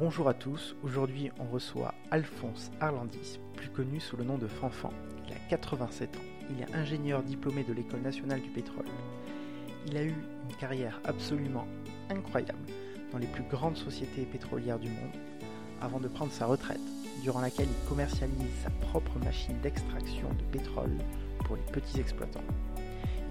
Bonjour 0.00 0.28
à 0.28 0.34
tous, 0.34 0.76
aujourd'hui 0.84 1.32
on 1.40 1.52
reçoit 1.52 1.92
Alphonse 2.12 2.70
Arlandis, 2.78 3.40
plus 3.56 3.68
connu 3.68 3.98
sous 3.98 4.16
le 4.16 4.22
nom 4.22 4.38
de 4.38 4.46
Fanfan. 4.46 4.92
Il 5.26 5.32
a 5.32 5.38
87 5.50 6.16
ans, 6.16 6.20
il 6.50 6.60
est 6.60 6.72
ingénieur 6.72 7.20
diplômé 7.24 7.64
de 7.64 7.72
l'École 7.72 8.02
nationale 8.02 8.40
du 8.40 8.48
pétrole. 8.48 8.86
Il 9.88 9.96
a 9.96 10.04
eu 10.04 10.14
une 10.48 10.56
carrière 10.56 11.00
absolument 11.02 11.66
incroyable 12.10 12.64
dans 13.10 13.18
les 13.18 13.26
plus 13.26 13.42
grandes 13.42 13.76
sociétés 13.76 14.22
pétrolières 14.22 14.78
du 14.78 14.88
monde, 14.88 15.16
avant 15.80 15.98
de 15.98 16.06
prendre 16.06 16.30
sa 16.30 16.46
retraite, 16.46 16.78
durant 17.24 17.40
laquelle 17.40 17.66
il 17.68 17.88
commercialise 17.88 18.54
sa 18.62 18.70
propre 18.86 19.18
machine 19.18 19.58
d'extraction 19.62 20.28
de 20.28 20.56
pétrole 20.56 20.96
pour 21.44 21.56
les 21.56 21.72
petits 21.72 21.98
exploitants. 21.98 22.44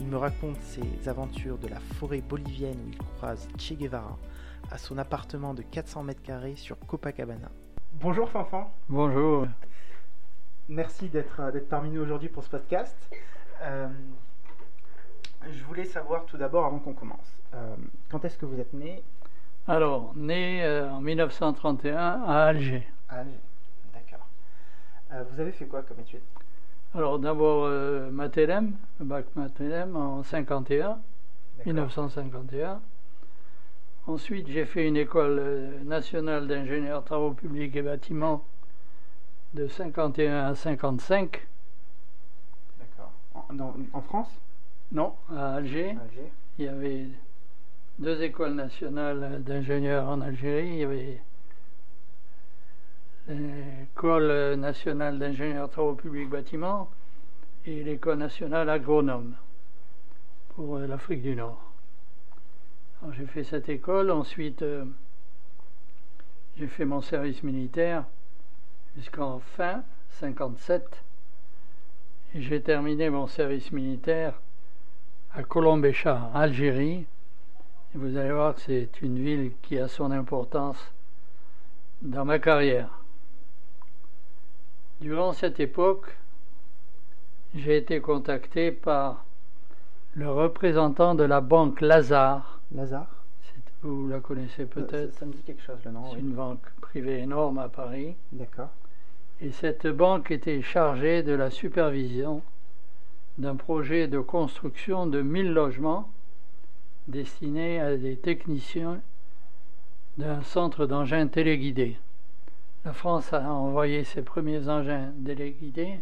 Il 0.02 0.08
me 0.08 0.18
raconte 0.18 0.62
ses 0.62 1.08
aventures 1.08 1.60
de 1.60 1.70
la 1.70 1.80
forêt 1.80 2.22
bolivienne 2.22 2.78
où 2.86 2.90
il 2.90 2.98
croise 2.98 3.48
Che 3.58 3.74
Guevara, 3.74 4.18
à 4.72 4.78
son 4.78 4.98
appartement 4.98 5.54
de 5.54 5.62
400 5.62 6.04
mètres 6.04 6.22
carrés 6.22 6.56
sur 6.56 6.78
Copacabana. 6.80 7.50
Bonjour 7.94 8.30
Fanfan. 8.30 8.72
Bonjour. 8.90 9.48
Merci 10.70 11.08
d'être 11.08 11.42
parmi 11.70 11.90
nous 11.90 12.02
aujourd'hui 12.02 12.30
pour 12.30 12.44
ce 12.44 12.50
podcast. 12.50 12.96
Euh, 13.62 13.88
je 15.50 15.64
voulais 15.64 15.86
savoir 15.86 16.26
tout 16.26 16.38
d'abord, 16.38 16.66
avant 16.66 16.80
qu'on 16.80 16.94
commence, 16.94 17.38
euh, 17.54 17.76
quand 18.10 18.26
est-ce 18.26 18.38
que 18.38 18.46
vous 18.46 18.60
êtes 18.60 18.74
né? 18.74 19.02
Alors, 19.68 20.14
né 20.16 20.64
euh, 20.64 20.90
en 20.92 21.02
1931 21.02 21.98
à 21.98 22.46
Alger. 22.46 22.88
À 23.10 23.20
Alger, 23.20 23.40
d'accord. 23.94 24.28
vous 25.32 25.40
avez 25.40 25.52
fait 25.52 25.66
quoi 25.66 25.82
comme 25.84 26.00
études 26.02 26.22
Alors, 26.94 27.20
d'abord, 27.20 27.70
Matélem, 28.12 28.74
le 29.00 29.06
bac 29.06 29.26
Matélem 29.36 29.96
en 29.96 30.24
51, 30.24 31.00
1951. 31.66 32.82
Ensuite, 34.08 34.48
j'ai 34.48 34.64
fait 34.64 34.88
une 34.88 34.96
école 34.96 35.38
euh, 35.38 35.84
nationale 35.84 36.48
d'ingénieurs 36.48 37.04
travaux 37.04 37.32
publics 37.32 37.76
et 37.76 37.82
bâtiments 37.82 38.46
de 39.54 39.68
51 39.68 40.46
à 40.46 40.56
55. 40.56 41.46
D'accord. 42.80 43.12
En, 43.92 44.02
France? 44.02 44.30
Non, 44.94 45.14
à 45.30 45.56
Alger. 45.56 45.90
Alger. 45.90 46.32
Il 46.58 46.66
y 46.66 46.68
avait 46.70 47.08
deux 48.00 48.22
écoles 48.24 48.54
nationales 48.54 49.44
d'ingénieurs 49.44 50.08
en 50.08 50.22
Algérie. 50.22 50.70
Il 50.70 50.78
y 50.78 50.84
avait 50.86 51.22
l'école 53.28 54.56
nationale 54.56 55.20
d'ingénieurs 55.20 55.70
travaux 55.70 55.96
publics 55.96 56.28
et 56.28 56.32
bâtiments 56.32 56.90
et 57.66 57.84
l'école 57.84 58.20
nationale 58.20 58.70
agronome 58.70 59.36
pour 60.56 60.78
euh, 60.78 60.88
l'Afrique 60.88 61.22
du 61.22 61.36
Nord 61.36 61.67
j'ai 63.12 63.26
fait 63.26 63.44
cette 63.44 63.70
école, 63.70 64.12
ensuite 64.12 64.62
euh, 64.62 64.86
j'ai 66.58 66.68
fait 66.68 66.86
mon 66.86 67.02
service 67.02 67.44
militaire 67.44 68.06
jusqu'en 68.96 69.40
fin 69.40 69.84
57 70.20 71.04
et 72.34 72.42
j'ai 72.42 72.62
terminé 72.62 73.10
mon 73.10 73.28
service 73.28 73.72
militaire 73.72 74.34
à 75.34 75.44
Colombécha, 75.44 76.30
Algérie. 76.34 77.06
Vous 77.94 78.18
allez 78.18 78.32
voir 78.32 78.56
que 78.56 78.62
c'est 78.62 79.02
une 79.02 79.24
ville 79.24 79.52
qui 79.62 79.78
a 79.78 79.88
son 79.88 80.12
importance 80.12 80.92
dans 82.02 82.26
ma 82.26 82.40
carrière. 82.40 82.90
Durant 85.00 85.34
cette 85.34 85.60
époque, 85.60 86.18
j'ai 87.56 87.78
été 87.78 88.02
contacté 88.02 88.72
par 88.72 89.24
le 90.16 90.30
représentant 90.30 91.16
de 91.16 91.24
la 91.24 91.42
banque 91.42 91.82
Lazare 91.82 92.57
Lazare 92.74 93.24
Vous 93.82 94.08
la 94.08 94.20
connaissez 94.20 94.64
euh, 94.64 94.66
peut-être. 94.66 95.14
Ça, 95.14 95.26
me 95.26 95.32
dit 95.32 95.42
quelque 95.42 95.62
chose 95.62 95.80
le 95.86 95.92
nom. 95.92 96.12
C'est 96.12 96.20
une 96.20 96.34
banque 96.34 96.70
privée 96.82 97.20
énorme 97.20 97.60
à 97.60 97.70
Paris. 97.70 98.16
D'accord. 98.32 98.70
Et 99.40 99.52
cette 99.52 99.88
banque 99.88 100.32
était 100.32 100.62
chargée 100.62 101.24
de 101.24 101.34
la 101.34 101.50
supervision 101.50 102.42
d'un 103.38 103.56
projet 103.56 104.08
de 104.08 104.20
construction 104.20 105.06
de 105.06 105.22
1000 105.22 105.54
logements 105.54 106.10
destinés 107.08 107.80
à 107.80 107.96
des 107.96 108.18
techniciens 108.18 109.00
d'un 110.18 110.42
centre 110.42 110.88
d'engins 110.88 111.28
téléguidés. 111.28 111.98
La 112.84 112.94
France 112.94 113.32
a 113.34 113.52
envoyé 113.52 114.04
ses 114.04 114.24
premiers 114.24 114.68
engins 114.70 115.12
téléguidés 115.24 116.00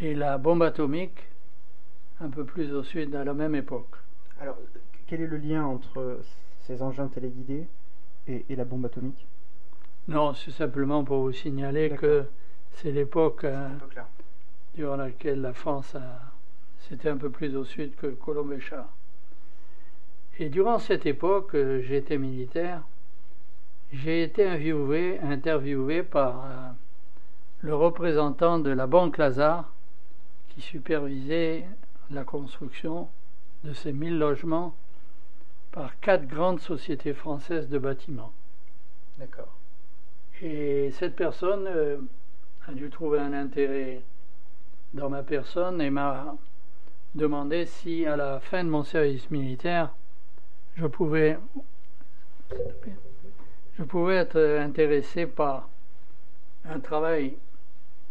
et 0.00 0.14
la 0.14 0.36
bombe 0.36 0.62
atomique 0.62 1.28
un 2.20 2.28
peu 2.28 2.44
plus 2.44 2.72
au 2.72 2.82
sud 2.82 3.14
à 3.14 3.24
la 3.24 3.34
même 3.34 3.54
époque. 3.54 3.96
Alors, 4.40 4.58
quel 5.12 5.20
est 5.20 5.26
le 5.26 5.36
lien 5.36 5.66
entre 5.66 6.20
ces 6.60 6.80
engins 6.80 7.08
téléguidés 7.08 7.66
et, 8.26 8.56
la 8.56 8.64
bombe 8.64 8.86
atomique? 8.86 9.26
Non, 10.08 10.32
c'est 10.32 10.52
simplement 10.52 11.04
pour 11.04 11.18
vous 11.18 11.32
signaler 11.32 11.90
que 11.90 12.24
c'est 12.76 12.92
l'époque 12.92 13.44
euh, 13.44 13.68
durant 14.74 14.96
laquelle 14.96 15.42
la 15.42 15.52
France 15.52 15.94
c'était 16.88 17.10
un 17.10 17.18
peu 17.18 17.28
plus 17.28 17.54
au 17.56 17.64
sud 17.66 17.94
que 17.94 18.06
Colombécha. 18.06 18.88
Et 20.38 20.48
durant 20.48 20.78
cette 20.78 21.04
époque, 21.04 21.56
euh, 21.56 21.82
j'étais 21.82 22.16
militaire, 22.16 22.80
j'ai 23.92 24.22
été 24.22 24.46
interviewé, 24.46 25.20
interviewé 25.20 26.02
par 26.02 26.46
euh, 26.46 26.68
le 27.60 27.74
représentant 27.74 28.58
de 28.58 28.70
la 28.70 28.86
Banque 28.86 29.18
Lazare 29.18 29.74
qui 30.48 30.62
supervisait 30.62 31.66
la 32.10 32.24
construction 32.24 33.10
de 33.62 33.74
ces 33.74 33.92
1000 33.92 34.18
logements 34.18 34.74
par 35.72 35.98
quatre 36.00 36.26
grandes 36.26 36.60
sociétés 36.60 37.14
françaises 37.14 37.68
de 37.68 37.78
bâtiments. 37.78 38.32
D'accord. 39.18 39.56
Et 40.42 40.90
cette 40.92 41.16
personne 41.16 41.66
euh, 41.66 41.98
a 42.68 42.72
dû 42.72 42.90
trouver 42.90 43.18
un 43.18 43.32
intérêt 43.32 44.02
dans 44.92 45.08
ma 45.08 45.22
personne 45.22 45.80
et 45.80 45.90
m'a 45.90 46.36
demandé 47.14 47.66
si 47.66 48.06
à 48.06 48.16
la 48.16 48.40
fin 48.40 48.62
de 48.64 48.68
mon 48.68 48.84
service 48.84 49.30
militaire, 49.30 49.94
je 50.76 50.86
pouvais, 50.86 51.38
je 53.78 53.82
pouvais 53.82 54.16
être 54.16 54.40
intéressé 54.60 55.26
par 55.26 55.68
un 56.64 56.80
travail 56.80 57.36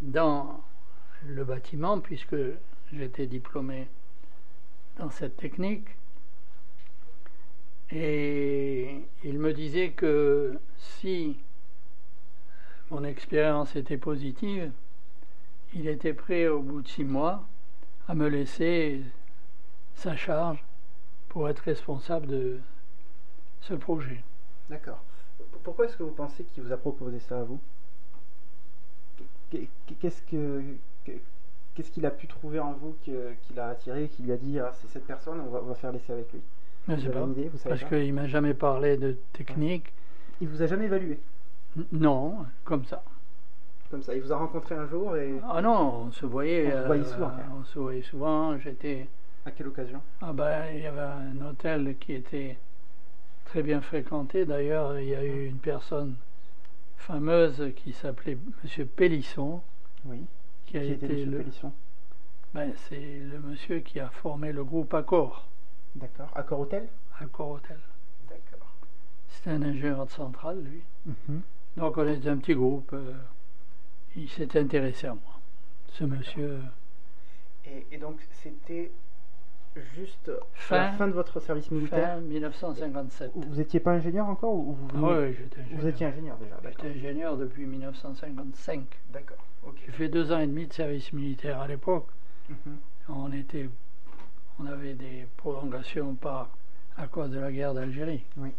dans 0.01 0.61
le 1.27 1.43
bâtiment, 1.43 1.99
puisque 1.99 2.35
j'étais 2.91 3.27
diplômé 3.27 3.87
dans 4.97 5.09
cette 5.09 5.37
technique, 5.37 5.87
et 7.93 9.05
il 9.23 9.39
me 9.39 9.53
disait 9.53 9.91
que 9.91 10.59
si 10.77 11.37
mon 12.89 13.03
expérience 13.03 13.75
était 13.75 13.97
positive, 13.97 14.71
il 15.73 15.87
était 15.87 16.13
prêt 16.13 16.47
au 16.47 16.61
bout 16.61 16.81
de 16.81 16.87
six 16.87 17.03
mois 17.03 17.47
à 18.07 18.15
me 18.15 18.27
laisser 18.27 19.01
sa 19.95 20.15
charge 20.15 20.63
pour 21.29 21.49
être 21.49 21.59
responsable 21.59 22.27
de 22.27 22.59
ce 23.61 23.73
projet. 23.73 24.23
D'accord. 24.69 25.03
Pourquoi 25.63 25.85
est-ce 25.85 25.97
que 25.97 26.03
vous 26.03 26.11
pensez 26.11 26.43
qu'il 26.43 26.63
vous 26.63 26.71
a 26.71 26.77
proposé 26.77 27.19
ça 27.19 27.39
à 27.39 27.43
vous 27.43 27.59
Qu'est-ce 29.99 30.21
que 30.23 30.63
qu'est-ce 31.05 31.91
qu'il 31.91 32.05
a 32.05 32.11
pu 32.11 32.27
trouver 32.27 32.59
en 32.59 32.73
vous 32.73 32.95
qui 33.03 33.13
l'a 33.53 33.67
attiré, 33.67 34.07
qui 34.07 34.23
lui 34.23 34.31
a 34.31 34.37
dit 34.37 34.59
ah, 34.59 34.71
c'est 34.81 34.87
cette 34.87 35.05
personne, 35.05 35.39
on 35.41 35.49
va, 35.49 35.59
on 35.61 35.67
va 35.67 35.75
faire 35.75 35.91
l'essai 35.91 36.13
avec 36.13 36.31
lui? 36.31 36.41
Je 36.87 36.95
sais 36.95 37.09
pas, 37.09 37.27
parce 37.65 37.83
qu'il 37.85 38.13
m'a 38.13 38.27
jamais 38.27 38.53
parlé 38.53 38.97
de 38.97 39.17
technique. 39.33 39.93
Il 40.41 40.47
vous 40.47 40.61
a 40.61 40.67
jamais 40.67 40.85
évalué 40.85 41.19
Non, 41.91 42.45
comme 42.63 42.85
ça. 42.85 43.03
Comme 43.89 44.01
ça, 44.01 44.15
il 44.15 44.21
vous 44.21 44.31
a 44.31 44.37
rencontré 44.37 44.75
un 44.75 44.87
jour 44.87 45.15
et... 45.17 45.33
Ah 45.49 45.61
non, 45.61 46.05
on 46.07 46.11
se 46.11 46.25
voyait... 46.25 46.73
On, 46.73 46.85
voyait 46.87 47.03
souvent, 47.03 47.27
euh, 47.27 47.59
on 47.59 47.63
se 47.65 47.77
voyait 47.77 48.01
souvent, 48.01 48.57
j'étais... 48.57 49.07
À 49.45 49.51
quelle 49.51 49.67
occasion? 49.67 50.01
Ah 50.21 50.33
ben, 50.33 50.65
il 50.73 50.81
y 50.81 50.85
avait 50.85 51.01
un 51.01 51.45
hôtel 51.45 51.95
qui 51.99 52.13
était 52.13 52.57
très 53.45 53.63
bien 53.63 53.81
fréquenté. 53.81 54.45
D'ailleurs, 54.45 54.99
il 54.99 55.09
y 55.09 55.15
a 55.15 55.23
eu 55.23 55.47
une 55.47 55.57
personne 55.57 56.15
fameuse 56.97 57.71
qui 57.75 57.91
s'appelait 57.91 58.37
Monsieur 58.63 58.85
Pélisson. 58.85 59.61
Oui. 60.05 60.23
Qui, 60.67 60.77
a 60.77 60.83
été 60.83 61.25
le... 61.25 61.39
Pélisson? 61.39 61.73
Ben, 62.53 62.71
C'est 62.87 62.95
le 62.99 63.39
monsieur 63.39 63.79
qui 63.79 63.99
a 63.99 64.09
formé 64.09 64.53
le 64.53 64.63
groupe 64.63 64.93
Accor. 64.93 65.47
D'accord. 65.95 66.29
Accor 66.35 66.59
Hôtel 66.59 66.87
Accor 67.19 67.51
Hôtel. 67.51 67.79
D'accord. 68.29 68.75
C'était 69.27 69.51
un 69.51 69.61
ingénieur 69.61 70.05
de 70.05 70.11
centrale, 70.11 70.61
lui. 70.63 70.81
Mhm. 71.05 71.41
Donc 71.77 71.97
on 71.97 72.07
était 72.07 72.29
un 72.29 72.37
petit 72.37 72.55
groupe. 72.55 72.91
Euh, 72.93 73.13
il 74.15 74.29
s'est 74.29 74.57
intéressé 74.57 75.07
à 75.07 75.13
moi, 75.13 75.39
ce 75.87 76.03
monsieur. 76.03 76.59
Et, 77.91 77.97
donc 77.97 78.17
c'était 78.31 78.91
juste 79.95 80.31
fin, 80.53 80.77
la 80.77 80.91
fin 80.93 81.07
de 81.07 81.13
votre 81.13 81.39
service 81.39 81.71
militaire? 81.71 82.15
Fin 82.15 82.21
1957. 82.21 83.31
Vous 83.35 83.55
n'étiez 83.55 83.79
pas 83.79 83.91
ingénieur 83.91 84.27
encore 84.27 84.53
ou 84.53 84.73
vous, 84.73 84.87
ah 84.95 85.19
Oui, 85.19 85.33
j'étais 85.33 85.61
ingénieur. 85.61 85.81
Vous 85.81 85.87
étiez 85.87 86.05
ingénieur 86.07 86.37
déjà 86.37 86.59
J'étais 86.63 86.89
ingénieur 86.89 87.37
depuis 87.37 87.65
1955. 87.65 88.83
D'accord. 89.13 89.37
J'ai 89.85 89.91
fait 89.91 90.09
deux 90.09 90.31
ans 90.33 90.39
et 90.39 90.47
demi 90.47 90.67
de 90.67 90.73
service 90.73 91.13
militaire 91.13 91.61
à 91.61 91.67
l'époque. 91.67 92.07
Mhm. 92.49 92.77
On 93.09 93.31
était 93.31 93.69
on 94.59 94.65
avait 94.65 94.93
des 94.93 95.27
prolongations 95.37 96.15
par, 96.15 96.49
à 96.97 97.07
cause 97.07 97.29
de 97.31 97.39
la 97.39 97.51
guerre 97.51 97.73
d'Algérie. 97.73 98.23
Oui. 98.37 98.51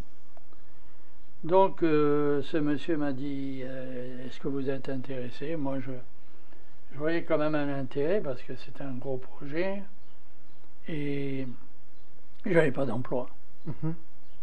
Donc, 1.44 1.82
euh, 1.82 2.40
ce 2.42 2.56
monsieur 2.56 2.96
m'a 2.96 3.12
dit 3.12 3.62
euh, 3.64 4.26
Est-ce 4.26 4.38
que 4.38 4.48
vous 4.48 4.70
êtes 4.70 4.88
intéressé? 4.88 5.56
Moi, 5.56 5.80
je, 5.80 5.90
je 6.92 6.98
voyais 6.98 7.24
quand 7.24 7.38
même 7.38 7.54
un 7.54 7.78
intérêt 7.78 8.20
parce 8.20 8.40
que 8.42 8.54
c'était 8.56 8.84
un 8.84 8.94
gros 8.94 9.16
projet 9.16 9.82
et 10.88 11.46
j'avais 12.46 12.70
pas 12.70 12.86
d'emploi. 12.86 13.28
Mhm. 13.66 13.94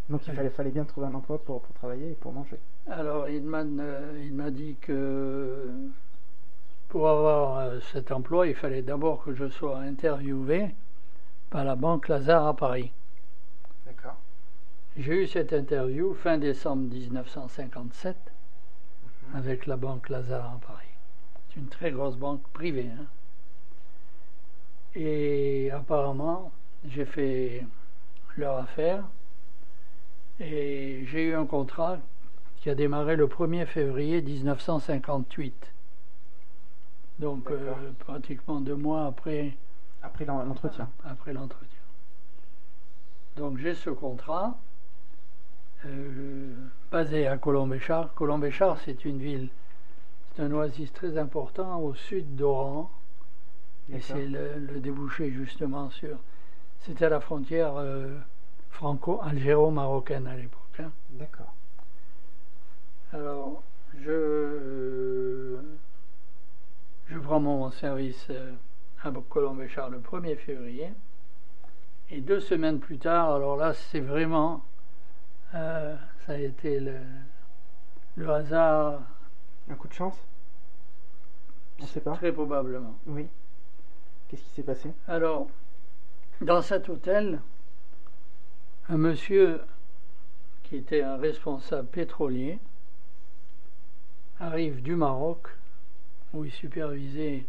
Donc 0.09 0.21
il 0.27 0.33
fallait, 0.33 0.49
fallait 0.49 0.71
bien 0.71 0.85
trouver 0.85 1.07
un 1.07 1.13
emploi 1.13 1.37
pour, 1.43 1.61
pour 1.61 1.73
travailler 1.75 2.11
et 2.11 2.15
pour 2.15 2.33
manger. 2.33 2.57
Alors, 2.89 3.29
il 3.29 3.43
m'a, 3.43 3.59
euh, 3.61 4.21
il 4.23 4.33
m'a 4.33 4.49
dit 4.49 4.75
que 4.81 5.69
pour 6.89 7.07
avoir 7.07 7.81
cet 7.93 8.11
emploi, 8.11 8.47
il 8.47 8.55
fallait 8.55 8.81
d'abord 8.81 9.23
que 9.23 9.35
je 9.35 9.47
sois 9.49 9.77
interviewé 9.77 10.73
par 11.49 11.63
la 11.63 11.75
Banque 11.75 12.07
Lazare 12.07 12.47
à 12.47 12.55
Paris. 12.55 12.91
D'accord. 13.85 14.17
J'ai 14.97 15.23
eu 15.23 15.27
cette 15.27 15.53
interview 15.53 16.13
fin 16.13 16.37
décembre 16.37 16.83
1957 16.93 18.15
avec 19.33 19.65
la 19.65 19.77
Banque 19.77 20.09
Lazare 20.09 20.45
à 20.55 20.59
Paris. 20.65 20.85
C'est 21.49 21.59
une 21.59 21.67
très 21.67 21.91
grosse 21.91 22.15
banque 22.17 22.43
privée. 22.53 22.89
hein. 22.99 23.05
Et 24.95 25.69
apparemment, 25.71 26.51
j'ai 26.87 27.05
fait 27.05 27.65
leur 28.37 28.57
affaire 28.57 29.03
et 30.39 31.05
j'ai 31.07 31.25
eu 31.25 31.35
un 31.35 31.45
contrat 31.45 31.97
qui 32.57 32.69
a 32.69 32.75
démarré 32.75 33.15
le 33.15 33.27
1er 33.27 33.65
février 33.65 34.21
1958. 34.21 35.71
Donc 37.19 37.51
euh, 37.51 37.73
pratiquement 37.99 38.61
deux 38.61 38.75
mois 38.75 39.05
après 39.05 39.55
Après 40.01 40.25
l'en- 40.25 40.43
l'entretien. 40.43 40.89
après 41.05 41.33
l'entretien. 41.33 41.67
Donc 43.37 43.57
j'ai 43.57 43.75
ce 43.75 43.89
contrat 43.89 44.57
euh, 45.85 46.53
basé 46.91 47.27
à 47.27 47.37
Colombéchard. 47.37 48.13
Colombéchard, 48.13 48.77
c'est 48.83 49.05
une 49.05 49.19
ville, 49.19 49.49
c'est 50.35 50.41
un 50.43 50.51
oasis 50.51 50.91
très 50.93 51.17
important 51.17 51.79
au 51.79 51.93
sud 51.95 52.35
d'Oran. 52.35 52.91
Et 53.91 54.01
c'est 54.01 54.27
le, 54.27 54.59
le 54.59 54.79
débouché 54.79 55.31
justement 55.31 55.89
sur. 55.89 56.17
C'était 56.81 57.05
à 57.05 57.09
la 57.09 57.19
frontière 57.19 57.73
euh, 57.77 58.17
franco-algéro-marocaine 58.69 60.27
à 60.27 60.35
l'époque. 60.35 60.79
hein. 60.79 60.91
D'accord. 61.11 61.53
Alors, 63.11 63.63
je, 63.99 65.57
je 67.07 67.17
prends 67.17 67.39
mon 67.39 67.71
service 67.71 68.27
euh, 68.29 68.51
à 69.03 69.11
Colombéchard 69.29 69.89
le 69.89 69.99
1er 69.99 70.35
février. 70.37 70.91
Et 72.09 72.21
deux 72.21 72.39
semaines 72.39 72.79
plus 72.79 72.97
tard, 72.97 73.33
alors 73.33 73.55
là, 73.55 73.73
c'est 73.73 73.99
vraiment. 73.99 74.63
euh, 75.53 75.95
ça 76.25 76.33
a 76.33 76.37
été 76.37 76.79
le, 76.79 76.97
le 78.15 78.29
hasard, 78.29 79.01
Un 79.69 79.75
coup 79.75 79.87
de 79.87 79.93
chance? 79.93 80.17
On 81.81 81.85
sait 81.85 82.01
pas. 82.01 82.13
très 82.15 82.31
probablement. 82.33 82.95
Oui. 83.05 83.27
Qu'est-ce 84.27 84.41
qui 84.43 84.49
s'est 84.49 84.63
passé? 84.63 84.91
Alors, 85.07 85.47
dans 86.41 86.61
cet 86.61 86.89
hôtel, 86.89 87.39
un 88.89 88.97
monsieur 88.97 89.61
qui 90.63 90.75
était 90.77 91.01
un 91.01 91.17
responsable 91.17 91.87
pétrolier 91.87 92.59
arrive 94.39 94.81
du 94.81 94.95
Maroc, 94.95 95.47
où 96.33 96.43
il 96.45 96.51
supervisait 96.51 97.45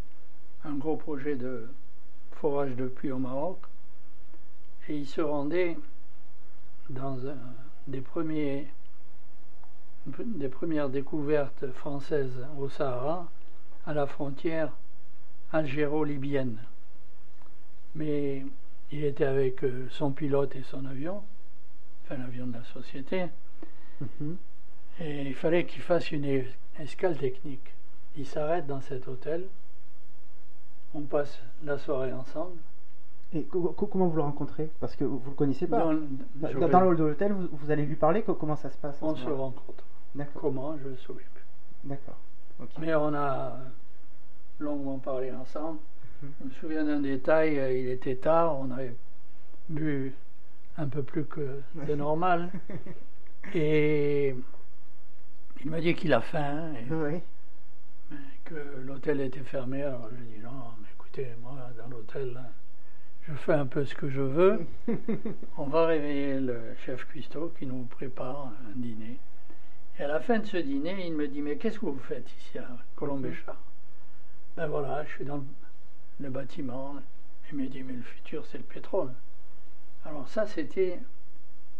un 0.65 0.75
gros 0.75 0.97
projet 0.97 1.37
de 1.37 1.69
forage 2.33 2.75
de 2.77 2.87
puits 2.89 3.11
au 3.13 3.19
Maroc, 3.19 3.59
et 4.89 4.97
il 4.97 5.07
se 5.07 5.21
rendait 5.21 5.77
dans 6.89 7.27
un 7.27 7.37
des, 7.87 8.01
premiers, 8.01 8.67
des 10.07 10.49
premières 10.49 10.89
découvertes 10.89 11.71
françaises 11.73 12.47
au 12.59 12.69
Sahara, 12.69 13.29
à 13.87 13.95
la 13.95 14.07
frontière 14.07 14.73
algéro-libyenne 15.53 16.59
mais 17.95 18.45
il 18.93 19.05
était 19.05 19.25
avec 19.25 19.65
euh, 19.65 19.89
son 19.91 20.13
pilote 20.13 20.55
et 20.55 20.63
son 20.63 20.85
avion, 20.87 21.23
enfin 22.05 22.17
l'avion 22.19 22.47
de 22.47 22.55
la 22.55 22.65
société, 22.65 23.27
Mhm. 24.01 24.37
et 25.01 25.23
il 25.23 25.35
fallait 25.35 25.67
qu'il 25.67 25.83
fasse 25.83 26.11
une 26.13 26.25
es- 26.25 26.47
escale 26.79 27.17
technique. 27.19 27.75
Il 28.17 28.27
s'arrête 28.27 28.67
dans 28.67 28.81
cet 28.81 29.09
hôtel, 29.09 29.47
on 30.95 31.03
passe 31.03 31.41
la 31.65 31.79
soirée 31.79 32.13
ensemble. 32.13 32.59
Et 33.33 33.45
co- 33.45 33.73
co- 33.77 33.87
comment 33.87 34.09
vous 34.09 34.17
le 34.17 34.23
rencontrez? 34.23 34.71
Parce 34.81 34.97
que 34.97 35.05
vous 35.05 35.23
le 35.31 35.37
connaissez 35.37 35.67
pas. 35.69 35.79
Dans, 35.79 35.93
le 35.93 36.87
hall 36.89 36.97
de 36.97 37.05
l'hôtel, 37.05 37.33
vous, 37.33 37.49
vous 37.53 37.71
allez 37.71 37.87
lui 37.87 37.95
parler 37.95 38.23
co- 38.23 38.35
Comment 38.35 38.57
ça 38.57 38.71
se 38.71 38.77
passe 38.79 38.99
on 39.03 39.15
se 39.15 39.29
rencontre. 39.29 39.85
D'accord. 40.15 40.43
Comment? 40.43 40.77
Je 40.79 40.85
ne 40.85 40.91
me 40.91 40.97
souviens 40.97 41.27
plus. 41.35 41.45
D'accord. 41.89 42.17
Mais 42.81 42.95
on 42.95 43.15
a 43.15 43.57
longuement 44.59 44.99
parlé 44.99 45.31
ensemble. 45.33 45.79
Mhm. 46.23 46.31
Je 46.41 46.45
me 46.47 46.51
souviens 46.51 46.85
d'un 46.85 47.01
détail, 47.01 47.59
euh, 47.59 47.73
il 47.73 47.89
était 47.89 48.17
tard, 48.17 48.59
on 48.59 48.71
avait 48.73 48.95
bu 49.69 50.13
un 50.77 50.89
peu 50.89 51.03
plus 51.03 51.25
que 51.25 51.61
de 51.87 51.95
normal. 51.95 52.51
Et 53.55 54.35
il 55.65 55.71
m'a 55.71 55.81
dit 55.81 55.95
qu'il 55.95 56.13
a 56.13 56.21
faim 56.21 56.73
et 56.75 56.93
Oui. 56.93 57.21
Que 58.51 58.81
l'hôtel 58.85 59.21
était 59.21 59.41
fermé. 59.41 59.83
Alors 59.83 60.09
je 60.11 60.17
lui 60.17 60.31
ai 60.31 60.39
dit 60.39 60.43
non, 60.43 60.75
mais 60.81 60.89
écoutez, 60.95 61.29
moi 61.41 61.57
dans 61.79 61.89
l'hôtel, 61.89 62.33
là, 62.33 62.51
je 63.29 63.35
fais 63.35 63.53
un 63.53 63.67
peu 63.67 63.85
ce 63.85 63.95
que 63.95 64.09
je 64.09 64.21
veux. 64.21 64.67
On 65.57 65.67
va 65.67 65.87
réveiller 65.87 66.41
le 66.41 66.61
chef 66.85 67.07
cuistot 67.07 67.53
qui 67.59 67.67
nous 67.67 67.85
prépare 67.85 68.53
un 68.69 68.77
dîner. 68.77 69.19
Et 69.99 70.03
à 70.03 70.09
la 70.09 70.21
fin 70.21 70.39
de 70.39 70.47
ce 70.47 70.57
dîner, 70.57 71.07
il 71.07 71.15
me 71.15 71.29
dit 71.29 71.43
Mais 71.43 71.57
qu'est-ce 71.57 71.79
que 71.79 71.87
vous 71.87 71.99
faites 71.99 72.29
ici 72.41 72.59
à 72.59 72.69
Colombéchard 72.97 73.61
Ben 74.57 74.67
voilà, 74.67 75.05
je 75.05 75.11
suis 75.11 75.25
dans 75.25 75.45
le, 76.19 76.31
bâtiment. 76.31 76.97
Il 77.53 77.59
me 77.59 77.67
dit 77.67 77.83
Mais 77.83 77.93
le 77.93 78.03
futur, 78.03 78.47
c'est 78.47 78.59
le 78.59 78.65
pétrole. 78.65 79.13
Alors, 80.05 80.27
ça, 80.27 80.47
c'était 80.47 80.99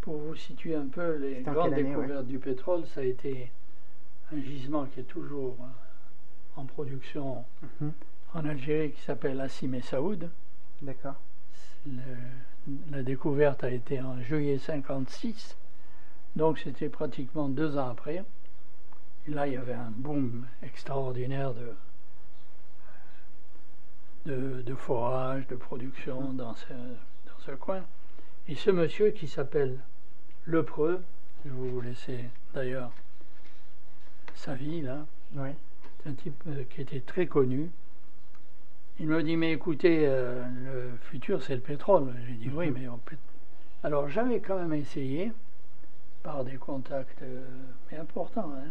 pour 0.03 0.19
vous 0.19 0.37
situer 0.37 0.77
un 0.77 0.87
peu 0.87 1.17
les 1.17 1.41
grandes 1.41 1.73
année, 1.73 1.83
découvertes 1.83 2.27
du 2.27 2.39
pétrole. 2.39 2.87
Ça 2.87 3.01
a 3.01 3.05
été 3.05 3.51
un 4.33 4.41
gisement 4.41 4.87
qui 4.87 5.01
est 5.01 5.05
toujours 5.05 5.57
euh, 5.61 5.90
en 6.57 6.65
production 6.65 7.45
Mhm. 7.81 7.93
en 8.35 8.45
Algérie 8.45 8.93
qui 8.93 9.01
s'appelle 9.03 9.41
Assim 9.41 9.73
et 9.75 9.81
Saoud. 9.83 10.31
D'accord. 10.83 11.15
La 12.91 13.03
découverte 13.03 13.65
a 13.65 13.71
été 13.71 14.01
en 14.01 14.21
juillet 14.21 14.59
56, 14.59 15.57
donc 16.37 16.59
c'était 16.59 16.89
pratiquement 16.89 17.49
deux 17.49 17.79
ans 17.79 17.89
après. 17.89 18.25
Et 19.27 19.31
là, 19.31 19.47
il 19.47 19.55
y 19.55 19.57
avait 19.57 19.73
un 19.75 19.91
boom 19.91 20.47
extraordinaire 20.63 21.53
de, 21.55 21.73
de, 24.27 24.63
de 24.63 24.75
forage, 24.75 25.47
de 25.49 25.57
production 25.57 26.33
dans 26.33 26.55
ce, 26.55 26.73
dans 26.73 27.39
ce 27.47 27.53
coin. 27.53 27.83
Et 28.49 28.55
ce 28.55 28.71
monsieur 28.71 29.11
qui 29.11 29.27
s'appelle 29.29 29.79
Lepreux, 30.47 31.03
je 31.45 31.51
vais 31.51 31.69
vous 31.71 31.81
laisser 31.81 32.25
d'ailleurs 32.55 32.91
sa 34.35 34.55
vie 34.55 34.83
là, 34.83 35.07
Oui. 35.35 35.51
C'est 36.03 36.09
un 36.11 36.15
type 36.15 36.43
euh, 36.49 36.63
qui 36.71 36.81
était 36.81 37.01
très 37.01 37.27
connu. 37.27 37.71
Il 38.99 39.07
me 39.07 39.23
dit, 39.23 39.37
mais 39.37 39.53
écoutez, 39.53 40.07
euh, 40.07 40.43
le 40.65 40.91
futur, 41.03 41.43
c'est 41.43 41.55
le 41.55 41.61
pétrole. 41.61 42.13
J'ai 42.27 42.35
dit, 42.35 42.51
oui, 42.55 42.69
Mhm. 42.71 42.77
mais 42.79 42.89
on 42.89 42.99
peut... 42.99 43.17
Alors 43.83 44.09
j'avais 44.09 44.41
quand 44.41 44.59
même 44.59 44.75
essayé, 44.75 45.33
par 46.23 46.45
des 46.45 46.57
contacts 46.57 47.23
euh, 47.23 47.47
mais 47.91 47.97
importants, 47.99 48.53
hein, 48.55 48.69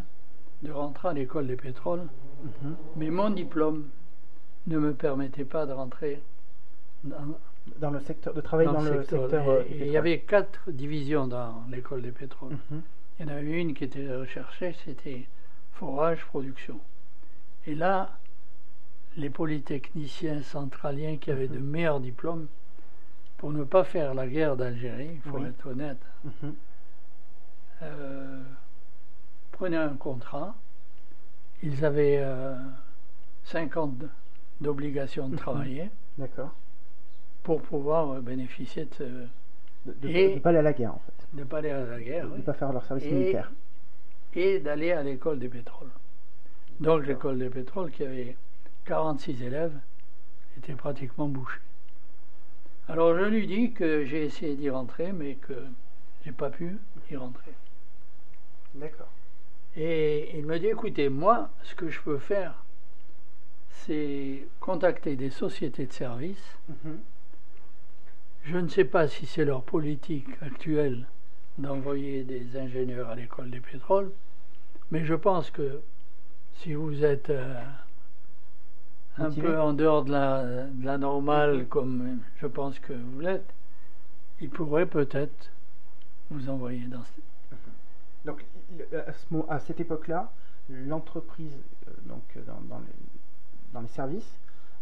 de 0.62 0.72
rentrer 0.72 1.10
à 1.10 1.14
l'école 1.14 1.48
des 1.48 1.56
pétroles, 1.56 2.08
Mhm. 2.44 2.76
mais 2.96 3.10
mon 3.10 3.30
diplôme 3.32 3.86
ne 4.68 4.78
me 4.78 4.94
permettait 4.94 5.46
pas 5.46 5.66
de 5.66 5.72
rentrer 5.74 6.22
dans, 7.04 7.40
Dans 7.80 7.90
le 7.92 8.00
secteur 8.02 8.34
de 8.34 8.42
travail 8.42 8.68
dans 8.68 8.74
dans, 8.74 8.82
le 8.84 9.04
secteur. 9.04 9.50
euh, 9.50 9.64
il 9.70 9.88
y 9.88 9.98
avait 9.98 10.20
quatre 10.20 10.70
divisions 10.72 11.28
dans 11.28 11.64
l'école 11.72 12.02
des 12.04 12.12
pétroles. 12.12 12.58
Mhm. 12.72 12.82
Il 13.20 13.26
y 13.26 13.30
en 13.30 13.34
avait 13.34 13.62
une 13.62 13.74
qui 13.74 13.84
était 13.86 14.16
recherchée, 14.16 14.76
c'était 14.86 15.26
forage, 15.74 16.24
production. 16.26 16.80
Et 17.68 17.76
là, 17.76 18.18
les 19.18 19.30
polytechniciens 19.30 20.42
centraliens 20.44 21.18
qui 21.18 21.32
avaient 21.32 21.48
de 21.48 21.58
Mhm. 21.60 21.66
meilleurs 21.70 22.00
diplômes, 22.00 22.48
pour 23.38 23.52
ne 23.52 23.64
pas 23.64 23.84
faire 23.84 24.14
la 24.14 24.28
guerre 24.28 24.56
d'Algérie, 24.58 25.12
il 25.14 25.22
faut 25.32 25.38
Oui. 25.40 25.48
être 25.48 25.66
honnête, 25.68 26.00
Mhm. 26.26 26.54
euh, 27.84 28.42
prenaient 29.52 29.78
un 29.78 29.96
contrat. 29.96 30.56
Ils 31.64 31.84
avaient 31.86 32.18
euh, 32.20 32.56
50 33.44 33.94
d'obligation 34.62 35.28
de 35.28 35.34
Mhm. 35.34 35.40
travailler 35.40 35.90
D'accord. 36.18 36.54
pour 37.44 37.62
pouvoir 37.62 38.12
euh, 38.16 38.22
bénéficier 38.22 38.86
de, 38.86 38.94
ce- 38.94 39.04
De 39.86 40.08
ne 40.36 40.40
pas 40.40 40.50
aller 40.50 40.60
à 40.60 40.62
la 40.62 40.74
guerre 40.74 40.94
en 40.96 41.00
fait. 41.06 41.28
de 41.34 41.40
ne 41.42 41.46
pas 41.46 41.58
aller 41.60 41.70
à 41.70 41.86
la 41.86 42.02
guerre. 42.02 42.26
De 42.28 42.32
oui. 42.32 42.38
ne 42.40 42.44
pas 42.44 42.54
faire 42.54 42.72
leur 42.74 42.86
service 42.86 43.06
Et- 43.06 43.12
militaire. 43.14 43.52
et 44.34 44.60
d'aller 44.60 44.92
à 44.92 45.02
l'école 45.04 45.40
des 45.40 45.50
pétroles. 45.50 45.90
Donc 46.80 47.06
l'école 47.06 47.40
des 47.40 47.50
pétroles, 47.50 47.92
qui 47.92 48.04
avait 48.04 48.36
46 48.86 49.42
élèves, 49.44 49.78
était 50.58 50.74
pratiquement 50.74 51.28
bouchée. 51.28 51.60
Alors 52.88 53.18
je 53.18 53.26
lui 53.26 53.48
dis 53.48 53.72
que 53.72 54.06
j'ai 54.06 54.26
essayé 54.26 54.56
d'y 54.56 54.70
rentrer, 54.70 55.12
mais 55.12 55.36
que 55.36 55.54
j'ai 56.24 56.32
pas 56.32 56.50
pu 56.50 56.78
y 57.12 57.16
rentrer. 57.16 57.52
D'accord. 58.76 59.10
Et 59.76 60.38
il 60.38 60.46
me 60.46 60.58
dit, 60.58 60.68
écoutez, 60.68 61.10
moi, 61.10 61.50
ce 61.64 61.76
que 61.76 61.90
je 61.90 62.00
peux 62.02 62.18
faire, 62.18 62.64
c'est 63.70 64.48
contacter 64.60 65.16
des 65.16 65.30
sociétés 65.30 65.86
de 65.86 65.94
services. 65.94 66.58
Mhm. 66.68 67.00
Je 68.46 68.58
ne 68.58 68.68
sais 68.68 68.86
pas 68.86 69.08
si 69.08 69.26
c'est 69.26 69.46
leur 69.46 69.64
politique 69.64 70.30
actuelle 70.42 71.08
d'envoyer 71.58 72.24
des 72.24 72.58
ingénieurs 72.58 73.10
à 73.10 73.16
l'école 73.16 73.52
des 73.52 73.60
pétroles, 73.60 74.12
mais 74.92 75.06
je 75.06 75.14
pense 75.14 75.52
que 75.52 75.82
si 76.62 76.74
vous 76.74 77.04
êtes 77.04 77.30
euh, 77.30 77.62
un 79.18 79.24
Motivé. 79.26 79.48
peu 79.48 79.60
en 79.60 79.74
dehors 79.74 80.04
de 80.04 80.12
la, 80.12 80.44
de 80.66 80.86
la 80.86 80.98
normale, 80.98 81.66
comme 81.68 82.20
je 82.38 82.48
pense 82.48 82.80
que 82.80 82.94
vous 82.94 83.20
l'êtes, 83.20 83.54
ils 84.42 84.50
pourraient 84.50 84.86
peut-être 84.86 85.52
vous 86.30 86.50
envoyer 86.50 86.86
dans 86.86 87.04
ce... 87.04 87.56
Donc 88.26 88.46
le- 88.78 89.00
à, 89.00 89.14
ce 89.14 89.26
à 89.50 89.60
cette 89.60 89.80
époque-là, 89.80 90.32
l'entreprise, 90.70 91.56
euh, 91.88 91.92
donc 92.06 92.24
euh, 92.38 92.42
dans, 92.46 92.60
dans 92.76 92.80
les, 92.80 92.94
dans 93.74 93.82
les 93.82 93.88
services, 93.88 94.38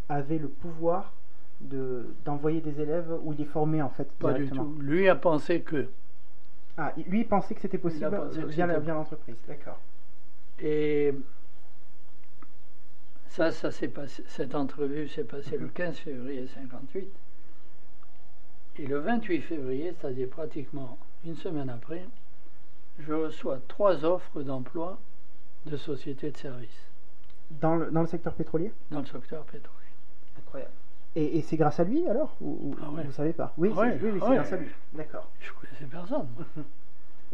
avait 0.09 0.37
le 0.39 0.47
pouvoir 0.47 1.13
de 1.61 2.05
d'envoyer 2.23 2.61
des 2.61 2.79
élèves 2.81 3.11
où 3.23 3.33
il 3.33 3.41
est 3.41 3.45
formé 3.45 3.81
en 3.81 3.89
fait 3.89 4.11
Pas 4.13 4.33
du 4.33 4.47
tout. 4.49 4.75
Lui 4.79 5.09
a 5.09 5.15
pensé 5.15 5.61
que. 5.61 5.87
Ah, 6.77 6.93
il- 6.97 7.05
lui 7.05 7.21
il 7.21 7.27
pensait 7.27 7.55
que 7.55 7.61
c'était 7.61 7.77
possible 7.79 8.09
via 8.47 8.67
l'entreprise. 8.93 9.35
D'accord. 9.47 9.79
Et 10.59 11.15
ça, 13.29 13.51
ça 13.51 13.71
s'est 13.71 13.87
passé, 13.87 14.23
cette 14.27 14.55
entrevue 14.55 15.07
s'est 15.07 15.23
passée 15.23 15.57
le 15.57 15.67
15 15.67 15.97
février 15.97 16.47
58. 16.47 17.07
Et 18.79 18.85
le 18.87 18.99
28 18.99 19.41
février, 19.41 19.93
c'est-à-dire 19.99 20.29
pratiquement 20.29 20.97
une 21.25 21.35
semaine 21.35 21.69
après, 21.69 22.05
je 22.99 23.13
reçois 23.13 23.59
trois 23.67 24.05
offres 24.05 24.41
d'emploi 24.43 24.99
de 25.65 25.77
sociétés 25.77 26.31
de 26.31 26.37
services 26.37 26.83
Dans 27.51 27.75
le, 27.75 27.91
dans 27.91 28.01
le 28.01 28.07
secteur 28.07 28.33
pétrolier? 28.33 28.71
Dans 28.91 28.99
le 28.99 29.05
secteur 29.05 29.43
pétrolier. 29.45 29.73
Incroyable. 30.39 30.71
Et, 31.15 31.37
et 31.37 31.41
c'est 31.41 31.57
grâce 31.57 31.79
à 31.79 31.83
lui 31.83 32.07
alors? 32.07 32.35
Ou, 32.41 32.49
ou- 32.71 32.75
Ah 32.83 32.89
ouais. 32.91 33.03
Vous 33.03 33.11
savez 33.11 33.33
pas? 33.33 33.53
Oui, 33.57 33.71
Ah 33.75 33.79
ouais, 33.79 33.97
c'est, 33.99 34.05
oui, 34.05 34.11
oui, 34.13 34.19
c'est 34.21 34.29
ouais. 34.29 34.35
grâce 34.35 34.53
à 34.53 34.57
lui. 34.57 34.69
D'accord. 34.93 35.29
Je 35.39 35.51
connaissais 35.53 35.85
personne. 35.85 36.27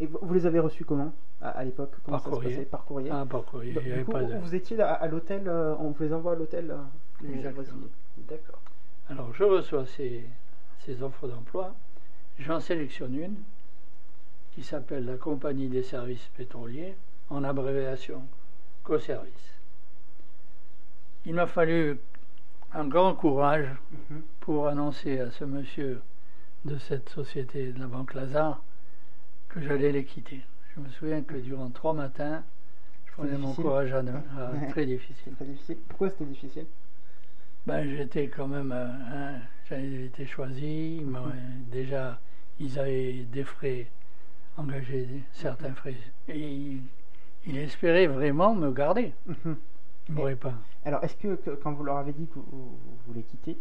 Et 0.00 0.06
vous, 0.06 0.18
vous 0.22 0.34
les 0.34 0.46
avez 0.46 0.58
reçus 0.60 0.84
comment 0.84 1.12
à, 1.40 1.50
à 1.50 1.64
l'époque? 1.64 1.92
Comment 2.04 2.16
Par 2.18 2.24
ça 2.24 2.30
se 2.30 2.34
courrier. 2.34 2.50
passait? 2.56 2.66
Par 2.66 2.84
courrier 2.84 3.10
Ah, 3.12 3.24
par 3.28 3.44
courrier, 3.44 3.72
Donc, 3.72 3.82
il 3.84 3.86
n'y 3.88 3.92
du 3.94 4.00
avait 4.00 4.04
coup, 4.04 4.12
de. 4.34 4.38
vous 4.38 4.54
étiez 4.54 4.80
à, 4.80 4.92
à 4.94 5.06
l'hôtel, 5.06 5.44
euh, 5.48 5.74
on 5.78 5.90
vous 5.90 6.02
les 6.02 6.12
envoie 6.12 6.32
à 6.32 6.34
l'hôtel 6.36 6.70
euh, 6.70 6.76
résidiez. 7.22 7.88
D'accord. 8.28 8.60
Alors, 9.08 9.32
je 9.34 9.44
reçois 9.44 9.86
ces, 9.86 10.24
ces 10.80 11.02
offres 11.02 11.28
d'emploi. 11.28 11.74
J'en 12.38 12.58
sélectionne 12.60 13.14
une 13.14 13.36
qui 14.52 14.62
s'appelle 14.62 15.04
la 15.04 15.16
Compagnie 15.16 15.68
des 15.68 15.82
services 15.82 16.28
pétroliers, 16.36 16.96
en 17.30 17.44
abréviation 17.44 18.22
COService. 18.84 19.50
Il 21.26 21.34
m'a 21.34 21.46
fallu 21.46 21.98
un 22.72 22.86
grand 22.86 23.14
courage 23.14 23.68
Mhm. 24.10 24.22
pour 24.40 24.66
annoncer 24.68 25.20
à 25.20 25.30
ce 25.30 25.44
monsieur 25.44 26.00
de 26.64 26.76
cette 26.78 27.08
société 27.08 27.72
de 27.72 27.78
la 27.80 27.86
Banque 27.86 28.14
Lazare 28.14 28.60
que 29.54 29.60
j'allais 29.62 29.92
les 29.92 30.04
quitter. 30.04 30.40
Je 30.74 30.80
me 30.80 30.88
souviens 30.88 31.22
que 31.22 31.34
durant 31.36 31.70
trois 31.70 31.92
matins, 31.94 32.42
je 33.06 33.12
prenais 33.12 33.38
mon 33.38 33.52
courage 33.54 33.92
à 33.92 34.02
deux. 34.02 34.12
Ah, 34.36 34.50
Ouais. 34.52 34.68
très 34.68 34.86
difficile. 34.86 35.32
Très 35.34 35.44
difficile. 35.44 35.76
Pourquoi 35.88 36.10
c'était 36.10 36.24
difficile? 36.24 36.66
Ben, 37.66 37.88
j'étais 37.88 38.26
quand 38.28 38.48
même, 38.48 38.72
euh, 38.72 38.86
hein, 38.86 39.38
j'avais 39.68 40.04
été 40.06 40.26
choisi. 40.26 40.96
ils 40.96 41.06
m'ont- 41.06 41.32
déjà, 41.70 42.20
ils 42.60 42.78
avaient 42.78 43.24
des 43.32 43.44
frais, 43.44 43.86
engagé 44.56 45.08
certains 45.32 45.72
frais. 45.74 45.94
Et 46.28 46.38
il, 46.38 46.82
il 47.46 47.56
espérait 47.58 48.06
vraiment 48.06 48.54
me 48.54 48.70
garder. 48.72 49.12
Mhm. 49.26 49.56
Il 50.08 50.14
m'aurait 50.16 50.36
pas. 50.36 50.52
Alors, 50.84 51.02
est-ce 51.04 51.16
que, 51.16 51.36
que 51.36 51.50
quand 51.50 51.72
vous 51.72 51.84
leur 51.84 51.96
avez 51.96 52.12
dit 52.12 52.26
que 52.26 52.34
vous, 52.34 52.44
vous, 52.50 52.78
vous 53.06 53.14
les 53.14 53.22
quittez, 53.22 53.56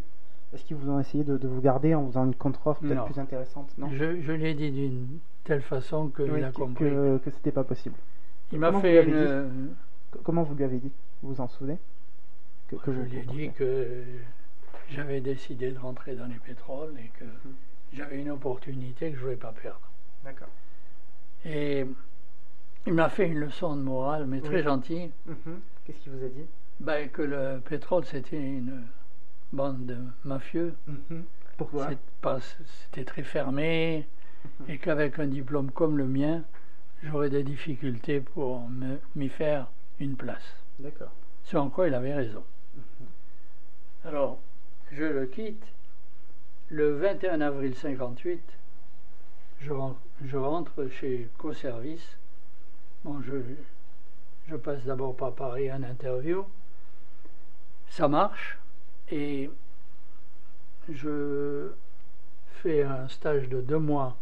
est-ce 0.53 0.63
qu'ils 0.65 0.75
vous 0.77 0.89
ont 0.89 0.99
essayé 0.99 1.23
de, 1.23 1.37
de 1.37 1.47
vous 1.47 1.61
garder 1.61 1.95
en 1.95 2.05
faisant 2.07 2.25
une 2.25 2.35
contre-offre 2.35 2.81
peut-être 2.81 3.05
plus 3.05 3.19
intéressante 3.19 3.69
Non 3.77 3.89
Je, 3.91 4.21
je 4.21 4.31
l'ai 4.31 4.53
dit 4.53 4.71
d'une 4.71 5.19
telle 5.43 5.61
façon 5.61 6.09
qu'il 6.09 6.31
Oui, 6.31 6.43
a 6.43 6.49
que, 6.51 6.55
compris. 6.57 6.85
que, 6.89 7.17
que 7.17 7.31
c'était 7.31 7.51
pas 7.51 7.63
possible. 7.63 7.95
il 8.51 8.59
m'a 8.59 8.71
fait 8.79 9.03
une. 9.03 9.13
euh, 9.13 9.47
Comment 10.23 10.43
vous 10.43 10.53
lui 10.55 10.63
avez 10.63 10.77
dit 10.77 10.91
Vous 11.21 11.33
vous 11.33 11.41
en 11.41 11.47
souvenez 11.47 11.77
que, 12.67 12.75
que 12.75 12.93
je 12.93 12.99
lui 13.01 13.17
ai 13.17 13.23
dit 13.23 13.51
que 13.51 14.03
j'avais 14.89 15.21
décidé 15.21 15.71
de 15.71 15.79
rentrer 15.79 16.15
dans 16.15 16.27
les 16.27 16.35
pétroles 16.39 16.93
et 16.99 17.09
que 17.19 17.25
Mhm. 17.25 17.53
j'avais 17.93 18.21
une 18.21 18.29
opportunité 18.31 19.09
que 19.09 19.15
je 19.15 19.19
ne 19.21 19.25
voulais 19.25 19.35
pas 19.37 19.53
perdre. 19.53 19.81
D'accord. 20.23 20.49
Et 21.45 21.85
il 22.85 22.93
m'a 22.93 23.09
fait 23.09 23.27
une 23.27 23.39
leçon 23.39 23.75
de 23.75 23.81
morale, 23.81 24.25
mais 24.27 24.39
très 24.39 24.61
gentille. 24.63 25.09
Mhm. 25.25 25.59
Qu'est-ce 25.85 25.97
qu'il 25.99 26.11
vous 26.13 26.23
a 26.23 26.29
dit 26.29 26.45
Ben, 26.79 27.09
que 27.09 27.21
le 27.21 27.59
pétrole, 27.59 28.05
c'était 28.05 28.39
une 28.39 28.83
bande 29.53 29.85
de 29.85 29.97
mafieux. 30.25 30.75
Mhm. 30.87 31.23
Pourquoi? 31.57 31.89
C'était 32.85 33.05
très 33.05 33.23
fermé 33.23 34.05
Mhm. 34.59 34.65
et 34.69 34.77
qu'avec 34.79 35.19
un 35.19 35.27
diplôme 35.27 35.71
comme 35.71 35.97
le 35.97 36.05
mien, 36.05 36.43
j'aurais 37.03 37.29
des 37.29 37.43
difficultés 37.43 38.19
pour 38.19 38.67
me- 38.67 38.99
m'y 39.15 39.29
faire 39.29 39.67
une 39.99 40.15
place. 40.17 40.55
D'accord. 40.79 41.11
Ce 41.43 41.55
en 41.55 41.69
quoi 41.69 41.87
il 41.87 41.93
avait 41.93 42.13
raison. 42.13 42.43
Alors, 44.05 44.39
je 44.91 45.03
le 45.03 45.25
quitte. 45.27 45.63
Le 46.69 46.97
21 46.97 47.39
avril 47.41 47.75
58, 47.75 48.41
je, 49.61 49.71
ren- 49.71 49.95
je 50.25 50.37
rentre 50.37 50.87
chez 50.89 51.29
CoService. 51.37 52.17
Bon, 53.03 53.21
je, 53.21 53.33
je 54.47 54.55
passe 54.55 54.83
d'abord 54.85 55.15
par 55.15 55.33
Paris 55.33 55.69
un 55.69 55.83
interview. 55.83 56.45
Ça 57.89 58.07
marche. 58.07 58.57
Et 59.11 59.49
je 60.89 61.71
fais 62.61 62.83
un 62.83 63.07
stage 63.07 63.49
de 63.49 63.61
deux 63.61 63.77
mois 63.77 64.17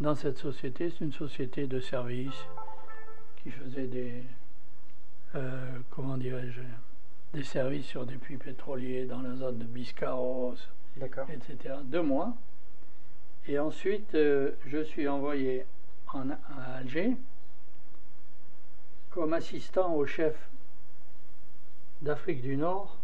dans 0.00 0.14
cette 0.14 0.38
société. 0.38 0.90
C'est 0.90 1.04
une 1.04 1.12
société 1.12 1.66
de 1.66 1.80
services 1.80 2.46
qui 3.42 3.50
faisait 3.50 3.86
des, 3.86 4.22
euh, 5.34 5.78
comment 5.90 6.16
dirais-je, 6.16 6.60
des 7.34 7.44
services 7.44 7.86
sur 7.86 8.06
des 8.06 8.16
puits 8.16 8.38
pétroliers 8.38 9.04
dans 9.04 9.20
la 9.20 9.34
zone 9.36 9.58
de 9.58 9.64
Biscarros, 9.64 10.56
etc. 11.00 11.74
Deux 11.84 12.02
mois. 12.02 12.34
Et 13.48 13.58
ensuite, 13.58 14.14
euh, 14.14 14.52
je 14.66 14.82
suis 14.82 15.06
envoyé 15.06 15.66
en, 16.12 16.30
à 16.30 16.78
Alger 16.78 17.16
comme 19.10 19.32
assistant 19.32 19.94
au 19.94 20.04
chef 20.04 20.34
d'Afrique 22.02 22.42
du 22.42 22.56
Nord 22.56 22.98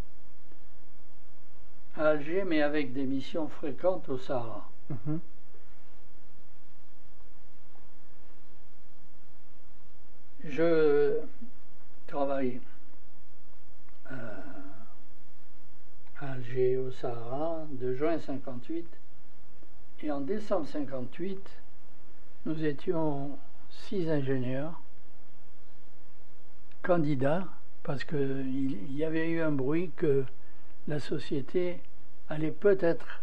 à 1.96 2.08
Alger, 2.08 2.44
mais 2.44 2.62
avec 2.62 2.92
des 2.92 3.04
missions 3.04 3.48
fréquentes 3.48 4.08
au 4.08 4.18
Sahara. 4.18 4.68
Mhm. 4.90 5.20
Je 10.44 11.18
travaille 12.06 12.60
euh, 14.10 14.40
à 16.20 16.32
Alger, 16.32 16.78
au 16.78 16.90
Sahara, 16.90 17.64
de 17.70 17.94
juin 17.94 18.18
58. 18.18 18.86
Et 20.02 20.10
en 20.10 20.20
décembre 20.20 20.66
58, 20.66 21.38
nous 22.46 22.64
étions 22.64 23.38
six 23.70 24.10
ingénieurs, 24.10 24.80
candidats, 26.82 27.46
parce 27.84 28.02
qu'il 28.02 28.76
il 28.90 28.96
y 28.96 29.04
avait 29.04 29.30
eu 29.30 29.40
un 29.40 29.52
bruit 29.52 29.92
que 29.96 30.24
la 30.88 30.98
société 31.00 31.80
allait 32.28 32.50
peut-être 32.50 33.22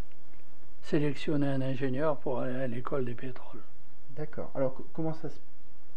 sélectionner 0.83 1.47
un 1.47 1.61
ingénieur 1.61 2.17
pour 2.17 2.39
aller 2.39 2.55
à 2.55 2.67
l'école 2.67 3.05
des 3.05 3.13
pétroles. 3.13 3.61
D'accord. 4.15 4.51
Alors, 4.55 4.73
co- 4.75 4.87
comment 4.93 5.13
ça, 5.13 5.29
se, 5.29 5.39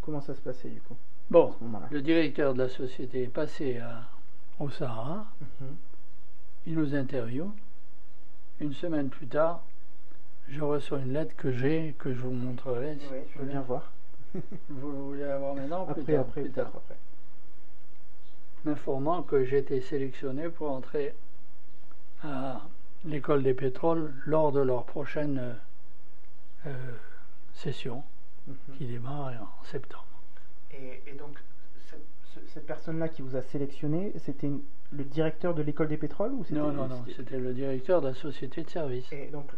comment 0.01 0.21
ça 0.21 0.35
se 0.35 0.41
passait 0.41 0.69
du 0.69 0.81
coup 0.81 0.97
Bon, 1.31 1.55
le 1.91 2.03
directeur 2.03 2.53
de 2.55 2.59
la 2.63 2.69
société 2.69 3.23
est 3.25 3.29
passé 3.29 3.79
à- 3.79 4.05
au 4.59 4.69
Sahara, 4.71 5.27
Mhm. 5.41 5.77
il 6.67 6.75
nous 6.75 6.95
interviewe. 6.95 7.51
Une 8.61 8.75
semaine 8.75 9.09
plus 9.09 9.27
tard, 9.27 9.65
je 10.49 10.61
reçois 10.61 10.99
une 11.01 11.13
lettre 11.13 11.35
que 11.37 11.53
j'ai, 11.53 11.95
que 11.99 12.13
je 12.13 12.21
vous 12.21 12.33
montrerai. 12.33 12.99
si 12.99 13.07
Oui, 13.11 13.19
je 13.35 13.39
veux 13.39 13.47
bien 13.47 13.63
voir. 13.63 13.93
Vous 14.69 15.07
voulez 15.09 15.25
avoir 15.25 15.55
maintenant 15.55 15.83
ou 15.89 15.93
plus 15.93 16.03
Après, 16.03 16.13
tard, 16.15 16.21
après, 16.23 16.41
plus 16.43 16.51
tard. 16.51 16.71
après. 16.75 16.97
M'informant 18.65 19.23
que 19.23 19.45
j'étais 19.45 19.81
sélectionné 19.81 20.49
pour 20.49 20.71
entrer 20.71 21.15
à 22.25 22.61
l'école 23.05 23.43
des 23.43 23.55
pétroles 23.55 24.13
lors 24.27 24.53
de 24.53 24.61
leur 24.61 24.85
prochaine 24.85 25.39
euh, 25.39 25.53
euh, 26.67 26.93
session 27.55 28.03
Mhm. 28.47 28.77
qui 28.77 28.87
démarre 28.87 29.33
en 29.41 29.65
septembre. 29.65 30.05
Et, 30.73 31.03
et 31.07 31.13
donc, 31.15 31.39
ce, 31.91 32.41
cette 32.49 32.67
personne-là 32.67 33.09
qui 33.09 33.23
vous 33.23 33.37
a 33.37 33.43
sélectionné, 33.43 34.13
c'était 34.19 34.51
le 34.91 35.05
directeur 35.05 35.55
de 35.55 35.63
l'école 35.63 35.89
des 35.89 35.97
pétroles 35.97 36.33
ou 36.33 36.45
Non, 36.51 36.73
non, 36.73 36.89
non, 36.89 37.05
c'était 37.17 37.39
le 37.39 37.55
directeur 37.55 38.01
de 38.01 38.09
la 38.09 38.15
société 38.15 38.63
de 38.63 38.71
service. 38.71 39.11
Et 39.13 39.29
donc 39.29 39.51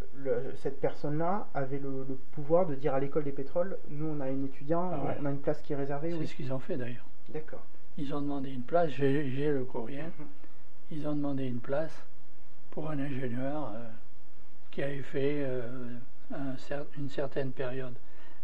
cette 0.56 0.80
personne-là 0.80 1.48
avait 1.54 1.78
le, 1.78 2.18
pouvoir 2.32 2.66
de 2.66 2.74
dire 2.74 2.94
à 2.94 3.00
l'école 3.00 3.24
des 3.24 3.32
pétroles, 3.32 3.78
nous 3.88 4.06
on 4.06 4.20
a 4.20 4.28
une 4.28 4.44
étudiant, 4.44 4.90
ah 4.92 5.16
on 5.20 5.24
a 5.24 5.30
une 5.30 5.40
place 5.40 5.60
qui 5.62 5.72
est 5.72 5.76
réservée. 5.76 6.14
C'est 6.18 6.26
ce 6.26 6.34
qu'ils 6.34 6.52
ont 6.52 6.58
fait 6.58 6.76
d'ailleurs. 6.76 7.06
D'accord. 7.30 7.64
Ils 7.96 8.14
ont 8.14 8.20
demandé 8.20 8.50
une 8.50 8.62
place, 8.62 8.90
j'ai 8.90 9.50
le 9.50 9.64
courrier, 9.64 10.02
mhm. 10.02 10.26
ils 10.90 11.08
ont 11.08 11.14
demandé 11.14 11.46
une 11.46 11.60
place 11.60 12.04
pour 12.74 12.90
un 12.90 12.98
ingénieur 12.98 13.72
euh, 13.74 13.88
qui 14.72 14.82
avait 14.82 15.02
fait 15.02 15.44
euh, 15.44 15.96
une 16.98 17.08
certaine 17.08 17.52
période. 17.52 17.94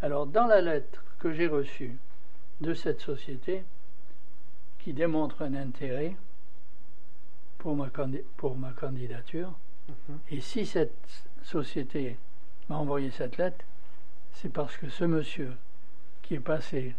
Alors 0.00 0.26
dans 0.26 0.46
la 0.46 0.60
lettre 0.60 1.04
que 1.18 1.32
j'ai 1.32 1.49
reçue 1.49 1.99
de 2.60 2.72
cette 2.72 3.00
société, 3.00 3.64
qui 4.78 4.92
démontre 4.92 5.42
un 5.42 5.54
intérêt 5.54 6.16
pour 7.58 7.76
ma, 7.76 7.90
pour 8.37 8.56
ma 8.56 8.70
candidature. 8.70 9.52
Mhm. 9.88 10.18
Et 10.30 10.40
si 10.40 10.64
cette 10.64 10.94
société 11.42 12.16
m'a 12.68 12.76
envoyé 12.76 13.10
cette 13.10 13.37
lettre, 13.37 13.64
c'est 14.32 14.52
parce 14.52 14.76
que 14.76 14.88
ce 14.88 15.04
monsieur 15.04 15.52
qui 16.22 16.34
est 16.34 16.40
passé 16.40 16.94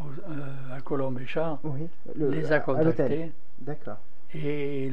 euh, 0.00 0.76
à 0.76 0.80
Colombéchard 0.82 1.58
les 2.14 2.52
a 2.52 2.60
contactés. 2.60 3.32
D'accord. 3.60 3.98
Et 4.34 4.90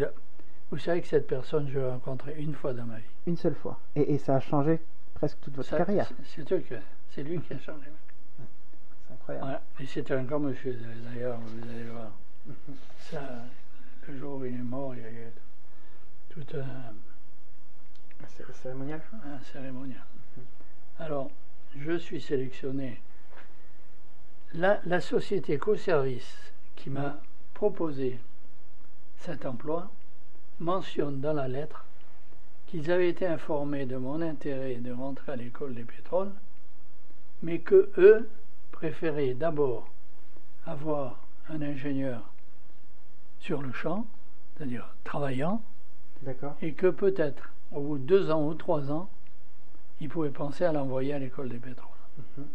vous 0.72 0.78
savez 0.78 1.01
que 1.01 1.08
cette 1.08 1.28
personne, 1.28 1.68
je 1.70 1.80
l'ai 1.80 1.90
rencontrée 1.90 2.34
une 2.38 2.56
fois 2.56 2.74
dans 2.74 2.86
ma 2.86 2.98
vie. 2.98 3.04
Une 3.28 3.36
seule 3.36 3.56
fois. 3.56 3.78
Et, 3.96 4.18
ça 4.18 4.38
a 4.38 4.40
changé 4.40 4.80
presque 5.13 5.38
toute 5.42 5.56
votre 5.56 5.78
carrière. 5.78 6.10
C'est 6.24 7.24
lui 7.24 7.42
qui 7.42 7.54
a 7.54 7.60
changé. 7.60 7.88
Et 9.80 9.86
c'était 9.86 10.13
un 10.13 10.24
grand 10.24 10.40
monsieur, 10.40 10.78
d'ailleurs, 11.04 11.40
vous 11.40 11.70
allez 11.70 11.84
voir. 11.84 12.12
Ça, 13.00 13.22
le 14.08 14.18
jour 14.18 14.38
où 14.38 14.46
il 14.46 14.56
est 14.56 14.58
mort, 14.58 14.96
il 14.96 15.01
y 15.01 15.06
a 15.06 15.12
eu 15.12 15.28
tout 16.30 16.46
un. 16.58 16.94
Un 18.24 18.54
cérémonial 18.54 19.01
Un 19.25 19.40
cérémonial. 19.51 20.04
Mhm. 20.38 20.44
Alors, 21.00 21.32
je 21.75 21.98
suis 21.98 22.22
sélectionné. 22.22 23.01
La, 24.54 24.80
la 24.86 25.01
société 25.01 25.58
co-service 25.58 26.54
qui 26.75 26.90
m'a 26.90 27.20
proposé 27.54 28.20
cet 29.18 29.46
emploi 29.46 29.92
mentionne 30.60 31.22
dans 31.22 31.34
la 31.34 31.48
lettre 31.48 31.86
qu'ils 32.67 32.89
avaient 32.91 33.10
été 33.10 33.27
informés 33.27 33.86
de 33.86 33.98
mon 33.98 34.22
intérêt 34.22 34.75
de 34.75 34.91
rentrer 34.93 35.34
à 35.34 35.36
l'école 35.36 35.74
des 35.74 35.84
pétroles, 35.84 36.31
mais 37.43 37.60
que 37.60 37.91
eux 37.98 38.29
préféré 38.72 39.34
d'abord 39.34 39.89
avoir 40.65 41.20
un 41.50 41.62
ingénieur 41.62 42.22
sur 43.39 43.62
le 43.62 43.74
champ, 43.74 44.05
c'est-à-dire 44.55 44.93
travaillant, 45.03 45.62
et 46.62 46.74
que 46.74 46.88
peut-être 46.88 47.50
au 47.72 47.81
bout 47.81 47.98
de 47.98 48.03
deux 48.03 48.31
ans 48.31 48.46
ou 48.46 48.53
trois 48.53 48.91
ans, 48.91 49.10
il 50.00 50.10
pouvait 50.10 50.29
penser 50.29 50.63
à 50.63 50.72
l'envoyer 50.72 51.13
à 51.13 51.20
l'école 51.20 51.50
des 51.50 51.58
pétroles. 51.58 51.89
Mhm. 52.38 52.48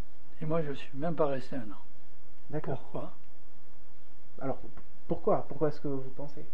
Et 0.43 0.47
moi, 0.47 0.62
je 0.62 0.71
ne 0.71 0.75
suis 0.75 0.97
même 0.97 1.15
pas 1.15 1.26
resté 1.26 1.57
un 1.57 1.61
an. 1.61 2.61
Pourquoi? 2.61 3.12
Alors, 4.41 4.59
pourquoi? 5.09 5.47
Pourquoi 5.49 5.69
est-ce 5.69 5.81
que 5.81 5.88
vous 5.88 6.03
pensez? 6.17 6.45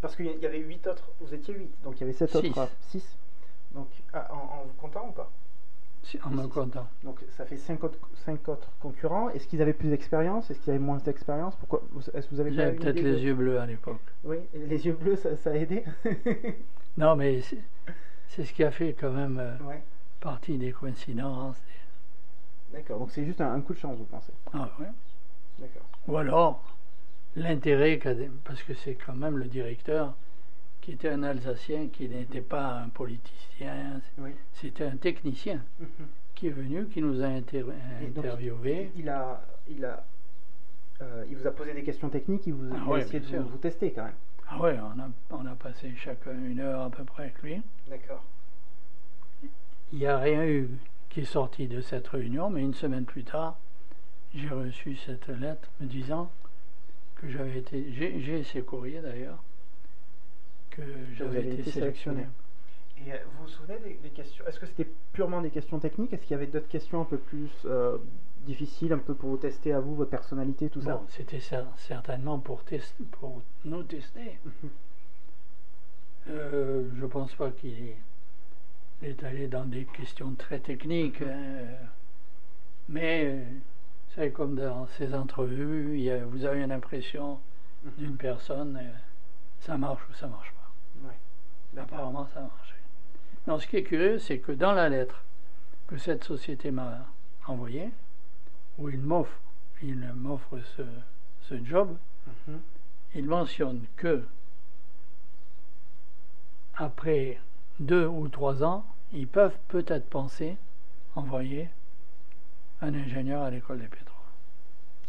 Parce 0.00 0.16
qu'il 0.16 0.26
y 0.26 0.46
avait 0.46 0.60
huit 0.60 0.86
autres, 0.86 1.10
vous 1.20 1.34
étiez 1.34 1.54
huit, 1.54 1.70
donc 1.82 1.96
il 1.96 2.00
y 2.00 2.04
avait 2.04 2.12
sept 2.12 2.34
autres, 2.36 2.68
six. 2.88 3.04
Donc, 3.72 3.88
ah, 4.12 4.28
en, 4.32 4.36
en 4.36 4.64
vous 4.64 4.74
comptant 4.78 5.08
ou 5.08 5.12
pas? 5.12 5.30
En 6.24 6.30
me 6.30 6.46
comptant. 6.46 6.88
Donc 7.04 7.20
ça 7.36 7.44
fait 7.44 7.58
5 7.58 7.84
autres, 7.84 8.70
concurrents. 8.80 9.28
Est-ce 9.30 9.46
qu'ils 9.46 9.60
avaient 9.60 9.74
plus 9.74 9.90
d'expérience? 9.90 10.50
Est-ce 10.50 10.58
qu'ils 10.60 10.70
avaient 10.70 10.78
moins 10.78 10.96
d'expérience? 10.98 11.54
Pourquoi 11.56 11.82
Est-ce 12.14 12.26
que 12.28 12.34
vous 12.34 12.40
avez 12.40 12.50
peut-être 12.50 13.00
les 13.00 13.22
yeux 13.22 13.34
bleus 13.34 13.58
à 13.58 13.66
l'époque. 13.66 14.00
Oui, 14.24 14.38
les 14.54 14.86
yeux 14.86 14.94
bleus, 14.94 15.16
ça, 15.16 15.50
a 15.50 15.54
aidé? 15.54 15.84
non, 16.96 17.14
mais 17.14 17.42
c'est 18.28 18.44
ce 18.44 18.52
qui 18.52 18.64
a 18.64 18.70
fait 18.70 18.94
quand 18.94 19.10
même 19.10 19.38
euh, 19.38 19.56
partie 20.20 20.56
des 20.56 20.72
coïncidences. 20.72 21.60
D'accord. 22.72 23.00
Donc 23.00 23.10
c'est 23.10 23.24
juste 23.24 23.40
un, 23.40 23.60
coup 23.60 23.74
de 23.74 23.78
chance, 23.78 23.98
vous 23.98 24.04
pensez? 24.04 24.32
Ah 24.54 24.70
oui. 24.78 24.86
D'accord. 25.58 25.86
Ou 26.06 26.16
alors 26.16 26.62
l'intérêt 27.36 27.98
parce 28.44 28.62
que 28.62 28.74
c'est 28.74 28.94
quand 28.94 29.14
même 29.14 29.38
le 29.38 29.46
directeur 29.46 30.14
qui 30.80 30.92
était 30.92 31.10
un 31.10 31.22
Alsacien, 31.22 31.88
qui 31.88 32.08
n'était 32.08 32.40
pas 32.40 32.78
un 32.78 32.88
politicien, 32.88 34.00
c'était 34.54 34.84
un 34.84 34.96
technicien 34.96 35.62
mhm. 35.78 36.06
qui 36.34 36.46
est 36.46 36.50
venu, 36.50 36.86
qui 36.86 37.02
nous 37.02 37.22
a 37.22 37.26
interviewés. 37.26 38.90
il, 38.96 39.08
a, 39.08 39.42
il, 39.68 39.84
a, 39.84 40.04
euh, 41.02 41.24
il 41.28 41.36
vous 41.36 41.46
a 41.46 41.50
posé 41.50 41.74
des 41.74 41.82
questions 41.82 42.08
techniques, 42.08 42.46
il 42.46 42.54
vous 42.54 42.74
ah 42.74 42.94
a 42.94 42.98
essayé 43.00 43.20
de 43.20 43.38
vous, 43.38 43.58
tester 43.58 43.92
quand 43.92 44.04
même. 44.04 44.14
Ah 44.48 44.58
ouais, 44.60 44.78
on 44.80 44.98
a, 44.98 45.10
on 45.30 45.46
a 45.46 45.54
passé 45.54 45.92
chacun 45.96 46.32
une 46.32 46.60
heure 46.60 46.80
à 46.80 46.90
peu 46.90 47.04
près 47.04 47.24
avec 47.24 47.42
lui. 47.42 47.60
D'accord. 47.88 48.24
Il 49.92 49.98
n'y 49.98 50.06
a 50.06 50.18
rien 50.18 50.46
eu 50.46 50.70
qui 51.10 51.20
est 51.20 51.24
sorti 51.24 51.66
de 51.68 51.80
cette 51.80 52.08
réunion, 52.08 52.48
mais 52.50 52.62
une 52.62 52.74
semaine 52.74 53.04
plus 53.04 53.24
tard, 53.24 53.58
j'ai 54.34 54.48
reçu 54.48 54.96
cette 54.96 55.28
lettre 55.28 55.68
me 55.80 55.86
disant 55.86 56.30
que 57.20 57.28
j'avais 57.28 57.58
été. 57.58 57.92
J'ai 57.92 58.44
ces 58.44 58.62
courriers 58.62 59.00
d'ailleurs 59.00 59.42
j'avais 61.14 61.54
été, 61.54 61.70
sélectionné. 61.70 62.26
Et 63.06 63.12
euh, 63.12 63.16
vous 63.32 63.42
vous 63.42 63.48
souvenez 63.48 63.78
des, 64.02 64.10
questions 64.10 64.44
Est-ce 64.46 64.58
que 64.58 64.66
c'était 64.66 64.88
purement 65.12 65.40
des 65.40 65.50
questions 65.50 65.78
techniques? 65.78 66.12
Est-ce 66.12 66.22
qu'il 66.22 66.32
y 66.32 66.34
avait 66.34 66.46
d'autres 66.46 66.68
questions 66.68 67.00
un 67.00 67.04
peu 67.04 67.18
plus 67.18 67.50
euh, 67.64 67.98
difficiles, 68.44 68.92
un 68.92 68.98
peu 68.98 69.14
pour 69.14 69.30
vous 69.30 69.36
tester 69.36 69.72
à 69.72 69.80
vous, 69.80 69.94
votre 69.94 70.10
personnalité, 70.10 70.68
tout 70.68 70.82
ça? 70.82 71.02
C'était 71.08 71.40
certainement 71.76 72.38
pour, 72.38 72.62
pour 73.12 73.42
nous 73.64 73.82
tester. 73.84 74.38
Mhm. 74.44 74.70
euh, 76.30 76.88
je 76.96 77.06
pense 77.06 77.34
pas 77.34 77.50
qu'il 77.50 77.94
est, 79.02 79.24
allé 79.24 79.46
dans 79.46 79.64
des 79.64 79.84
questions 79.84 80.32
très 80.34 80.58
techniques. 80.58 81.22
Hein. 81.22 81.66
mais 82.88 83.44
c'est 84.18 84.32
comme 84.32 84.56
dans 84.56 84.88
ces 84.98 85.14
entrevues, 85.14 86.10
vous 86.26 86.44
avez 86.44 86.62
une 86.64 86.72
impression 86.72 87.38
mhm. 87.84 87.92
d'une 87.98 88.16
personne, 88.16 88.76
euh, 88.76 88.90
ça 89.60 89.78
marche 89.78 90.02
ou 90.10 90.14
ça 90.14 90.26
marche 90.26 90.52
pas. 90.52 91.80
Apparemment, 91.80 92.26
ça 92.34 92.40
a 92.40 92.42
marché. 92.42 92.74
Non, 93.46 93.60
ce 93.60 93.66
qui 93.68 93.76
est 93.76 93.84
curieux, 93.84 94.18
c'est 94.18 94.38
que 94.38 94.50
dans 94.50 94.72
la 94.72 94.88
lettre 94.88 95.22
que 95.86 95.96
cette 95.98 96.24
société 96.24 96.72
m'a 96.72 97.06
envoyée, 97.46 97.90
où 98.78 98.88
il 98.88 98.98
m'offre, 98.98 99.38
il 99.82 100.12
m'offre 100.16 100.58
ce, 100.76 101.64
job, 101.64 101.96
mhm. 102.48 102.60
il 103.14 103.26
mentionne 103.26 103.84
que 103.96 104.24
après 106.74 107.38
deux 107.78 108.06
ou 108.06 108.28
trois 108.28 108.64
ans, 108.64 108.84
ils 109.12 109.28
peuvent 109.28 109.58
peut-être 109.68 110.08
penser 110.08 110.56
envoyer 111.14 111.68
un 112.80 112.94
ingénieur 112.94 113.42
à 113.42 113.50
l'école 113.50 113.78
des 113.78 113.86
pétroles. 113.86 114.07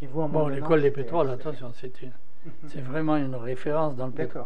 Bon, 0.07 0.47
l'école 0.47 0.81
des 0.81 0.91
pétroles, 0.91 1.29
attention, 1.29 1.71
c'est 2.67 2.81
vraiment 2.81 3.17
une 3.17 3.35
référence 3.35 3.95
dans 3.95 4.07
le 4.07 4.13
pétrole. 4.13 4.45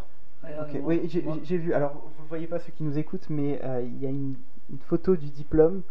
Oui, 0.82 1.02
j'ai 1.44 1.58
vu. 1.58 1.74
Alors, 1.74 1.94
vous 2.18 2.24
ne 2.24 2.28
voyez 2.28 2.48
pas 2.48 2.60
ceux 2.60 2.72
qui 2.72 2.84
nous 2.84 2.98
écoutent, 2.98 3.30
mais 3.30 3.62
euh, 3.64 3.82
il 3.82 4.02
y 4.02 4.06
a 4.06 4.10
une, 4.10 4.36
photo 4.88 5.16
du 5.16 5.28
diplôme 5.28 5.84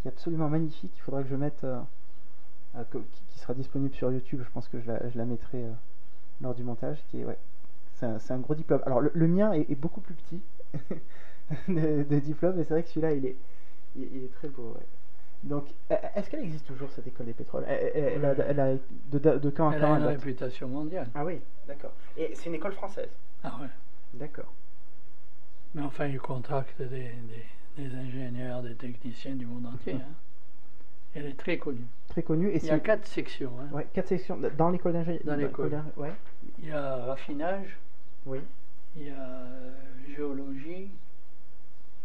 qui 0.00 0.08
est 0.08 0.10
absolument 0.10 0.48
magnifique. 0.48 0.92
Il 0.96 1.00
faudra 1.00 1.22
que 1.22 1.28
je 1.28 1.36
mette, 1.36 1.64
euh, 1.64 1.78
euh, 2.76 2.82
qui, 2.92 3.38
sera 3.38 3.54
disponible 3.54 3.94
sur 3.94 4.10
YouTube. 4.10 4.40
Je 4.44 4.50
pense 4.50 4.68
que 4.68 4.80
je 4.80 4.90
la, 5.18 5.24
mettrai 5.24 5.64
lors 6.40 6.54
du 6.54 6.62
montage. 6.62 7.02
Qui 7.10 7.20
est, 7.20 7.24
ouais, 7.24 7.38
c'est 7.94 8.32
un, 8.32 8.38
gros 8.38 8.54
diplôme. 8.54 8.80
Alors, 8.86 9.00
le, 9.00 9.28
mien 9.28 9.52
est, 9.52 9.74
beaucoup 9.74 10.00
plus 10.00 10.14
petit 10.14 10.40
de, 11.68 12.18
diplôme, 12.18 12.56
mais 12.56 12.64
c'est 12.64 12.74
vrai 12.74 12.82
que 12.82 12.88
celui-là, 12.88 13.12
il 13.12 13.26
est, 13.26 13.36
il, 13.96 14.24
est 14.24 14.34
très 14.34 14.48
beau. 14.48 14.74
Donc, 15.42 15.66
est-ce 15.90 16.30
qu'elle 16.30 16.44
existe 16.44 16.66
toujours 16.66 16.90
cette 16.90 17.06
école 17.06 17.26
des 17.26 17.32
pétroles? 17.32 17.64
Elle, 17.66 18.24
a, 18.24 18.34
de, 18.34 19.18
de, 19.38 19.50
quand 19.50 19.70
à 19.70 19.72
quand 19.72 19.72
Elle 19.72 19.84
a 19.84 19.98
une 19.98 20.04
réputation 20.04 20.68
mondiale. 20.68 21.08
Ah 21.14 21.24
oui, 21.24 21.40
d'accord. 21.66 21.92
Et 22.16 22.32
c'est 22.34 22.46
une 22.46 22.54
école 22.54 22.72
française? 22.72 23.10
Ah 23.42 23.58
ouais. 23.60 23.68
D'accord. 24.14 24.52
Mais 25.74 25.82
enfin, 25.82 26.06
il 26.06 26.18
contacte 26.20 26.80
des, 26.80 27.10
des, 27.76 27.94
ingénieurs, 27.94 28.62
des 28.62 28.74
techniciens 28.74 29.34
du 29.34 29.46
monde 29.46 29.66
entier. 29.66 29.94
Hein. 29.94 30.12
Elle 31.14 31.26
est 31.26 31.38
très 31.38 31.58
connue. 31.58 31.86
Très 32.08 32.22
connue. 32.22 32.50
Et 32.50 32.58
il 32.58 32.64
y 32.64 32.70
a 32.70 32.78
quatre 32.78 33.06
sections. 33.06 33.52
Hein. 33.60 33.68
Ouais, 33.74 33.86
quatre 33.92 34.08
sections 34.08 34.38
dans 34.56 34.70
l'école 34.70 34.92
d'ingénieur. 34.92 35.22
Dans 35.24 35.36
l'école. 35.36 35.82
Ouais. 35.96 36.12
Il 36.60 36.68
y 36.68 36.72
a 36.72 36.96
raffinage. 36.96 37.78
Oui. 38.26 38.38
Il 38.96 39.08
y 39.08 39.10
a 39.10 39.14
euh, 39.14 39.72
géologie, 40.14 40.90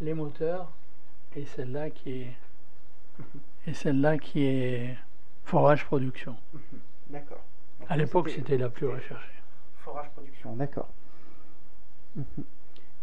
les 0.01 0.13
moteurs, 0.13 0.71
et 1.35 1.45
celle-là 1.45 1.89
qui 1.89 2.21
est 2.21 2.33
et 3.65 3.73
celle-là 3.73 4.17
qui 4.17 4.43
est 4.45 4.97
forage 5.43 5.85
production. 5.85 6.35
D'accord. 7.09 7.43
À 7.89 7.97
l'époque, 7.97 8.29
c'était 8.29 8.57
la 8.57 8.69
plus 8.69 8.87
recherchée. 8.87 9.31
Forage 9.79 10.09
production, 10.11 10.55
d'accord. 10.55 10.89
Mhm. 12.15 12.25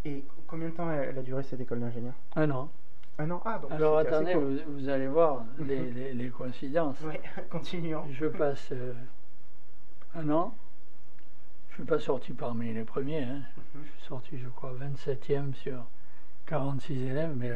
Et 0.05 0.25
combien 0.47 0.69
de 0.69 0.75
temps 0.75 0.91
elle 0.91 1.19
a 1.19 1.23
duré 1.23 1.43
cette 1.43 1.61
école 1.61 1.81
d'ingénieur? 1.81 2.13
Un 2.37 2.51
an. 2.51 2.71
Un 3.19 3.31
an? 3.31 3.41
Ah, 3.45 3.59
donc 3.59 3.71
Alors 3.73 3.99
attendez, 3.99 4.35
vous, 4.35 4.89
allez 4.89 5.07
voir 5.07 5.45
mhm. 5.59 5.67
les, 5.67 6.13
les, 6.13 6.29
coïncidences. 6.29 6.97
Oui, 7.05 7.15
continuons. 7.51 8.05
Je 8.11 8.27
passe 8.27 8.69
euh, 8.73 8.93
un 10.15 10.29
an, 10.31 10.55
Je 11.71 11.75
ne 11.75 11.87
suis 11.87 11.89
pas 11.89 11.99
sorti 11.99 12.33
parmi 12.33 12.73
les 12.75 12.85
premiers. 12.85 13.23
hein. 13.25 13.41
Mhm. 13.75 13.83
Je 13.85 13.91
suis 13.91 14.09
sorti, 14.09 14.39
je 14.39 14.49
crois, 14.49 14.75
27e 14.75 15.55
sur 15.55 15.85
46 16.47 17.03
élèves, 17.05 17.35
mais 17.37 17.53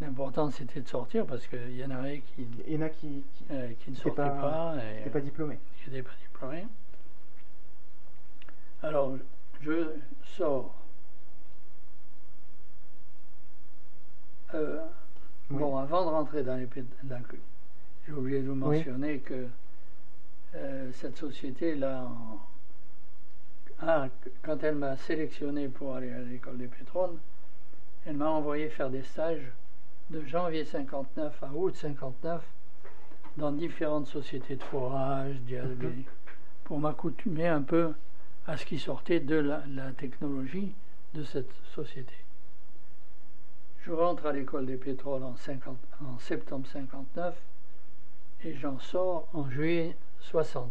l'important 0.00 0.50
c'était 0.50 0.80
de 0.80 0.88
sortir 0.88 1.24
parce 1.26 1.46
qu'il 1.46 1.76
y 1.76 1.84
en 1.84 1.90
avait 1.90 2.20
qui, 2.20 2.46
Il 2.66 2.74
y 2.74 2.76
en 2.76 2.82
a 2.82 2.88
qui 2.88 3.24
qui 3.34 3.44
euh, 3.50 3.72
qui 3.80 3.90
ne 3.90 3.96
sortaient 3.96 4.22
pas- 4.22 4.30
pas, 4.30 4.76
et 5.06 5.08
pas 5.10 5.20
diplômés. 5.20 5.58
qui 5.82 5.90
n'étaient 5.90 6.02
pas 6.02 6.14
diplômés. 6.22 6.66
Alors, 8.82 9.16
je 9.62 9.88
sors. 10.36 10.74
Euh, 14.54 14.84
Oui. 15.50 15.58
Bon, 15.58 15.76
avant 15.76 16.04
de 16.06 16.10
rentrer 16.10 16.42
dans 16.42 16.56
les 16.56 16.66
dans- 17.02 17.20
j'ai 18.06 18.12
oublié 18.12 18.40
de 18.42 18.46
vous 18.48 18.52
Oui. 18.66 18.76
mentionner 18.78 19.18
que 19.20 19.46
euh, 20.54 20.90
cette 20.94 21.16
société-là, 21.16 22.04
en- 22.04 22.38
ah, 23.82 24.08
quand 24.42 24.62
elle 24.62 24.76
m'a 24.76 24.96
sélectionné 24.96 25.68
pour 25.68 25.94
aller 25.96 26.12
à 26.12 26.20
l'école 26.20 26.56
des 26.58 26.68
pétroles, 26.68 27.16
elle 28.06 28.16
m'a 28.16 28.28
envoyé 28.30 28.68
faire 28.70 28.88
des 28.90 29.02
stages 29.02 29.50
de 30.10 30.24
janvier 30.24 30.64
59 30.64 31.42
à 31.42 31.50
août 31.52 31.74
59 31.76 32.42
dans 33.36 33.52
différentes 33.52 34.06
sociétés 34.06 34.56
de 34.56 34.62
forage, 34.62 35.36
Mhm. 35.50 36.04
pour 36.64 36.78
m'accoutumer 36.78 37.48
un 37.48 37.62
peu 37.62 37.92
à 38.46 38.56
ce 38.56 38.64
qui 38.64 38.78
sortait 38.78 39.20
de 39.20 39.36
la, 39.36 39.62
la 39.68 39.92
technologie 39.92 40.72
de 41.14 41.24
cette 41.24 41.50
société. 41.74 42.14
Je 43.82 43.92
rentre 43.92 44.26
à 44.26 44.32
l'école 44.32 44.66
des 44.66 44.76
pétroles 44.76 45.22
en, 45.24 45.36
50 45.36 45.76
en 46.06 46.18
septembre 46.18 46.66
59 46.68 47.34
et 48.44 48.54
j'en 48.54 48.78
sors 48.78 49.28
en 49.34 49.48
juillet 49.50 49.96
60. 50.20 50.70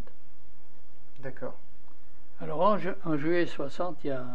D'accord. 1.19 1.57
Alors 2.39 2.61
en, 2.61 2.77
ju- 2.77 2.95
en 3.05 3.17
juillet 3.17 3.45
60, 3.45 4.03
il 4.03 4.07
y 4.07 4.11
a 4.11 4.25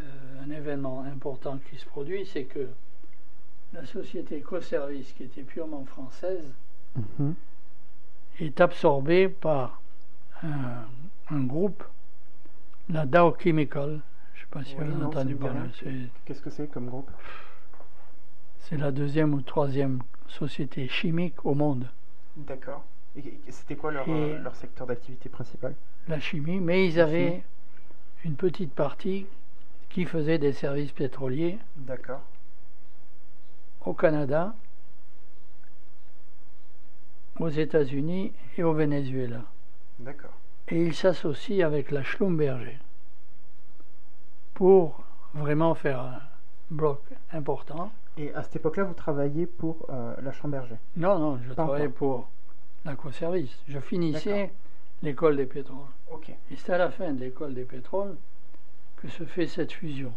euh, 0.00 0.42
un 0.44 0.50
événement 0.50 1.02
important 1.02 1.58
qui 1.70 1.76
se 1.78 1.86
produit, 1.86 2.26
c'est 2.26 2.44
que 2.44 2.68
la 3.72 3.84
société 3.86 4.40
Coservice, 4.40 5.12
qui 5.12 5.24
était 5.24 5.42
purement 5.42 5.84
française, 5.84 6.44
Mhm. 6.96 7.34
est 8.40 8.60
absorbée 8.60 9.28
par 9.28 9.80
un, 10.42 10.84
un 11.30 11.40
groupe, 11.44 11.82
la 12.88 13.04
Dow 13.06 13.34
Chemical. 13.42 14.00
Je 14.34 14.40
ne 14.40 14.44
sais 14.44 14.50
pas 14.50 14.64
si 14.64 14.76
Oui, 14.78 14.84
vous 14.86 14.94
avez 14.94 15.04
entendu 15.04 15.34
parler. 15.34 15.60
Qu'est-ce 16.24 16.40
que 16.42 16.50
c'est 16.50 16.68
comme 16.68 16.88
groupe? 16.88 17.10
C'est 18.60 18.76
la 18.76 18.92
deuxième 18.92 19.34
ou 19.34 19.40
troisième 19.42 20.00
société 20.28 20.88
chimique 20.88 21.44
au 21.44 21.54
monde, 21.54 21.86
D'accord. 22.36 22.84
C'était 23.48 23.76
quoi 23.76 23.92
leur, 23.92 24.06
euh, 24.08 24.38
leur 24.42 24.56
secteur 24.56 24.86
d'activité 24.88 25.28
principal? 25.28 25.74
la 26.08 26.18
chimie, 26.20 26.58
mais 26.60 26.86
ils 26.88 26.98
avaient 27.00 27.42
une 28.24 28.34
petite 28.34 28.72
partie 28.74 29.26
qui 29.90 30.04
faisait 30.04 30.38
des 30.38 30.52
services 30.52 30.90
pétroliers 30.92 31.58
D'accord. 31.76 32.22
Au 33.84 33.92
Canada, 33.94 34.54
aux 37.38 37.48
États-Unis 37.48 38.32
et 38.56 38.62
au 38.62 38.72
Venezuela. 38.72 39.42
D'accord. 39.98 40.32
Et 40.68 40.82
ils 40.82 40.94
s'associent 40.94 41.66
avec 41.66 41.90
la 41.90 42.02
Schlumberger 42.02 42.78
pour 44.54 45.04
vraiment 45.34 45.74
faire 45.74 46.00
un 46.00 46.20
bloc 46.70 47.02
important. 47.32 47.90
Et 48.16 48.32
à 48.34 48.42
cette 48.44 48.56
époque-là, 48.56 48.84
vous 48.84 48.94
travailliez 48.94 49.46
pour 49.46 49.86
euh, 49.90 50.14
la 50.22 50.32
Chamberger. 50.32 50.76
Non, 50.96 51.18
non, 51.18 51.40
je 51.42 51.48
Pas 51.48 51.64
travaillais 51.64 51.86
encore. 51.86 51.96
pour 51.96 52.28
l'Aquaservice. 52.84 53.58
Je 53.68 53.80
finissais 53.80 54.52
l'école 55.02 55.36
des 55.36 55.46
pétroles. 55.46 55.78
Ok. 56.12 56.28
Et 56.28 56.56
c'est 56.56 56.72
à 56.72 56.78
la 56.78 56.90
fin 56.90 57.12
de 57.12 57.20
l'école 57.20 57.54
des 57.54 57.64
pétroles 57.64 58.16
que 58.96 59.08
se 59.08 59.24
fait 59.24 59.48
cette 59.48 59.72
fusion. 59.72 60.12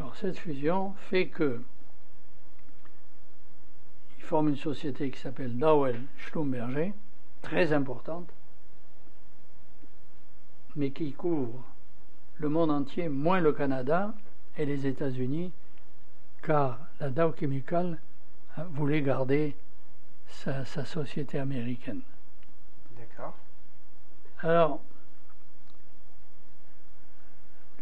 Alors 0.00 0.16
cette 0.16 0.38
fusion 0.38 0.92
fait 1.08 1.28
que 1.28 1.62
ils 4.34 4.36
forment 4.36 4.48
une 4.48 4.56
société 4.56 5.12
qui 5.12 5.20
s'appelle 5.20 5.56
Dowell 5.56 6.00
Schlumberger, 6.18 6.92
très 7.40 7.72
importante, 7.72 8.28
mais 10.74 10.90
qui 10.90 11.12
couvre 11.12 11.62
le 12.38 12.48
monde 12.48 12.72
entier, 12.72 13.08
moins 13.08 13.38
le 13.38 13.52
Canada 13.52 14.12
et 14.56 14.66
les 14.66 14.88
États-Unis, 14.88 15.52
car 16.42 16.80
la 16.98 17.10
Dow 17.10 17.32
Chemical 17.38 18.00
hein, 18.56 18.64
voulait 18.72 19.02
garder 19.02 19.54
sa, 20.26 20.64
sa 20.64 20.84
société 20.84 21.38
américaine. 21.38 22.00
D'accord. 22.98 23.36
Alors, 24.40 24.80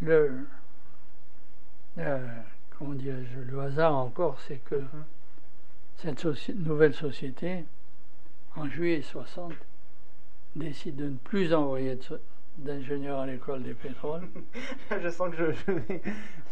le, 0.02 0.46
euh, 1.96 2.42
comment 2.78 2.92
dirais-je, 2.92 3.40
le 3.40 3.58
hasard 3.62 3.96
encore, 3.96 4.38
c'est 4.46 4.58
que 4.58 4.74
Mhm. 4.74 5.04
Cette 6.02 6.20
soci- 6.20 6.54
nouvelle 6.54 6.94
société, 6.94 7.64
en 8.56 8.66
juillet 8.68 9.02
60, 9.02 9.52
décide 10.56 10.96
de 10.96 11.04
ne 11.08 11.16
plus 11.16 11.54
envoyer 11.54 11.98
d'ingénieurs 12.58 13.20
à 13.20 13.26
l'école 13.26 13.62
des 13.62 13.74
pétroles. 13.74 14.28
je 15.02 15.08
sens 15.08 15.30
que 15.30 15.36
je, 15.36 15.52
je 15.52 15.72
vais. 15.72 16.02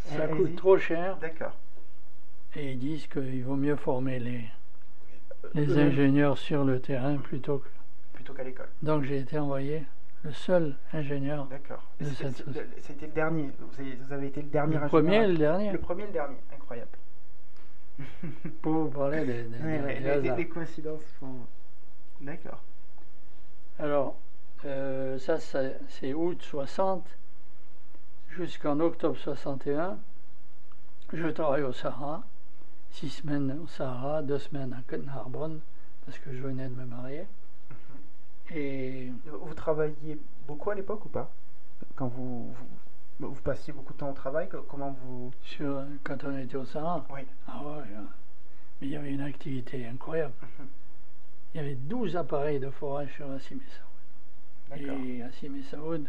Ça 0.05 0.29
coûte 0.29 0.57
trop 0.57 0.79
cher 0.79 1.17
D'accord. 1.19 1.57
et 2.57 2.73
ils 2.73 2.79
disent 2.79 3.07
qu'il 3.07 3.45
vaut 3.45 3.57
mieux 3.57 3.77
former 3.77 4.19
les, 4.19 4.45
les 5.55 5.67
Eux-mêmes, 5.67 5.89
ingénieurs 5.89 6.39
sur 6.39 6.65
le 6.65 6.81
terrain 6.81 7.17
plutôt 7.19 7.59
que. 7.59 7.69
Plutôt 8.15 8.33
qu'à 8.33 8.45
l'école. 8.45 8.69
Donc 8.83 9.03
j'ai 9.05 9.19
été 9.19 9.39
envoyé 9.39 9.83
le 10.23 10.33
seul 10.33 10.77
ingénieur, 10.93 11.47
D'accord. 11.47 11.83
De 12.01 12.05
C'est- 12.07 12.15
cette 12.25 12.37
c'est- 12.37 12.45
société. 12.45 12.81
C'était 12.83 13.07
le 13.07 13.13
dernier. 13.13 13.51
Vous 13.59 13.81
avez, 13.81 13.95
vous 13.97 14.13
avez 14.13 14.27
été 14.29 14.43
le 14.43 14.49
dernier 14.49 14.75
le 14.77 14.83
ingénieur. 14.83 14.91
premier 14.91 15.17
et 15.25 15.29
le 15.29 15.37
dernier, 15.39 15.73
Le 15.73 15.79
premier 15.79 16.03
et 16.05 16.07
le 16.07 16.13
dernier. 16.13 16.37
Incroyable. 16.55 16.91
pour 18.63 18.73
vous 18.73 18.89
parler 18.91 19.25
des, 19.25 19.45
des- 19.45 19.59
Ouais, 19.59 19.79
des- 19.79 19.85
ouais, 19.85 19.95
des 19.95 19.95
les, 19.95 20.01
les- 20.01 20.11
hasards. 20.11 20.37
les 20.37 20.49
coïncidences 20.49 21.03
sont. 21.19 21.35
D'accord. 22.21 22.63
Alors, 23.79 24.17
euh, 24.65 25.19
ça, 25.19 25.39
ça, 25.41 25.63
c'est 25.89 26.13
août 26.13 26.41
60 26.43 27.07
jusqu'en 28.31 28.79
octobre 28.81 29.17
61. 29.17 29.99
Je 31.13 31.27
travaille 31.29 31.63
au 31.63 31.73
Sahara, 31.73 32.23
six 32.91 33.09
semaines 33.11 33.59
au 33.63 33.67
Sahara, 33.67 34.23
deux 34.23 34.39
semaines 34.39 34.73
à 34.93 34.97
Narbonne, 34.99 35.61
parce 36.05 36.19
que 36.19 36.33
je 36.33 36.39
venais 36.41 36.69
de 36.69 36.75
me 36.75 36.85
marier. 36.85 37.27
Et 38.53 39.11
Vous 39.27 39.55
travailliez 39.55 40.19
beaucoup 40.47 40.71
à 40.71 40.75
l'époque 40.75 41.05
ou 41.07 41.09
pas? 41.09 41.31
Quand 41.97 42.09
vous, 42.09 42.53
vous, 42.53 42.67
vous 43.29 43.41
passiez 43.43 43.73
beaucoup 43.73 43.93
de 43.93 43.99
temps 43.99 44.11
au 44.11 44.15
travail, 44.15 44.49
co- 44.49 44.63
comment 44.69 44.97
vous. 45.05 45.33
sur, 45.43 45.83
quand 46.05 46.23
on 46.25 46.37
était 46.39 46.57
au 46.57 46.65
Sahara, 46.65 47.05
Oui. 47.13 47.21
ah 47.49 47.63
ouais, 47.63 47.83
mais 48.81 48.87
il 48.87 48.91
y 48.93 48.97
avait 48.97 49.13
une 49.13 49.21
activité 49.21 49.87
incroyable. 49.87 50.33
Mhm. 50.43 50.67
Il 51.55 51.57
y 51.59 51.61
avait 51.61 51.75
12 51.75 52.17
appareils 52.17 52.61
de 52.61 52.71
forage 52.71 53.13
sur 53.17 53.31
Assim 53.31 53.57
Messaoud. 53.57 53.87
D'accord. 54.87 55.05
Et 55.05 55.23
Assim 55.23 55.49
Messaoud, 55.51 56.09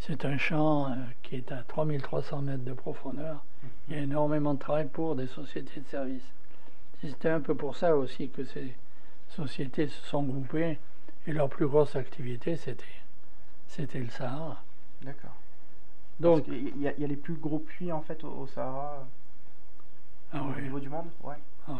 c'est 0.00 0.24
un 0.24 0.36
champ 0.36 0.90
euh, 0.90 0.94
qui 1.22 1.36
est 1.36 1.52
à 1.52 1.62
3300 1.62 2.42
mètres 2.42 2.64
de 2.64 2.72
profondeur. 2.72 3.44
Il 3.88 3.96
y 3.96 3.98
a 3.98 4.02
énormément 4.02 4.54
de 4.54 4.58
travail 4.58 4.88
pour 4.88 5.14
des 5.16 5.26
sociétés 5.28 5.80
de 5.80 5.86
services. 5.88 6.26
C'était 7.00 7.28
un 7.30 7.40
peu 7.40 7.54
pour 7.54 7.76
ça 7.76 7.96
aussi 7.96 8.28
que 8.28 8.44
ces 8.44 8.74
sociétés 9.28 9.88
se 9.88 10.00
sont 10.06 10.22
groupées 10.22 10.78
et 11.26 11.32
leur 11.32 11.48
plus 11.48 11.66
grosse 11.66 11.96
activité, 11.96 12.56
c'était, 12.56 12.84
c'était 13.68 14.00
le 14.00 14.08
Sahara. 14.10 14.62
D'accord. 15.02 15.34
Donc, 16.20 16.46
y, 16.48 16.72
il 16.76 16.82
y 16.82 17.04
a 17.04 17.06
les 17.06 17.16
plus 17.16 17.34
gros 17.34 17.58
puits 17.58 17.90
en 17.92 18.00
fait 18.00 18.22
au, 18.24 18.28
au 18.28 18.46
Sahara 18.46 19.06
ah 20.32 20.42
au 20.42 20.52
ouais, 20.54 20.62
niveau 20.62 20.80
du 20.80 20.88
monde 20.88 21.06
Ouais. 21.22 21.34
ah 21.68 21.72
ouais. 21.72 21.78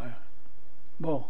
bon, 1.00 1.24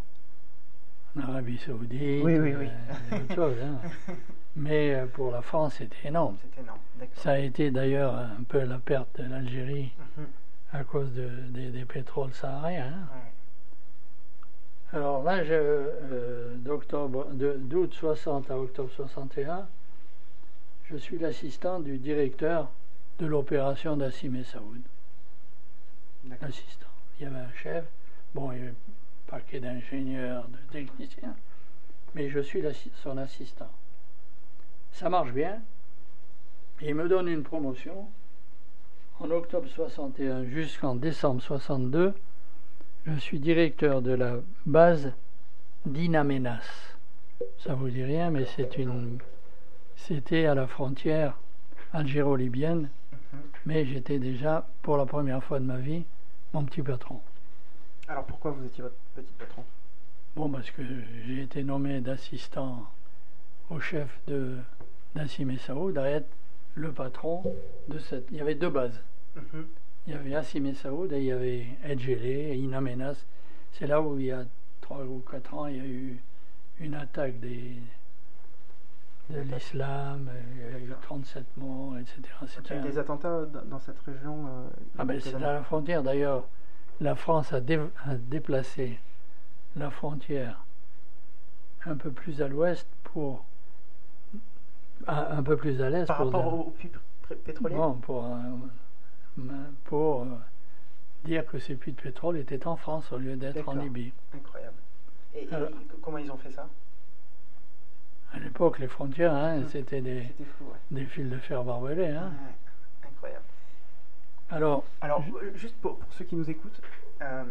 en 1.16 1.20
Arabie 1.20 1.58
Saoudite, 1.58 2.22
Oui, 2.24 2.38
oui, 2.38 2.54
oui. 2.54 2.68
euh, 3.12 3.34
chose, 3.34 3.56
hein. 3.62 3.78
mais 4.56 4.94
euh, 4.94 5.06
pour 5.06 5.30
la 5.30 5.42
France, 5.42 5.74
c'était 5.78 6.08
énorme. 6.08 6.36
C'était 6.42 6.60
énorme. 6.62 6.78
Ça 7.14 7.32
a 7.32 7.38
été 7.38 7.70
d'ailleurs 7.70 8.14
un 8.14 8.42
peu 8.48 8.62
la 8.64 8.78
perte 8.78 9.20
de 9.20 9.28
l'Algérie 9.28 9.92
Mhm. 10.16 10.26
à 10.72 10.84
cause 10.84 11.12
de- 11.14 11.28
des- 11.50 11.70
des 11.70 11.84
pétroles 11.84 12.32
sahariens. 12.34 12.86
hein. 12.94 13.08
Ouais. 14.92 14.98
Alors 14.98 15.22
là, 15.24 15.42
je, 15.44 15.52
euh, 15.54 16.54
d'octobre, 16.56 17.26
de- 17.32 17.56
d'août 17.58 17.92
60 17.92 18.50
à 18.50 18.58
octobre 18.58 18.90
61, 18.90 19.66
je 20.84 20.96
suis 20.96 21.18
l'assistant 21.18 21.80
du 21.80 21.98
directeur 21.98 22.70
de 23.18 23.27
l'opération 23.27 23.96
d'Assim 23.96 24.35
et 24.35 24.44
Saoud. 24.44 24.81
L'assistant. 26.40 26.87
Il 27.18 27.24
y 27.24 27.27
avait 27.27 27.38
un 27.38 27.53
chef, 27.53 27.85
bon, 28.35 28.50
il 28.53 28.59
y 28.59 28.61
avait 28.62 28.70
un 28.70 28.74
paquet 29.27 29.61
d'ingénieurs, 29.61 30.48
de 30.48 30.59
techniciens, 30.72 31.37
mais 32.14 32.29
je 32.31 32.40
suis 32.40 32.62
son 33.03 33.18
assistant. 33.18 33.70
Ça 34.92 35.09
marche 35.09 35.33
bien, 35.33 35.61
et 36.81 36.88
il 36.88 36.94
me 36.94 37.09
donne 37.09 37.29
une 37.29 37.42
promotion. 37.42 38.09
En 39.20 39.31
octobre 39.31 39.68
61 39.68 40.44
jusqu'en 40.44 40.96
décembre 40.96 41.40
62, 41.40 42.14
je 43.07 43.18
suis 43.18 43.38
directeur 43.38 44.03
de 44.03 44.12
la 44.12 44.37
base 44.66 45.12
d'Inamenas. 45.87 46.96
Ça 47.59 47.74
vous 47.74 47.90
dit 47.90 48.03
rien, 48.03 48.31
mais 48.31 48.46
c'est 48.57 48.77
une, 48.77 49.18
C'était 49.96 50.46
à 50.46 50.55
la 50.55 50.66
frontière 50.66 51.38
algéro-libyenne. 51.92 52.88
Mais 53.66 53.85
j'étais 53.87 54.18
déjà, 54.18 54.66
pour 54.83 54.97
la 54.97 55.07
première 55.07 55.42
fois 55.42 55.59
de 55.59 55.64
ma 55.64 55.79
vie, 55.79 56.05
mon 56.53 56.64
petit 56.64 56.83
patron. 56.83 57.20
Alors 58.09 58.25
pourquoi 58.25 58.51
vous 58.51 58.64
étiez 58.64 58.83
votre 58.83 58.97
petit 59.14 59.33
patron? 59.38 59.64
Bon, 60.37 60.49
parce 60.51 60.70
que 60.70 60.83
j'ai 61.27 61.42
été 61.42 61.62
nommé 61.62 62.01
d'assistant 62.01 62.87
au 63.70 63.81
chef 63.81 64.09
de 64.27 64.59
d'Assim 65.14 65.51
Essaoud, 65.51 65.94
d'être 65.94 66.29
le 66.75 66.92
patron 66.92 67.42
de 67.88 67.99
cette. 67.99 68.27
Il 68.31 68.38
y 68.38 68.40
avait 68.40 68.57
deux 68.57 68.68
bases. 68.68 69.01
Mhm. 69.37 69.66
Il 70.07 70.12
y 70.12 70.16
avait 70.16 70.35
Assim 70.35 70.66
Essaoud 70.66 71.12
et 71.12 71.18
il 71.18 71.25
y 71.25 71.33
avait 71.33 71.66
Edgelé 71.83 72.51
et 72.53 72.57
Inamenas. 72.57 73.25
C'est 73.73 73.87
là 73.87 74.03
où 74.03 74.18
il 74.18 74.27
y 74.27 74.31
a 74.33 74.44
trois 74.81 75.03
ou 75.05 75.20
quatre 75.20 75.55
ans, 75.55 75.66
il 75.66 75.77
y 75.77 75.81
a 75.81 75.85
eu 75.85 76.20
une 76.79 76.94
attaque 76.94 77.40
des, 77.40 77.77
de 79.30 79.40
l'islam, 79.40 80.30
il 80.54 80.60
y 80.60 80.64
a 80.74 80.78
eu 80.78 80.92
37 81.02 81.44
morts, 81.56 81.96
etc. 81.98 82.20
Il 82.70 82.76
y 82.76 82.78
a 82.78 82.82
des 82.82 82.98
attentats 82.98 83.44
dans 83.46 83.62
dans 83.64 83.78
cette 83.78 83.98
région 84.00 84.46
euh, 84.46 84.68
Ah 84.98 85.04
ben, 85.04 85.18
c'est 85.20 85.34
à 85.34 85.38
la 85.38 85.62
frontière. 85.62 86.02
D'ailleurs, 86.02 86.44
la 87.00 87.14
France 87.14 87.52
a, 87.52 87.60
dé- 87.60 87.80
a 88.06 88.14
déplacé 88.16 89.00
la 89.76 89.90
frontière 89.90 90.64
un 91.87 91.96
peu 91.96 92.10
plus 92.10 92.40
à 92.42 92.48
l'ouest 92.48 92.87
pour 93.02 93.44
un, 95.06 95.42
peu 95.42 95.56
plus 95.56 95.82
à 95.82 95.90
l'est 95.90 96.06
Par 96.06 96.16
pour, 96.18 96.26
rapport 96.26 96.54
au, 96.54 96.70
puits 96.70 96.90
pétrolier? 97.44 97.74
Bon, 97.74 97.94
pour, 97.94 98.24
euh, 98.24 99.40
euh, 99.92 100.24
dire 101.24 101.44
que 101.46 101.58
ces 101.58 101.74
puits 101.74 101.92
de 101.92 102.00
pétrole 102.00 102.37
étaient 102.38 102.66
en 102.66 102.76
France 102.76 103.10
au 103.12 103.18
lieu 103.18 103.37
d'être 103.37 103.68
en. 103.68 103.74
Libye. 103.74 104.12
Incroyable. 104.34 104.76
Et, 105.34 105.44
et 105.44 105.52
Alors- 105.54 105.68
c- 105.70 105.74
comment 106.02 106.18
ils 106.18 106.30
ont 106.30 106.37
fait 106.38 106.50
ça? 106.52 106.68
À 108.35 108.38
l'époque, 108.40 108.79
les 108.81 108.88
frontières, 108.88 109.33
hein, 109.35 109.59
Mhm. 109.61 109.68
c'était 109.68 110.01
des, 110.01 110.23
C'était 110.25 110.44
fou, 110.44 110.64
ouais. 110.64 110.79
des 110.90 111.05
fils 111.07 111.29
de 111.31 111.38
fer 111.38 111.62
barbelés. 111.62 112.09
hein. 112.11 112.33
Incroyable. 113.07 113.44
Alors, 114.51 114.85
Alors, 115.01 115.23
Je- 115.23 115.33
euh, 115.47 115.53
juste 115.55 115.77
pour, 115.81 115.99
pour 115.99 116.12
ceux 116.12 116.25
qui 116.25 116.35
nous 116.37 116.49
écoutent, 116.51 116.81
euh, 117.23 117.44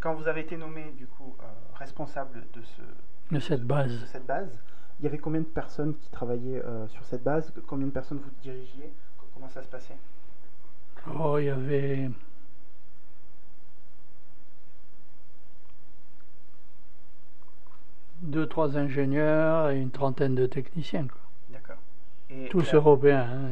quand 0.00 0.14
vous 0.14 0.26
avez 0.28 0.40
été 0.42 0.56
nommé 0.56 0.92
du 0.96 1.06
coup 1.06 1.36
euh, 1.40 1.44
responsable 1.74 2.44
de, 2.52 2.62
ce, 2.62 2.82
de 3.34 3.40
cette 3.40 3.60
de 3.60 3.66
base, 3.66 4.04
cette 4.06 4.26
base, 4.26 4.48
il 4.98 5.04
y 5.04 5.08
avait 5.08 5.18
combien 5.18 5.40
de 5.40 5.46
personnes 5.46 5.96
qui 5.96 6.10
travaillaient 6.10 6.62
euh, 6.64 6.86
sur 6.88 7.04
cette 7.06 7.22
base? 7.22 7.52
Combien 7.66 7.86
de 7.86 7.92
personnes 7.92 8.18
vous 8.18 8.30
dirigiez? 8.42 8.92
Comment 9.34 9.48
ça 9.48 9.62
se 9.62 9.68
passait? 9.68 9.96
Oh, 11.18 11.38
il 11.38 11.44
y 11.46 11.50
avait 11.50 12.10
deux, 18.20 18.46
trois 18.46 18.76
ingénieurs 18.76 19.70
et 19.70 19.80
une 19.80 19.90
trentaine 19.90 20.34
de 20.34 20.46
techniciens. 20.46 21.06
quoi. 21.06 21.20
D'accord. 21.50 21.76
Et- 22.30 22.48
Tous 22.48 22.72
et, 22.72 22.76
européens, 22.76 23.28
hein. 23.30 23.48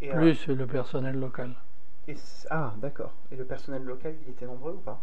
Et, 0.00 0.10
euh, 0.10 0.14
plus 0.16 0.46
le 0.48 0.66
personnel 0.66 1.18
local. 1.18 1.54
et 2.08 2.16
ah, 2.50 2.74
d'accord. 2.78 3.12
Et 3.30 3.36
le 3.36 3.44
personnel 3.44 3.82
local, 3.84 4.14
il 4.26 4.30
était 4.30 4.46
nombreux 4.46 4.72
ou 4.72 4.80
pas? 4.80 5.00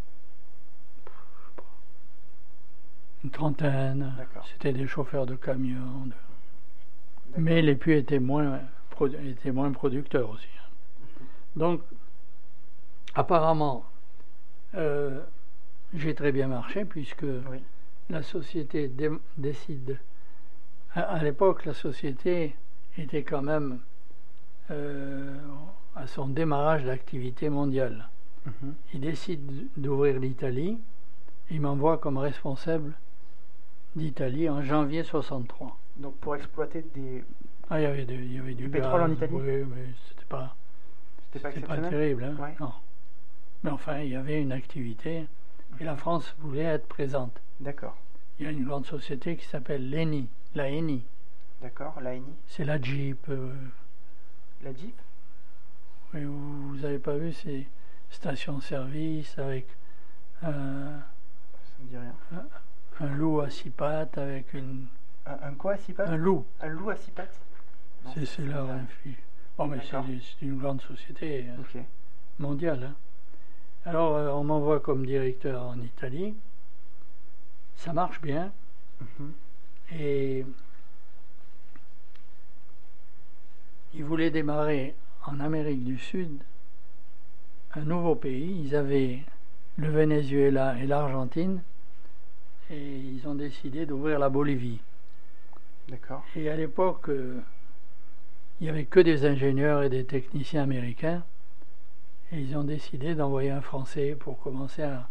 Une 3.24 3.32
trentaine. 3.32 4.14
D'accord. 4.18 4.46
C'était 4.48 4.72
des 4.74 4.88
chauffeurs 4.88 5.26
de 5.26 5.36
camions. 5.36 6.06
de-. 6.06 6.14
Mais 7.38 7.62
les 7.62 7.76
puits 7.76 7.94
étaient 7.98 8.20
moins, 8.20 8.62
produ- 8.96 9.20
étaient 9.30 9.52
moins 9.52 9.72
producteurs 9.72 10.30
aussi. 10.30 10.48
hein. 10.64 10.70
Donc, 11.56 11.82
apparemment, 13.16 13.84
euh, 14.76 15.22
j'ai 15.94 16.14
très 16.16 16.32
bien 16.32 16.48
marché 16.48 16.86
puisque 16.86 17.24
Oui. 17.24 17.62
La 18.10 18.22
société 18.24 18.88
dé- 18.88 19.10
décide. 19.38 20.00
À, 20.96 21.02
à 21.02 21.24
l'époque, 21.24 21.66
la 21.66 21.74
société 21.74 22.56
était 22.98 23.24
quand 23.24 23.42
même 23.42 23.80
euh, 24.72 25.38
à 25.96 26.08
son 26.08 26.28
démarrage 26.28 26.84
d'activité 26.86 27.50
mondiale. 27.50 28.10
Mhm. 28.46 28.74
Il 28.94 29.02
décide 29.02 29.68
d'ouvrir 29.78 30.20
l'Italie. 30.20 30.80
Il 31.52 31.62
m'envoie 31.62 31.98
comme 31.98 32.18
responsable 32.18 32.94
d'Italie 33.96 34.50
en 34.50 34.62
janvier 34.64 35.04
63. 35.04 35.78
Donc 35.98 36.16
pour 36.18 36.36
exploiter 36.36 36.86
des. 36.96 37.24
Ah, 37.70 37.80
il 37.80 37.84
y 37.84 37.86
avait, 37.86 38.06
de- 38.06 38.14
il 38.14 38.34
y 38.34 38.40
avait 38.40 38.54
du, 38.54 38.64
Du 38.64 38.70
pétrole 38.70 39.02
en 39.02 39.12
Italie 39.12 39.34
Oui, 39.34 39.64
mais 39.70 39.86
c'était 40.08 40.26
pas, 40.28 40.56
C'était 41.34 41.60
pas 41.62 41.76
pas 41.76 41.90
terrible. 41.90 42.24
hein, 42.24 42.36
Ouais. 42.42 42.56
Non. 42.60 42.72
Mais 43.64 43.70
enfin, 43.72 44.00
il 44.00 44.10
y 44.12 44.16
avait 44.16 44.42
une 44.42 44.52
activité 44.52 45.28
et 45.80 45.84
la 45.84 45.96
France 45.96 46.36
voulait 46.40 46.64
être 46.64 46.88
présente. 46.88 47.42
D'accord. 47.60 47.96
Il 48.40 48.46
y 48.46 48.48
a 48.48 48.52
une 48.52 48.66
grande 48.66 48.86
société 48.86 49.36
qui 49.38 49.46
s'appelle 49.46 49.90
l'ENI, 49.90 50.30
la 50.56 50.66
ENI. 50.70 51.04
D'accord. 51.62 52.00
La 52.02 52.12
ENI 52.16 52.34
C'est 52.48 52.64
la 52.66 52.82
Jeep. 52.82 53.28
euh, 53.30 53.54
La 54.64 54.74
Jeep? 54.74 54.96
Oui, 56.14 56.24
vous 56.24 56.76
n'avez 56.78 57.00
pas 57.00 57.18
vu 57.18 57.34
ces 57.34 57.68
stations-service 58.10 59.38
avec 59.38 59.68
un, 60.42 61.00
Ça 61.64 61.84
me 61.84 61.88
dit 61.90 61.98
rien. 61.98 62.16
un 63.02 63.16
loup 63.16 63.42
à 63.42 63.50
six 63.50 63.70
pattes, 63.70 64.18
avec 64.18 64.54
une, 64.54 64.88
Un, 65.26 65.38
un 65.50 65.54
quoi 65.54 65.74
à 65.74 65.78
six 65.78 65.94
pattes? 65.94 66.08
un 66.10 66.16
loup. 66.18 66.46
Un 66.62 66.68
loup 66.70 66.90
à 66.90 66.96
six 66.96 67.12
pattes? 67.12 67.40
Non, 68.06 68.12
C'est 68.14 68.26
ça 68.26 68.34
c'est 68.38 68.42
me 68.42 68.48
dit 68.48 68.54
leur 68.54 68.66
rien. 68.66 68.76
infi. 68.78 69.16
Bon, 69.58 69.68
mais 69.68 69.78
c'est 69.82 69.92
D'accord. 69.92 70.06
des- 70.06 70.22
c'est 70.22 70.46
une 70.46 70.58
grande 70.58 70.82
société 70.82 71.46
euh, 71.50 71.58
Ok. 71.62 71.84
mondiale. 72.40 72.84
hein. 72.92 72.96
Alors, 73.86 74.16
euh, 74.16 74.30
on 74.32 74.44
m'envoie 74.44 74.80
comme 74.80 75.06
directeur 75.06 75.64
en 75.64 75.80
Italie. 75.80 76.36
Ça 77.76 77.94
marche 77.94 78.22
bien. 78.22 78.52
Mhm. 79.00 79.34
Et 80.00 80.46
ils 83.94 84.04
voulaient 84.04 84.32
démarrer 84.32 84.96
en 85.26 85.40
Amérique 85.40 85.84
du 85.84 85.98
Sud 85.98 86.42
un 87.74 87.82
nouveau 87.82 88.16
pays. 88.16 88.62
Ils 88.66 88.76
avaient 88.76 89.20
le 89.78 89.90
Venezuela 89.90 90.76
et 90.80 90.86
l'Argentine. 90.86 91.62
Et 92.70 92.98
ils 92.98 93.28
ont 93.28 93.36
décidé 93.36 93.86
d'ouvrir 93.86 94.20
la 94.20 94.30
Bolivie. 94.30 94.80
D'accord. 95.88 96.24
Et 96.36 96.50
à 96.50 96.56
l'époque, 96.56 97.10
euh, 97.10 97.40
il 98.60 98.66
n'y 98.66 98.70
avait 98.70 98.86
que 98.86 99.00
des 99.00 99.26
ingénieurs 99.26 99.84
et 99.84 99.90
des 99.90 100.06
techniciens 100.06 100.64
américains. 100.64 101.24
Et 102.32 102.40
ils 102.42 102.56
ont 102.56 102.64
décidé 102.64 103.16
d'envoyer 103.16 103.50
un 103.52 103.62
Français 103.62 104.16
pour 104.20 104.40
commencer 104.40 104.84
à... 104.84 105.08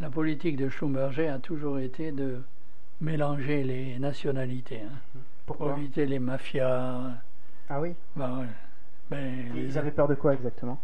La 0.00 0.10
politique 0.10 0.56
de 0.56 0.68
Schlumberger 0.68 1.28
a 1.28 1.38
toujours 1.38 1.78
été 1.78 2.12
de 2.12 2.40
mélanger 3.00 3.62
les 3.62 3.98
nationalités, 3.98 4.80
hein, 4.80 5.18
pour 5.46 5.56
éviter 5.76 6.06
les 6.06 6.18
mafias. 6.18 7.00
Ah 7.68 7.80
oui? 7.80 7.94
Ben, 8.16 8.38
ouais. 8.40 8.46
Ben, 9.10 9.38
Et 9.50 9.52
les- 9.52 9.64
Ils 9.66 9.78
avaient 9.78 9.90
peur 9.90 10.08
de 10.08 10.14
quoi 10.14 10.34
exactement? 10.34 10.80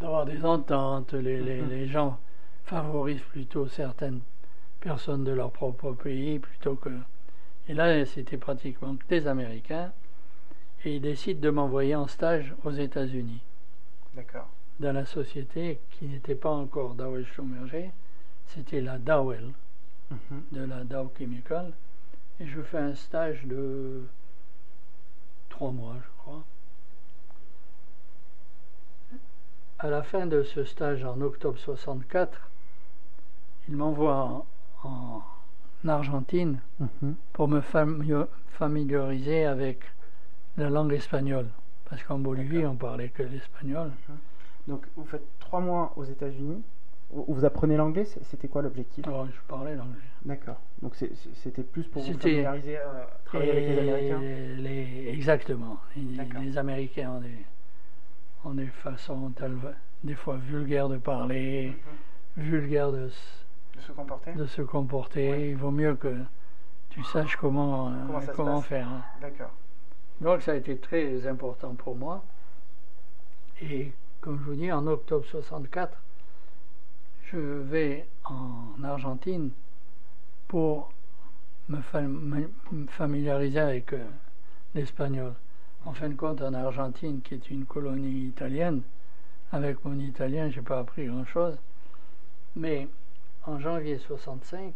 D'avoir 0.00 0.24
des 0.26 0.44
ententes. 0.44 1.12
Les, 1.14 1.40
les- 1.40 1.62
Mhm. 1.62 1.68
les 1.70 1.86
gens 1.88 2.18
favorisent 2.64 3.20
plutôt 3.22 3.66
certaines 3.68 4.20
personnes 4.80 5.24
de 5.24 5.32
leur 5.32 5.50
propre 5.50 5.92
pays 5.92 6.38
plutôt 6.38 6.74
que. 6.76 6.90
Et 7.68 7.74
là, 7.74 8.04
c'était 8.06 8.36
pratiquement 8.38 8.96
que 8.96 9.06
des 9.08 9.26
Américains. 9.26 9.92
Et 10.84 10.96
ils 10.96 11.00
décident 11.00 11.40
de 11.40 11.50
m'envoyer 11.50 11.94
en 11.94 12.06
stage 12.08 12.54
aux 12.64 12.72
États-Unis. 12.72 13.40
Dans 14.80 14.92
la 14.92 15.04
société 15.06 15.80
qui 15.90 16.06
n'était 16.06 16.34
pas 16.34 16.50
encore 16.50 16.94
Dowell 16.94 17.26
Schlumberger, 17.26 17.90
c'était 18.46 18.80
la 18.80 18.98
Dowell, 18.98 19.52
Mhm. 20.10 20.42
de 20.52 20.64
la 20.64 20.84
Dow 20.84 21.10
Chemical. 21.16 21.72
Et 22.40 22.46
je 22.46 22.60
fais 22.60 22.78
un 22.78 22.94
stage 22.94 23.44
de 23.44 24.02
trois 25.48 25.70
mois, 25.70 25.96
je 26.02 26.08
crois. 26.18 26.44
À 29.78 29.88
la 29.88 30.02
fin 30.02 30.26
de 30.26 30.42
ce 30.42 30.64
stage, 30.64 31.04
en 31.04 31.20
octobre 31.20 31.58
64, 31.58 32.48
il 33.68 33.76
m'envoie 33.76 34.14
en, 34.16 34.46
en 34.84 35.22
Argentine 35.88 36.60
Mhm. 36.80 37.14
pour 37.32 37.48
me 37.48 37.60
familiariser 38.58 39.44
avec 39.46 39.80
la 40.56 40.68
langue 40.70 40.92
espagnole. 40.92 41.48
Parce 41.92 42.04
qu'en 42.04 42.18
Bolivie, 42.18 42.64
on 42.64 42.74
parlait 42.74 43.10
que 43.10 43.22
l'espagnol. 43.22 43.90
Donc 44.66 44.86
vous 44.96 45.04
faites 45.04 45.26
trois 45.38 45.60
mois 45.60 45.92
aux 45.96 46.04
États-Unis. 46.04 46.62
Vous 47.10 47.26
vous 47.28 47.44
apprenez 47.44 47.76
l'anglais 47.76 48.06
C'était 48.06 48.48
quoi 48.48 48.62
l'objectif? 48.62 49.04
Je 49.04 49.40
parlais 49.46 49.76
l'anglais. 49.76 50.00
D'accord. 50.24 50.56
Donc 50.80 50.94
c'était 50.94 51.62
plus 51.62 51.82
pour 51.84 52.02
vous 52.02 52.14
familiariser, 52.18 52.78
euh, 52.78 53.04
travailler 53.26 53.50
avec 53.50 53.68
les 53.68 53.78
Américains? 53.80 54.20
les- 54.20 55.08
exactement. 55.12 55.80
Les 55.94 56.56
Américains 56.56 57.10
ont 57.10 57.20
des, 57.20 57.44
ont 58.46 58.54
des 58.54 58.68
façons 58.68 59.30
des 60.02 60.14
fois 60.14 60.36
vulgaires 60.38 60.88
de 60.88 60.96
parler, 60.96 61.76
Mhm. 62.38 62.42
vulgaires 62.44 62.90
de, 62.90 63.10
se 63.80 63.92
comporter? 63.92 64.32
de 64.32 64.46
se 64.46 64.62
comporter. 64.62 65.30
Ouais. 65.30 65.50
Il 65.50 65.56
vaut 65.56 65.70
mieux 65.70 65.94
que 65.96 66.16
tu 66.88 67.02
saches 67.04 67.36
comment, 67.36 67.88
euh, 67.90 67.92
Comment 68.34 68.62
faire. 68.62 68.88
hein. 68.88 69.02
D'accord. 69.20 69.52
Donc 70.20 70.42
ça 70.42 70.52
a 70.52 70.54
été 70.56 70.76
très 70.78 71.26
important 71.26 71.74
pour 71.74 71.96
moi. 71.96 72.24
Et 73.60 73.92
comme 74.20 74.38
je 74.38 74.44
vous 74.44 74.54
dis, 74.54 74.70
en 74.72 74.86
octobre 74.86 75.24
64, 75.26 75.96
je 77.24 77.38
vais 77.38 78.06
en 78.24 78.82
Argentine 78.84 79.50
pour 80.48 80.92
me, 81.68 81.78
fam- 81.80 82.48
me 82.72 82.86
familiariser 82.88 83.58
avec 83.60 83.92
euh, 83.94 84.04
l'espagnol. 84.74 85.34
En 85.84 85.92
fin 85.92 86.08
de 86.08 86.14
compte, 86.14 86.42
en 86.42 86.54
Argentine, 86.54 87.20
qui 87.22 87.34
est 87.34 87.50
une 87.50 87.64
colonie 87.64 88.26
italienne, 88.26 88.82
avec 89.50 89.84
mon 89.84 89.98
italien, 89.98 90.48
j'ai 90.50 90.62
pas 90.62 90.78
appris 90.78 91.06
grand-chose. 91.06 91.56
Mais 92.54 92.88
en 93.46 93.58
janvier 93.58 93.98
65, 93.98 94.72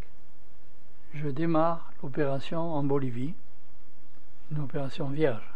je 1.15 1.29
démarre 1.29 1.93
l'opération 2.03 2.61
en 2.75 2.83
Bolivie, 2.83 3.35
une 4.51 4.61
opération 4.61 5.09
vierge, 5.09 5.49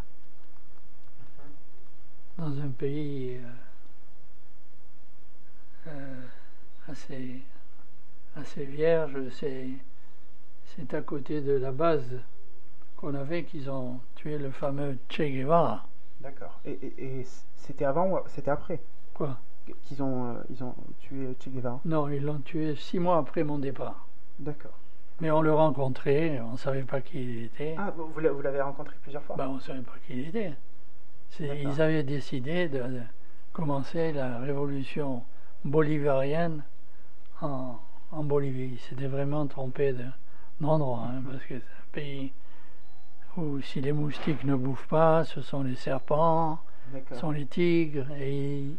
dans 2.38 2.58
un 2.60 2.68
pays 2.68 3.36
euh, 3.36 3.40
euh, 5.88 6.22
assez, 6.88 7.42
assez 8.36 8.64
vierge. 8.64 9.28
C'est, 9.30 9.68
c'est 10.64 10.94
à 10.94 11.02
côté 11.02 11.40
de 11.40 11.52
la 11.52 11.72
base 11.72 12.20
qu'on 12.96 13.14
avait 13.14 13.44
qu'ils 13.44 13.70
ont 13.70 14.00
tué 14.14 14.38
le 14.38 14.50
fameux 14.50 14.98
Che 15.08 15.22
Guevara. 15.22 15.86
D'accord. 16.20 16.60
Et, 16.64 16.72
et- 16.72 17.20
et 17.20 17.26
c'était 17.56 17.84
avant 17.84 18.08
ou 18.10 18.18
c'était 18.28 18.50
après? 18.50 18.80
Quoi? 19.14 19.38
Qu'ils 19.84 20.02
ont, 20.02 20.34
euh, 20.34 20.42
ils 20.50 20.62
ont 20.64 20.74
tué 21.00 21.34
Che 21.40 21.48
Guevara? 21.48 21.80
Non, 21.84 22.08
ils 22.08 22.22
l'ont 22.22 22.40
tué 22.40 22.74
six 22.76 22.98
mois 22.98 23.18
après 23.18 23.44
mon 23.44 23.58
départ. 23.58 24.06
D'accord. 24.38 24.78
Mais 25.20 25.30
on 25.30 25.42
le 25.42 25.52
rencontrait, 25.52 26.40
on 26.40 26.52
ne 26.52 26.56
savait 26.56 26.82
pas 26.82 27.00
qui 27.00 27.22
il 27.22 27.44
était. 27.44 27.74
Ah, 27.78 27.92
vous, 27.96 28.06
vous 28.06 28.20
l'a- 28.20 28.32
vous 28.32 28.40
l'avez 28.42 28.60
rencontré 28.60 28.96
plusieurs 29.02 29.22
fois? 29.22 29.36
Ben, 29.36 29.48
on 29.48 29.54
ne 29.56 29.60
savait 29.60 29.80
pas 29.82 29.94
qui 30.06 30.14
il 30.14 30.28
était. 30.28 30.54
Ils 31.40 31.80
avaient 31.80 32.02
décidé 32.02 32.68
de, 32.68 32.78
de 32.78 33.00
commencer 33.52 34.12
la 34.12 34.38
révolution 34.38 35.22
bolivarienne 35.64 36.62
en, 37.42 37.76
en 38.12 38.24
Bolivie. 38.24 38.70
Ils 38.74 38.78
s'étaient 38.80 39.06
vraiment 39.06 39.46
trompés 39.46 39.92
de- 39.92 40.04
d'endroit, 40.60 41.04
hein, 41.12 41.22
parce 41.30 41.44
que 41.44 41.54
c'est 41.54 41.54
un 41.56 41.92
pays 41.92 42.32
où 43.36 43.60
si 43.60 43.80
les 43.80 43.92
moustiques 43.92 44.44
ne 44.44 44.54
bouffent 44.56 44.88
pas, 44.88 45.24
ce 45.24 45.40
sont 45.40 45.62
les 45.62 45.76
serpents, 45.76 46.58
ce 47.10 47.14
sont 47.14 47.30
les 47.30 47.46
tigres, 47.46 48.10
et 48.18 48.58
ils, 48.62 48.76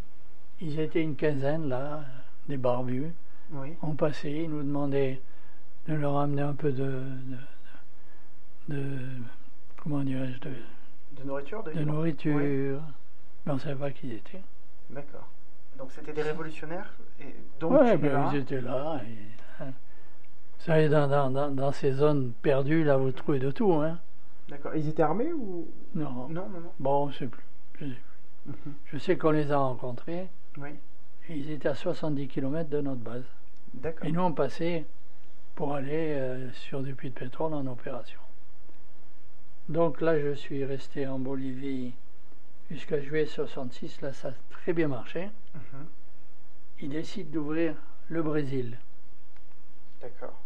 ils 0.59 0.79
étaient 0.79 1.01
une 1.01 1.15
quinzaine 1.15 1.69
là, 1.69 2.01
des 2.49 2.57
barbus. 2.57 3.13
Oui. 3.53 3.73
On 3.81 3.93
passait, 3.95 4.31
ils 4.43 4.49
nous 4.49 4.63
demandaient 4.63 5.21
de 5.87 5.93
leur 5.95 6.17
amener 6.17 6.41
un 6.41 6.53
peu 6.53 6.71
de, 6.71 7.01
de, 8.67 8.99
comment 9.77 10.03
dirais-je, 10.03 10.39
de, 10.39 10.53
De 11.21 11.27
nourriture 11.27 11.63
de, 11.63 11.71
nourriture. 11.83 12.35
Oui. 12.37 12.77
Mais 13.45 13.51
on 13.51 13.55
ne 13.55 13.59
savait 13.59 13.75
pas 13.75 13.91
qui 13.91 14.07
ils 14.09 14.13
étaient. 14.15 14.41
D'accord. 14.89 15.27
Donc 15.77 15.91
c'était 15.91 16.13
des 16.13 16.21
révolutionnaires 16.21 16.93
et 17.19 17.33
donc 17.59 17.71
Ouais, 17.71 17.97
ben, 17.97 18.29
ils 18.33 18.39
étaient 18.39 18.61
là. 18.61 19.01
et, 19.03 19.63
hein. 19.63 19.67
Vous 20.59 20.65
savez, 20.65 20.89
dans, 20.89 21.07
dans, 21.07 21.31
dans, 21.31 21.49
dans 21.49 21.71
ces 21.71 21.91
zones 21.93 22.33
perdues, 22.43 22.83
là, 22.83 22.97
vous 22.97 23.11
trouvez 23.11 23.39
de 23.39 23.49
tout. 23.49 23.73
Hein. 23.73 23.97
D'accord. 24.47 24.75
Ils 24.75 24.87
étaient 24.89 25.01
armés 25.01 25.33
ou? 25.33 25.67
Non. 25.95 26.27
Non, 26.27 26.47
non, 26.49 26.59
non. 26.59 26.71
Bon, 26.79 27.03
on 27.05 27.07
ne 27.07 27.11
sait 27.13 27.27
plus. 27.27 27.43
Je, 27.79 27.85
sais- 27.85 27.91
Mhm. 28.43 28.73
je 28.85 28.97
sais 28.97 29.17
qu'on 29.19 29.29
les 29.31 29.51
a 29.51 29.57
rencontrés. 29.59 30.27
Oui. 30.57 30.69
et 31.29 31.35
ils 31.37 31.51
étaient 31.51 31.69
à 31.69 31.75
70 31.75 32.27
km 32.27 32.69
de 32.71 32.81
notre 32.81 32.99
base. 33.01 33.23
D'accord. 33.75 34.05
Et 34.07 34.11
nous, 34.11 34.21
on 34.21 34.33
passait 34.33 34.85
pour 35.55 35.75
aller 35.75 36.13
euh, 36.15 36.51
sur 36.53 36.81
du 36.81 36.95
puits 36.95 37.09
de 37.09 37.15
pétrole 37.19 37.53
en 37.53 37.67
opération. 37.67 38.19
Donc 39.69 40.01
là, 40.01 40.19
je 40.19 40.33
suis 40.33 40.65
resté 40.65 41.07
en 41.07 41.19
Bolivie 41.19 41.93
jusqu'à 42.69 42.99
juillet 43.01 43.25
66. 43.25 44.01
Là, 44.01 44.13
ça 44.13 44.29
a 44.29 44.33
très 44.49 44.73
bien 44.73 44.87
marché. 44.87 45.29
Mhm. 45.53 45.85
Ils 46.81 46.89
décident 46.89 47.29
d'ouvrir 47.31 47.75
le 48.09 48.23
Brésil. 48.23 48.77
D'accord. 50.01 50.39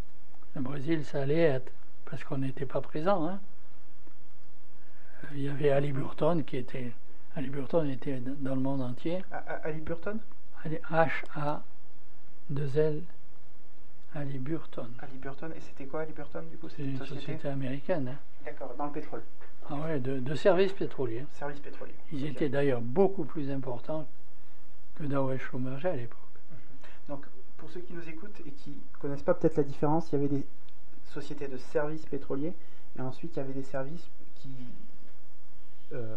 Le 0.56 0.62
Brésil, 0.62 1.06
ça 1.06 1.22
allait 1.22 1.40
être, 1.40 1.72
parce 2.06 2.24
qu'on 2.24 2.38
n'était 2.40 2.66
pas 2.66 2.82
présent. 2.82 3.26
hein. 3.28 3.40
Il 5.34 5.42
y 5.42 5.50
avait 5.50 5.70
Ali 5.72 5.92
Burton 5.92 6.44
qui 6.44 6.58
était. 6.58 6.92
Ali 7.36 7.50
Burton 7.50 7.90
était 7.90 8.20
dans 8.20 8.56
le 8.56 8.62
monde 8.62 8.82
entier. 8.82 9.24
A- 9.32 9.38
A- 9.38 9.68
Ali 9.68 9.82
Burton? 9.82 10.20
Ali- 10.64 10.80
H-A-2-L. 10.92 13.02
Ali 14.16 14.40
Burton. 14.40 14.88
Ali 15.00 15.18
Burton. 15.18 15.52
Et 15.56 15.60
c'était 15.60 15.86
quoi 15.86 16.02
Ali 16.02 16.14
Burton 16.14 16.44
du 16.50 16.58
coup 16.58 16.70
C'est 16.70 16.84
une 16.84 16.98
société 17.06 17.48
américaine. 17.48 18.08
hein. 18.10 18.18
D'accord. 18.46 18.74
Dans 18.78 18.86
le 18.86 18.92
pétrole. 18.92 19.24
Ah 19.70 19.76
ouais, 19.76 20.00
de, 20.00 20.20
de 20.20 20.36
services 20.36 20.72
pétroliers. 20.74 21.26
Service 21.32 21.60
pétrolier. 21.60 21.94
Ils 22.12 22.26
étaient 22.26 22.50
d'ailleurs 22.50 22.82
beaucoup 22.82 23.26
plus 23.26 23.50
importants 23.52 24.08
que 24.96 25.04
Dawes 25.04 25.38
Schlumberger 25.40 25.90
à 25.90 25.96
l'époque. 25.96 26.20
Donc 27.10 27.26
pour 27.58 27.70
ceux 27.70 27.82
qui 27.82 27.94
nous 27.94 28.08
écoutent 28.08 28.40
et 28.46 28.52
qui 28.52 28.78
connaissent 29.00 29.24
pas 29.24 29.34
peut-être 29.34 29.58
la 29.58 29.64
différence, 29.64 30.12
il 30.12 30.16
y 30.16 30.18
avait 30.20 30.28
des 30.36 30.46
sociétés 31.06 31.48
de 31.48 31.58
services 31.58 32.06
pétroliers 32.06 32.54
et 32.98 33.02
ensuite 33.02 33.36
il 33.36 33.40
y 33.40 33.42
avait 33.42 33.54
des 33.54 33.64
services 33.64 34.08
qui 34.36 34.50
euh, 35.94 36.16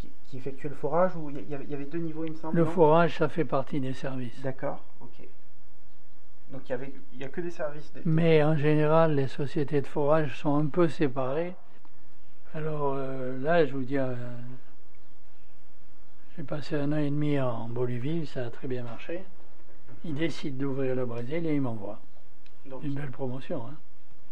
qui, 0.00 0.08
qui 0.26 0.36
effectuaient 0.36 0.68
le 0.68 0.74
forage 0.74 1.16
ou 1.16 1.30
il 1.30 1.48
y 1.48 1.54
avait, 1.54 1.64
il 1.64 1.70
y 1.70 1.74
avait 1.74 1.84
deux 1.86 1.98
niveaux 1.98 2.24
il 2.24 2.32
me 2.32 2.36
semble. 2.36 2.56
Le 2.56 2.64
forage, 2.64 3.18
ça 3.18 3.28
fait 3.28 3.44
partie 3.44 3.80
des 3.80 3.94
services. 3.94 4.40
D'accord. 4.42 4.82
Donc 6.54 6.62
il 6.68 6.70
y 6.70 6.72
avait 6.72 6.92
y 7.18 7.24
a 7.24 7.28
que 7.28 7.40
des 7.40 7.50
services. 7.50 7.92
de- 7.94 8.02
Mais 8.04 8.42
en 8.44 8.56
général, 8.56 9.16
les 9.16 9.26
sociétés 9.26 9.80
de 9.80 9.86
forage 9.88 10.38
sont 10.38 10.54
un 10.56 10.66
peu 10.66 10.88
séparées. 10.88 11.54
Alors 12.54 12.94
euh, 12.96 13.36
là, 13.42 13.66
je 13.66 13.72
vous 13.72 13.82
dis, 13.82 13.98
euh, 13.98 14.14
j'ai 16.36 16.44
passé 16.44 16.76
un 16.76 16.92
an 16.92 16.98
et 16.98 17.10
demi 17.10 17.40
en 17.40 17.68
Bolivie, 17.68 18.24
ça 18.26 18.46
a 18.46 18.50
très 18.50 18.68
bien 18.68 18.84
marché. 18.84 19.24
Ils 20.04 20.14
décident 20.14 20.56
d'ouvrir 20.58 20.94
le 20.94 21.06
Brésil 21.06 21.44
et 21.44 21.54
ils 21.56 21.60
m'envoient. 21.60 22.00
Donc, 22.66 22.84
Une 22.84 22.94
belle 22.94 23.10
promotion. 23.10 23.66
Hein. 23.66 23.74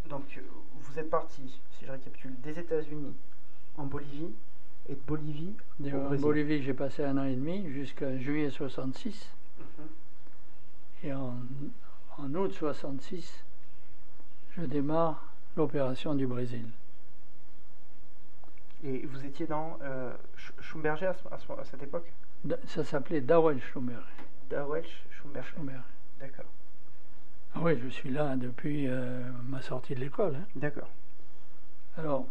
donc 0.09 0.23
euh, 0.37 0.41
vous 0.81 0.99
êtes 0.99 1.11
parti, 1.11 1.43
si 1.79 1.85
je 1.87 1.91
récapitule, 1.91 2.35
des 2.41 2.57
États-Unis 2.59 3.15
en 3.77 3.85
Bolivie 3.85 4.31
et 4.89 4.95
de 4.95 5.01
Bolivie 5.07 5.55
De- 5.81 5.91
au 5.93 5.97
En 5.97 6.05
Brésil. 6.05 6.23
Bolivie, 6.25 6.63
j'ai 6.63 6.75
passé 6.75 7.03
un 7.05 7.19
an 7.19 7.25
et 7.25 7.35
demi 7.35 7.69
jusqu'à 7.73 8.17
juillet 8.17 8.51
66. 8.51 9.29
Mhm. 9.59 9.65
Et 11.05 11.13
en, 11.13 11.35
en 12.19 12.35
août 12.35 12.53
66, 12.53 13.45
je 14.57 14.63
démarre 14.63 15.25
l'opération 15.57 16.15
du 16.15 16.27
Brésil. 16.27 16.67
Et 18.85 19.07
vous 19.07 19.25
étiez 19.25 19.47
dans 19.47 19.79
euh, 19.83 20.13
Sch- 20.37 20.61
Schumberger 20.61 21.07
à, 21.07 21.15
ce- 21.15 21.29
à 21.35 21.39
ce- 21.39 21.61
à 21.61 21.65
cette 21.65 21.83
époque? 21.83 22.11
Ça 22.67 22.85
s'appelait 22.85 23.21
Dawel 23.21 23.61
Schlumberger. 23.63 24.03
Dawelsch 24.51 25.05
Schumberger. 25.11 25.49
Schlumberger. 25.51 25.83
D'accord. 26.21 26.47
Ah 27.55 27.61
oui, 27.63 27.79
je 27.83 27.89
suis 27.89 28.11
là 28.11 28.35
depuis 28.37 28.89
euh, 28.89 29.23
ma 29.45 29.63
sortie 29.63 29.95
de 29.95 30.01
l'école. 30.01 30.35
hein. 30.37 30.45
D'accord. 30.57 30.89
Alors, 31.97 32.27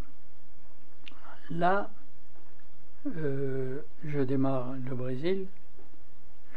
là, 1.49 1.89
euh, 3.05 3.81
je 4.03 4.19
démarre 4.19 4.73
le 4.73 4.95
Brésil. 4.95 5.47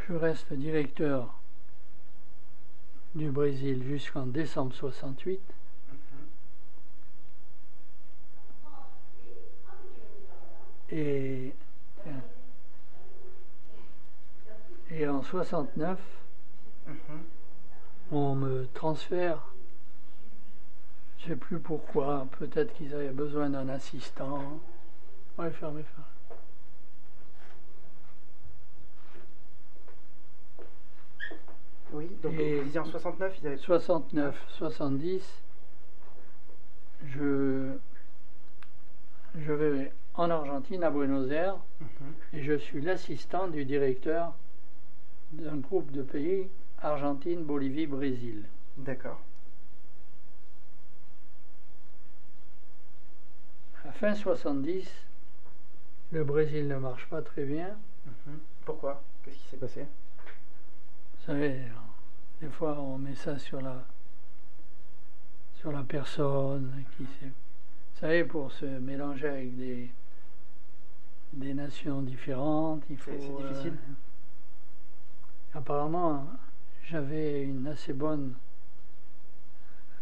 Je 0.07 0.13
reste 0.13 0.51
directeur 0.53 1.39
du 3.15 3.31
Brésil 3.31 3.83
jusqu'en 3.83 4.25
décembre 4.25 4.73
68. 4.73 5.39
Et, 10.91 11.53
en 15.07 15.23
69, 15.23 15.99
Mhm. 16.87 16.95
on 18.11 18.35
me 18.35 18.67
transfère. 18.73 19.41
Je 21.19 21.29
sais 21.29 21.35
plus 21.35 21.59
pourquoi. 21.59 22.27
Peut-être 22.37 22.73
qu'ils 22.75 22.93
avaient 22.93 23.09
besoin 23.09 23.49
d'un 23.49 23.67
assistant. 23.69 24.59
Fermez, 25.35 25.51
fermez. 25.51 25.83
Oui, 31.95 32.09
donc 32.21 32.33
Et- 32.33 32.57
vous 32.59 32.63
disiez 32.65 32.79
en 32.79 32.85
69, 32.85 33.37
ils 33.41 33.47
avaient 33.47 33.57
69, 33.57 34.35
70, 34.49 35.23
je, 37.07 37.71
je 39.37 39.53
vais 39.53 39.93
en 40.15 40.29
Argentine, 40.29 40.83
à 40.83 40.89
Buenos 40.89 41.29
Aires, 41.31 41.57
Mhm. 41.79 41.87
et 42.33 42.43
je 42.43 42.53
suis 42.57 42.81
l'assistant 42.81 43.47
du 43.47 43.63
directeur 43.65 44.33
d'un 45.31 45.55
groupe 45.57 45.91
de 45.91 46.01
pays, 46.03 46.49
Argentine, 46.81 47.43
Bolivie, 47.43 47.87
Brésil. 47.87 48.43
D'accord. 48.77 49.19
À 53.87 53.91
fin 53.93 54.15
70, 54.15 54.85
le 56.11 56.23
Brésil 56.23 56.67
ne 56.67 56.75
marche 56.77 57.07
pas 57.07 57.21
très 57.21 57.45
bien. 57.45 57.77
Mhm. 58.05 58.39
Pourquoi? 58.65 59.01
Qu'est-ce 59.23 59.37
qui 59.37 59.47
s'est 59.49 59.57
passé? 59.57 59.81
Vous 61.19 61.25
savez, 61.33 61.59
des 62.41 62.49
fois 62.49 62.79
on 62.79 62.97
met 62.97 63.15
ça 63.15 63.37
sur 63.39 63.61
la, 63.61 63.83
sur 65.59 65.71
la 65.71 65.83
personne. 65.83 66.83
Qui 66.97 67.05
sait. 67.19 67.27
Vous 67.27 67.99
savez, 68.01 68.23
pour 68.25 68.51
se 68.51 68.65
mélanger 68.65 69.27
avec 69.29 69.55
des, 69.57 69.89
des 71.33 71.53
nations 71.53 72.01
différentes, 72.01 72.83
il 72.89 72.97
faut. 72.97 73.11
C'est- 73.11 73.47
difficile. 73.47 73.73
euh, 73.89 75.57
apparemment, 75.57 76.27
j'avais 76.83 77.43
une 77.43 77.67
assez 77.67 77.93
bonne 77.93 78.33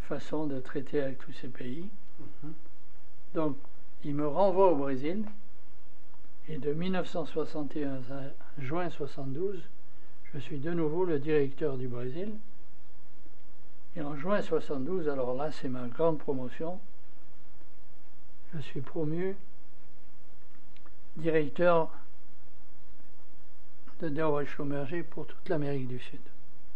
façon 0.02 0.46
de 0.46 0.58
traiter 0.60 1.00
avec 1.02 1.18
tous 1.18 1.32
ces 1.32 1.48
pays. 1.48 1.88
Mhm. 2.42 2.52
Donc, 3.34 3.56
il 4.04 4.14
me 4.14 4.26
renvoie 4.26 4.72
au 4.72 4.76
Brésil. 4.76 5.24
Et 6.46 6.58
de 6.58 6.74
1961 6.74 7.94
à 8.10 8.60
juin 8.60 8.90
72, 8.90 9.62
je 10.34 10.40
suis 10.40 10.58
de 10.58 10.72
nouveau 10.72 11.04
le 11.04 11.18
directeur 11.18 11.76
du 11.76 11.88
Brésil. 11.88 12.32
Et 13.96 14.02
en 14.02 14.16
juin 14.16 14.42
72, 14.42 15.08
alors 15.08 15.34
là, 15.34 15.52
c'est 15.52 15.68
ma 15.68 15.86
grande 15.86 16.18
promotion. 16.18 16.80
Je 18.54 18.60
suis 18.60 18.80
promu 18.80 19.36
directeur 21.16 21.90
de 24.00 24.08
Derwal 24.08 24.46
Schlumberger 24.46 25.04
pour 25.04 25.26
toute 25.26 25.48
l'Amérique 25.48 25.86
du 25.86 26.00
Sud. 26.00 26.20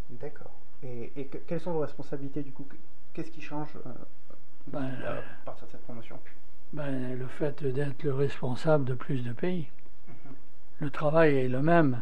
D'accord. 0.09 0.51
Et, 0.81 1.11
et 1.17 1.25
quelles 1.25 1.59
sont 1.59 1.73
vos 1.73 1.81
responsabilités 1.81 2.41
du 2.41 2.51
coup? 2.51 2.65
Qu'est-ce 3.13 3.31
qui 3.31 3.41
change 3.41 3.67
euh, 3.85 3.89
ben, 4.67 4.89
à 5.05 5.21
partir 5.43 5.67
de 5.67 5.71
cette 5.71 5.81
promotion? 5.81 6.17
ben, 6.71 7.17
Le 7.17 7.27
fait 7.27 7.61
d'être 7.63 8.03
le 8.03 8.13
responsable 8.13 8.85
de 8.85 8.93
plus 8.93 9.21
de 9.23 9.33
pays. 9.33 9.67
Mhm. 10.07 10.13
Le 10.79 10.89
travail 10.89 11.35
est 11.35 11.49
le 11.49 11.61
même, 11.61 12.01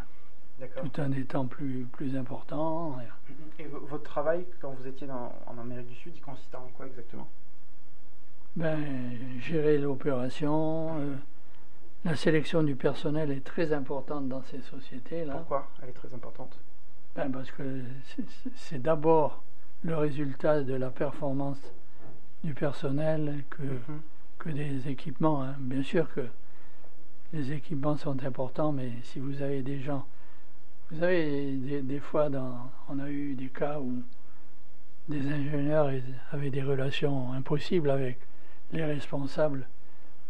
tout 0.76 1.00
en 1.00 1.12
étant 1.12 1.46
plus, 1.46 1.86
plus 1.92 2.16
important. 2.16 2.98
Et 3.60 3.66
votre 3.66 4.04
travail, 4.04 4.46
quand 4.60 4.72
vous 4.72 4.88
étiez 4.88 5.08
en 5.10 5.58
Amérique 5.60 5.88
du 5.88 5.96
Sud, 5.96 6.14
il 6.16 6.22
consistait 6.22 6.58
en 6.58 6.70
quoi 6.76 6.88
exactement? 6.88 7.28
Ben, 8.58 8.80
Gérer 9.40 9.78
l'opération. 9.78 11.00
Euh, 11.00 11.16
la 12.04 12.16
sélection 12.16 12.64
du 12.64 12.76
personnel 12.76 13.30
est 13.30 13.46
très 13.46 13.72
importante 13.72 14.28
dans 14.28 14.42
ces 14.42 14.62
sociétés-là. 14.62 15.34
Pourquoi 15.36 15.68
elle 15.84 15.90
est 15.90 15.94
très 15.94 16.12
importante? 16.12 16.60
Ben, 17.16 17.32
Parce 17.32 17.52
que 17.52 17.82
c'est 18.56 18.82
d'abord 18.82 19.44
le 19.84 19.96
résultat 19.96 20.64
de 20.64 20.74
la 20.74 20.90
performance 20.90 21.60
du 22.44 22.56
personnel 22.56 23.44
que, 23.52 23.62
mhm. 23.62 24.02
que 24.40 24.50
des 24.50 24.88
équipements. 24.90 25.44
Hein. 25.44 25.56
Bien 25.60 25.84
sûr 25.84 26.12
que 26.12 26.26
les 27.34 27.52
équipements 27.52 27.98
sont 27.98 28.24
importants, 28.24 28.72
mais 28.72 28.92
si 29.04 29.20
vous 29.20 29.44
avez 29.44 29.62
des 29.62 29.82
gens 29.82 30.08
vous 30.92 31.00
savez, 31.00 31.82
des, 31.82 32.00
fois, 32.00 32.30
dans, 32.30 32.72
on 32.90 33.00
a 33.00 33.10
eu 33.10 33.36
des 33.36 33.50
cas 33.50 33.80
où 33.80 34.04
des 35.10 35.26
ingénieurs 35.28 35.92
avaient 36.32 36.50
des 36.50 36.64
relations 36.64 37.34
impossibles 37.34 37.90
avec 37.90 38.18
les 38.72 38.84
responsables, 38.84 39.68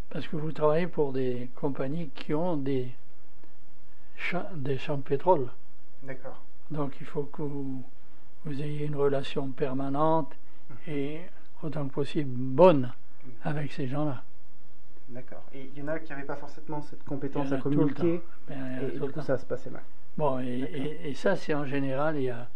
parce 0.09 0.27
que 0.27 0.35
vous 0.35 0.51
travaillez 0.51 0.87
pour 0.87 1.13
des 1.13 1.49
compagnies 1.55 2.09
qui 2.09 2.33
ont 2.33 2.57
des 2.57 2.91
champs, 4.15 4.45
des 4.55 4.77
champs 4.77 4.97
de 4.97 5.03
pétrole. 5.03 5.47
D'accord. 6.03 6.41
Donc 6.71 6.97
il 6.99 7.05
faut 7.05 7.23
que 7.23 7.41
vous, 7.41 7.83
ayez 8.45 8.85
une 8.85 8.95
relation 8.95 9.49
permanente 9.49 10.35
mhm. 10.69 10.93
et 10.93 11.21
autant 11.63 11.87
que 11.87 11.93
possible 11.93 12.31
bonne 12.31 12.93
avec 13.43 13.73
ces 13.73 13.87
gens-là. 13.87 14.23
D'accord. 15.09 15.43
Et 15.53 15.69
il 15.75 15.79
y 15.79 15.83
en 15.83 15.87
a 15.87 15.99
qui 15.99 16.11
n'avaient 16.11 16.25
pas 16.25 16.35
forcément 16.35 16.81
cette 16.81 17.03
compétence 17.03 17.51
à 17.51 17.57
communiquer, 17.57 18.21
ben, 18.47 18.79
et, 18.81 18.99
du 18.99 19.11
coup 19.11 19.21
ça 19.21 19.37
se 19.37 19.45
passait 19.45 19.69
mal. 19.69 19.83
Bon, 20.17 20.39
et, 20.39 21.13
ça, 21.13 21.35
c'est 21.35 21.53
en 21.53 21.65
général, 21.65 22.15
il 22.17 22.23
y 22.23 22.29
a 22.29 22.47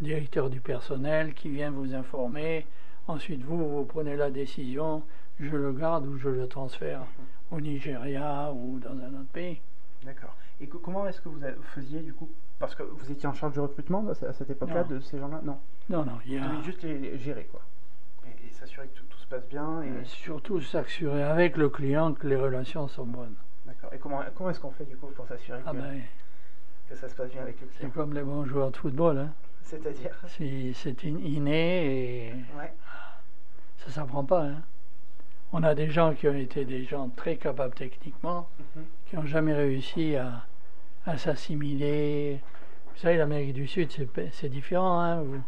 le 0.00 0.06
directeur 0.06 0.48
du 0.48 0.60
personnel 0.60 1.34
qui 1.34 1.50
vient 1.50 1.70
vous 1.70 1.94
informer. 1.94 2.66
Ensuite, 3.06 3.42
vous, 3.42 3.58
vous 3.58 3.84
prenez 3.84 4.16
la 4.16 4.30
décision, 4.30 5.02
je 5.38 5.54
le 5.54 5.72
garde 5.72 6.06
ou 6.06 6.16
je 6.16 6.30
le 6.30 6.46
transfère 6.46 7.02
au 7.50 7.60
Nigeria 7.60 8.50
ou 8.54 8.78
dans 8.78 8.92
un 8.92 9.20
autre 9.20 9.30
pays. 9.32 9.60
D'accord. 10.04 10.34
Et 10.60 10.66
comment 10.66 11.06
est-ce 11.06 11.20
que 11.20 11.28
vous 11.28 11.40
faisiez 11.74 12.00
du 12.00 12.14
coup 12.14 12.30
Parce 12.58 12.74
que 12.74 12.82
vous 12.82 13.10
étiez 13.10 13.28
en 13.28 13.34
charge 13.34 13.52
du 13.52 13.60
recrutement 13.60 14.06
à 14.08 14.32
cette 14.32 14.48
époque-là 14.48 14.84
de 14.84 15.00
ces 15.00 15.18
gens-là? 15.18 15.40
Non. 15.44 15.58
Non, 15.90 16.04
non. 16.04 16.18
Il 16.24 16.34
y 16.34 16.38
a... 16.38 16.62
juste 16.62 16.82
les, 16.82 17.18
gérer 17.18 17.44
quoi. 17.50 17.60
Et, 18.26 18.50
s'assurer 18.52 18.86
que 18.86 19.00
tout, 19.00 19.18
se 19.18 19.26
passe 19.26 19.46
bien. 19.48 19.82
Et... 19.82 20.04
Surtout 20.04 20.60
s'assurer 20.60 21.24
avec 21.24 21.56
le 21.58 21.68
client 21.68 22.14
que 22.14 22.26
les 22.26 22.36
relations 22.36 22.88
sont 22.88 23.04
bonnes. 23.04 23.34
D'accord. 23.66 23.92
Et 23.92 23.98
comment, 23.98 24.22
comment 24.34 24.50
est-ce 24.50 24.60
qu'on 24.60 24.70
fait 24.70 24.84
du 24.86 24.96
coup 24.96 25.08
pour 25.08 25.26
s'assurer 25.26 25.60
ah 25.66 25.72
que... 25.72 25.76
Ben, 25.76 26.00
ça 26.96 27.08
se 27.08 27.14
passe 27.14 27.30
bien 27.30 27.42
avec 27.42 27.60
le. 27.60 27.68
C'est 27.80 27.92
comme 27.92 28.14
les 28.14 28.22
bons 28.22 28.44
joueurs 28.44 28.70
de 28.70 28.76
football. 28.76 29.18
Hein. 29.18 29.32
C'est-à-dire? 29.62 30.10
C'est 30.28 31.04
inné 31.04 32.26
et 32.26 32.32
ouais. 32.58 32.72
ça 33.78 33.86
ne 33.86 33.92
s'apprend 33.92 34.24
pas. 34.24 34.44
Hein. 34.44 34.62
On 35.52 35.62
a 35.62 35.74
des 35.74 35.90
gens 35.90 36.14
qui 36.14 36.28
ont 36.28 36.34
été 36.34 36.64
des 36.64 36.84
gens 36.84 37.08
très 37.10 37.36
capables 37.36 37.74
techniquement, 37.74 38.48
mhm. 38.58 38.84
qui 39.06 39.16
n'ont 39.16 39.26
jamais 39.26 39.54
réussi 39.54 40.16
à, 40.16 40.46
à 41.06 41.16
s'assimiler. 41.18 42.40
Vous 42.94 43.00
savez, 43.00 43.16
l'Amérique 43.16 43.54
du 43.54 43.66
Sud, 43.66 43.90
c'est 44.32 44.48
différent. 44.48 45.00
Hein, 45.00 45.22
vous. 45.22 45.42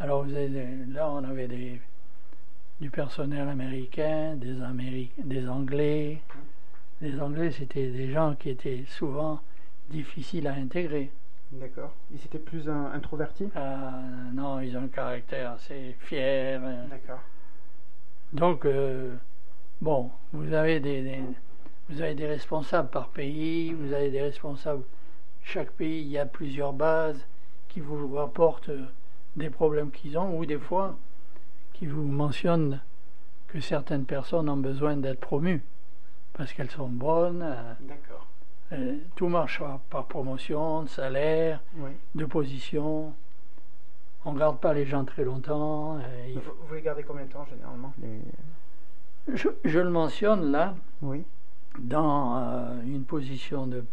Alors, 0.00 0.24
vous 0.24 0.34
avez, 0.34 0.48
là, 0.88 1.10
on 1.10 1.24
avait 1.24 1.48
des, 1.48 1.80
du 2.80 2.90
personnel 2.90 3.48
américain, 3.48 4.36
des, 4.36 4.54
des 5.18 5.48
Anglais. 5.48 6.22
Mhm. 7.00 7.08
Les 7.08 7.20
Anglais, 7.20 7.50
c'était 7.50 7.90
des 7.90 8.10
gens 8.12 8.34
qui 8.34 8.50
étaient 8.50 8.84
souvent 8.88 9.40
difficile 9.88 10.46
à 10.46 10.54
intégrer. 10.54 11.10
D'accord. 11.52 11.94
Ils 12.12 12.22
étaient 12.24 12.38
plus 12.38 12.68
introvertis? 12.68 13.48
Euh, 13.56 13.90
Non, 14.34 14.60
ils 14.60 14.76
ont 14.76 14.82
un 14.82 14.88
caractère 14.88 15.52
assez 15.52 15.96
fier. 16.00 16.60
D'accord. 16.90 17.20
Donc, 18.32 18.66
euh, 18.66 19.14
bon, 19.80 20.10
vous 20.32 20.52
avez 20.52 20.80
des, 20.80 21.20
vous 21.88 22.02
avez 22.02 22.14
des 22.14 22.26
responsables 22.26 22.90
par 22.90 23.08
pays, 23.08 23.72
vous 23.72 23.92
avez 23.94 24.10
des 24.10 24.20
responsables. 24.20 24.82
Chaque 25.42 25.70
pays, 25.70 26.02
il 26.02 26.08
y 26.08 26.18
a 26.18 26.26
plusieurs 26.26 26.74
bases 26.74 27.24
qui 27.68 27.80
vous 27.80 28.14
rapportent 28.14 28.70
des 29.36 29.48
problèmes 29.48 29.90
qu'ils 29.90 30.18
ont, 30.18 30.38
ou 30.38 30.44
des 30.44 30.58
fois, 30.58 30.96
qui 31.72 31.86
vous 31.86 32.02
mentionnent 32.04 32.80
que 33.46 33.60
certaines 33.60 34.04
personnes 34.04 34.50
ont 34.50 34.56
besoin 34.58 34.96
d'être 34.96 35.20
promues 35.20 35.62
parce 36.34 36.52
qu'elles 36.52 36.70
sont 36.70 36.88
bonnes. 36.88 37.42
Euh, 37.42 37.72
D'accord. 37.80 38.26
Euh, 38.72 38.96
tout 39.16 39.28
marche 39.28 39.62
par 39.88 40.06
promotion, 40.06 40.82
de 40.82 40.88
salaire, 40.88 41.62
de 42.14 42.24
position. 42.26 43.14
On 44.24 44.32
ne 44.32 44.38
garde 44.38 44.58
pas 44.58 44.74
les 44.74 44.84
gens 44.84 45.04
très 45.04 45.24
longtemps. 45.24 45.96
Euh, 45.96 46.34
vous, 46.68 46.74
les 46.74 46.82
gardez 46.82 47.02
combien 47.02 47.24
de 47.24 47.32
temps 47.32 47.46
généralement 47.46 47.92
je, 49.34 49.78
le 49.78 49.90
mentionne 49.90 50.50
là, 50.50 50.74
oui. 51.02 51.22
dans 51.78 52.38
euh, 52.38 52.82
une 52.82 53.04
position 53.04 53.66
de 53.66 53.84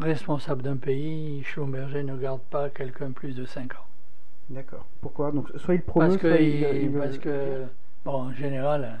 responsable 0.00 0.62
d'un 0.62 0.76
pays, 0.76 1.42
Schlumberger 1.44 2.02
ne 2.02 2.16
garde 2.16 2.40
pas 2.40 2.70
quelqu'un 2.70 3.12
plus 3.12 3.34
de 3.34 3.44
5 3.44 3.74
ans. 3.74 3.86
D'accord. 4.48 4.86
Pourquoi? 5.02 5.32
Donc, 5.32 5.50
soit 5.56 5.74
il 5.74 5.82
promeut, 5.82 6.08
parce 6.08 6.16
que, 6.18 6.98
parce 6.98 7.18
que, 7.18 7.64
bon, 8.04 8.12
en 8.12 8.32
général, 8.32 9.00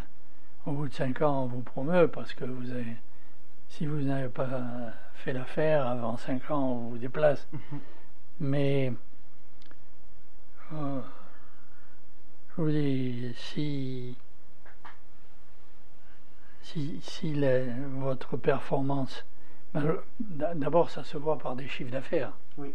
au 0.66 0.72
bout 0.72 0.88
de 0.88 0.94
5 0.94 1.22
ans, 1.22 1.44
on 1.44 1.46
vous 1.46 1.60
promeut 1.60 2.08
parce 2.08 2.34
que 2.34 2.44
vous 2.44 2.70
avez 2.72 2.96
si 3.68 3.86
vous 3.86 4.00
n'avez 4.00 4.28
pas 4.28 4.92
fait 5.14 5.32
l'affaire 5.32 5.86
avant 5.86 6.16
5 6.16 6.50
ans, 6.50 6.72
on 6.72 6.88
vous 6.90 6.98
déplace. 6.98 7.46
Mhm. 7.52 7.80
Mais 8.40 8.92
euh, 10.72 11.00
je 12.50 12.62
vous 12.62 12.70
dis, 12.70 13.34
si, 13.36 14.16
si, 16.62 17.00
si 17.00 17.34
votre 17.94 18.36
performance, 18.36 19.24
ben, 19.74 19.96
d'abord 20.54 20.90
ça 20.90 21.04
se 21.04 21.16
voit 21.16 21.38
par 21.38 21.56
des 21.56 21.68
chiffres 21.68 21.90
d'affaires. 21.90 22.32
Oui. 22.58 22.72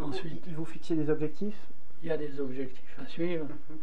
Ensuite, 0.00 0.46
vous, 0.48 0.56
vous 0.56 0.64
fixiez 0.64 0.96
des 0.96 1.10
objectifs? 1.10 1.58
Il 2.02 2.08
y 2.08 2.12
a 2.12 2.16
des 2.16 2.38
objectifs 2.40 2.98
à 3.00 3.06
suivre. 3.06 3.46
Mhm. 3.46 3.78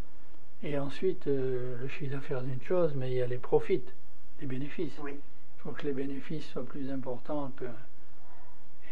Et 0.64 0.80
ensuite, 0.80 1.28
euh, 1.28 1.78
le 1.82 1.88
chiffre 1.88 2.14
d'affaires 2.14 2.42
d'une 2.42 2.62
chose, 2.62 2.94
mais 2.96 3.12
il 3.12 3.18
y 3.18 3.22
a 3.22 3.28
les 3.28 3.38
profits, 3.38 3.84
les 4.40 4.48
bénéfices. 4.48 4.98
Oui 5.04 5.20
faut 5.66 5.72
que 5.72 5.88
les 5.88 5.94
bénéfices 5.94 6.46
soient 6.52 6.66
plus 6.66 6.92
importants 6.92 7.52
que. 7.58 7.66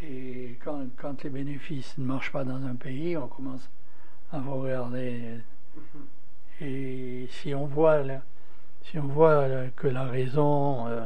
Et 0.01 0.57
quand, 0.63 0.86
quand 0.97 1.24
les 1.24 1.30
bénéfices 1.30 1.97
ne 1.97 2.03
marchent 2.03 2.32
pas 2.32 2.43
dans 2.43 2.65
un 2.65 2.76
pays, 2.76 3.15
on 3.15 3.28
commence 3.28 3.69
à 4.32 4.41
regarder. 4.41 5.38
Et 6.59 7.28
si 7.30 7.53
on 7.53 7.67
voit, 7.67 8.01
si 8.82 8.97
on 8.97 9.07
voit 9.07 9.67
que 9.76 9.88
la 9.88 10.05
raison 10.05 10.88
euh, 10.88 11.05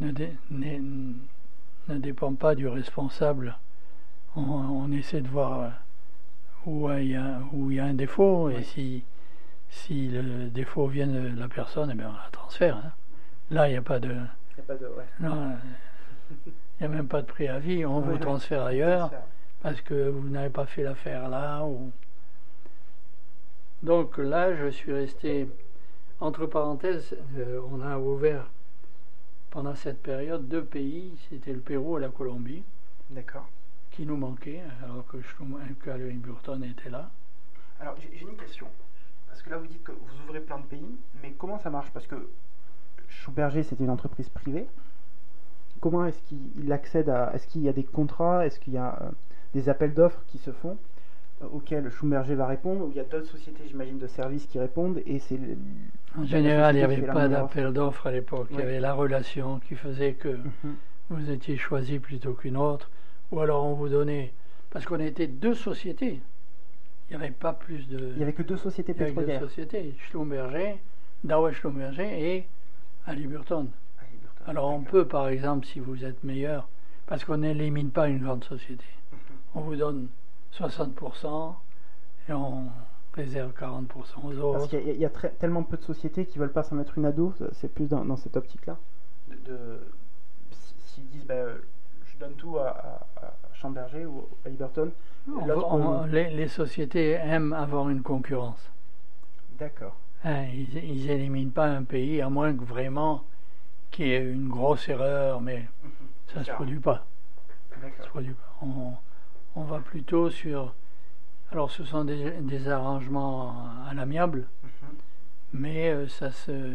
ne, 0.00 0.12
ne, 0.50 1.98
dépend 1.98 2.34
pas 2.34 2.54
du 2.54 2.68
responsable, 2.68 3.58
on, 4.36 4.90
essaie 4.92 5.20
de 5.20 5.28
voir 5.28 5.72
où 6.64 6.90
il 6.92 7.08
y 7.08 7.16
a, 7.16 7.40
où 7.52 7.70
il 7.70 7.76
y 7.76 7.80
a 7.80 7.84
un 7.84 7.94
défaut. 7.94 8.50
Et 8.50 8.62
si, 8.62 9.02
si 9.68 10.08
le 10.08 10.48
défaut 10.48 10.86
vient 10.86 11.08
de 11.08 11.36
la 11.36 11.48
personne, 11.48 11.90
eh 11.92 11.96
bien 11.96 12.08
on 12.08 12.12
la 12.24 12.30
transfère. 12.30 12.76
Hein. 12.76 12.92
Là, 13.50 13.68
il 13.68 13.72
n'y 13.72 13.78
a 13.78 13.82
pas 13.82 13.98
de. 13.98 14.14
Non, 15.20 15.56
il 16.30 16.52
n'y 16.80 16.86
a 16.86 16.88
même 16.88 17.08
pas 17.08 17.22
de 17.22 17.26
préavis, 17.26 17.84
on 17.86 18.00
vous 18.00 18.18
transfère 18.18 18.64
ailleurs 18.64 19.10
parce 19.62 19.80
que 19.80 20.08
vous 20.08 20.28
n'avez 20.28 20.50
pas 20.50 20.66
fait 20.66 20.82
l'affaire 20.82 21.28
là. 21.28 21.64
Ou... 21.64 21.90
Donc 23.82 24.18
là, 24.18 24.54
je 24.54 24.68
suis 24.68 24.92
resté, 24.92 25.48
entre 26.20 26.46
parenthèses, 26.46 27.16
euh, 27.36 27.60
on 27.70 27.80
a 27.80 27.98
ouvert 27.98 28.48
pendant 29.50 29.74
cette 29.74 30.02
période 30.02 30.48
deux 30.48 30.64
pays, 30.64 31.16
c'était 31.28 31.52
le 31.52 31.60
Pérou 31.60 31.98
et 31.98 32.00
la 32.00 32.08
Colombie. 32.08 32.62
D'accord. 33.10 33.48
Qui 33.90 34.04
nous 34.04 34.16
manquaient, 34.16 34.62
alors 34.84 35.06
que, 35.06 35.16
que 35.16 36.12
Burton 36.16 36.62
était 36.64 36.90
là. 36.90 37.10
Alors 37.80 37.94
j'ai 38.00 38.20
une 38.20 38.36
question. 38.36 38.66
Parce 39.28 39.42
que 39.42 39.50
là, 39.50 39.58
vous 39.58 39.66
dites 39.66 39.82
que 39.82 39.92
vous 39.92 40.22
ouvrez 40.24 40.40
plein 40.40 40.58
de 40.58 40.66
pays, 40.66 40.96
mais 41.22 41.32
comment 41.32 41.58
ça 41.58 41.70
marche? 41.70 41.90
Parce 41.90 42.06
que 42.06 42.28
Schumberger, 43.08 43.62
c'était 43.62 43.84
une 43.84 43.90
entreprise 43.90 44.28
privée. 44.28 44.66
Comment 45.80 46.06
est-ce 46.06 46.20
qu'il 46.22 46.72
accède 46.72 47.08
à. 47.08 47.32
Est-ce 47.34 47.46
qu'il 47.46 47.62
y 47.62 47.68
a 47.68 47.72
des 47.72 47.84
contrats 47.84 48.46
Est-ce 48.46 48.58
qu'il 48.58 48.72
y 48.72 48.78
a 48.78 48.98
euh, 49.02 49.10
des 49.54 49.68
appels 49.68 49.92
d'offres 49.94 50.22
qui 50.26 50.38
se 50.38 50.50
font 50.50 50.78
euh, 51.42 51.46
auxquels 51.52 51.90
Schumberger 51.90 52.34
va 52.34 52.46
répondre 52.46 52.86
Ou 52.86 52.90
il 52.90 52.96
y 52.96 53.00
a 53.00 53.04
d'autres 53.04 53.26
sociétés, 53.26 53.64
j'imagine, 53.68 53.98
de 53.98 54.06
services 54.06 54.46
qui 54.46 54.58
répondent 54.58 55.00
et 55.06 55.18
c'est. 55.18 55.38
En 56.18 56.24
général, 56.24 56.74
il 56.74 56.78
n'y 56.78 56.84
avait 56.84 57.02
pas 57.02 57.28
d'appel 57.28 57.72
d'offres 57.72 58.06
à 58.06 58.10
l'époque. 58.12 58.48
Il 58.52 58.58
y 58.58 58.62
avait 58.62 58.80
la 58.80 58.94
relation 58.94 59.60
qui 59.60 59.74
faisait 59.74 60.14
que 60.14 60.28
Mhm. 60.28 60.74
vous 61.10 61.30
étiez 61.30 61.56
choisi 61.58 61.98
plutôt 61.98 62.32
qu'une 62.32 62.56
autre. 62.56 62.90
Ou 63.32 63.40
alors 63.40 63.64
on 63.66 63.74
vous 63.74 63.88
donnait. 63.88 64.32
Parce 64.70 64.86
qu'on 64.86 65.00
était 65.00 65.26
deux 65.26 65.54
sociétés. 65.54 66.20
Il 67.10 67.16
n'y 67.16 67.22
avait 67.22 67.32
pas 67.34 67.52
plus 67.52 67.86
de. 67.88 67.98
Il 67.98 68.16
n'y 68.16 68.22
avait 68.22 68.32
que 68.32 68.42
deux 68.42 68.56
sociétés 68.56 68.92
il 68.92 68.98
y 68.98 69.02
avait 69.02 69.10
deux 69.10 69.16
pétrolières. 69.16 69.40
sociétés 69.42 69.94
Schlumberger, 70.08 70.78
Dow 71.22 71.52
Schlumberger 71.52 72.34
et 72.36 72.46
Halliburton. 73.06 73.68
Ah, 73.98 74.02
Liberton. 74.12 74.44
Alors 74.46 74.68
on 74.70 74.82
peut, 74.82 75.06
par 75.06 75.28
exemple, 75.28 75.66
si 75.66 75.80
vous 75.80 76.04
êtes 76.04 76.22
meilleur, 76.24 76.68
parce 77.06 77.24
qu'on 77.24 77.38
n'élimine 77.38 77.90
pas 77.90 78.08
une 78.08 78.18
grande 78.22 78.44
société, 78.44 78.84
Mhm. 79.12 79.18
on 79.54 79.60
vous 79.60 79.76
donne 79.76 80.08
60% 80.52 81.56
et 82.28 82.32
on 82.32 82.66
réserve 83.14 83.52
40% 83.52 84.18
aux 84.24 84.52
Parce 84.52 84.64
autres. 84.64 84.68
qu'il 84.70 84.86
y 84.86 84.90
a, 84.90 84.92
il 84.94 85.00
y 85.00 85.04
a 85.04 85.10
très- 85.10 85.30
tellement 85.30 85.62
peu 85.62 85.76
de 85.76 85.82
sociétés 85.82 86.26
qui 86.26 86.38
veulent 86.38 86.52
pas 86.52 86.62
s'en 86.62 86.74
mettre 86.76 86.98
une 86.98 87.06
à 87.06 87.12
dos, 87.12 87.32
c'est 87.52 87.72
plus 87.72 87.86
dans, 87.88 88.04
dans 88.04 88.16
cette 88.16 88.36
optique-là. 88.36 88.76
De, 89.28 89.34
de- 89.52 89.80
si- 90.50 90.74
S'ils 90.86 91.08
disent, 91.08 91.24
bah, 91.26 91.34
euh, 91.34 91.58
je 92.06 92.18
donne 92.18 92.34
tout 92.34 92.58
à, 92.58 92.68
à, 92.68 93.26
à 93.26 93.32
Schamberger 93.54 94.06
ou 94.06 94.26
à 94.44 94.48
Liberton, 94.48 94.90
On- 95.28 95.46
l'autre, 95.46 95.66
on- 95.72 96.00
on- 96.00 96.04
les, 96.06 96.30
les 96.30 96.48
sociétés 96.48 97.10
aiment 97.12 97.52
avoir 97.52 97.88
une 97.90 98.02
concurrence. 98.02 98.70
d'accord. 99.58 99.96
Hein, 100.24 100.46
ils 100.54 101.06
n'éliminent 101.06 101.50
pas 101.52 101.66
un 101.66 101.84
pays, 101.84 102.20
à 102.20 102.28
moins 102.28 102.54
que 102.54 102.64
vraiment 102.64 103.24
qu'il 103.90 104.06
y 104.08 104.12
ait 104.12 104.24
une 104.32 104.48
grosse 104.48 104.88
erreur, 104.88 105.40
mais 105.40 105.68
Mhm. 105.82 105.90
ça 106.32 106.38
ne 106.40 106.44
se 106.44 106.50
produit 106.52 106.80
pas. 106.80 107.06
Ça 107.98 108.04
se 108.04 108.08
produit 108.08 108.32
pas. 108.32 108.56
On, 108.62 108.92
on 109.54 109.62
va 109.62 109.78
plutôt 109.78 110.30
sur... 110.30 110.74
Alors 111.52 111.70
ce 111.70 111.84
sont 111.84 112.04
des, 112.04 112.30
des 112.40 112.68
arrangements 112.68 113.54
à 113.88 113.94
l'amiable, 113.94 114.48
Mhm. 114.64 114.70
mais 115.52 115.90
euh, 115.90 116.08
ça 116.08 116.32
se 116.32 116.74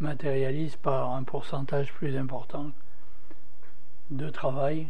matérialise 0.00 0.74
par 0.76 1.12
un 1.14 1.22
pourcentage 1.22 1.92
plus 1.92 2.16
important 2.16 2.72
de 4.10 4.28
travail 4.30 4.88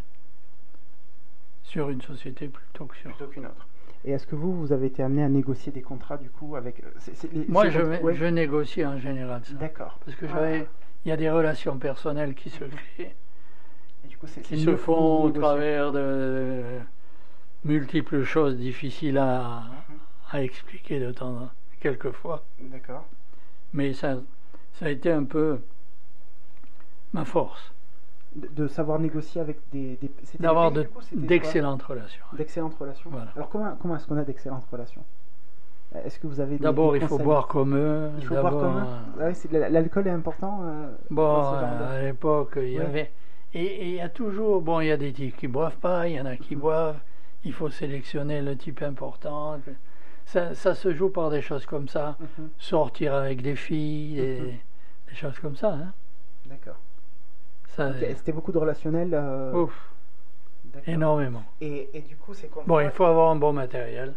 sur 1.65 1.91
une 1.91 2.01
société 2.01 2.49
plutôt 2.49 2.87
que 2.87 2.97
sur... 2.97 3.11
Plutôt 3.11 3.31
qu'une 3.31 3.47
autre. 3.47 3.67
Et 4.05 4.13
est-ce 4.13 4.27
que 4.27 4.35
vous, 4.35 4.53
vous 4.55 4.73
avez 4.73 4.87
été 4.89 5.03
amené 5.03 5.25
à 5.25 5.29
négocier 5.29 5.73
des 5.73 5.81
contrats 5.83 6.19
du 6.19 6.29
coup 6.31 6.57
avec. 6.57 6.83
euh, 6.85 7.45
Moi, 7.49 7.69
je, 7.71 7.79
votre- 7.81 8.03
ouais. 8.03 8.15
je 8.15 8.25
négocie 8.27 8.85
en 8.85 8.99
général 8.99 9.43
ça. 9.45 9.55
D'accord. 9.55 9.99
Parce 10.05 10.17
que 10.17 10.27
Ah. 10.27 10.33
j'avais... 10.35 10.67
Il 11.07 11.11
y 11.11 11.13
a 11.13 11.17
des 11.19 11.31
relations 11.31 11.79
personnelles 11.79 12.35
qui 12.35 12.49
se 12.49 12.65
créent, 12.65 13.15
Et 14.05 14.09
du 14.09 14.17
coup, 14.17 14.27
qui 14.43 14.59
se 14.63 14.75
font 14.77 15.25
au 15.25 15.31
travers 15.31 15.93
de 15.93 16.63
multiples 17.65 18.25
choses 18.25 18.57
difficiles 18.57 19.19
à, 19.19 19.65
à 20.31 20.43
expliquer 20.43 21.01
de 21.01 21.13
temps 21.13 21.35
en 21.37 21.51
quelquefois. 21.81 22.45
D'accord. 22.59 23.05
Mais 23.75 23.93
ça, 23.93 24.17
ça 24.75 24.87
a 24.87 24.89
été 24.89 25.13
un 25.13 25.25
peu 25.25 25.59
ma 27.13 27.27
force, 27.27 27.74
De, 28.37 28.67
savoir 28.67 28.99
négocier 28.99 29.41
avec 29.41 29.59
des. 29.71 29.97
d'avoir 30.41 30.73
de- 30.73 30.89
d'excellentes 31.13 31.83
relations. 31.83 32.25
D'excellentes 32.37 32.75
relations. 32.75 33.09
Voilà. 33.11 33.31
Alors 33.37 33.49
comment, 33.49 33.77
comment 33.81 33.95
est-ce 33.97 34.07
qu'on 34.09 34.17
a 34.17 34.25
d'excellentes 34.25 34.67
relations? 34.73 35.05
Est-ce 36.05 36.19
que 36.19 36.27
vous 36.27 36.41
avez 36.41 36.59
D'abord, 36.59 36.97
il 36.97 37.07
faut 37.07 37.19
boire 37.19 37.47
comme 37.47 37.77
eux. 37.77 38.11
Il 38.19 38.27
faut 38.27 38.35
boire 38.35 38.51
comme 38.51 38.79
eux 39.21 39.23
euh, 39.23 39.69
L'alcool 39.71 40.09
est 40.09 40.11
important 40.11 40.63
euh, 40.65 40.87
Bon, 41.11 41.53
de- 41.53 41.57
à 41.85 42.03
l'époque, 42.03 42.55
il 42.57 42.71
y 42.73 42.79
Ouais. 42.81 42.85
avait. 42.85 43.13
Et 43.53 43.91
il 43.91 43.95
y 43.95 44.01
a 44.01 44.09
toujours. 44.09 44.61
Bon, 44.63 44.81
il 44.81 44.87
y 44.89 44.91
a 44.91 44.97
des 44.97 45.13
types 45.13 45.37
qui 45.37 45.47
boivent 45.47 45.77
pas, 45.77 46.09
il 46.09 46.17
y 46.17 46.21
en 46.21 46.27
a 46.27 46.37
qui 46.37 46.57
boivent. 46.57 46.99
Il 47.45 47.53
faut 47.53 47.69
sélectionner 47.69 48.43
le 48.43 48.57
type 48.57 48.83
important. 48.83 49.61
Ça, 50.25 50.55
ça 50.55 50.75
se 50.75 50.93
joue 50.93 51.11
par 51.11 51.31
des 51.31 51.41
choses 51.43 51.67
comme 51.67 51.87
ça. 51.87 52.17
Mhm, 52.19 52.49
Sortir 52.59 53.15
avec 53.15 53.43
des 53.43 53.55
filles, 53.55 54.17
des, 54.17 54.41
Mhm. 54.41 54.47
des 55.11 55.15
choses 55.15 55.39
comme 55.39 55.55
ça. 55.55 55.75
hein. 55.75 55.93
D'accord. 56.47 56.77
C'était 57.77 58.33
beaucoup 58.33 58.53
de 58.53 58.59
relationnel. 58.59 59.11
euh, 59.15 59.53
ouf, 59.53 59.91
énormément. 60.87 61.43
Et, 61.61 61.91
et 61.97 62.01
du 62.03 62.17
coup, 62.17 62.35
c'est 62.35 62.49
quoi 62.49 62.65
Bon, 62.67 62.81
il 62.81 62.91
faut 62.91 63.05
avoir 63.05 63.31
un 63.31 63.37
bon 63.37 63.53
matériel. 63.53 64.15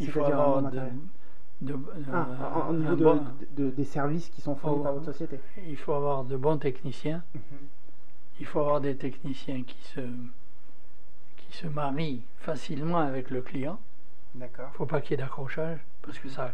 Il 0.00 0.10
faut 0.10 0.22
un 0.24 0.26
avoir 0.30 0.62
bon 0.62 0.68
de, 0.68 1.72
de- 1.72 1.78
Ah, 2.12 2.26
euh, 2.66 2.70
au 2.70 2.72
niveau 2.74 2.92
un 2.92 2.96
de, 2.96 3.04
bon- 3.04 3.24
de- 3.56 3.70
des 3.70 3.84
services 3.84 4.28
qui 4.28 4.40
sont 4.42 4.54
fournis 4.56 4.76
Oh. 4.80 4.82
par 4.82 4.92
votre 4.92 5.06
société. 5.06 5.40
il 5.66 5.76
faut 5.76 5.92
avoir 5.94 6.24
de 6.24 6.36
bons 6.36 6.58
techniciens. 6.58 7.22
Mhm. 7.34 7.40
Il 8.40 8.46
faut 8.46 8.60
avoir 8.60 8.80
des 8.82 8.94
techniciens 8.96 9.62
qui 9.62 9.80
se, 9.84 10.00
qui 11.38 11.56
se 11.56 11.66
marient 11.66 12.22
facilement 12.38 12.98
avec 12.98 13.30
le 13.30 13.40
client. 13.40 13.78
D'accord. 14.34 14.66
Il 14.68 14.72
ne 14.72 14.76
faut 14.76 14.86
pas 14.86 15.00
qu'il 15.00 15.12
y 15.12 15.14
ait 15.14 15.22
d'accrochage, 15.24 15.78
parce 16.02 16.18
que 16.18 16.28
ça, 16.28 16.52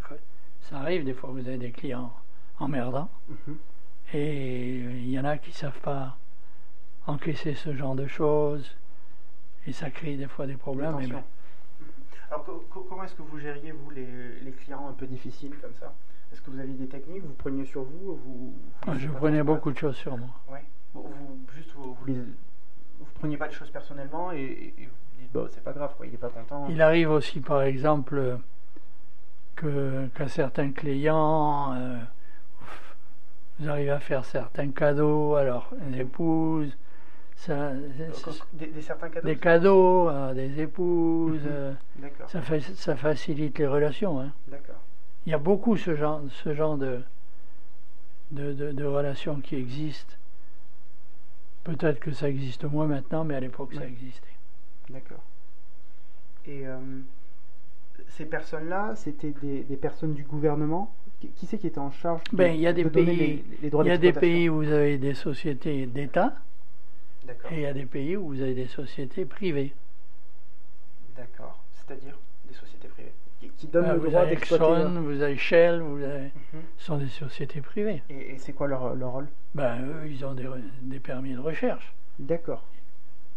ça 0.61 0.77
arrive 0.77 1.05
des 1.05 1.15
fois, 1.15 1.31
vous 1.33 1.41
avez 1.41 1.59
des 1.59 1.73
clients 1.73 2.13
emmerdants, 2.61 3.09
Mhm. 3.29 3.57
et 4.15 4.77
il 4.77 5.11
y 5.11 5.19
en 5.19 5.25
a 5.25 5.37
qui 5.39 5.51
ne 5.51 5.55
savent 5.57 5.81
pas 5.81 6.17
encaisser 7.07 7.55
ce 7.55 7.75
genre 7.75 7.95
de 7.95 8.07
choses, 8.07 8.77
et 9.67 9.73
ça 9.73 9.91
crée 9.91 10.17
des 10.17 10.27
fois 10.29 10.47
des 10.47 10.57
problèmes. 10.57 10.99
Et 11.01 11.03
tensions. 11.03 11.17
ben. 11.17 11.25
Alors, 12.31 12.45
co- 12.45 12.65
co- 12.71 12.87
comment 12.89 13.05
est-ce 13.05 13.15
que 13.15 13.23
vous 13.23 13.39
gériez, 13.39 13.73
vous, 13.73 13.91
les, 13.91 14.07
les 14.43 14.53
clients 14.53 14.89
un 14.89 14.93
peu 14.93 15.07
difficiles 15.07 15.55
comme 15.61 15.75
ça? 15.79 15.93
Est-ce 16.33 16.41
que 16.41 16.51
vous 16.51 16.59
aviez 16.59 16.75
des 16.75 16.87
techniques 16.89 17.23
Vous 17.25 17.35
preniez 17.35 17.65
sur 17.67 17.83
vous 17.83 18.13
ou 18.13 18.15
vous, 18.25 18.55
vous 18.87 18.99
je 18.99 19.09
prenais 19.09 19.43
beaucoup 19.43 19.71
de 19.71 19.77
choses 19.79 19.97
sur 19.97 20.17
moi. 20.17 20.31
Ouais. 20.51 20.65
Vous, 20.95 21.05
juste, 21.55 21.73
vous, 21.75 21.95
vous, 21.95 22.07
les- 22.07 22.15
vous 22.15 23.07
preniez 23.19 23.37
pas 23.37 23.49
les 23.49 23.53
choses 23.53 23.71
personnellement 23.71 24.33
et, 24.33 24.73
vous 24.79 25.21
dites, 25.21 25.33
bon, 25.33 25.49
c'est 25.53 25.63
pas 25.63 25.73
grave, 25.73 25.95
quoi, 25.97 26.07
il 26.07 26.15
est 26.15 26.19
pas 26.19 26.31
content. 26.31 26.67
Il 26.71 26.81
arrive 26.81 27.11
aussi, 27.11 27.41
par 27.41 27.63
exemple, 27.63 28.39
que 29.57 30.07
qu'à 30.15 30.29
certains 30.29 30.71
clients, 30.73 31.75
euh, 31.75 31.99
vous 33.59 33.69
arrivez 33.69 33.91
à 33.91 34.01
faire 34.01 34.25
certains 34.25 34.71
cadeaux 34.71 35.35
à 35.35 35.45
leurs 35.45 35.71
épouses, 35.95 36.77
ça, 37.47 37.73
Des, 38.53 38.67
des 38.69 38.83
certains 38.83 39.09
cadeaux 39.09 39.27
des 39.27 39.37
cadeaux 39.37 40.09
à 40.09 40.33
des 40.35 40.61
épouses, 40.61 41.41
Mhm. 41.43 42.11
ça, 42.77 42.97
facilite 42.97 43.59
les 43.59 43.67
relations. 43.67 44.21
hein. 44.21 44.33
Il 45.27 45.31
y 45.31 45.35
a 45.35 45.39
beaucoup 45.39 45.77
ce 45.77 45.95
genre, 45.97 46.21
ce 46.45 46.55
genre 46.55 46.77
de, 46.79 47.01
de, 48.31 48.53
de- 48.53 48.73
de 48.73 48.85
relations 48.85 49.41
qui 49.41 49.57
existent. 49.57 50.15
Peut-être 51.65 51.99
que 52.01 52.13
ça 52.13 52.29
existe 52.29 52.65
moins 52.65 52.87
maintenant, 52.87 53.25
mais 53.25 53.35
à 53.35 53.41
l'époque 53.41 53.75
ça 53.75 53.85
existait. 53.87 54.27
D'accord. 54.91 55.23
Et 56.47 56.67
euh, 56.67 56.77
ces 58.09 58.25
personnes-là, 58.25 58.95
c'était 58.97 59.33
des, 59.43 59.63
des 59.63 59.77
personnes 59.77 60.15
du 60.15 60.23
gouvernement? 60.25 60.93
Qui, 61.21 61.29
qui 61.29 61.47
c'est 61.47 61.59
qui 61.59 61.69
était 61.69 61.79
en 61.79 61.91
charge 61.93 62.23
de, 62.33 62.37
Ben, 62.37 62.53
il 62.55 62.61
y 62.61 62.67
a 62.67 62.73
des 62.73 62.83
de 62.85 62.89
pays- 62.89 63.17
les, 63.17 63.45
les 63.63 63.71
droits 63.71 63.85
Il 63.85 63.89
y 63.89 63.93
a 63.93 63.99
des 63.99 64.13
pays 64.13 64.49
où 64.49 64.57
vous 64.57 64.73
avez 64.73 64.99
des 64.99 65.15
sociétés 65.15 65.87
d'État. 65.87 66.35
Et 67.51 67.55
il 67.55 67.61
y 67.61 67.67
a 67.67 67.73
des 67.73 67.87
pays 67.87 68.17
où 68.17 68.29
vous 68.29 68.41
avez 68.43 68.55
des 68.55 68.67
sociétés 68.67 69.25
privées. 69.25 69.73
D'accord. 71.17 71.63
C'est-à-dire 71.75 72.19
des 72.49 72.55
sociétés 72.55 72.89
privées 72.89 73.13
qui, 73.41 73.49
qui 73.51 73.67
donnent 73.67 73.85
Euh, 73.87 73.93
le 73.95 73.99
vous 74.01 74.07
droit 74.09 74.23
avez 74.23 74.31
d'exploiter. 74.31 74.65
Exxon, 74.83 75.01
vous 75.03 75.23
avez 75.23 75.37
Shell, 75.37 75.81
vous 75.81 76.03
avez... 76.03 76.25
Mhm. 76.53 76.63
ce 76.79 76.85
sont 76.85 76.97
des 76.99 77.09
sociétés 77.09 77.61
privées. 77.61 78.03
Et, 78.09 78.33
et 78.35 78.39
c'est 78.39 78.53
quoi 78.53 78.67
leur, 78.69 78.95
leur 78.95 79.11
rôle? 79.13 79.29
Ben, 79.55 79.85
eux, 79.85 80.07
ils 80.09 80.25
ont 80.25 80.35
des, 80.35 80.49
des 80.83 81.01
permis 81.01 81.35
de 81.35 81.39
recherche. 81.41 81.93
D'accord. 82.19 82.65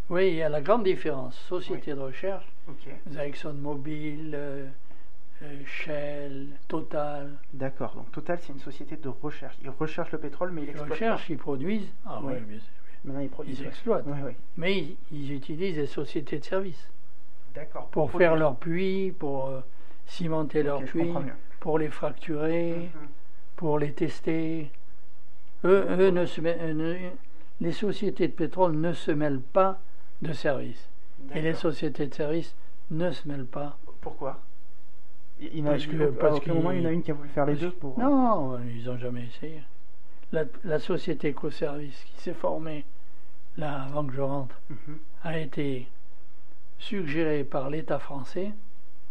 Oui, 0.10 0.30
il 0.30 0.36
y 0.36 0.44
a 0.44 0.50
la 0.50 0.62
grande 0.62 0.84
différence. 0.84 1.36
Société 1.50 1.94
de 1.94 2.00
recherche, 2.00 2.46
Ok. 2.68 2.88
vous 3.08 3.18
avez 3.18 3.28
ExxonMobil, 3.30 4.32
euh, 4.36 4.68
euh, 5.42 5.60
Shell, 5.66 6.48
Total. 6.68 7.32
D'accord. 7.54 7.96
Donc 7.96 8.12
Total, 8.12 8.38
c'est 8.42 8.54
une 8.54 8.60
société 8.60 8.96
de 8.98 9.10
recherche. 9.10 9.56
Ils 9.64 9.70
recherchent 9.70 10.12
le 10.12 10.20
pétrole, 10.20 10.52
mais 10.52 10.62
ils 10.62 10.66
Ils 10.66 10.68
l'exploitent 10.68 10.92
recherchent, 10.92 11.30
ils 11.30 11.38
produisent. 11.38 11.90
Ah 12.06 12.20
Oui. 12.24 12.34
oui, 12.36 12.40
bien 12.42 12.60
sûr. 12.60 12.70
Maintenant, 13.06 13.22
ils 13.22 13.30
produisent. 13.30 13.60
Ils 13.60 13.64
ouais. 13.64 13.68
exploitent. 13.70 14.04
Oui, 14.08 14.18
oui. 14.26 14.32
Mais 14.58 14.78
ils, 14.78 14.98
ils 15.12 15.32
utilisent 15.34 15.76
des 15.76 15.86
sociétés 15.86 16.40
de 16.40 16.44
services 16.44 16.90
D'accord. 17.54 17.88
pour 17.90 18.12
faire 18.12 18.36
leurs 18.36 18.56
puits, 18.58 19.14
pour 19.18 19.48
euh, 19.48 19.62
cimenter 20.08 20.64
leurs 20.64 20.84
puits, 20.84 21.14
pour 21.60 21.80
les 21.80 21.90
fracturer, 21.90 22.74
Mhm. 22.94 23.08
pour 23.56 23.80
les 23.80 23.94
tester. 23.94 24.72
Eux, 25.64 25.86
eux 25.90 26.10
ne 26.10 26.26
se 26.26 26.42
mêlent- 26.42 26.58
euh, 26.62 26.74
ne- 26.74 27.10
les 27.62 27.72
sociétés 27.72 28.28
de 28.28 28.34
pétrole 28.34 28.74
ne 28.76 28.94
se 28.94 29.12
mêlent 29.12 29.40
pas 29.42 29.80
de 30.22 30.34
services. 30.34 30.90
Et 31.34 31.42
les 31.42 31.54
sociétés 31.54 32.08
de 32.08 32.14
services 32.14 32.56
ne 32.92 33.12
se 33.12 33.28
mêlent 33.28 33.46
pas. 33.48 33.78
Pourquoi? 34.02 34.40
Il, 35.40 35.50
il 35.56 35.64
n'a- 35.64 35.72
Parce 35.72 35.88
que- 35.88 36.10
parce 36.12 36.38
aucun 36.38 36.54
moment, 36.54 36.72
il 36.72 36.82
y 36.82 36.86
en 36.86 36.90
a 36.90 36.92
une 36.92 37.02
qui 37.04 37.12
a 37.12 37.14
voulu 37.14 37.30
faire 37.30 37.46
les 37.46 37.56
deux 37.56 37.72
pour. 37.72 37.98
Non, 38.00 38.58
ils 38.60 38.86
n'ont 38.86 38.98
jamais 38.98 39.26
essayé. 39.26 39.62
La, 40.32 40.44
la 40.64 40.80
société 40.80 41.30
Ecoservice 41.32 42.04
qui 42.06 42.22
s'est 42.22 42.34
formée 42.34 42.84
là 43.58 43.84
avant 43.84 44.06
que 44.06 44.14
je 44.14 44.22
rentre 44.22 44.56
Mhm. 44.70 44.98
a 45.24 45.38
été 45.40 45.88
suggérée 46.80 47.44
par 47.44 47.70
l'État 47.70 48.00
français. 48.00 48.52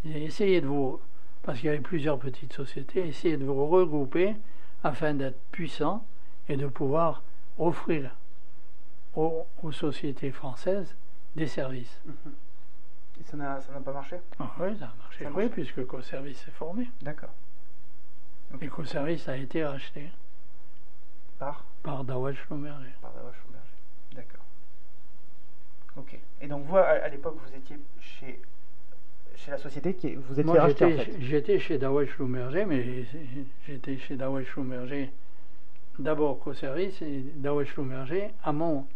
Ils 0.05 0.12
ont 0.16 0.20
essayé 0.26 0.61
de 0.61 0.66
vous, 0.66 1.01
parce 1.42 1.59
qu'il 1.59 1.66
y 1.66 1.70
avait 1.70 1.80
plusieurs 1.80 2.18
petites 2.18 2.53
sociétés, 2.53 3.07
essayé 3.09 3.36
de 3.36 3.45
vous 3.45 3.66
regrouper 3.66 4.36
afin 4.82 5.14
d'être 5.14 5.40
puissant 5.51 6.05
et 6.49 6.57
de 6.57 6.66
pouvoir 6.66 7.22
offrir 7.59 8.11
aux, 9.16 9.47
aux 9.62 9.72
sociétés 9.72 10.30
françaises 10.30 10.95
des 11.36 11.47
services. 11.47 12.01
Mhm. 12.05 12.32
Et 13.20 13.24
ça 13.24 13.36
n'a 13.36 13.61
ça 13.61 13.72
n'a 13.72 13.80
pas 13.80 13.92
marché? 13.92 14.16
Ah 14.40 14.51
oui, 14.59 14.76
ça 14.78 14.86
a 14.86 14.95
marché. 15.03 15.24
Ça 15.24 15.30
a 15.30 15.32
oui, 15.32 15.49
puisque 15.49 15.86
Coservice 15.86 16.47
est 16.49 16.51
formé. 16.51 16.90
D'accord. 17.01 17.30
Et 18.61 18.68
Coservice 18.68 19.28
a 19.28 19.36
été 19.36 19.64
racheté 19.64 20.11
Par? 21.38 21.64
par 21.82 22.01
Schlumberger. 22.05 22.34
Schlumberger. 22.45 22.90
D'accord. 24.14 24.44
Ok. 25.96 26.18
Et 26.40 26.46
donc 26.46 26.64
vous, 26.66 26.76
à, 26.76 27.08
l'époque, 27.08 27.36
vous 27.44 27.56
étiez 27.56 27.76
chez, 28.00 28.40
chez 29.36 29.50
la 29.50 29.58
société 29.58 29.94
qui 29.94 30.14
vous 30.14 30.32
étiez 30.32 30.44
Moi, 30.44 30.60
en 30.60 30.68
j'étais 30.68 31.52
fait. 31.52 31.58
chez 31.58 31.78
Dawel 31.78 32.08
Schlumberger, 32.08 32.64
mais 32.64 33.04
j'étais 33.66 33.98
chez 33.98 34.16
Dawel 34.16 34.44
Schlumberger 34.46 35.10
d'abord 35.98 36.40
Coservice 36.40 37.00
et 37.02 37.24
Dawel 37.36 37.66
Schlumberger 37.66 38.30
à, 38.42 38.52
mon, 38.52 38.86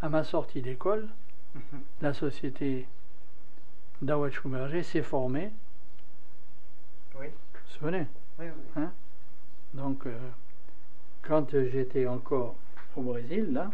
à 0.00 0.08
ma 0.08 0.24
sortie 0.24 0.62
d'école. 0.62 1.08
Mhm. 1.54 1.80
la 2.02 2.12
société 2.12 2.86
Dawel 4.02 4.32
Schlumberger 4.32 4.82
s'est 4.82 5.02
formée. 5.02 5.50
Oui. 7.18 7.26
Vous 7.28 7.32
vous 7.64 7.78
souvenez? 7.78 8.06
Oui, 8.40 8.46
oui. 8.76 8.82
Donc, 9.74 10.06
euh, 10.06 10.16
quand 11.22 11.50
j'étais 11.50 12.06
encore 12.06 12.56
au 12.96 13.02
Brésil, 13.02 13.52
là, 13.52 13.70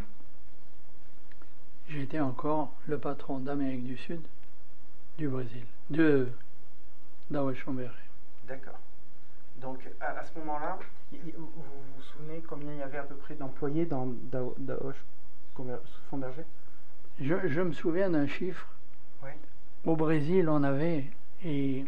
j'étais 1.91 2.21
encore 2.21 2.73
le 2.87 2.99
patron 2.99 3.39
d'Amérique 3.41 3.85
du 3.85 3.97
Sud 3.97 4.21
du 5.19 5.29
Brésil, 5.29 5.65
de 5.91 6.29
Schlumberger. 7.31 7.93
D'accord. 8.49 8.79
Donc 9.61 9.79
à, 10.01 10.19
à 10.19 10.25
ce 10.25 10.39
moment-là, 10.39 10.79
vous 11.13 11.19
vous 11.97 12.03
souvenez 12.03 12.41
combien 12.49 12.73
il 12.73 12.79
y 12.79 12.83
avait 12.83 12.99
à 12.99 13.03
peu 13.03 13.15
près 13.17 13.35
d'employés 13.35 13.85
dans 13.87 14.09
Schlumberger 16.09 16.45
Je, 17.21 17.35
je 17.49 17.61
me 17.61 17.73
souviens 17.73 18.11
d'un 18.11 18.27
chiffre. 18.27 18.67
Oui. 19.23 19.31
Au 19.85 19.97
Brésil, 19.97 20.49
on 20.49 20.63
avait, 20.63 21.05
et 21.45 21.85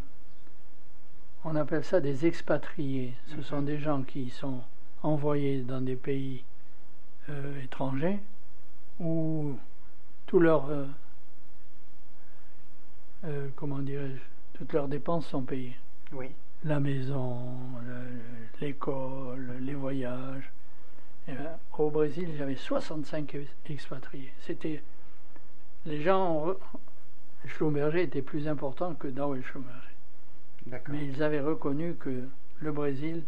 on 1.45 1.57
appelle 1.57 1.85
ça 1.85 2.01
des 2.01 2.27
expatriés. 2.27 3.15
Ce 3.29 3.37
Mhm. 3.37 3.43
sont 3.43 3.63
des 3.63 3.79
gens 3.79 4.03
qui 4.03 4.29
sont 4.31 4.63
envoyés 5.03 5.63
dans 5.63 5.81
des 5.81 5.97
pays 5.97 6.45
euh, 7.29 7.63
étrangers 7.63 8.19
où 9.01 9.57
tout 10.33 10.41
leur, 10.41 10.71
euh, 10.71 10.87
euh, 13.25 13.49
comment 13.55 13.81
dirais-je, 13.81 14.19
toutes 14.59 14.73
leurs 14.73 14.89
dépenses 14.89 15.27
sont 15.27 15.43
payées. 15.43 15.77
Oui. 16.13 16.31
La 16.65 16.81
maison, 16.81 17.37
le- 17.87 18.65
l'école, 18.67 19.59
les 19.61 19.75
voyages. 19.75 20.51
Eh 21.29 21.33
ben, 21.33 21.59
au 21.77 21.91
Brésil, 21.91 22.31
j'avais 22.39 22.57
65 22.57 23.35
ex- 23.35 23.51
expatriés. 23.69 24.33
C'était 24.47 24.83
les 25.85 26.01
gens. 26.03 26.47
ont 26.47 26.57
Schlumberger 27.47 28.05
était 28.05 28.23
plus 28.23 28.49
important 28.49 28.95
que 28.95 29.09
Dawel 29.09 29.45
Schlumberger. 29.45 29.95
Mais 30.89 31.05
ils 31.09 31.23
avaient 31.23 31.41
reconnu 31.43 31.95
que 31.97 32.27
le 32.61 32.73
Brésil, 32.73 33.23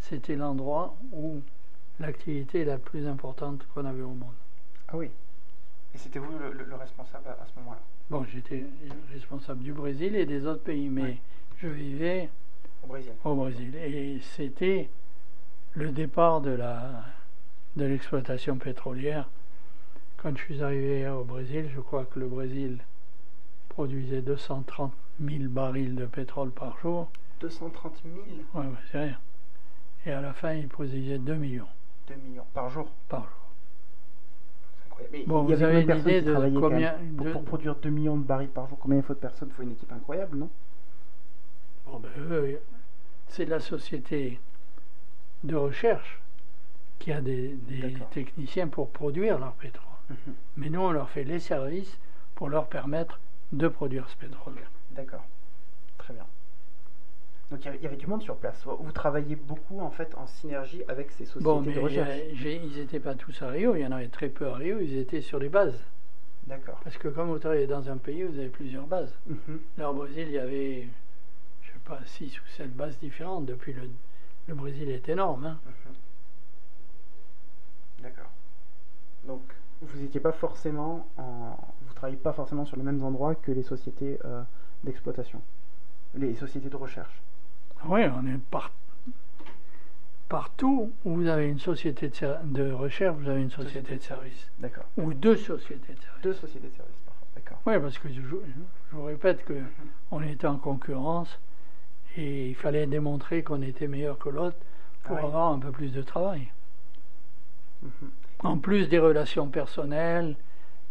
c'était 0.00 0.36
l'endroit 0.36 0.96
où 1.12 1.40
l'activité 1.98 2.60
est 2.60 2.64
la 2.66 2.76
plus 2.76 3.06
importante 3.06 3.66
qu'on 3.72 3.86
avait 3.86 4.02
au 4.02 4.10
monde. 4.12 4.34
Ah 4.88 4.98
oui. 4.98 5.10
Et 5.96 5.98
c'était 5.98 6.18
vous 6.18 6.30
le, 6.38 6.52
le- 6.52 6.64
le 6.64 6.74
responsable 6.76 7.26
à, 7.28 7.42
à 7.42 7.46
ce 7.46 7.58
moment-là 7.58 7.80
Bon, 8.10 8.22
j'étais 8.24 8.64
responsable 9.12 9.62
du 9.62 9.72
Brésil 9.72 10.14
et 10.14 10.26
des 10.26 10.46
autres 10.46 10.62
pays, 10.62 10.90
mais 10.90 11.16
je 11.56 11.68
vivais 11.68 12.28
au 12.84 12.86
Brésil 12.86 13.12
au 13.24 13.34
Brésil. 13.34 13.74
Et 13.76 14.20
c'était 14.20 14.90
le 15.74 15.90
départ 15.90 16.42
de 16.42 16.50
la 16.50 17.02
de 17.76 17.84
l'exploitation 17.86 18.56
pétrolière. 18.58 19.28
Quand 20.18 20.36
je 20.36 20.42
suis 20.42 20.62
arrivé 20.62 21.08
au 21.08 21.24
Brésil, 21.24 21.70
je 21.74 21.80
crois 21.80 22.04
que 22.04 22.18
le 22.20 22.28
Brésil 22.28 22.78
produisait 23.70 24.20
230 24.22 24.92
000 25.20 25.44
barils 25.48 25.94
de 25.94 26.04
pétrole 26.06 26.50
par 26.50 26.78
jour. 26.78 27.08
230 27.40 28.02
000 28.04 28.14
Ouais, 28.54 28.60
ouais, 28.70 28.76
c'est 28.92 28.98
rien. 28.98 29.18
Et 30.04 30.12
à 30.12 30.20
la 30.20 30.32
fin, 30.34 30.52
il 30.52 30.68
produisait 30.68 31.18
2 31.18 31.34
millions 31.34 31.66
2 32.08 32.14
millions 32.16 32.46
par 32.54 32.68
jour. 32.70 32.90
par 33.08 33.22
jour. 33.22 33.45
Incroyable. 35.00 35.28
Bon, 35.28 35.44
il 35.44 35.50
y 35.50 35.54
vous 35.54 35.62
avez 35.62 35.82
une 35.82 35.96
idée 35.96 36.22
de 36.22 36.34
combien 36.58 36.94
pour, 37.32 37.44
produire 37.44 37.74
2 37.76 37.90
millions 37.90 38.16
de 38.16 38.24
barils 38.24 38.48
par 38.48 38.68
jour, 38.68 38.78
combien 38.78 38.98
il 38.98 39.02
faut 39.02 39.14
de 39.14 39.18
personnes? 39.18 39.48
Il 39.50 39.54
faut 39.54 39.62
une 39.62 39.72
équipe 39.72 39.92
incroyable, 39.92 40.38
non? 40.38 40.50
Bon, 41.86 41.98
ben, 41.98 42.10
eux, 42.18 42.60
c'est 43.28 43.44
la 43.44 43.60
société 43.60 44.40
de 45.44 45.54
recherche 45.54 46.20
qui 46.98 47.12
a 47.12 47.20
des, 47.20 47.56
techniciens 48.10 48.68
pour 48.68 48.90
produire 48.90 49.38
leur 49.38 49.52
pétrole. 49.52 49.84
Mhm. 50.10 50.34
Mais 50.56 50.70
nous, 50.70 50.80
on 50.80 50.92
leur 50.92 51.10
fait 51.10 51.24
les 51.24 51.40
services 51.40 51.98
pour 52.34 52.48
leur 52.48 52.68
permettre 52.68 53.20
de 53.52 53.68
produire 53.68 54.08
ce 54.08 54.16
pétrole. 54.16 54.54
D'accord. 54.92 55.24
Très 55.98 56.14
bien. 56.14 56.24
Donc 57.50 57.60
il 57.62 57.66
y 57.66 57.68
avait- 57.68 57.78
il 57.78 57.82
y 57.84 57.86
avait 57.86 57.96
du 57.96 58.06
monde 58.08 58.22
sur 58.22 58.36
place. 58.36 58.64
Vous 58.66 58.92
travaillez 58.92 59.36
beaucoup 59.36 59.80
en 59.80 59.90
fait 59.90 60.14
en 60.16 60.26
synergie 60.26 60.82
avec 60.88 61.12
ces 61.12 61.24
sociétés 61.26 61.44
Bon, 61.44 61.60
mais 61.60 61.74
de 61.74 61.80
recherche. 61.80 62.10
euh, 62.10 62.32
ils 62.64 62.76
n'étaient 62.76 62.98
pas 63.00 63.14
tous 63.14 63.40
à 63.42 63.48
Rio, 63.48 63.76
il 63.76 63.82
y 63.82 63.86
en 63.86 63.92
avait 63.92 64.08
très 64.08 64.28
peu 64.28 64.48
à 64.48 64.54
Rio, 64.54 64.80
ils 64.80 64.96
étaient 64.98 65.20
sur 65.20 65.38
les 65.38 65.48
bases. 65.48 65.78
D'accord. 66.48 66.80
Parce 66.82 66.96
que 66.98 67.08
comme 67.08 67.28
vous 67.28 67.38
travaillez 67.38 67.66
dans 67.68 67.88
un 67.88 67.96
pays, 67.98 68.22
vous 68.24 68.38
avez 68.38 68.48
plusieurs 68.48 68.86
bases. 68.86 69.16
Mhm. 69.26 69.60
Là, 69.78 69.90
au 69.90 69.94
Brésil, 69.94 70.24
il 70.28 70.32
y 70.34 70.38
avait, 70.38 70.88
je 71.62 71.68
sais 71.72 71.78
pas, 71.84 72.00
six 72.04 72.36
ou 72.40 72.46
sept 72.56 72.74
bases 72.74 72.98
différentes. 72.98 73.46
Depuis 73.46 73.72
le, 73.72 73.88
le 74.48 74.54
Brésil 74.54 74.88
est 74.90 75.08
énorme. 75.08 75.44
hein. 75.46 75.60
Mhm. 75.64 75.94
D'accord. 78.02 78.30
Donc 79.24 79.42
vous 79.82 80.00
n'étiez 80.00 80.20
pas 80.20 80.32
forcément 80.32 81.06
en... 81.18 81.56
vous 81.82 81.94
travaillez 81.94 82.16
pas 82.16 82.32
forcément 82.32 82.64
sur 82.64 82.76
les 82.76 82.82
mêmes 82.82 83.02
endroits 83.04 83.34
que 83.34 83.52
les 83.52 83.62
sociétés 83.62 84.18
euh, 84.24 84.42
d'exploitation, 84.84 85.40
les 86.14 86.34
sociétés 86.34 86.68
de 86.68 86.76
recherche. 86.76 87.20
Oui, 87.84 88.00
on 88.04 88.26
est 88.26 88.38
par- 88.50 88.72
partout 90.28 90.92
où 91.04 91.14
vous 91.16 91.26
avez 91.28 91.48
une 91.48 91.60
société 91.60 92.08
de, 92.08 92.14
ser- 92.14 92.38
de 92.44 92.72
recherche, 92.72 93.16
vous 93.16 93.28
avez 93.28 93.42
une 93.42 93.50
société 93.50 93.96
de 93.96 94.02
service. 94.02 94.50
D'accord. 94.58 94.84
Ou 94.96 95.14
deux 95.14 95.36
sociétés 95.36 95.92
de 95.94 96.00
service. 96.02 96.22
Deux 96.22 96.34
sociétés 96.34 96.68
de 96.68 96.72
parfois. 96.72 97.26
D'accord. 97.36 97.58
Oui, 97.66 97.78
parce 97.80 97.98
que 97.98 98.08
je, 98.08 98.20
je 98.22 98.96
vous 98.96 99.04
répète 99.04 99.44
que 99.44 99.54
on 100.10 100.22
était 100.22 100.46
en 100.46 100.56
concurrence 100.56 101.38
et 102.16 102.48
il 102.48 102.54
fallait 102.54 102.86
démontrer 102.86 103.42
qu'on 103.42 103.62
était 103.62 103.86
meilleur 103.88 104.18
que 104.18 104.30
l'autre 104.30 104.56
pour 105.04 105.16
Ah 105.18 105.20
oui. 105.20 105.26
avoir 105.26 105.52
un 105.52 105.58
peu 105.58 105.70
plus 105.70 105.92
de 105.92 106.02
travail. 106.02 106.48
Mhm. 107.82 107.90
En 108.40 108.58
plus 108.58 108.88
des 108.88 108.98
relations 108.98 109.48
personnelles, 109.48 110.34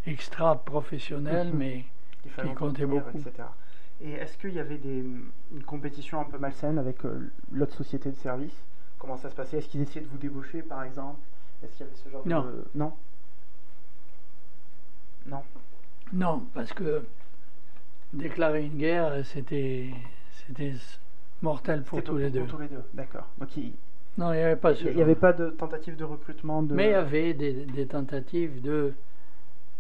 extra-professionnelles, 0.08 1.50
Mhm. 1.50 1.58
mais 1.58 1.86
Il 2.28 2.32
Qui 2.32 2.38
comptait 2.56 2.86
entretenir, 2.86 3.04
beaucoup. 3.04 3.18
etc. 3.20 3.44
Et 4.02 4.12
est-ce 4.12 4.38
qu'il 4.38 4.54
y 4.54 4.60
avait 4.60 4.78
des, 4.78 5.04
une 5.52 5.64
compétition 5.66 6.20
un 6.20 6.26
peu 6.26 6.38
malsaine 6.38 6.78
avec 6.78 7.06
euh, 7.06 7.32
l'autre 7.52 7.76
société 7.76 8.10
de 8.12 8.16
service 8.16 8.54
Comment 9.00 9.18
ça 9.18 9.30
se 9.30 9.36
passait? 9.36 9.58
Est-ce 9.58 9.70
qu'ils 9.70 9.82
essayaient 9.82 10.06
de 10.06 10.10
vous 10.10 10.18
débaucher 10.18 10.62
par 10.62 10.84
exemple? 10.84 11.20
Est-ce 11.64 11.72
qu'il 11.78 11.86
y 11.86 11.90
avait 11.90 11.98
ce 11.98 12.10
genre 12.10 12.28
Non. 12.28 12.42
de... 12.44 12.66
Non 12.76 12.94
Non? 15.28 15.42
Non, 16.14 16.44
parce 16.54 16.72
que 16.74 17.04
déclarer 18.14 18.66
une 18.66 18.78
guerre, 18.78 19.26
c'était 19.26 19.90
c'était 20.48 20.74
mortel 21.42 21.84
pour 21.84 22.04
tous 22.04 22.18
les 22.18 22.30
deux. 22.30 22.42
Pour 22.42 22.58
tous 22.58 22.62
les 22.62 22.68
deux, 22.68 22.84
d'accord. 22.94 23.28
Donc 23.40 23.56
il 23.58 23.74
Non, 24.18 24.32
il 24.34 24.38
n'y 24.38 24.44
avait 24.44 24.56
pas 24.56 24.76
ce 24.76 24.88
n'y 24.88 25.02
avait 25.02 25.16
pas 25.16 25.34
de 25.34 25.50
tentative 25.50 25.96
de 25.96 26.04
recrutement 26.04 26.62
de... 26.62 26.74
Mais 26.74 26.88
il 26.88 26.92
y 26.92 26.94
avait 26.94 27.34
des, 27.34 27.66
des 27.66 27.88
tentatives 27.88 28.62
de 28.62 28.94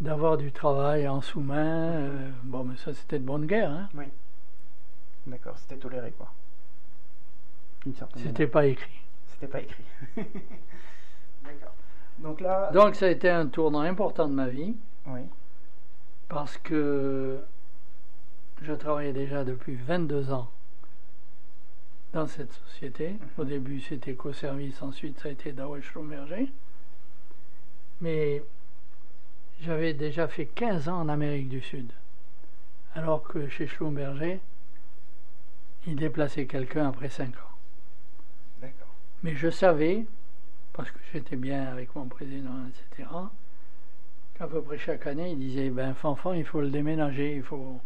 d'avoir 0.01 0.37
du 0.37 0.51
travail 0.51 1.07
en 1.07 1.21
sous-main. 1.21 1.91
euh, 1.93 2.31
bon, 2.43 2.63
mais 2.63 2.75
ça, 2.77 2.93
c'était 2.93 3.19
de 3.19 3.25
bonne 3.25 3.45
guerre. 3.45 3.71
Hein. 3.71 3.89
Oui. 3.95 4.05
D'accord, 5.27 5.57
c'était 5.57 5.77
toléré 5.77 6.11
quoi. 6.11 6.31
C'était 8.17 8.47
pas 8.47 8.65
écrit. 8.65 8.99
C'était 9.27 9.47
pas 9.47 9.61
écrit. 9.61 9.83
d'accord. 10.17 11.75
Donc 12.19 12.41
là... 12.41 12.71
Donc, 12.71 12.95
ça 12.95 13.05
a 13.05 13.09
été 13.09 13.29
un 13.29 13.47
tournant 13.47 13.81
important 13.81 14.27
de 14.27 14.33
ma 14.33 14.47
vie 14.47 14.75
Oui. 15.07 15.21
parce 16.29 16.57
que 16.57 17.39
je 18.61 18.73
travaillais 18.73 19.13
déjà 19.13 19.43
depuis 19.43 19.75
22 19.75 20.31
ans 20.31 20.49
dans 22.13 22.25
cette 22.27 22.53
société. 22.53 23.17
Au 23.37 23.43
début, 23.43 23.81
c'était 23.81 24.15
Coservice, 24.15 24.81
ensuite, 24.81 25.19
ça 25.19 25.29
a 25.29 25.31
été 25.31 25.51
Dawel 25.51 25.83
Schlumberger. 25.83 26.51
Mais 28.01 28.43
j'avais 29.61 29.93
déjà 29.93 30.27
fait 30.27 30.45
15 30.45 30.89
ans 30.89 31.01
en 31.01 31.09
Amérique 31.09 31.49
du 31.49 31.61
Sud. 31.61 31.91
Alors 32.93 33.23
que 33.23 33.47
chez 33.49 33.67
Schlumberger, 33.67 34.39
il 35.87 35.95
déplaçait 35.95 36.45
quelqu'un 36.45 36.89
après 36.89 37.09
5 37.09 37.27
ans. 37.27 37.55
D'accord. 38.61 38.93
Mais 39.23 39.35
je 39.35 39.49
savais, 39.49 40.05
parce 40.73 40.91
que 40.91 40.99
j'étais 41.13 41.35
bien 41.35 41.65
avec 41.65 41.95
mon 41.95 42.07
président, 42.07 42.67
etc., 42.67 43.09
qu'à 44.37 44.47
peu 44.47 44.61
près 44.61 44.77
chaque 44.77 45.07
année, 45.07 45.31
il 45.31 45.37
disait, 45.37 45.69
ben 45.69 45.93
Fanfan, 45.93 46.33
il 46.33 46.45
faut 46.45 46.61
le 46.61 46.69
déménager, 46.69 47.35
il 47.35 47.43
faut 47.43 47.79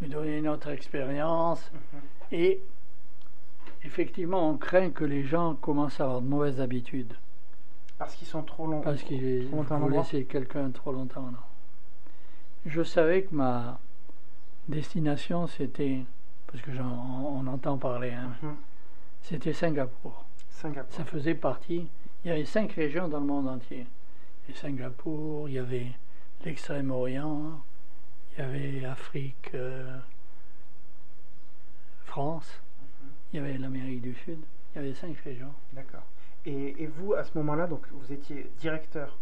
lui 0.00 0.08
donner 0.08 0.38
une 0.38 0.48
autre 0.48 0.68
expérience. 0.68 1.70
Mhm. 1.72 2.00
Et 2.32 2.60
effectivement, 3.84 4.50
on 4.50 4.56
craint 4.56 4.90
que 4.90 5.04
les 5.04 5.24
gens 5.24 5.54
commencent 5.54 6.00
à 6.00 6.04
avoir 6.04 6.20
de 6.20 6.28
mauvaises 6.28 6.60
habitudes. 6.60 7.14
Parce 7.98 8.14
qu'ils 8.16 8.26
sont 8.26 8.42
trop 8.42 8.66
longs. 8.66 8.80
Parce 8.80 9.02
qu'il 9.02 9.46
trop 9.48 9.56
longtemps 9.56 9.74
à 9.74 9.76
un 9.76 9.80
faut 9.80 9.84
endroit 9.86 10.02
laisser 10.02 10.24
quelqu'un 10.24 10.70
trop 10.70 10.92
longtemps. 10.92 11.22
Non. 11.22 11.38
Je 12.66 12.82
savais 12.82 13.22
que 13.24 13.34
ma 13.34 13.78
destination, 14.68 15.46
c'était, 15.46 16.02
parce 16.46 16.62
que 16.62 16.72
j'en- 16.72 16.84
on 17.40 17.46
entend 17.46 17.76
parler, 17.78 18.10
hein, 18.12 18.32
Mhm. 18.42 18.56
c'était 19.22 19.52
Singapour. 19.52 20.24
Singapour. 20.50 20.92
Ça 20.94 21.04
faisait 21.04 21.34
partie. 21.34 21.88
Il 22.24 22.28
y 22.28 22.30
avait 22.30 22.44
cinq 22.46 22.72
régions 22.72 23.08
dans 23.08 23.20
le 23.20 23.26
monde 23.26 23.48
entier. 23.48 23.86
Et 24.48 24.54
Singapour, 24.54 25.48
il 25.48 25.54
y 25.54 25.58
avait 25.58 25.92
l'Extrême-Orient, 26.44 27.60
il 28.32 28.40
y 28.40 28.42
avait 28.42 28.84
Afrique, 28.86 29.50
euh, 29.54 29.98
France, 32.06 32.60
il 33.32 33.36
y 33.36 33.42
avait 33.42 33.58
l'Amérique 33.58 34.02
du 34.02 34.14
Sud. 34.14 34.38
Il 34.74 34.76
y 34.82 34.84
avait 34.84 34.94
cinq 34.94 35.16
régions 35.18 35.52
D'accord. 35.72 36.02
Et, 36.46 36.82
et 36.82 36.86
vous, 36.86 37.14
à 37.14 37.24
ce 37.24 37.36
moment-là, 37.38 37.66
donc 37.66 37.86
vous 37.92 38.12
étiez 38.12 38.50
directeur 38.58 39.16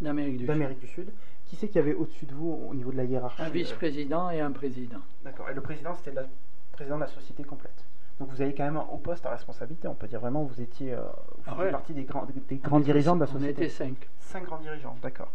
d'Amérique 0.00 0.34
du 0.34 0.38
Sud. 0.40 0.46
d'Amérique 0.48 0.80
du 0.80 0.86
Sud. 0.86 1.10
Qui 1.46 1.56
c'est 1.56 1.66
qu'il 1.68 1.76
y 1.76 1.78
avait 1.78 1.94
au-dessus 1.94 2.26
de 2.26 2.34
vous 2.34 2.66
au 2.68 2.74
niveau 2.74 2.92
de 2.92 2.96
la 2.98 3.04
hiérarchie 3.04 3.40
Un 3.40 3.46
euh, 3.46 3.50
vice-président 3.50 4.28
et 4.30 4.40
un 4.40 4.52
président. 4.52 4.98
D'accord. 5.24 5.48
Et 5.48 5.54
le 5.54 5.62
président, 5.62 5.94
c'était 5.94 6.10
le 6.12 6.26
président 6.72 6.96
de 6.96 7.00
la 7.02 7.06
société 7.06 7.42
complète. 7.42 7.84
Donc 8.20 8.28
vous 8.30 8.42
avez 8.42 8.52
quand 8.54 8.64
même 8.64 8.76
un 8.76 8.84
haut 8.92 8.98
poste 8.98 9.24
à 9.24 9.30
responsabilité. 9.30 9.88
On 9.88 9.94
peut 9.94 10.08
dire 10.08 10.20
vraiment, 10.20 10.42
vous 10.44 10.60
étiez, 10.60 10.92
euh, 10.92 11.00
vous 11.38 11.42
Ah 11.46 11.56
ouais. 11.56 11.70
partie 11.70 11.94
des 11.94 12.04
grands, 12.04 12.26
des, 12.26 12.34
des 12.34 12.60
On 12.64 12.68
grands 12.68 12.78
était- 12.80 12.84
dirigeants 12.86 13.14
de 13.16 13.20
la 13.20 13.30
On 13.30 13.32
société. 13.32 13.62
était 13.64 13.68
cinq. 13.70 13.94
Cinq 14.20 14.44
grands 14.44 14.58
dirigeants, 14.58 14.96
d'accord. 15.00 15.32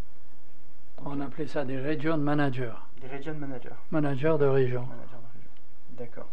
On 1.06 1.20
appelait 1.20 1.48
ça 1.48 1.66
des 1.66 1.82
region 1.82 2.18
managers. 2.18 2.74
Des 3.02 3.08
region 3.08 3.34
managers. 3.34 3.70
Managers 3.92 4.36
de 4.40 4.46
région. 4.46 4.82
Managers 4.82 5.18
de 5.18 5.34
région. 5.34 5.50
D'accord. 5.98 6.30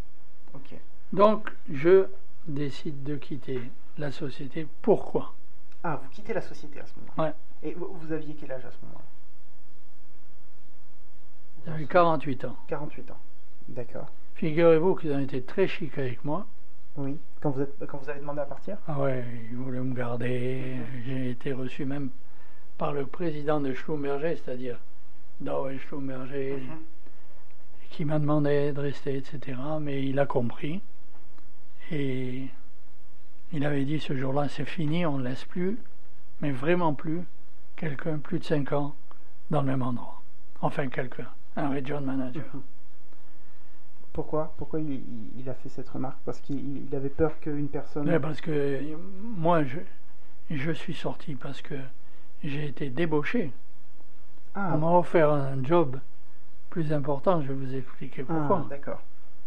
Ok. 0.55 0.75
Donc, 1.13 1.51
je 1.73 2.07
décide 2.47 3.03
de 3.03 3.17
quitter 3.17 3.61
la 3.99 4.11
société. 4.13 4.67
Pourquoi? 4.83 5.35
Ah, 5.83 6.01
vous 6.03 6.09
quittez 6.11 6.33
la 6.35 6.41
société 6.43 6.81
à 6.81 6.87
ce 6.87 6.95
moment-là. 7.01 7.23
Ouais. 7.63 7.69
Et 7.69 7.75
vous, 7.75 7.89
vous 7.93 8.13
aviez 8.13 8.35
quel 8.35 8.53
âge 8.53 8.65
à 8.65 8.71
ce 8.71 8.77
moment-là? 8.83 9.05
J'avais 11.67 11.87
48 11.87 12.45
ans. 12.47 12.57
48 12.69 13.11
ans. 13.11 13.19
D'accord. 13.69 14.07
Figurez-vous 14.35 14.95
qu'ils 14.97 15.13
ont 15.13 15.19
été 15.21 15.43
très 15.43 15.69
chics 15.69 15.97
avec 15.99 16.25
moi. 16.25 16.47
Oui. 16.97 17.19
Quand 17.41 17.51
vous, 17.51 17.63
êtes, 17.63 17.87
quand 17.87 17.99
vous 17.99 18.09
avez 18.11 18.21
demandé 18.21 18.41
à 18.41 18.47
partir? 18.47 18.79
Ah 18.89 18.99
ouais, 19.01 19.25
ils 19.51 19.57
voulaient 19.57 19.81
me 19.81 19.95
garder. 19.95 20.77
J'ai 21.05 21.31
été 21.31 21.53
reçu 21.53 21.85
même 21.85 22.11
par 22.79 22.93
le 22.93 23.07
président 23.07 23.61
de 23.61 23.73
Schlumberger, 23.75 24.37
c'est-à-dire 24.37 24.79
Dow 25.41 25.69
Schlumberger, 25.79 26.57
Mhm. 26.57 26.79
qui 27.91 28.05
m'a 28.05 28.19
demandé 28.19 28.73
de 28.73 28.81
rester, 28.81 29.17
etc. 29.17 29.59
Mais 29.81 30.03
il 30.05 30.19
a 30.19 30.27
compris. 30.27 30.81
Et 31.91 32.47
il 33.53 33.65
avait 33.65 33.85
dit 33.85 33.99
ce 34.01 34.17
jour-là, 34.17 34.49
c'est 34.49 34.65
fini, 34.65 35.05
on 35.07 35.19
ne 35.19 35.25
laisse 35.25 35.45
plus, 35.45 35.79
mais 36.41 36.51
vraiment 36.53 36.95
plus, 36.95 37.23
quelqu'un 37.77 38.19
plus 38.19 38.39
de 38.39 38.45
5 38.45 38.73
ans 38.73 38.95
dans 39.51 39.61
le 39.63 39.67
même 39.67 39.83
endroit. 39.83 40.23
Enfin, 40.63 40.89
quelqu'un, 40.89 41.27
un 41.57 41.71
region 41.71 42.01
manager. 42.01 42.45
Mhm. 42.55 42.63
Pourquoi 44.13 44.53
Pourquoi 44.59 44.81
il, 44.81 45.49
a 45.49 45.55
fait 45.55 45.69
cette 45.69 45.89
remarque? 45.89 46.19
Parce 46.25 46.41
qu'il 46.41 46.57
il- 46.57 46.87
il 46.89 46.97
avait 46.97 47.09
peur 47.09 47.39
qu'une 47.41 47.69
personne. 47.69 48.19
Parce 48.21 48.41
que 48.41 48.81
moi, 49.37 49.63
je, 49.65 49.79
je 50.51 50.71
suis 50.73 50.95
sorti 50.95 51.37
parce 51.37 51.63
que 51.63 51.77
j'ai 52.43 52.67
été 52.67 52.91
débauché. 52.91 53.53
Ah, 54.55 54.73
On 54.75 54.79
m'a 54.79 54.99
offert 54.99 55.31
un 55.33 55.63
job 55.63 55.99
plus 56.71 56.93
important, 56.93 57.41
je 57.41 57.49
vais 57.53 57.55
vous 57.55 57.75
expliquer 57.75 58.25
ah, 58.29 58.33
pourquoi. 58.33 58.67
d'accord. 58.69 59.01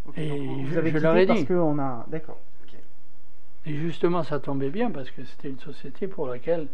Ok, 0.06 0.16
Et 0.18 0.28
je- 0.28 0.66
vous 0.70 0.78
avez 0.78 0.90
je 0.90 0.96
quitté 0.96 1.00
leur 1.00 1.16
ai 1.16 1.26
parce 1.26 1.40
dit. 1.40 1.46
qu'on 1.46 1.78
a. 1.78 2.06
D'accord. 2.08 2.38
Et 3.66 3.74
justement, 3.76 4.22
ça 4.22 4.40
tombait 4.40 4.70
bien 4.70 4.90
parce 4.90 5.10
que 5.10 5.24
c'était 5.24 5.48
une 5.48 5.60
société 5.60 6.06
pour 6.06 6.26
laquelle 6.28 6.68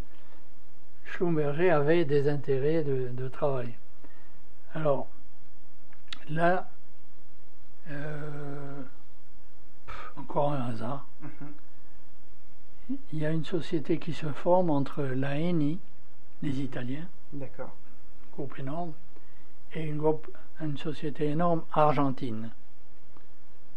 Schlumberger 1.05 1.69
avait 1.69 2.05
des 2.05 2.27
intérêts 2.27 2.83
de, 2.83 3.09
de 3.09 3.27
travail. 3.29 3.73
Alors, 4.73 5.07
là, 6.29 6.69
euh, 7.89 8.81
pff, 9.85 10.11
encore 10.17 10.53
un 10.53 10.69
hasard. 10.69 11.07
Mhm. 11.21 12.97
Il 13.13 13.19
y 13.19 13.25
a 13.25 13.31
une 13.31 13.45
société 13.45 13.99
qui 13.99 14.13
se 14.13 14.27
forme 14.27 14.69
entre 14.69 15.03
la 15.03 15.37
ENI, 15.37 15.79
les 16.41 16.59
Italiens, 16.59 17.07
D'accord. 17.31 17.73
groupe 18.33 18.59
énorme, 18.59 18.91
et 19.73 19.83
une, 19.83 19.97
groupe, 19.97 20.27
une 20.59 20.77
société 20.77 21.27
énorme 21.27 21.63
argentine. 21.71 22.49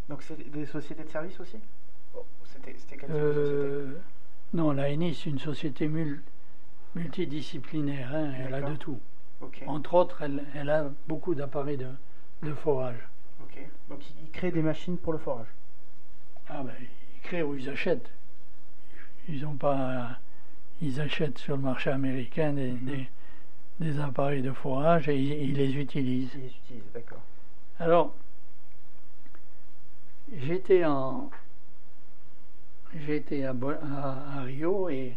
Donc 0.08 0.22
c'est 0.22 0.50
des 0.50 0.66
sociétés 0.66 1.04
de 1.04 1.08
services 1.10 1.38
aussi? 1.38 1.58
C'était 2.44 2.72
société 2.78 3.06
Euh, 3.10 3.98
non, 4.52 4.72
la 4.72 4.90
ENI, 4.90 5.14
c'est 5.14 5.30
une 5.30 5.38
société 5.38 5.88
mul- 5.88 6.22
multidisciplinaire, 6.94 8.14
hein, 8.14 8.32
elle 8.38 8.54
a 8.54 8.62
de 8.62 8.76
tout. 8.76 9.00
Entre 9.66 9.94
autres, 9.94 10.22
elle, 10.22 10.44
elle 10.54 10.70
a 10.70 10.90
beaucoup 11.08 11.34
d'appareils 11.34 11.76
de, 11.76 11.88
de 12.42 12.54
forage. 12.54 12.96
Donc 13.88 14.02
ils 14.22 14.30
créent 14.30 14.50
des 14.52 14.62
machines 14.62 14.96
pour 14.96 15.12
le 15.12 15.18
forage? 15.18 15.46
Ah 16.48 16.62
ben, 16.62 16.72
ils 16.80 17.20
créent 17.20 17.42
ou 17.42 17.54
ils 17.54 17.68
achètent. 17.68 18.10
Ils 19.28 19.44
ont 19.46 19.56
pas. 19.56 20.18
Ils 20.82 21.00
achètent 21.00 21.38
sur 21.38 21.56
le 21.56 21.62
marché 21.62 21.90
américain 21.90 22.52
des, 22.52 22.72
Mhm. 22.72 22.84
des, 22.86 23.08
des 23.80 24.00
appareils 24.00 24.42
de 24.42 24.52
forage 24.52 25.08
et 25.08 25.16
ils, 25.16 25.50
ils 25.50 25.54
les 25.56 25.76
utilisent. 25.76 26.30
Ils 26.34 26.40
les 26.40 26.46
utilisent, 26.64 26.92
d'accord. 26.92 27.22
Alors, 27.78 28.14
j'étais 30.32 30.84
en. 30.84 31.30
J'étais 32.94 33.44
à, 33.44 33.50
à, 33.50 34.38
à 34.38 34.42
Rio 34.42 34.88
et. 34.88 35.16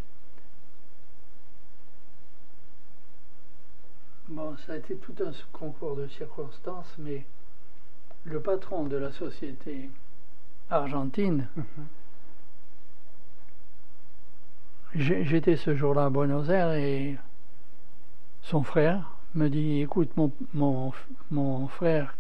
Bon, 4.30 4.58
ça 4.66 4.74
a 4.74 4.76
été 4.78 4.96
tout 4.98 5.16
un 5.26 5.32
concours 5.54 5.96
de 5.96 6.08
circonstances, 6.08 6.94
mais 6.98 7.26
le 8.26 8.42
patron 8.42 8.86
de 8.86 8.98
la 8.98 9.12
société 9.12 9.90
argentine, 10.70 11.48
Mhm. 11.56 11.66
j'étais 14.96 15.56
ce 15.56 15.76
jour-là 15.76 16.06
à 16.06 16.10
Buenos 16.10 16.50
Aires 16.50 16.74
et 16.74 17.18
son 18.42 18.64
frère 18.64 19.12
me 19.34 19.48
dit 19.50 19.82
écoute, 19.82 20.10
mon, 20.18 20.32
mon, 20.54 20.92
mon 21.32 21.68
frère 21.68 22.18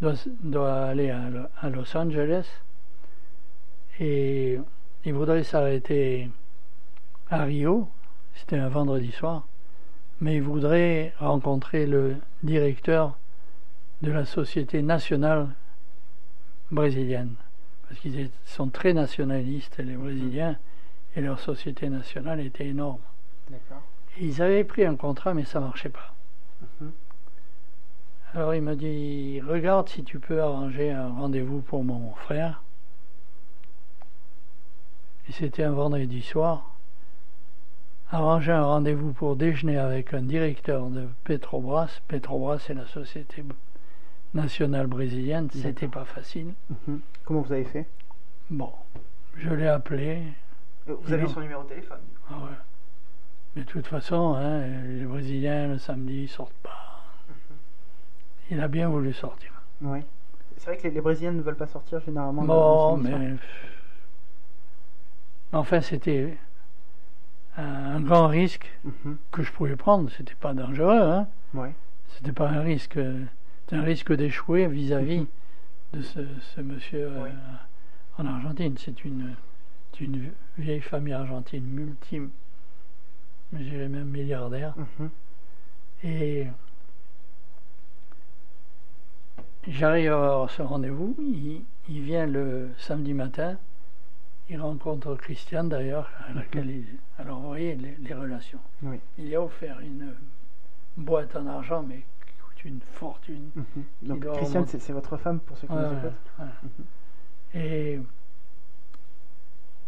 doit, 0.00 0.14
doit 0.42 0.86
aller 0.86 1.10
à, 1.10 1.28
à 1.60 1.68
Los 1.68 1.96
Angeles 1.96 2.48
et 4.00 4.58
il 5.04 5.14
voudrait 5.14 5.44
s'arrêter 5.44 6.30
à 7.28 7.44
Rio, 7.44 7.88
c'était 8.34 8.56
un 8.56 8.68
vendredi 8.68 9.12
soir, 9.12 9.46
mais 10.20 10.36
il 10.36 10.42
voudrait 10.42 11.12
rencontrer 11.18 11.86
le 11.86 12.16
directeur 12.42 13.16
de 14.02 14.10
la 14.10 14.24
Société 14.24 14.82
nationale 14.82 15.48
brésilienne, 16.70 17.34
parce 17.86 18.00
qu'ils 18.00 18.30
sont 18.46 18.68
très 18.68 18.94
nationalistes, 18.94 19.78
les 19.78 19.94
Brésiliens, 19.94 20.56
et 21.16 21.20
leur 21.20 21.40
société 21.40 21.88
nationale 21.88 22.40
était 22.40 22.66
énorme. 22.66 23.00
Ils 24.18 24.40
avaient 24.42 24.64
pris 24.64 24.84
un 24.84 24.96
contrat, 24.96 25.34
mais 25.34 25.44
ça 25.44 25.60
marchait 25.60 25.88
pas. 25.88 26.14
Mhm. 26.80 26.92
Alors 28.32 28.54
il 28.54 28.62
m'a 28.62 28.76
dit 28.76 29.40
Regarde 29.40 29.88
si 29.88 30.04
tu 30.04 30.20
peux 30.20 30.40
arranger 30.40 30.90
un 30.92 31.08
rendez-vous 31.08 31.60
pour 31.60 31.82
mon 31.82 32.12
frère. 32.14 32.62
C'était 35.32 35.62
un 35.64 35.72
vendredi 35.72 36.22
soir. 36.22 36.74
Arranger 38.10 38.52
un 38.52 38.64
rendez-vous 38.64 39.12
pour 39.12 39.36
déjeuner 39.36 39.78
avec 39.78 40.12
un 40.14 40.22
directeur 40.22 40.88
de 40.88 41.06
Petrobras. 41.24 42.00
Petrobras, 42.08 42.58
c'est 42.58 42.74
la 42.74 42.86
société 42.86 43.44
nationale 44.34 44.86
brésilienne. 44.88 45.48
C'était 45.52 45.86
pas 45.88 46.04
facile. 46.04 46.54
Mhm. 46.88 47.00
Comment 47.24 47.40
vous 47.42 47.52
avez 47.52 47.64
fait? 47.64 47.86
Bon, 48.50 48.72
je 49.36 49.48
l'ai 49.50 49.68
appelé. 49.68 50.22
Euh, 50.88 50.94
Vous 51.00 51.12
avez 51.12 51.28
son 51.28 51.40
numéro 51.40 51.62
de 51.62 51.68
téléphone? 51.68 52.00
Ah 52.28 52.34
ouais. 52.38 52.56
Mais 53.54 53.62
de 53.62 53.68
toute 53.68 53.86
façon, 53.86 54.34
hein, 54.34 54.62
les 54.88 55.04
Brésiliens, 55.04 55.68
le 55.68 55.78
samedi, 55.78 56.22
ils 56.22 56.28
sortent 56.28 56.52
pas. 56.62 57.04
Il 58.50 58.60
a 58.60 58.66
bien 58.66 58.88
voulu 58.88 59.12
sortir. 59.12 59.52
Oui. 59.82 60.00
C'est 60.56 60.66
vrai 60.66 60.76
que 60.78 60.82
les, 60.88 60.90
les 60.94 61.00
Brésiliens 61.00 61.32
ne 61.32 61.42
veulent 61.42 61.56
pas 61.56 61.68
sortir 61.68 62.00
généralement. 62.00 62.42
le- 62.42 62.48
Bon, 62.48 62.96
mais. 62.96 63.36
Enfin, 65.52 65.80
c'était 65.80 66.36
un, 67.56 68.00
grand 68.00 68.28
risque. 68.28 68.70
Mhm. 68.84 69.18
que 69.32 69.42
je 69.42 69.52
pouvais 69.52 69.76
prendre. 69.76 70.10
C'était 70.10 70.34
pas 70.34 70.54
dangereux, 70.54 71.00
hein. 71.00 71.28
Ouais. 71.54 71.74
C'était 72.08 72.32
pas 72.32 72.48
un 72.48 72.60
risque. 72.60 72.98
C'était 73.64 73.76
un 73.76 73.82
risque 73.82 74.12
d'échouer 74.12 74.66
vis-à-vis 74.66 75.26
de 75.92 76.02
ce, 76.02 76.20
ce 76.54 76.60
monsieur 76.60 77.08
euh, 77.08 77.28
en 78.18 78.26
Argentine. 78.26 78.76
C'est 78.78 79.04
une, 79.04 79.34
vieille 80.56 80.80
famille 80.80 81.12
argentine 81.12 81.64
multi, 81.64 82.20
je 83.52 83.58
dirais 83.58 83.88
même 83.88 84.08
milliardaire. 84.08 84.74
Mhm. 84.76 85.10
Et 86.04 86.46
j'arrive 89.68 90.12
à 90.12 90.14
avoir 90.14 90.50
ce 90.50 90.62
rendez-vous. 90.62 91.14
Il, 91.18 91.64
il 91.88 92.02
vient 92.02 92.26
le 92.26 92.70
samedi 92.78 93.12
matin. 93.12 93.58
Il 94.50 94.60
rencontre 94.60 95.14
Christiane 95.14 95.68
d'ailleurs, 95.68 96.10
à 96.28 96.32
laquelle 96.34 96.68
il... 96.70 96.84
Alors 97.18 97.38
vous 97.40 97.48
voyez 97.48 97.74
les, 97.76 97.96
les 98.00 98.14
relations. 98.14 98.58
Oui. 98.82 98.98
Il 99.16 99.26
lui 99.28 99.36
a 99.36 99.42
offert 99.42 99.78
une 99.80 100.12
boîte 100.96 101.36
en 101.36 101.46
argent, 101.46 101.82
mais 101.82 101.96
qui 102.26 102.32
coûte 102.42 102.64
une 102.64 102.80
fortune. 102.94 103.50
Mhm. 103.54 103.64
Donc 104.02 104.20
Christiane, 104.26 104.62
remonter. 104.64 104.78
c'est 104.80 104.92
votre 104.92 105.16
femme 105.16 105.38
pour 105.40 105.56
ceux 105.56 105.66
qui 105.66 105.72
Ouais, 105.72 105.80
nous 105.82 105.98
écoutent 105.98 106.12
ouais. 107.54 107.60
Et 107.60 108.00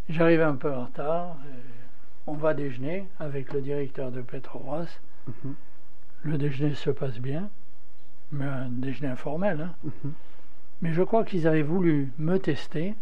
j'arrive 0.09 0.41
un 0.41 0.55
peu 0.55 0.73
en 0.73 0.85
retard. 0.85 1.37
euh, 1.45 1.51
On 2.27 2.33
va 2.33 2.53
déjeuner 2.53 3.07
avec 3.19 3.51
le 3.53 3.61
directeur 3.61 4.11
de 4.11 4.21
Petrobras. 4.21 4.99
Le 6.23 6.37
déjeuner 6.37 6.73
se 6.75 6.89
passe 6.89 7.19
bien, 7.19 7.49
mais 8.31 8.45
un 8.45 8.69
déjeuner 8.69 9.11
informel. 9.11 9.61
hein. 9.61 9.91
Mais 10.81 10.93
je 10.93 11.01
crois 11.03 11.23
qu'ils 11.23 11.47
avaient 11.47 11.61
voulu 11.61 12.11
me 12.17 12.37
tester 12.39 12.95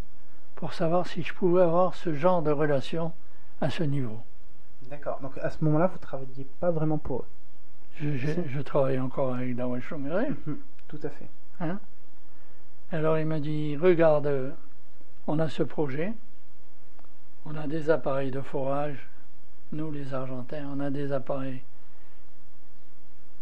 pour 0.61 0.73
savoir 0.73 1.07
si 1.07 1.23
je 1.23 1.33
pouvais 1.33 1.63
avoir 1.63 1.95
ce 1.95 2.13
genre 2.13 2.43
de 2.43 2.51
relation 2.51 3.13
à 3.61 3.71
ce 3.71 3.81
niveau. 3.81 4.19
D'accord. 4.91 5.19
Donc 5.19 5.35
à 5.39 5.49
ce 5.49 5.63
moment-là, 5.65 5.87
vous 5.87 5.95
ne 5.95 5.99
travailliez 5.99 6.45
pas 6.59 6.69
vraiment 6.69 6.99
pour 6.99 7.21
eux 7.21 7.27
Je, 7.95 8.15
je, 8.15 8.27
je 8.47 8.61
travaille 8.61 8.99
encore 8.99 9.33
avec 9.33 9.55
Dawel 9.55 9.81
Chouméré. 9.81 10.29
Mhm. 10.29 10.59
Tout 10.87 10.99
à 11.01 11.09
fait. 11.09 11.27
Hein? 11.61 11.79
Alors 12.91 13.17
il 13.17 13.25
m'a 13.25 13.39
dit, 13.39 13.75
regarde, 13.75 14.53
on 15.25 15.39
a 15.39 15.49
ce 15.49 15.63
projet, 15.63 16.13
on 17.47 17.55
a 17.55 17.65
des 17.65 17.89
appareils 17.89 18.29
de 18.29 18.41
forage, 18.41 19.09
nous 19.71 19.89
les 19.89 20.13
Argentins, 20.13 20.69
on 20.71 20.79
a 20.79 20.91
des 20.91 21.11
appareils 21.11 21.63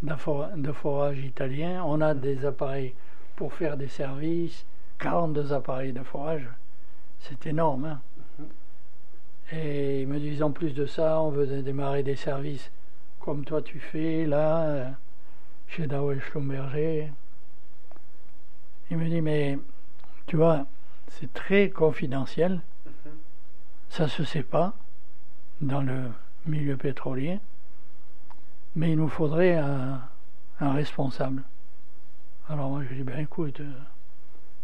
de 0.03 0.72
forage 0.72 1.20
italiens, 1.20 1.84
on 1.86 1.99
a 1.99 2.13
des 2.13 2.45
appareils 2.45 2.93
pour 3.36 3.51
faire 3.53 3.76
des 3.76 3.89
services, 3.89 4.65
42 4.99 5.51
appareils 5.51 5.91
de 5.91 6.03
forage, 6.03 6.47
c'est 7.22 7.45
énorme. 7.47 7.86
hein. 7.86 8.01
Et 9.51 10.01
ils 10.01 10.07
me 10.07 10.20
disent 10.20 10.43
en 10.43 10.51
plus 10.51 10.74
de 10.74 10.86
ça, 10.86 11.22
on 11.22 11.30
veut 11.30 11.61
démarrer 11.63 12.03
des 12.03 12.15
services 12.15 12.72
comme 13.20 13.43
toi 13.45 13.61
tu 13.61 13.80
fais 13.80 14.26
là, 14.26 14.61
euh, 14.61 14.89
chez 15.67 15.88
Dawel 15.88 16.22
Schlumberger. 16.22 17.11
Il 18.91 18.97
me 18.97 19.09
dit, 19.09 19.22
mais 19.22 19.57
tu 20.28 20.36
vois, 20.36 20.65
c'est 21.07 21.32
très 21.34 21.70
confidentiel, 21.70 22.61
ça 23.89 24.07
se 24.07 24.24
sait 24.24 24.43
pas 24.43 24.74
dans 25.61 25.82
le 25.82 26.11
milieu 26.45 26.78
pétrolier, 26.78 27.39
mais 28.76 28.91
il 28.91 28.97
nous 28.97 29.09
faudrait 29.09 29.57
un, 29.57 30.01
un 30.59 30.74
responsable. 30.74 31.43
Alors 32.47 32.70
moi 32.70 32.84
je 32.88 32.93
dis, 32.95 33.03
ben 33.03 33.20
écoute, 33.20 33.61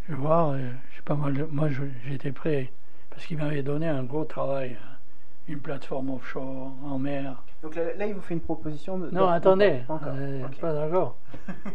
euh, 0.06 0.10
je 0.10 0.14
vais 0.14 0.20
voir, 0.22 0.50
euh, 0.52 0.58
j'ai 0.96 1.02
pas 1.02 1.16
moi 1.16 1.70
je- 1.70 1.82
j'étais 2.08 2.32
prêt, 2.32 2.72
parce 3.10 3.26
qu'il 3.26 3.38
m'avait 3.38 3.64
donné 3.64 3.88
un 3.88 4.04
gros 4.04 4.26
travail, 4.26 4.72
euh, 4.72 5.52
une 5.54 5.60
plateforme 5.60 6.10
offshore 6.12 6.72
en 6.84 6.98
mer. 7.00 7.42
Donc 7.64 7.76
là, 7.76 7.84
là, 7.98 8.06
il 8.06 8.14
vous 8.14 8.22
fait 8.22 8.34
une 8.36 8.42
proposition 8.42 8.98
de. 8.98 9.10
Non, 9.10 9.26
de- 9.28 9.32
attendez, 9.32 9.82
Pas 9.88 9.94
encore. 9.96 10.14
euh, 10.16 10.48
pas 10.62 10.74
d'accord. 10.74 11.18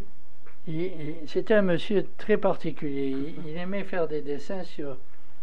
C'était 1.26 1.54
un 1.54 1.62
monsieur 1.62 2.06
très 2.16 2.36
particulier. 2.36 3.08
Il, 3.08 3.46
il 3.48 3.56
aimait 3.56 3.82
faire 3.82 4.06
des 4.06 4.22
dessins 4.22 4.62
sur 4.62 4.96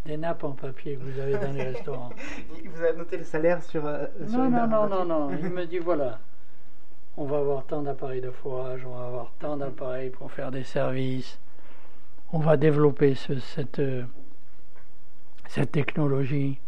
des 0.06 0.16
nappes 0.16 0.44
en 0.46 0.52
papier 0.52 0.96
que 0.96 1.04
vous 1.04 1.20
avez 1.20 1.34
dans 1.38 1.52
les 1.52 1.64
restaurants. 1.64 2.12
Il 2.64 2.70
vous 2.70 2.84
a 2.86 2.94
noté 2.94 3.18
le 3.18 3.24
salaire 3.26 3.62
sur. 3.62 3.86
euh, 3.86 4.06
sur 4.26 4.38
Non, 4.40 4.50
non, 4.50 4.68
non, 4.68 4.88
non, 4.88 5.06
non. 5.06 5.32
Il 5.38 5.50
me 5.50 5.66
dit 5.68 5.80
voilà, 5.80 6.20
on 7.18 7.26
va 7.26 7.40
avoir 7.40 7.66
tant 7.66 7.82
d'appareils 7.82 8.22
de 8.22 8.32
forage, 8.32 8.86
on 8.86 8.96
va 8.98 9.08
avoir 9.08 9.32
tant 9.40 9.58
d'appareils 9.58 10.12
pour 10.12 10.32
faire 10.32 10.50
des 10.52 10.64
services. 10.64 11.38
On 12.34 12.40
va 12.40 12.58
développer 12.58 13.16
ce- 13.16 13.40
cette, 13.40 13.80
euh, 13.80 14.04
cette 15.48 15.72
technologie. 15.72 16.60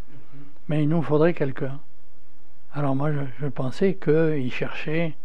Mais 0.67 0.83
il 0.83 0.89
nous 0.89 1.01
faudrait 1.01 1.33
quelqu'un. 1.33 1.79
Alors 2.73 2.95
moi, 2.95 3.11
je, 3.11 3.19
je 3.39 3.47
pensais 3.47 3.95
qu'il 3.95 4.51
cherchait 4.53 5.15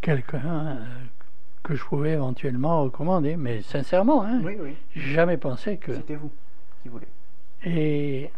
quelqu'un 0.00 0.66
euh, 0.66 0.84
que 1.62 1.74
je 1.74 1.84
pouvais 1.84 2.12
éventuellement 2.12 2.82
recommander. 2.82 3.36
Mais 3.36 3.62
sincèrement, 3.62 4.24
hein, 4.24 4.40
Oui, 4.42 4.56
oui. 4.60 4.74
j'ai 4.96 5.12
jamais 5.12 5.36
pensé 5.36 5.76
que... 5.76 5.94
C'était 5.94 6.16
vous 6.16 6.30
qui 6.82 6.88
voulez. 6.88 7.06
Et 7.64 8.30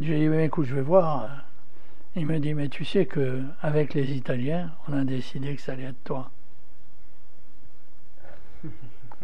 j'ai 0.00 0.18
dit, 0.18 0.28
mais 0.28 0.46
écoute, 0.46 0.66
je 0.66 0.74
vais 0.74 0.80
voir. 0.82 1.28
Il 2.16 2.26
me 2.26 2.38
dit, 2.40 2.54
mais 2.54 2.68
tu 2.68 2.84
sais 2.84 3.04
que 3.06 3.42
avec 3.60 3.92
les 3.94 4.10
Italiens, 4.16 4.72
on 4.88 4.94
a 4.94 5.04
décidé 5.04 5.54
que 5.54 5.60
ça 5.60 5.72
allait 5.72 5.84
être 5.84 6.02
toi. 6.02 6.30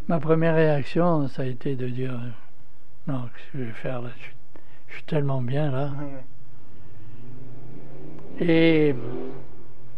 Ma 0.08 0.18
première 0.18 0.54
réaction, 0.54 1.28
ça 1.28 1.42
a 1.42 1.44
été 1.46 1.76
de 1.76 1.88
dire, 1.88 2.18
non, 3.06 3.22
qu'est-ce 3.34 3.52
que 3.52 3.58
je 3.58 3.62
vais 3.64 3.72
faire 3.72 4.02
là 4.02 4.10
je 4.16 4.22
suis, 4.22 4.34
je 4.88 4.94
suis 4.94 5.02
tellement 5.04 5.40
bien 5.40 5.70
là. 5.70 5.90
Et 8.40 8.94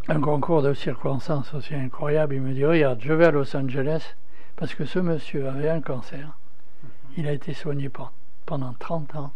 un 0.09 0.21
concours 0.21 0.63
de 0.63 0.75
circonstances 0.75 1.55
aussi 1.55 1.75
incroyable, 1.75 2.35
il 2.35 2.43
me 2.43 2.53
dit, 2.53 2.65
regarde, 2.65 3.01
je 3.03 3.13
vais 3.13 3.27
à 3.27 3.31
Los 3.31 3.57
Angeles 3.57 4.15
parce 4.57 4.75
que 4.75 4.85
ce 4.85 4.99
monsieur 4.99 5.49
avait 5.49 5.71
un 5.71 5.81
cancer. 5.81 6.37
Il 7.17 7.27
a 7.27 7.33
été 7.33 7.55
soigné 7.55 7.89
pen- 7.89 8.11
pendant 8.47 8.75
30 8.75 9.15
ans. 9.17 9.33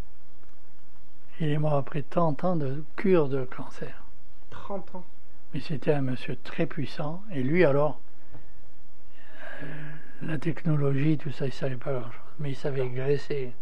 Il 1.40 1.48
est 1.48 1.58
mort 1.58 1.74
après 1.74 2.02
30 2.02 2.44
ans 2.44 2.56
de 2.56 2.84
cure 2.96 3.28
de 3.28 3.44
cancer. 3.44 4.02
30 4.50 4.94
ans. 4.96 5.04
Mais 5.54 5.60
c'était 5.60 5.92
un 5.94 6.02
monsieur 6.02 6.36
très 6.36 6.66
puissant. 6.66 7.22
Et 7.32 7.42
lui, 7.42 7.64
alors, 7.64 8.00
euh, 9.62 9.66
la 10.22 10.38
technologie, 10.38 11.16
tout 11.18 11.30
ça, 11.30 11.44
il 11.46 11.48
ne 11.48 11.52
savait 11.52 11.76
pas 11.76 11.92
grand-chose. 11.92 12.20
Mais 12.38 12.50
il 12.50 12.56
savait 12.56 12.88
graisser 12.88 13.52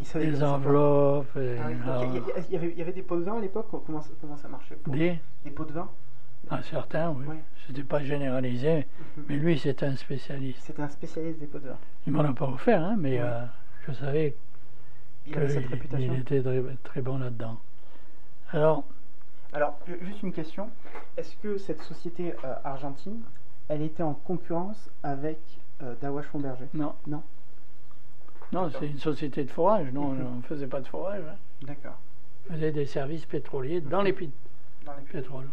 Il 0.00 0.06
savait 0.06 0.26
des 0.26 0.42
enveloppes. 0.42 1.34
et, 1.36 1.56
Ah 1.60 2.00
oui, 2.02 2.20
il, 2.48 2.50
y 2.50 2.52
y 2.52 2.56
avait, 2.56 2.74
y 2.74 2.82
avait 2.82 2.92
des 2.92 3.02
pots 3.02 3.16
de 3.16 3.24
vin 3.24 3.38
à 3.38 3.40
l'époque 3.40 3.68
comment, 3.86 4.00
ça- 4.02 4.10
comment 4.20 4.36
ça 4.36 4.48
marchait 4.48 4.76
pour- 4.76 4.94
des, 4.94 5.18
Des 5.44 5.50
pots 5.50 5.64
de 5.64 5.72
vin 5.72 5.88
un 6.48 6.62
certain, 6.62 7.10
oui. 7.10 7.26
Ouais. 7.26 7.36
C'était 7.66 7.82
pas 7.82 8.04
généralisé, 8.04 8.86
Mhm. 9.16 9.24
mais 9.28 9.36
lui, 9.36 9.58
c'était 9.58 9.86
un 9.86 9.96
spécialiste. 9.96 10.60
C'était 10.62 10.82
un 10.82 10.88
spécialiste 10.88 11.40
des 11.40 11.46
pots 11.46 11.58
de 11.58 11.68
vin. 11.70 11.78
Il 12.06 12.12
m'en 12.12 12.20
a 12.22 12.32
pas 12.32 12.46
offert, 12.46 12.80
hein, 12.84 12.94
mais 12.96 13.18
euh, 13.20 13.42
je 13.88 13.92
savais 13.92 14.36
Il 15.26 15.36
avait 15.36 15.48
cette 15.48 15.62
qu'il 15.64 15.72
réputation. 15.74 16.12
il 16.14 16.20
était 16.20 16.40
très, 16.42 16.62
très 16.84 17.00
bon 17.00 17.18
là-dedans. 17.18 17.58
Alors, 18.52 18.84
Alors, 19.52 19.76
ju- 19.88 19.98
juste 20.02 20.22
une 20.22 20.32
question. 20.32 20.68
Est-ce 21.16 21.34
que 21.36 21.58
cette 21.58 21.80
société 21.82 22.34
euh, 22.44 22.54
argentine, 22.62 23.22
elle 23.68 23.82
était 23.82 24.02
en 24.04 24.14
concurrence 24.14 24.88
avec 25.02 25.38
euh, 25.82 25.94
Dawa 26.00 26.22
Schlumberger 26.22 26.66
non. 26.74 26.94
Non. 27.06 27.22
Non, 28.52 28.70
c'est 28.78 28.86
une 28.86 28.98
société 28.98 29.44
de 29.44 29.50
forage. 29.50 29.92
Non, 29.92 30.10
Mhm. 30.10 30.26
on 30.26 30.36
ne 30.36 30.42
faisait 30.42 30.66
pas 30.68 30.80
de 30.80 30.86
forage. 30.86 31.22
hein. 31.28 31.34
D'accord. 31.62 31.98
On 32.48 32.52
faisait 32.54 32.70
des 32.72 32.86
services 32.86 33.26
pétroliers 33.26 33.80
dans 33.80 34.02
les 34.02 34.12
puits 34.12 34.30
Dans 34.84 34.92
les 34.94 35.02
de 35.02 35.08
pétrole. 35.08 35.46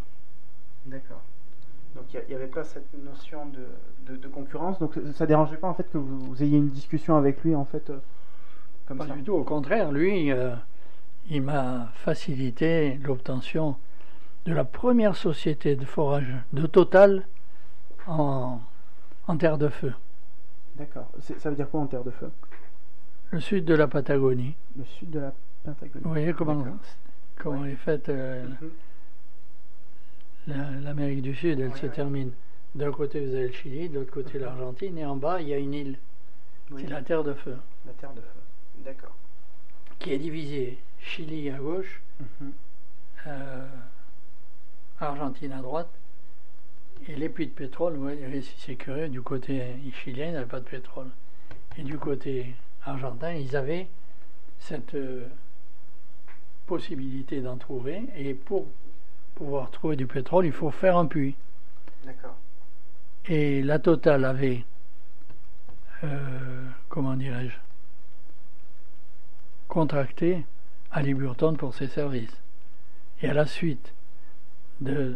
D'accord. 0.86 1.22
Donc 1.96 2.06
il 2.14 2.22
n'y 2.28 2.36
avait 2.36 2.48
pas 2.48 2.64
cette 2.64 2.92
notion 3.04 3.46
de, 3.48 3.68
de, 4.12 4.18
de 4.18 4.28
concurrence. 4.28 4.78
Donc 4.80 4.94
ça 5.16 5.26
dérangeait 5.26 5.58
pas 5.58 5.68
en 5.68 5.74
fait 5.74 5.90
que 5.92 5.98
vous, 5.98 6.20
vous 6.20 6.44
ayez 6.44 6.58
une 6.58 6.70
discussion 6.70 7.16
avec 7.18 7.44
lui 7.44 7.56
en 7.56 7.66
fait 7.66 7.90
euh, 7.90 7.98
comme 8.88 8.98
Pas 9.00 9.08
ça. 9.08 9.14
du 9.14 9.24
tout. 9.24 9.34
Au 9.34 9.44
contraire, 9.44 9.92
lui, 9.92 10.32
euh, 10.32 10.56
il 11.30 11.42
m'a 11.42 11.88
facilité 11.96 13.00
l'obtention 13.04 13.76
de 14.46 14.54
la 14.54 14.66
première 14.66 15.16
société 15.16 15.76
de 15.76 15.86
forage 15.86 16.32
de 16.52 16.66
Total 16.68 17.26
en, 18.08 18.60
en 19.28 19.38
terre 19.38 19.58
de 19.58 19.70
feu. 19.70 19.94
D'accord. 20.76 21.12
Ça 21.38 21.50
veut 21.50 21.56
dire 21.56 21.70
quoi 21.70 21.82
en 21.82 21.88
terre 21.88 22.04
de 22.04 22.12
feu? 22.12 22.32
Le 23.32 23.40
sud 23.40 23.66
de 23.66 23.76
la 23.76 23.88
Patagonie. 23.88 24.56
Le 24.78 24.86
sud 24.86 25.10
de 25.12 25.20
la 25.20 25.34
Pentagonie. 25.64 26.04
Vous 26.04 26.10
voyez 26.10 26.34
comment, 26.34 26.66
comment 27.38 27.62
Ouais. 27.62 27.72
est 27.72 27.76
faite 27.76 28.10
euh, 28.10 28.46
Mhm. 28.62 28.70
la- 30.48 30.72
l'Amérique 30.82 31.22
du 31.22 31.36
Sud. 31.36 31.60
Elle 31.60 31.70
Ouais, 31.70 31.78
se 31.78 31.86
ouais. 31.86 31.92
termine. 31.92 32.32
D'un 32.76 32.92
côté, 32.92 33.26
vous 33.26 33.34
avez 33.36 33.48
le 33.48 33.54
Chili, 33.54 33.88
de 33.90 34.00
l'autre 34.00 34.12
côté, 34.12 34.40
l'Argentine, 34.40 34.98
et 34.98 35.06
en 35.06 35.16
bas, 35.16 35.40
il 35.42 35.48
y 35.50 35.54
a 35.54 35.58
une 35.58 35.74
île. 35.74 35.98
Oui, 36.72 36.82
C'est 36.84 36.90
la 36.92 37.02
terre 37.04 37.24
de 37.24 37.34
feu, 37.34 37.56
la 37.86 37.94
terre 37.94 38.14
de 38.14 38.22
feu. 38.22 38.84
D'accord. 38.84 39.16
qui 40.00 40.12
est 40.12 40.18
divisée 40.18 40.80
Chili 41.00 41.50
à 41.50 41.58
gauche, 41.60 42.02
Mhm. 42.20 42.52
euh, 43.28 43.68
Argentine 45.00 45.52
à 45.54 45.62
droite, 45.62 45.90
et 47.08 47.16
les 47.16 47.30
puits 47.30 47.48
de 47.48 47.52
pétrole, 47.52 47.98
ouais, 47.98 48.42
c'est 48.58 48.76
curieux, 48.76 49.10
du 49.10 49.22
côté 49.22 49.64
chilien, 50.04 50.26
il 50.26 50.32
n'y 50.32 50.38
avait 50.38 50.46
pas 50.46 50.60
de 50.60 50.66
pétrole. 50.66 51.10
Et 51.78 51.84
du 51.84 51.98
côté 51.98 52.56
argentin, 52.86 53.34
ils 53.34 53.56
avaient 53.56 53.88
cette 54.60 54.96
euh, 54.96 55.28
possibilité 56.66 57.42
d'en 57.42 57.58
trouver, 57.58 58.04
et 58.16 58.34
pour 58.34 58.68
pouvoir 59.36 59.72
trouver 59.72 59.96
du 59.96 60.08
pétrole, 60.08 60.46
il 60.46 60.52
faut 60.52 60.72
faire 60.72 60.98
un 60.98 61.06
puits. 61.06 61.36
D'accord. 62.06 62.36
Et 63.26 63.62
la 63.62 63.80
Total 63.80 64.26
avait, 64.26 64.66
euh, 66.04 66.66
comment 66.90 67.16
dirais-je, 67.16 67.56
contracté 69.68 70.46
Ali 70.92 71.14
Burton 71.14 71.58
pour 71.58 71.74
ses 71.74 71.88
services. 71.88 72.38
Et 73.22 73.30
à 73.30 73.34
la 73.34 73.46
suite 73.46 73.94
de 74.82 75.16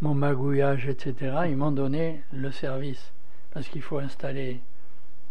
mon 0.00 0.14
magouillage, 0.14 0.86
etc., 0.88 1.14
ils 1.48 1.56
m'ont 1.56 1.70
donné 1.72 2.22
le 2.32 2.50
service. 2.50 3.12
Parce 3.52 3.68
qu'il 3.68 3.82
faut 3.82 3.98
installer 3.98 4.60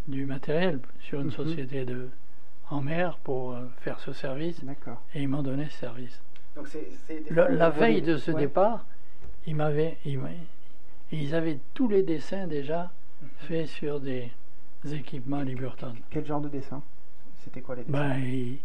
du 0.07 0.25
matériel 0.25 0.79
sur 0.99 1.19
une 1.19 1.27
Mhm. 1.27 1.31
société 1.31 1.85
de, 1.85 2.09
en 2.69 2.81
mer 2.81 3.17
pour 3.23 3.53
euh, 3.53 3.65
faire 3.81 3.99
ce 3.99 4.13
service 4.13 4.61
et 5.13 5.21
ils 5.21 5.27
m'ont 5.27 5.43
donné 5.43 5.69
ce 5.69 5.77
service. 5.79 6.21
Donc 6.55 6.67
Le- 7.29 7.47
la 7.55 7.69
veille 7.69 8.01
de 8.01 8.17
ce 8.17 8.31
ouais. 8.31 8.41
départ, 8.41 8.85
ils 9.45 9.55
m'avaient, 9.55 9.97
ils, 10.05 11.35
avaient 11.35 11.59
tous 11.73 11.87
les 11.89 12.03
dessins 12.03 12.47
déjà 12.47 12.91
Mhm. 13.21 13.29
faits 13.47 13.67
sur 13.67 13.99
des 13.99 14.31
équipements 14.91 15.41
Liberton. 15.41 15.93
Quel 16.09 16.25
genre 16.25 16.41
de 16.41 16.49
dessin 16.49 16.81
C'était 17.43 17.61
quoi 17.61 17.75
les 17.75 17.83
dessins? 17.83 17.97
Ben, 17.97 18.57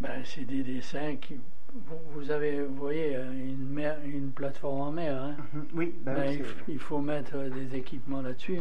ben, 0.00 0.22
c'est 0.24 0.44
des 0.44 0.62
dessins 0.62 1.16
qui. 1.16 1.40
Vous, 2.14 2.30
avez, 2.30 2.62
vous 2.62 2.74
voyez, 2.76 3.16
euh, 3.16 3.32
une, 3.32 3.68
mer, 3.68 3.98
une 4.04 4.30
plateforme 4.30 4.80
en 4.80 4.92
mer. 4.92 5.22
hein. 5.22 5.36
Mhm. 5.52 5.66
Oui, 5.74 5.94
Ben, 6.00 6.16
oui, 6.28 6.42
il, 6.68 6.78
faut 6.78 7.00
mettre 7.00 7.32
euh, 7.36 7.50
des 7.50 7.76
équipements 7.76 8.22
là-dessus. 8.22 8.60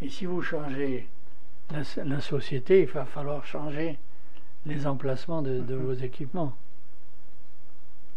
Et 0.00 0.08
si 0.08 0.24
vous 0.26 0.40
changez 0.42 1.08
la, 1.70 2.20
société, 2.20 2.82
il 2.82 2.88
va 2.88 3.04
falloir 3.04 3.44
changer 3.44 3.98
les 4.66 4.86
emplacements 4.86 5.42
de, 5.42 5.60
de 5.60 5.74
Mhm. 5.74 5.82
vos 5.82 5.92
équipements. 5.94 6.54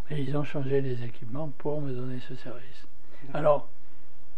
Et 0.09 0.21
ils 0.21 0.37
ont 0.37 0.43
changé 0.43 0.79
les 0.81 1.03
équipements 1.03 1.49
pour 1.57 1.81
me 1.81 1.91
donner 1.91 2.19
ce 2.21 2.35
service. 2.35 2.87
Alors, 3.33 3.67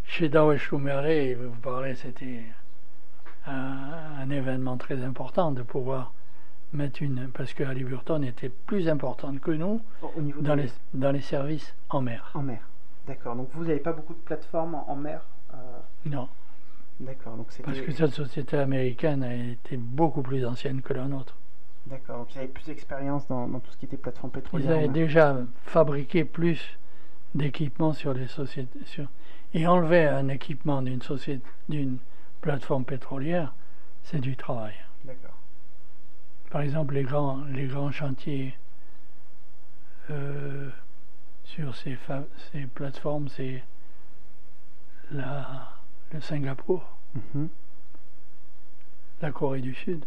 chez 0.05 0.25
et 0.25 0.57
Schumacher, 0.57 1.35
vous 1.35 1.51
parlez, 1.61 1.93
c'était 1.93 2.41
un, 3.45 3.77
un 4.19 4.29
événement 4.31 4.77
très 4.77 5.03
important 5.03 5.51
de 5.51 5.61
pouvoir 5.61 6.13
mettre 6.73 7.01
une. 7.01 7.29
Parce 7.33 7.53
que 7.53 7.63
Halliburton 7.63 8.23
était 8.23 8.49
plus 8.49 8.87
importante 8.89 9.39
que 9.39 9.51
nous 9.51 9.81
Au- 10.01 10.11
Au 10.17 10.21
niveau 10.21 10.41
dans 10.41 10.55
les, 10.55 10.69
dans 10.93 11.11
les 11.11 11.21
services 11.21 11.73
en 11.89 12.01
mer. 12.01 12.31
En 12.33 12.41
mer. 12.43 12.61
D'accord. 13.07 13.35
Donc 13.35 13.49
vous 13.53 13.63
n'avez 13.65 13.79
pas 13.79 13.93
beaucoup 13.93 14.13
de 14.13 14.19
plateformes 14.19 14.75
en, 14.75 14.89
en 14.89 14.95
mer 14.95 15.21
euh, 15.53 15.57
Non. 16.05 16.27
D'accord. 16.99 17.37
Donc. 17.37 17.47
Parce 17.63 17.81
que 17.81 17.91
cette 17.91 18.11
société 18.13 18.57
américaine 18.57 19.23
a 19.23 19.33
été 19.33 19.77
beaucoup 19.77 20.21
plus 20.21 20.45
ancienne 20.45 20.81
que 20.81 20.93
la 20.93 21.05
nôtre. 21.05 21.35
D'accord. 21.87 22.19
Donc 22.19 22.35
ils 22.35 22.39
avaient 22.39 22.47
plus 22.47 22.65
d'expérience 22.65 23.27
dans, 23.27 23.47
dans 23.47 23.59
tout 23.59 23.71
ce 23.71 23.77
qui 23.77 23.85
était 23.85 23.97
plateforme 23.97 24.31
Ils 24.35 24.41
pétrolière. 24.41 24.71
en 24.71 24.77
avaient 24.79 24.87
déjà 24.89 25.37
fabriqué 25.63 26.23
plus 26.25 26.77
d'équipements 27.35 27.93
sur 27.93 28.13
les 28.13 28.27
sociétés. 28.27 28.79
Sur, 28.85 29.05
et 29.53 29.65
enlever 29.65 30.05
un 30.07 30.27
équipement 30.27 30.81
d'une 30.83 31.01
société, 31.01 31.43
d'une 31.69 31.97
plateforme 32.41 32.85
pétrolière, 32.85 33.53
c'est 34.03 34.19
du 34.19 34.35
travail. 34.37 34.73
Par 36.49 36.61
exemple, 36.61 36.95
les 36.95 37.03
grands, 37.03 37.43
les 37.45 37.67
grands 37.67 37.91
chantiers 37.91 38.57
euh, 40.09 40.69
sur 41.43 41.75
ces, 41.75 41.97
ces 42.51 42.65
plateformes, 42.65 43.27
c'est 43.29 43.63
la, 45.11 45.69
le 46.11 46.21
Singapour, 46.21 46.83
Mhm. 47.15 47.49
la 49.21 49.31
Corée 49.31 49.61
du 49.61 49.73
Sud. 49.73 50.05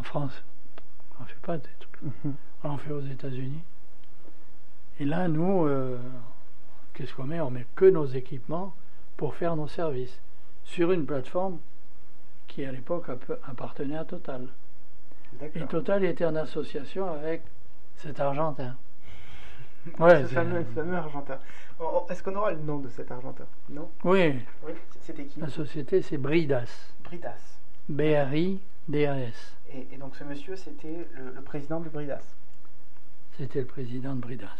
En 0.00 0.02
France, 0.02 0.42
on 1.18 1.22
ne 1.22 1.28
fait 1.28 1.40
pas 1.42 1.58
des 1.58 1.68
trucs. 1.78 2.02
Mhm. 2.02 2.34
On 2.64 2.70
en 2.70 2.78
fait 2.78 2.90
aux 2.92 3.06
États-Unis. 3.06 3.62
Et 4.98 5.04
là, 5.04 5.28
nous, 5.28 5.66
euh, 5.66 5.98
qu'est-ce 6.94 7.14
qu'on 7.14 7.24
met? 7.24 7.40
On 7.40 7.50
met 7.50 7.66
que 7.76 7.84
nos 7.84 8.06
équipements 8.06 8.74
pour 9.16 9.34
faire 9.34 9.56
nos 9.56 9.68
services 9.68 10.18
sur 10.64 10.90
une 10.92 11.06
plateforme 11.06 11.58
qui, 12.48 12.64
à 12.64 12.72
l'époque, 12.72 13.08
appartenait 13.48 13.96
à 13.96 14.04
Total. 14.04 14.46
Et. 15.54 15.66
Total 15.66 16.04
était 16.04 16.24
en 16.24 16.34
association 16.36 17.10
avec 17.12 17.42
cet 17.96 18.20
Argentin. 18.20 18.76
Ouais, 20.00 20.22
ce 20.22 20.28
c'est- 20.28 20.34
fameux, 20.34 20.64
fameux 20.74 20.96
argentin. 20.96 21.38
Oh, 21.78 21.84
oh, 21.94 22.06
Est-ce 22.10 22.20
qu'on 22.22 22.34
aura 22.34 22.50
le 22.50 22.58
nom 22.58 22.78
de 22.80 22.88
cet 22.88 23.08
argentin? 23.12 23.44
Non? 23.68 23.88
Oui, 24.02 24.34
Oui. 24.64 24.72
C'était 25.00 25.24
qui? 25.26 25.38
La 25.38 25.48
société, 25.48 26.02
c'est 26.02 26.16
Bridas. 26.18 26.92
Bridas. 27.04 27.58
B-R-I-D-A-S. 27.88 29.56
Et, 29.72 29.86
et 29.92 29.96
donc 29.96 30.16
ce 30.16 30.24
monsieur, 30.24 30.56
c'était 30.56 31.06
le, 31.14 31.30
le 31.34 31.40
président 31.42 31.78
du 31.80 31.88
Bridas? 31.88 32.22
C'était 33.38 33.60
le 33.60 33.66
président 33.66 34.14
de 34.14 34.20
Bridas. 34.20 34.56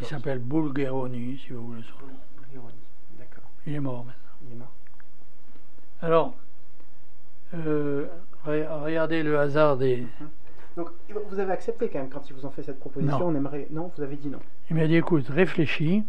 Il 0.00 0.06
s'appelle 0.06 0.38
Bulgaroni, 0.40 1.38
si 1.38 1.52
vous 1.52 1.66
voulez 1.68 1.82
son 1.82 2.06
nom. 2.06 2.12
Bulgaroni. 2.42 2.74
D'accord. 3.18 3.44
Il 3.66 3.74
est 3.74 3.80
mort 3.80 4.04
maintenant. 4.04 4.32
Il 4.46 4.52
est 4.52 4.56
mort. 4.58 4.72
Alors, 6.02 6.34
euh, 7.54 8.06
re- 8.46 8.82
regardez 8.82 9.22
le 9.22 9.38
hasard 9.38 9.76
des. 9.76 10.06
Donc 10.76 10.88
vous 11.30 11.38
avez 11.38 11.52
accepté 11.52 11.88
quand 11.88 12.00
même 12.00 12.08
quand 12.10 12.28
ils 12.28 12.34
vous 12.34 12.44
ont 12.46 12.50
fait 12.50 12.62
cette 12.64 12.80
proposition. 12.80 13.18
Non. 13.18 13.26
On 13.26 13.34
aimerait. 13.34 13.66
Non, 13.70 13.90
vous 13.96 14.02
avez 14.02 14.16
dit 14.16 14.28
non. 14.28 14.40
Il 14.70 14.76
m'a 14.76 14.86
dit 14.86 14.96
écoute, 14.96 15.28
réfléchis, 15.28 16.04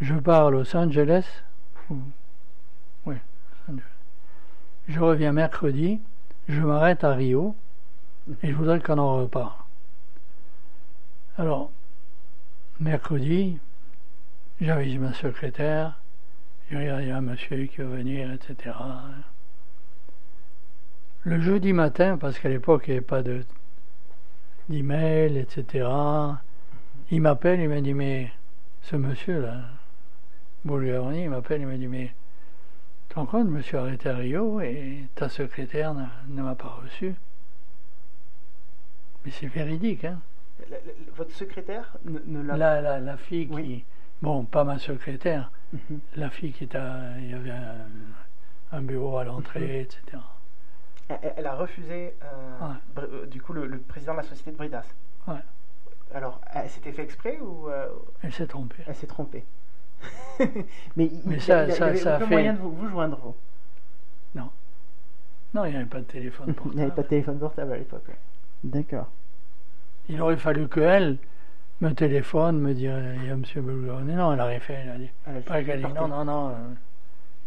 je 0.00 0.14
pars 0.14 0.46
à 0.46 0.50
Los 0.50 0.76
Angeles. 0.76 1.42
ou- 1.90 1.96
Oui, 3.06 3.16
Los 3.16 3.72
Angeles. 3.72 3.84
Je 4.88 5.00
reviens 5.00 5.32
mercredi, 5.32 6.00
je 6.48 6.60
m'arrête 6.60 7.02
à 7.04 7.14
Rio 7.14 7.56
et 8.42 8.50
je 8.50 8.54
voudrais 8.54 8.80
qu'on 8.80 8.98
en 8.98 9.16
reparle. 9.22 9.52
Alors, 11.36 11.70
mercredi, 12.78 13.58
j'avise 14.60 14.98
ma 14.98 15.12
secrétaire, 15.14 16.00
je 16.70 16.76
dis, 16.76 16.82
il 16.84 17.08
y 17.08 17.10
a 17.10 17.16
un 17.16 17.20
monsieur 17.22 17.64
qui 17.66 17.78
va 17.78 17.84
venir, 17.84 18.30
etc. 18.32 18.74
Le 21.24 21.40
jeudi 21.40 21.72
matin, 21.72 22.16
parce 22.16 22.38
qu'à 22.38 22.48
l'époque 22.48 22.84
il 22.86 22.92
n'y 22.92 22.96
avait 22.98 23.06
pas 23.06 23.22
de 23.22 23.44
d'email, 24.68 25.36
etc. 25.36 25.88
Il 27.10 27.20
m'appelle, 27.20 27.60
il 27.60 27.68
m'a 27.68 27.80
dit, 27.80 27.92
mais 27.92 28.30
ce 28.82 28.94
monsieur-là, 28.96 29.62
Bulgaroni, 30.64 31.24
il 31.24 31.30
m'appelle, 31.30 31.60
il 31.60 31.66
m'a 31.66 31.76
dit, 31.76 31.88
mais 31.88 32.14
tu 33.08 33.16
rends 33.16 33.26
compte, 33.26 33.46
je 33.48 33.50
me 33.52 33.60
suis 33.62 33.76
arrêté 33.76 34.08
à 34.08 34.16
Rio 34.16 34.60
et 34.60 35.06
ta 35.16 35.28
secrétaire 35.28 35.92
ne 36.28 36.42
m'a 36.42 36.54
pas 36.54 36.78
reçu. 36.82 37.14
Mais 39.24 39.32
c'est 39.32 39.48
véridique, 39.48 40.04
hein. 40.04 40.20
La- 40.70 40.76
la- 40.76 40.92
votre 41.16 41.32
secrétaire 41.34 41.96
ne, 42.04 42.20
ne 42.26 42.42
l'a 42.46 42.56
La, 42.56 42.80
la, 42.80 43.00
la 43.00 43.16
fille 43.16 43.48
qui. 43.48 43.52
Oui. 43.54 43.84
Bon, 44.22 44.44
pas 44.44 44.62
ma 44.64 44.78
secrétaire, 44.78 45.50
Mhm. 45.72 45.98
la 46.16 46.30
fille 46.30 46.52
qui 46.52 46.64
était. 46.64 46.78
Il 47.18 47.30
y 47.30 47.34
avait 47.34 47.50
un, 47.50 47.86
un 48.72 48.82
bureau 48.82 49.16
à 49.18 49.24
l'entrée, 49.24 49.80
etc. 49.80 50.18
Elle, 51.22 51.34
elle 51.38 51.46
a 51.46 51.54
refusé, 51.54 52.14
euh, 52.22 52.66
Ouais. 52.68 53.02
Euh, 53.02 53.26
du 53.26 53.40
coup, 53.42 53.52
le, 53.52 53.66
le 53.66 53.78
président 53.78 54.12
de 54.12 54.18
la 54.18 54.22
société 54.22 54.50
de 54.52 54.56
Bridas. 54.56 54.84
Ouais. 55.26 55.34
Alors, 56.14 56.40
elle 56.54 56.68
s'était 56.70 56.92
fait 56.92 57.02
exprès 57.02 57.38
ou 57.40 57.68
euh, 57.68 57.88
Elle 58.22 58.32
s'est 58.32 58.46
trompée. 58.46 58.82
elle 58.86 58.94
s'est 58.94 59.06
trompée? 59.06 59.44
Mais, 60.96 61.06
il, 61.06 61.20
Mais 61.26 61.34
il- 61.36 61.42
ça- 61.42 61.64
il 61.64 61.70
a- 61.70 61.74
ça- 61.74 61.86
il 61.86 61.90
avait 61.90 61.98
ça 61.98 62.14
a 62.14 62.16
aucun 62.16 62.26
fait- 62.26 62.34
moyen 62.34 62.52
de 62.54 62.58
vous, 62.58 62.72
vous 62.72 62.88
joindre. 62.88 63.18
vous? 63.22 63.34
Non, 65.52 65.64
il 65.64 65.70
n'y 65.72 65.76
avait 65.78 65.84
pas 65.86 65.98
de 65.98 66.04
téléphone 66.04 66.46
Il 66.48 66.54
portable. 66.54 66.76
n'y 66.76 66.82
avait 66.82 66.92
pas 66.94 67.02
de 67.02 67.08
téléphone 67.08 67.38
portable 67.40 67.72
à 67.72 67.76
l'époque. 67.76 68.06
D'accord. 68.62 69.08
Il 70.08 70.22
aurait 70.22 70.36
fallu 70.36 70.68
qu'elle 70.68 71.18
me 71.80 71.90
téléphone, 71.92 72.60
me 72.60 72.72
dire 72.72 72.96
il 73.16 73.24
y 73.26 73.30
a 73.30 73.32
M. 73.32 73.42
Bulgaroni. 73.56 74.14
Non, 74.14 74.32
elle 74.32 74.40
aurait 74.40 74.60
fait. 74.60 74.74
Elle 74.74 74.90
a 74.90 74.96
dit. 74.98 75.10
Elle 75.26 75.36
a 75.38 75.40
Pas 75.40 75.56
juste 75.60 75.66
qu'elle 75.72 75.82
dit 75.84 75.92
non, 75.92 76.06
non, 76.06 76.24
non, 76.24 76.48
euh, 76.50 76.54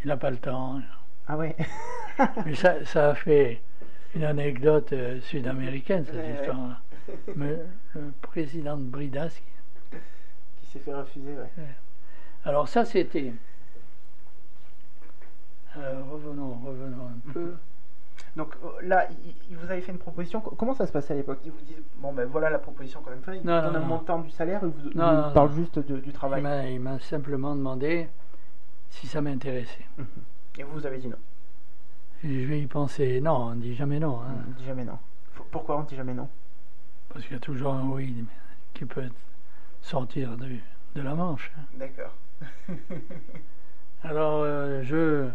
il 0.04 0.08
n'a 0.10 0.18
pas 0.18 0.32
le 0.32 0.36
temps. 0.38 0.82
Ah 1.28 1.38
ouais. 1.38 1.56
Mais 2.46 2.56
ça, 2.56 2.84
ça 2.86 3.10
a 3.12 3.16
fait 3.16 3.62
une 4.16 4.24
anecdote 4.24 4.92
euh, 4.94 5.20
sud-américaine, 5.22 6.06
cette 6.06 6.16
Ouais, 6.16 6.50
ouais. 6.50 7.14
Mais 7.36 7.58
le 7.96 8.12
président 8.22 8.78
de 8.78 8.84
Bridas. 8.84 9.30
qui- 9.30 9.98
Qui 10.62 10.66
s'est 10.68 10.80
fait 10.80 10.94
refuser, 10.94 11.32
ouais. 11.36 11.64
Alors, 12.46 12.68
ça, 12.68 12.86
c'était. 12.86 13.34
Euh, 15.78 16.02
revenons, 16.12 16.60
revenons 16.66 17.08
un 17.08 17.32
peu. 17.32 17.54
Donc 18.36 18.56
euh, 18.64 18.68
là, 18.84 19.08
il, 19.50 19.56
vous 19.58 19.66
avait 19.72 19.82
fait 19.82 19.92
une 19.92 19.98
proposition. 19.98 20.40
Co- 20.42 20.56
Comment 20.56 20.74
ça 20.76 20.86
se 20.88 20.92
passait 20.92 21.14
à 21.14 21.18
l'époque? 21.18 21.40
Ils 21.46 21.52
vous 21.52 21.62
disent 21.62 21.82
bon 21.98 22.14
ben 22.14 22.26
voilà 22.28 22.50
la 22.50 22.60
proposition 22.60 23.02
qu'on 23.02 23.10
même 23.12 23.22
fait. 23.24 23.38
Ils 23.38 23.46
Non, 23.46 23.60
vous 23.62 23.68
donnent 23.74 23.76
un 23.84 23.86
montant 23.86 24.20
du 24.20 24.30
salaire. 24.32 24.60
Ils 24.64 24.70
vous, 24.70 24.90
Non, 24.96 25.16
vous 25.16 25.22
non, 25.28 25.34
parlent 25.34 25.54
juste 25.54 25.80
de- 25.80 25.98
du 26.00 26.10
Il 26.10 26.14
travail. 26.14 26.44
il 26.72 26.80
m'a 26.80 27.00
simplement 27.00 27.56
demandé 27.56 28.08
si 28.90 29.08
ça 29.08 29.22
m'intéressait. 29.22 29.86
Mhm. 29.98 30.06
Et 30.58 30.64
vous, 30.64 30.74
vous 30.74 30.86
avez 30.86 31.00
dit 31.00 31.08
non. 31.08 31.18
Je 32.24 32.46
vais 32.46 32.62
y 32.62 32.68
penser. 32.68 33.20
Non, 33.22 33.48
on 33.52 33.56
dit 33.56 33.76
jamais 33.76 34.00
non. 34.00 34.22
hein. 34.22 34.36
On 34.48 34.52
dit 34.60 34.66
jamais 34.66 34.86
non. 34.86 34.98
Faut- 35.34 35.46
Pourquoi 35.52 35.80
on 35.80 35.84
dit 35.84 35.96
jamais 35.96 36.14
non? 36.14 36.30
Parce 37.10 37.24
qu'il 37.26 37.34
y 37.34 37.38
a 37.38 37.40
toujours 37.40 37.74
un 37.74 37.88
oui 37.90 38.26
qui 38.74 38.86
peut 38.86 39.10
sortir 39.82 40.38
de, 40.38 40.48
de 40.96 41.02
la 41.02 41.14
manche. 41.16 41.52
hein. 41.58 41.64
D'accord. 41.78 42.14
Alors, 44.04 44.42
euh, 44.44 44.84
je, 44.84 45.30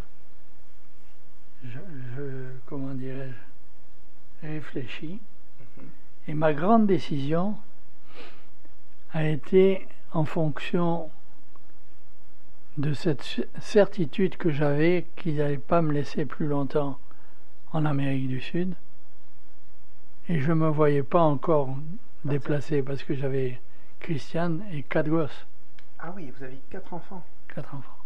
je, 1.64 1.78
je- 2.16 2.52
comment 2.66 2.94
dirais-je, 2.94 4.46
réfléchis. 4.46 5.20
Mhm. 5.78 5.84
Et 6.28 6.34
ma 6.34 6.52
grande 6.52 6.86
décision 6.86 7.56
a 9.12 9.24
été 9.26 9.86
en 10.12 10.24
fonction 10.24 11.10
de 12.78 12.92
cette 12.94 13.22
cer- 13.22 13.46
certitude 13.60 14.36
que 14.36 14.50
j'avais 14.50 15.06
qu'ils 15.16 15.36
n'allaient 15.36 15.58
pas 15.58 15.82
me 15.82 15.92
laisser 15.92 16.24
plus 16.24 16.46
longtemps 16.46 16.98
en 17.72 17.84
Amérique 17.84 18.28
du 18.28 18.40
Sud. 18.40 18.74
Et 20.28 20.38
je 20.40 20.48
ne 20.50 20.54
me 20.56 20.68
voyais 20.68 21.02
pas 21.02 21.20
encore 21.22 21.76
déplacé 22.24 22.82
parce 22.82 23.02
que 23.02 23.14
j'avais 23.14 23.60
Christiane 24.00 24.62
et 24.72 24.82
quatre 24.84 25.08
gosses, 25.08 25.46
Ah 25.98 26.12
oui, 26.14 26.32
vous 26.36 26.44
avez 26.44 26.60
quatre 26.70 26.94
enfants. 26.94 27.24
quatre 27.52 27.74
enfants. 27.74 27.96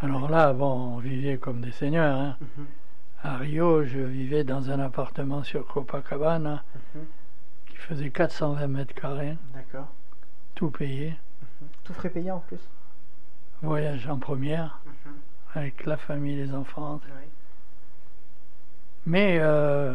Alors 0.00 0.28
là, 0.30 0.52
bon, 0.52 0.94
on 0.96 0.98
vivait 0.98 1.38
comme 1.38 1.60
des 1.60 1.72
seigneurs. 1.72 2.16
hein. 2.18 2.36
Mhm. 2.40 2.66
À 3.24 3.36
Rio, 3.38 3.84
je 3.84 3.98
vivais 3.98 4.44
dans 4.44 4.70
un 4.70 4.78
appartement 4.78 5.42
sur 5.42 5.66
Copacabana 5.66 6.62
Mhm. 6.94 7.04
qui 7.66 7.76
faisait 7.76 8.10
420 8.10 8.68
mètres 8.68 8.94
carrés, 8.94 9.36
D'accord. 9.54 9.88
tout 10.54 10.70
payé. 10.70 11.08
Mhm. 11.62 11.68
Tout 11.84 11.94
frais 11.94 12.10
payé 12.10 12.30
en 12.30 12.40
plus. 12.40 12.60
Voyage 13.62 14.06
en 14.08 14.18
première 14.18 14.80
Mhm. 14.86 15.14
avec 15.54 15.84
la 15.86 15.96
famille, 15.96 16.36
les 16.36 16.54
enfants. 16.54 17.00
Oui. 17.04 17.28
Mais 19.06 19.38
euh, 19.40 19.94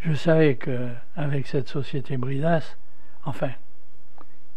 je 0.00 0.12
savais 0.14 0.56
que 0.56 0.90
avec 1.16 1.46
cette 1.46 1.68
société 1.68 2.16
Bridas, 2.16 2.76
enfin, 3.24 3.52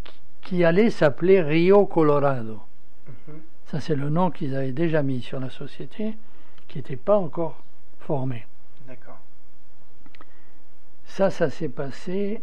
qui- 0.03 0.19
qui 0.41 0.63
allait 0.65 0.89
s'appeler 0.89 1.41
Rio 1.41 1.85
Colorado. 1.85 2.61
Mhm. 3.07 3.41
Ça, 3.67 3.79
c'est 3.79 3.95
le 3.95 4.09
nom 4.09 4.31
qu'ils 4.31 4.55
avaient 4.55 4.71
déjà 4.73 5.01
mis 5.01 5.21
sur 5.21 5.39
la 5.39 5.49
société, 5.49 6.17
qui 6.67 6.77
n'était 6.79 6.95
pas 6.97 7.17
encore 7.17 7.63
formée. 7.99 8.45
D'accord. 8.87 9.17
Ça, 11.05 11.29
ça 11.29 11.49
s'est 11.49 11.69
passé 11.69 12.41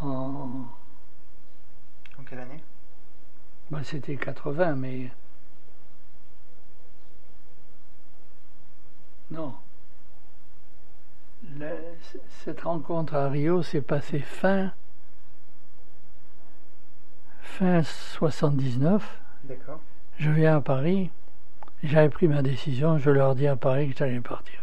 en. 0.00 0.66
En 2.18 2.22
quelle 2.28 2.40
année? 2.40 2.62
Ben, 3.72 3.82
C'était 3.84 4.16
80, 4.16 4.74
mais. 4.76 5.10
Non. 9.30 9.54
Le- 11.58 11.68
cette 12.44 12.60
rencontre 12.60 13.14
à 13.14 13.28
Rio 13.28 13.62
s'est 13.62 13.80
passée 13.80 14.20
fin. 14.20 14.72
fin 17.40 17.82
79. 17.82 19.20
D'accord. 19.44 19.80
Je 20.18 20.30
viens 20.30 20.56
à 20.58 20.60
Paris. 20.60 21.10
J'avais 21.82 22.08
pris 22.08 22.28
ma 22.28 22.42
décision. 22.42 22.98
Je 22.98 23.10
leur 23.10 23.34
dis 23.34 23.46
à 23.46 23.56
Paris 23.56 23.90
que 23.90 23.96
j'allais 23.98 24.20
partir. 24.20 24.60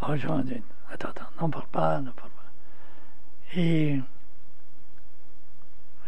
Alors, 0.00 0.16
je 0.16 0.26
leur 0.26 0.42
dis, 0.42 0.62
attends, 0.90 1.08
attends, 1.10 1.24
n'en 1.40 1.50
parle 1.50 1.66
pas, 1.68 2.00
n'en 2.00 2.12
parle 2.12 2.30
pas. 2.30 3.58
Et 3.60 4.00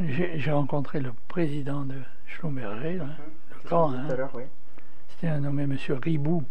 j'ai 0.01 0.53
rencontré 0.53 1.01
le 1.01 1.13
président 1.29 1.85
de 1.85 1.95
Schlumberger, 2.27 2.97
là, 2.99 3.05
Mhm. 3.05 3.13
le 3.55 4.09
disait 4.09 4.23
hein. 4.23 4.31
oui. 4.35 4.43
c'était 5.09 5.29
un 5.29 5.41
nommé 5.41 5.67
Monsieur 5.67 5.95
Ribou. 5.95 6.45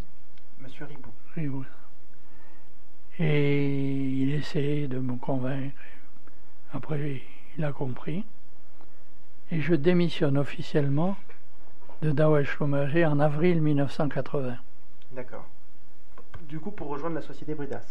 Monsieur 0.59 0.85
Ribou. 0.85 1.09
Ribou. 1.35 1.65
Et 3.19 4.09
il 4.09 4.33
essayait 4.33 4.87
de 4.87 4.99
me 4.99 5.15
convaincre. 5.15 5.77
Après, 6.73 7.21
il 7.57 7.63
a 7.63 7.71
compris. 7.71 8.25
Et 9.51 9.61
je 9.61 9.75
démissionne 9.75 10.37
officiellement 10.37 11.15
de 12.01 12.11
Dow 12.11 12.43
Schlumberger 12.43 13.05
en 13.05 13.19
avril 13.19 13.61
1980. 13.61 14.57
D'accord. 15.13 15.45
Du 16.49 16.59
coup, 16.59 16.71
pour 16.71 16.87
rejoindre 16.89 17.15
la 17.15 17.21
société 17.21 17.53
Bridas. 17.55 17.85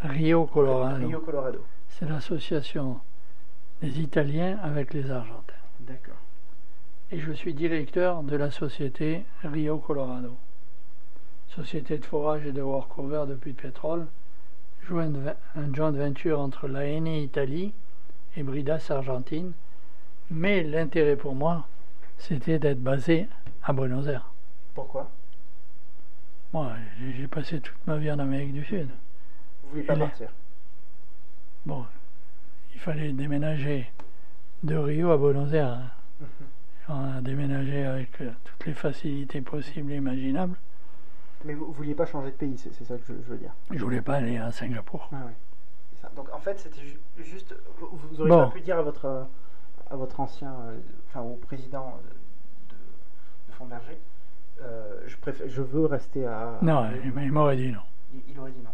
Rio 0.00 0.46
Colorado. 0.46 1.06
Rio 1.06 1.20
Colorado. 1.20 1.64
C'est 1.88 2.08
l'association 2.08 3.00
des 3.84 4.00
Italiens 4.00 4.58
avec 4.62 4.94
les 4.94 5.10
Argentins. 5.10 5.54
D'accord. 5.80 6.16
Et 7.10 7.18
je 7.18 7.32
suis 7.32 7.52
directeur 7.52 8.22
de 8.22 8.34
la 8.34 8.50
société 8.50 9.24
Rio 9.42 9.76
Colorado. 9.76 10.36
Société 11.48 11.98
de 11.98 12.04
forage 12.04 12.46
et 12.46 12.52
de 12.52 12.62
workover 12.62 13.24
de 13.28 13.34
puits 13.34 13.52
de 13.52 13.60
pétrole. 13.60 14.06
Un 14.90 15.72
joint 15.74 15.90
venture 15.90 16.40
entre 16.40 16.66
la 16.66 16.86
Eni 16.86 17.24
Italie 17.24 17.74
et 18.36 18.42
Bridas 18.42 18.86
Argentine. 18.88 19.52
Mais 20.30 20.62
l'intérêt 20.62 21.16
pour 21.16 21.34
moi, 21.34 21.66
c'était 22.16 22.58
d'être 22.58 22.82
basé 22.82 23.28
à 23.62 23.74
Buenos 23.74 24.06
Aires. 24.06 24.30
Pourquoi? 24.74 25.10
Moi, 26.54 26.72
j'ai 27.16 27.26
passé 27.28 27.60
toute 27.60 27.86
ma 27.86 27.98
vie 27.98 28.10
en 28.10 28.18
Amérique 28.18 28.54
du 28.54 28.64
Sud. 28.64 28.88
Vous 29.62 29.70
voulez 29.70 29.82
pas 29.82 29.96
partir? 29.96 30.30
Bon, 31.66 31.84
il 32.74 32.80
fallait 32.80 33.12
déménager 33.12 33.90
de 34.62 34.76
Rio 34.76 35.10
à 35.10 35.16
Buenos 35.18 35.52
Aires. 35.52 35.68
hein. 35.68 35.90
On 36.88 37.16
a 37.16 37.20
déménagé 37.22 37.84
avec 37.86 38.20
euh, 38.20 38.30
toutes 38.44 38.66
les 38.66 38.74
facilités 38.74 39.40
possibles 39.40 39.90
et 39.92 39.96
imaginables. 39.96 40.56
Mais 41.46 41.54
vous, 41.54 41.66
vous 41.66 41.72
vouliez 41.72 41.94
pas 41.94 42.04
changer 42.04 42.30
de 42.30 42.36
pays, 42.36 42.58
c'est 42.58 42.72
ça 42.84 42.96
que 42.96 43.02
je, 43.08 43.12
je 43.14 43.30
veux 43.30 43.38
dire. 43.38 43.52
Je 43.70 43.82
voulais 43.82 44.02
pas 44.02 44.16
aller 44.16 44.36
à 44.36 44.50
Singapour. 44.50 45.08
Ça. 46.02 46.10
Donc 46.14 46.30
en 46.32 46.38
fait, 46.38 46.58
c'était 46.58 46.80
ju- 46.82 47.00
juste. 47.18 47.54
Vous, 47.78 48.20
auriez 48.20 48.30
Bon. 48.34 48.44
pas 48.48 48.50
pu 48.52 48.60
dire 48.60 48.78
à 48.78 48.82
votre, 48.82 49.04
euh, 49.06 49.24
à 49.90 49.96
votre 49.96 50.20
ancien. 50.20 50.52
euh, 50.52 50.78
Enfin, 51.08 51.20
au 51.22 51.36
président 51.36 51.98
de, 52.68 52.74
de, 52.74 52.80
euh, 54.62 55.00
je, 55.06 55.16
préfère, 55.16 55.48
je 55.48 55.62
veux 55.62 55.86
rester 55.86 56.26
à. 56.26 56.58
Non, 56.60 56.78
à- 56.80 56.90
il 57.02 57.12
il 57.22 57.32
m'aurait 57.32 57.56
dit 57.56 57.70
non. 57.72 57.80
il, 58.12 58.20
il 58.32 58.38
aurait 58.38 58.50
dit 58.52 58.62
non. 58.62 58.70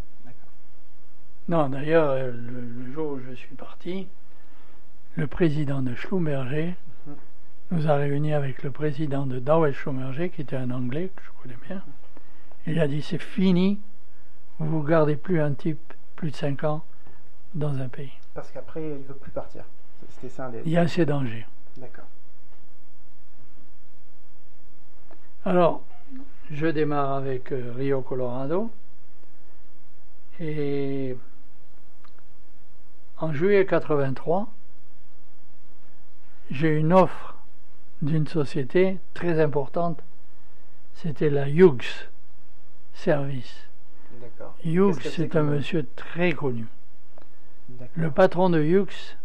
Non, 1.51 1.69
d'ailleurs, 1.69 2.11
euh, 2.11 2.31
le, 2.31 2.61
le 2.61 2.93
jour 2.93 3.13
où 3.13 3.21
je 3.29 3.35
suis 3.35 3.55
parti, 3.57 4.07
le 5.17 5.27
président 5.27 5.83
de 5.83 5.95
Schlumberger 5.95 6.75
Mhm. 7.07 7.15
nous 7.73 7.89
a 7.89 7.97
réunis 7.97 8.33
avec 8.35 8.63
le 8.63 8.71
président 8.71 9.27
de 9.27 9.39
Dow 9.41 9.71
Schlumberger, 9.73 10.31
qui 10.31 10.43
était 10.43 10.57
un 10.57 10.71
Anglais 10.71 11.11
que 11.15 11.23
je 11.25 11.31
connais 11.43 11.59
bien. 11.67 11.83
Il 12.67 12.79
a 12.79 12.87
dit 12.87 13.03
c'est 13.03 13.21
fini, 13.21 13.81
vous 14.59 14.83
ne 14.83 14.89
gardez 14.89 15.17
plus 15.17 15.41
un 15.41 15.53
type 15.55 15.81
plus 16.15 16.31
de 16.31 16.37
5 16.37 16.63
ans 16.65 16.85
dans 17.55 17.75
un 17.79 17.89
pays. 17.89 18.13
Parce 18.35 18.51
qu'après, 18.53 18.83
il 18.83 19.07
veut 19.07 19.15
plus 19.15 19.31
partir. 19.33 19.65
C'était 20.11 20.29
ça 20.29 20.49
les. 20.51 20.61
Il 20.65 20.71
y 20.73 20.77
a 20.77 20.87
ces 20.87 21.05
dangers. 21.05 21.47
D'accord. 21.79 22.05
Alors, 25.45 25.83
je 26.51 26.67
démarre 26.67 27.13
avec 27.15 27.51
euh, 27.53 27.73
Rio 27.77 28.03
Colorado. 28.03 28.71
Et 30.39 31.17
en 33.21 33.33
juillet 33.35 33.67
83, 33.67 34.49
j'ai 36.51 36.77
une 36.77 36.93
offre 36.93 37.37
d'une 38.03 38.27
société 38.27 38.99
très 39.15 39.41
importante. 39.41 40.03
C'était 40.95 41.31
la 41.31 41.49
Hughes 41.49 42.09
Service. 42.95 43.69
Hughes, 44.65 45.01
c'est 45.03 45.37
un 45.37 45.43
monsieur 45.43 45.87
très 45.97 46.33
connu. 46.33 46.67
Le 47.95 48.11
patron 48.11 48.51
de 48.51 48.61
Hughes, 48.61 49.17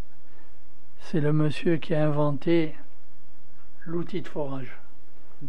c'est 0.99 1.21
le 1.21 1.33
monsieur 1.33 1.77
qui 1.77 1.95
a 1.95 2.05
inventé 2.05 2.75
l'outil 3.85 4.21
de 4.21 4.27
forage. 4.27 4.77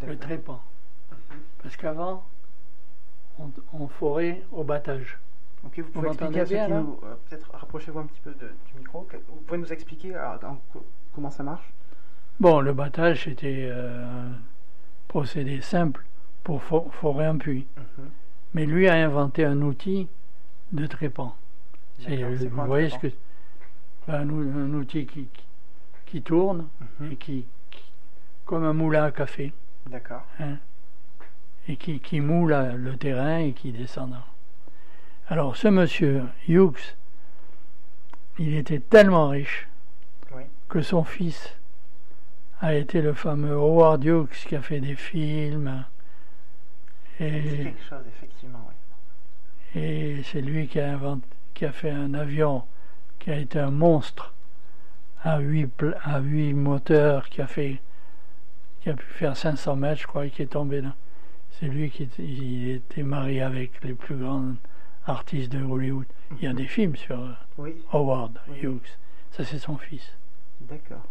le 0.06 0.16
trépan. 0.16 0.62
Parce 1.62 1.76
qu'avant, 1.76 2.24
on, 3.38 3.50
on 3.72 3.88
forait 3.88 4.42
au 4.52 4.62
battage. 4.62 5.18
Ok, 5.64 5.78
vous 5.78 5.90
pouvez 5.90 6.08
expliquer 6.08 6.40
à 6.40 6.44
m'entendez 6.44 6.46
ceux 6.46 6.54
bien, 6.54 6.64
qui 6.66 6.70
là 6.70 6.80
nous. 6.80 7.00
euh, 7.04 7.14
Peut-être 7.28 7.50
rapprochez-vous 7.52 7.98
un 7.98 8.06
petit 8.06 8.20
peu 8.20 8.30
de- 8.32 8.52
du 8.72 8.78
micro. 8.78 9.08
Vous 9.28 9.40
pouvez 9.46 9.58
nous 9.58 9.72
expliquer 9.72 10.14
alors, 10.14 10.58
co- 10.72 10.84
comment 11.14 11.30
ça 11.30 11.42
marche? 11.42 11.72
Bon, 12.38 12.60
le 12.60 12.72
battage, 12.72 13.24
c'était 13.24 13.68
euh, 13.70 14.04
un 14.04 14.32
procédé 15.08 15.60
simple 15.60 16.04
pour 16.44 16.62
fo- 16.62 16.90
forer 16.92 17.24
un 17.26 17.36
puits. 17.38 17.66
Mhm. 17.76 18.10
Mais 18.54 18.66
lui 18.66 18.88
a 18.88 18.94
inventé 18.94 19.44
un 19.44 19.60
outil 19.62 20.08
de 20.72 20.86
trépan. 20.86 21.34
Vous 21.98 22.48
quoi 22.50 22.64
voyez 22.66 22.90
ce 22.90 22.98
que. 22.98 23.06
ben, 24.06 24.20
un, 24.20 24.28
ou- 24.30 24.40
un 24.58 24.74
outil 24.74 25.06
qui, 25.06 25.24
qui, 25.26 25.44
qui 26.04 26.22
tourne 26.22 26.68
Mhm. 27.00 27.12
et 27.12 27.16
qui, 27.16 27.46
qui- 27.70 27.92
comme 28.44 28.64
un 28.64 28.72
moulin 28.74 29.04
à 29.04 29.10
café. 29.10 29.52
D'accord. 29.86 30.22
hein, 30.40 30.58
et 31.68 31.76
qui, 31.76 31.98
qui 32.00 32.20
moule 32.20 32.54
le 32.76 32.96
terrain 32.96 33.38
et 33.38 33.52
qui 33.52 33.72
descend. 33.72 34.14
Alors, 35.28 35.56
ce 35.56 35.66
monsieur 35.66 36.22
Hughes, 36.46 36.94
il 38.38 38.54
était 38.54 38.78
tellement 38.78 39.28
riche 39.28 39.66
Oui. 40.32 40.42
que 40.68 40.82
son 40.82 41.02
fils 41.02 41.56
a 42.60 42.74
été 42.74 43.02
le 43.02 43.12
fameux 43.12 43.54
Howard 43.54 44.04
Hughes 44.04 44.28
qui 44.46 44.54
a 44.54 44.62
fait 44.62 44.78
des 44.78 44.94
films. 44.94 45.84
Et, 47.18 47.30
quelque 47.30 47.82
chose, 47.88 48.04
effectivement, 48.06 48.68
oui. 49.74 49.80
et 49.80 50.22
c'est 50.22 50.42
lui 50.42 50.68
qui 50.68 50.78
a, 50.78 50.92
inventé, 50.92 51.26
qui 51.54 51.64
a 51.64 51.72
fait 51.72 51.90
un 51.90 52.14
avion 52.14 52.62
qui 53.18 53.30
a 53.30 53.36
été 53.36 53.58
un 53.58 53.70
monstre 53.72 54.32
à 55.24 55.40
8, 55.40 55.86
à 56.04 56.20
huit 56.20 56.52
moteurs, 56.52 57.28
qui 57.30 57.40
a, 57.40 57.48
fait, 57.48 57.80
qui 58.80 58.90
a 58.90 58.94
pu 58.94 59.06
faire 59.06 59.36
500 59.36 59.74
mètres, 59.74 60.02
je 60.02 60.06
crois, 60.06 60.26
et 60.26 60.30
qui 60.30 60.42
est 60.42 60.46
tombé 60.46 60.82
là. 60.82 60.94
C'est 61.58 61.66
lui 61.66 61.90
qui 61.90 62.04
était, 62.04 62.22
il 62.22 62.70
était 62.70 63.02
marié 63.02 63.42
avec 63.42 63.82
les 63.82 63.94
plus 63.94 64.14
grands 64.14 64.54
artistes 65.06 65.52
de 65.52 65.62
Hollywood. 65.62 66.06
Il 66.38 66.42
y 66.44 66.46
a 66.46 66.52
des 66.52 66.66
films 66.66 66.96
sur 66.96 67.18
euh, 67.20 67.32
Oui, 67.58 67.74
Howard 67.92 68.38
Oui. 68.48 68.58
Hughes. 68.62 68.98
Ça, 69.32 69.44
c'est 69.44 69.58
son 69.58 69.76
fils. 69.76 70.12
d'accord. 70.62 71.02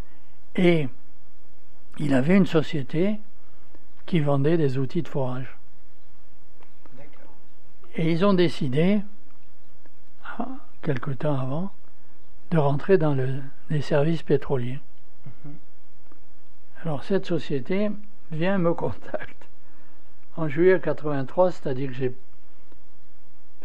Et 0.56 0.88
il 2.00 2.14
avait 2.14 2.36
une 2.36 2.46
société 2.46 3.16
qui 4.06 4.20
vendait 4.20 4.58
des 4.58 4.78
outils 4.78 5.02
de 5.02 5.08
forage. 5.08 5.58
D'accord. 6.98 7.34
Et 7.96 8.12
ils 8.12 8.26
ont 8.26 8.34
décidé, 8.34 9.02
ah, 10.38 10.48
quelque 10.82 11.12
temps 11.12 11.40
avant, 11.40 11.72
de 12.52 12.58
rentrer 12.58 12.98
dans 12.98 13.14
le- 13.16 13.42
les 13.70 13.82
services 13.82 14.24
pétroliers. 14.24 14.80
Mhm. 15.46 15.54
Alors 16.84 17.04
cette 17.04 17.26
société 17.26 17.90
vient 18.32 18.58
me 18.58 18.74
contacte 18.86 19.48
en 20.38 20.48
juillet 20.48 20.80
83, 20.80 21.52
c'est-à-dire 21.52 21.88
que 21.90 21.96
j'ai 21.96 22.16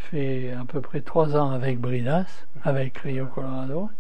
fait 0.01 0.53
à 0.53 0.65
peu 0.65 0.81
près 0.81 1.01
trois 1.01 1.37
ans 1.37 1.51
avec 1.51 1.79
Bridas, 1.79 2.47
avec 2.65 2.99
Rio 2.99 3.27
Colorado. 3.27 3.91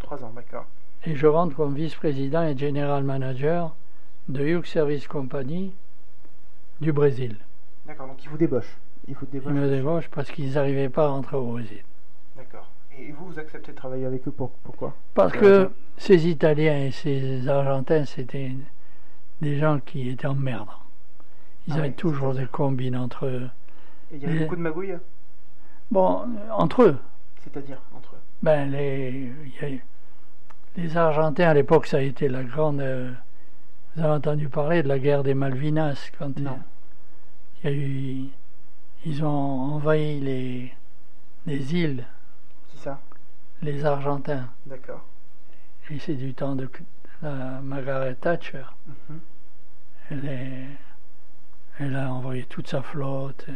Trois 0.00 0.22
ans, 0.24 0.32
d'accord. 0.34 0.66
Et 1.06 1.14
je 1.14 1.26
rentre 1.26 1.54
comme 1.54 1.74
vice-président 1.74 2.42
et 2.42 2.56
general 2.56 3.04
manager 3.04 3.74
de 4.28 4.44
Hughes 4.44 4.66
Service 4.66 5.06
Company 5.06 5.72
du 6.80 6.92
Brésil. 6.92 7.36
D'accord, 7.86 8.08
donc 8.08 8.24
ils 8.24 8.30
vous 8.30 8.38
débauchent. 8.38 8.76
Ils, 9.06 9.14
vous 9.14 9.26
débauchent. 9.26 9.52
ils 9.52 9.60
me 9.60 9.68
débauchent 9.68 10.08
parce 10.08 10.30
qu'ils 10.30 10.52
n'arrivaient 10.54 10.88
pas 10.88 11.04
à 11.04 11.08
rentrer 11.08 11.36
au 11.36 11.52
Brésil. 11.52 11.82
D'accord. 12.36 12.70
Et 12.98 13.12
vous, 13.12 13.26
vous 13.26 13.38
acceptez 13.38 13.72
de 13.72 13.76
travailler 13.76 14.06
avec 14.06 14.26
eux 14.26 14.30
pour, 14.30 14.50
pourquoi? 14.62 14.94
Parce 15.14 15.32
que 15.32 15.70
ces 15.96 16.26
Italiens 16.28 16.86
et 16.86 16.90
ces 16.90 17.46
Argentins, 17.48 18.04
c'était 18.04 18.52
des 19.40 19.58
gens 19.58 19.80
qui 19.80 20.08
étaient 20.08 20.26
en 20.26 20.34
merde. 20.34 20.68
Ils 21.66 21.74
ah 21.74 21.78
avaient 21.78 21.92
toujours 21.92 22.34
des 22.34 22.46
combines 22.46 22.96
entre 22.96 23.26
eux. 23.26 23.48
Et 24.12 24.16
il 24.16 24.22
y 24.22 24.26
avait 24.26 24.40
beaucoup 24.40 24.56
de 24.56 24.60
magouilles? 24.60 24.98
Bon, 25.94 26.26
entre 26.50 26.82
eux. 26.82 26.98
C'est-à-dire 27.44 27.80
entre 27.96 28.16
eux 28.16 28.20
Ben, 28.42 28.68
les, 28.68 29.30
les 30.76 30.96
Argentins, 30.96 31.50
à 31.50 31.54
l'époque, 31.54 31.86
ça 31.86 31.98
a 31.98 32.00
été 32.00 32.26
la 32.26 32.42
grande. 32.42 32.80
Euh, 32.80 33.12
vous 33.94 34.02
avez 34.02 34.14
entendu 34.14 34.48
parler 34.48 34.82
de 34.82 34.88
la 34.88 34.98
guerre 34.98 35.22
des 35.22 35.34
Malvinas 35.34 36.10
quand 36.18 36.36
non. 36.40 36.58
il 37.62 37.70
y 37.70 37.72
a 37.72 37.76
eu. 37.76 38.24
Ils 39.06 39.24
ont 39.24 39.28
envahi 39.74 40.18
les, 40.18 40.74
les 41.46 41.74
îles. 41.76 42.04
Qui 42.70 42.78
ça? 42.78 42.98
Les 43.62 43.84
Argentins. 43.84 44.48
D'accord. 44.66 45.04
Et 45.90 46.00
c'est 46.00 46.14
du 46.16 46.34
temps 46.34 46.56
de 46.56 46.68
la 47.22 47.60
Margaret 47.62 48.16
Thatcher. 48.16 48.64
Mhm. 48.88 49.20
elle, 50.10 50.26
est, 50.26 50.66
elle 51.78 51.94
a 51.94 52.12
envoyé 52.12 52.42
toute 52.46 52.66
sa 52.66 52.82
flotte. 52.82 53.46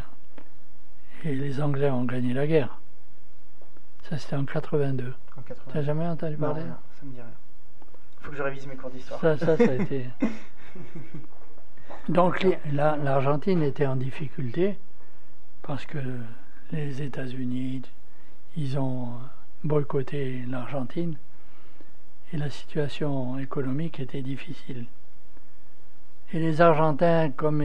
Et 1.24 1.35
les 1.35 1.61
Anglais 1.61 1.90
ont 1.90 2.05
gagné 2.05 2.32
la 2.32 2.47
guerre. 2.47 2.81
Ça, 4.03 4.16
c'était 4.19 4.36
en 4.36 4.45
82. 4.45 5.15
En 5.36 5.43
82. 5.43 5.73
T'as 5.73 5.82
jamais 5.82 6.07
entendu 6.07 6.36
parler? 6.36 6.62
non, 6.62 6.77
ça 6.99 7.07
me 7.07 7.11
dit 7.11 7.20
rien. 7.20 7.31
Faut 8.20 8.31
que 8.31 8.36
je 8.36 8.43
révise 8.43 8.66
mes 8.66 8.77
cours 8.77 8.90
d'histoire. 8.90 9.20
Ça, 9.20 9.36
ça, 9.36 9.57
ça 9.57 9.70
a 9.70 9.74
été. 9.74 10.07
Donc 12.09 12.47
l'Argentine 12.73 13.62
était 13.62 13.86
en 13.86 13.97
difficulté 13.97 14.78
parce 15.62 15.85
que 15.85 15.99
les 16.73 17.03
États-Unis, 17.03 17.82
ils 18.57 18.78
ont 18.78 19.09
boycotté 19.65 20.45
l'Argentine 20.49 21.16
et 22.32 22.36
la 22.39 22.51
situation 22.51 23.39
économique 23.39 24.01
était 24.01 24.23
difficile. 24.23 24.86
Et 26.32 26.39
les 26.39 26.61
Argentins, 26.61 27.31
comme 27.31 27.62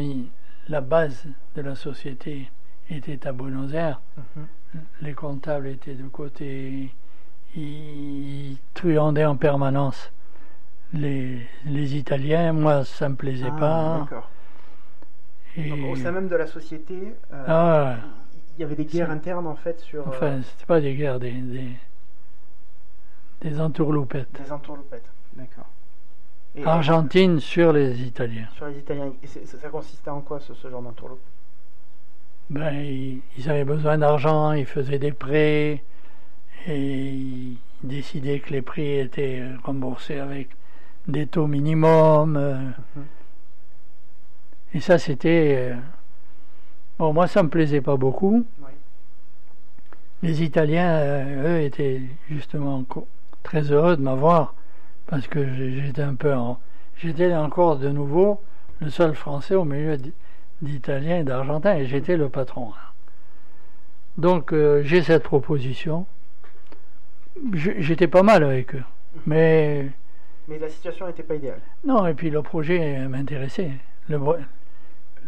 la 0.67 0.81
base 0.81 1.25
de 1.55 1.61
la 1.61 1.75
société 1.75 2.49
était 2.89 3.27
à 3.27 3.31
Buenos 3.31 3.73
Aires, 3.73 4.01
mhm. 4.35 4.81
les 5.01 5.13
comptables 5.13 5.67
étaient 5.67 5.95
de 5.95 6.07
côté, 6.07 6.93
ils 7.55 8.57
truandaient 8.73 9.25
en 9.25 9.37
permanence 9.37 10.11
les, 10.93 11.39
les 11.65 11.95
Italiens, 11.95 12.53
moi 12.53 12.85
ça 12.85 13.09
me 13.09 13.15
plaisait 13.15 13.49
ah, 13.51 13.59
pas. 13.59 14.07
Et... 15.57 15.71
au 15.71 15.95
sein 15.95 16.11
même 16.11 16.27
de 16.27 16.35
la 16.35 16.47
société, 16.47 17.13
euh, 17.31 17.43
ah, 17.47 17.95
il 18.57 18.61
y 18.61 18.63
avait 18.63 18.75
des 18.75 18.85
guerres 18.85 19.11
internes 19.11 19.47
en 19.47 19.55
fait 19.55 19.79
sur. 19.79 20.07
Enfin, 20.07 20.25
euh, 20.27 20.41
c'était 20.41 20.65
pas 20.65 20.81
des 20.81 20.95
guerres, 20.95 21.19
des, 21.19 21.31
des, 21.31 21.69
des 23.41 23.59
entourloupettes. 23.59 24.41
Des 24.41 24.51
entourloupettes, 24.51 25.09
d'accord. 25.33 25.67
Argentine 26.65 27.39
sur 27.39 27.73
les 27.73 28.03
Italiens. 28.03 28.47
Sur 28.55 28.67
les 28.67 28.77
Italiens. 28.77 29.11
Et 29.23 29.27
ça 29.27 29.69
consistait 29.69 30.11
en 30.11 30.21
quoi 30.21 30.39
ce, 30.39 30.53
ce 30.53 30.69
genre 30.69 30.83
d'entourloupe? 30.83 31.19
Ben, 32.49 32.73
ils, 32.73 33.21
ils, 33.37 33.49
avaient 33.49 33.63
besoin 33.63 33.97
d'argent, 33.97 34.51
ils 34.51 34.65
faisaient 34.65 34.99
des 34.99 35.11
prêts 35.11 35.83
et 36.67 37.09
ils 37.09 37.57
décidaient 37.83 38.39
que 38.39 38.51
les 38.51 38.61
prix 38.61 38.99
étaient 38.99 39.43
remboursés 39.63 40.19
avec 40.19 40.49
des 41.07 41.27
taux 41.27 41.47
minimum. 41.47 42.37
Euh. 42.37 42.55
Mhm. 42.95 43.05
Et 44.75 44.79
ça, 44.79 44.97
c'était. 44.97 45.71
Euh, 45.71 45.75
bon, 46.97 47.13
moi, 47.13 47.27
ça 47.27 47.43
me 47.43 47.49
plaisait 47.49 47.81
pas 47.81 47.97
beaucoup. 47.97 48.45
Les 50.21 50.41
Italiens, 50.41 50.95
euh, 50.95 51.59
eux, 51.59 51.61
étaient 51.61 52.01
justement 52.29 52.83
très 53.43 53.71
heureux 53.71 53.97
de 53.97 54.01
m'avoir 54.01 54.55
parce 55.05 55.27
que 55.27 55.53
j'étais 55.53 56.01
un 56.01 56.15
peu 56.15 56.33
en. 56.33 56.59
J'étais 56.97 57.33
encore 57.35 57.77
de 57.77 57.89
nouveau 57.89 58.41
le 58.79 58.89
seul 58.89 59.15
Français 59.15 59.55
au 59.55 59.65
milieu 59.65 59.97
d'Italiens 60.63 61.19
et 61.19 61.23
d'Argentins 61.23 61.75
et 61.75 61.85
j'étais 61.85 62.17
le 62.17 62.29
patron. 62.29 62.71
Donc, 64.17 64.53
j'ai 64.83 65.01
cette 65.01 65.23
proposition. 65.23 66.05
J'étais 67.53 68.07
pas 68.07 68.23
mal 68.23 68.43
avec 68.43 68.75
eux. 68.75 68.83
Mais 69.25 69.89
mais 70.47 70.59
la 70.59 70.69
situation 70.69 71.07
n'était 71.07 71.23
pas 71.23 71.35
idéale. 71.35 71.61
Non, 71.85 72.05
et 72.05 72.13
puis 72.13 72.29
le 72.29 72.41
projet 72.41 73.07
m'intéressait. 73.07 73.71
Le, 74.09 74.19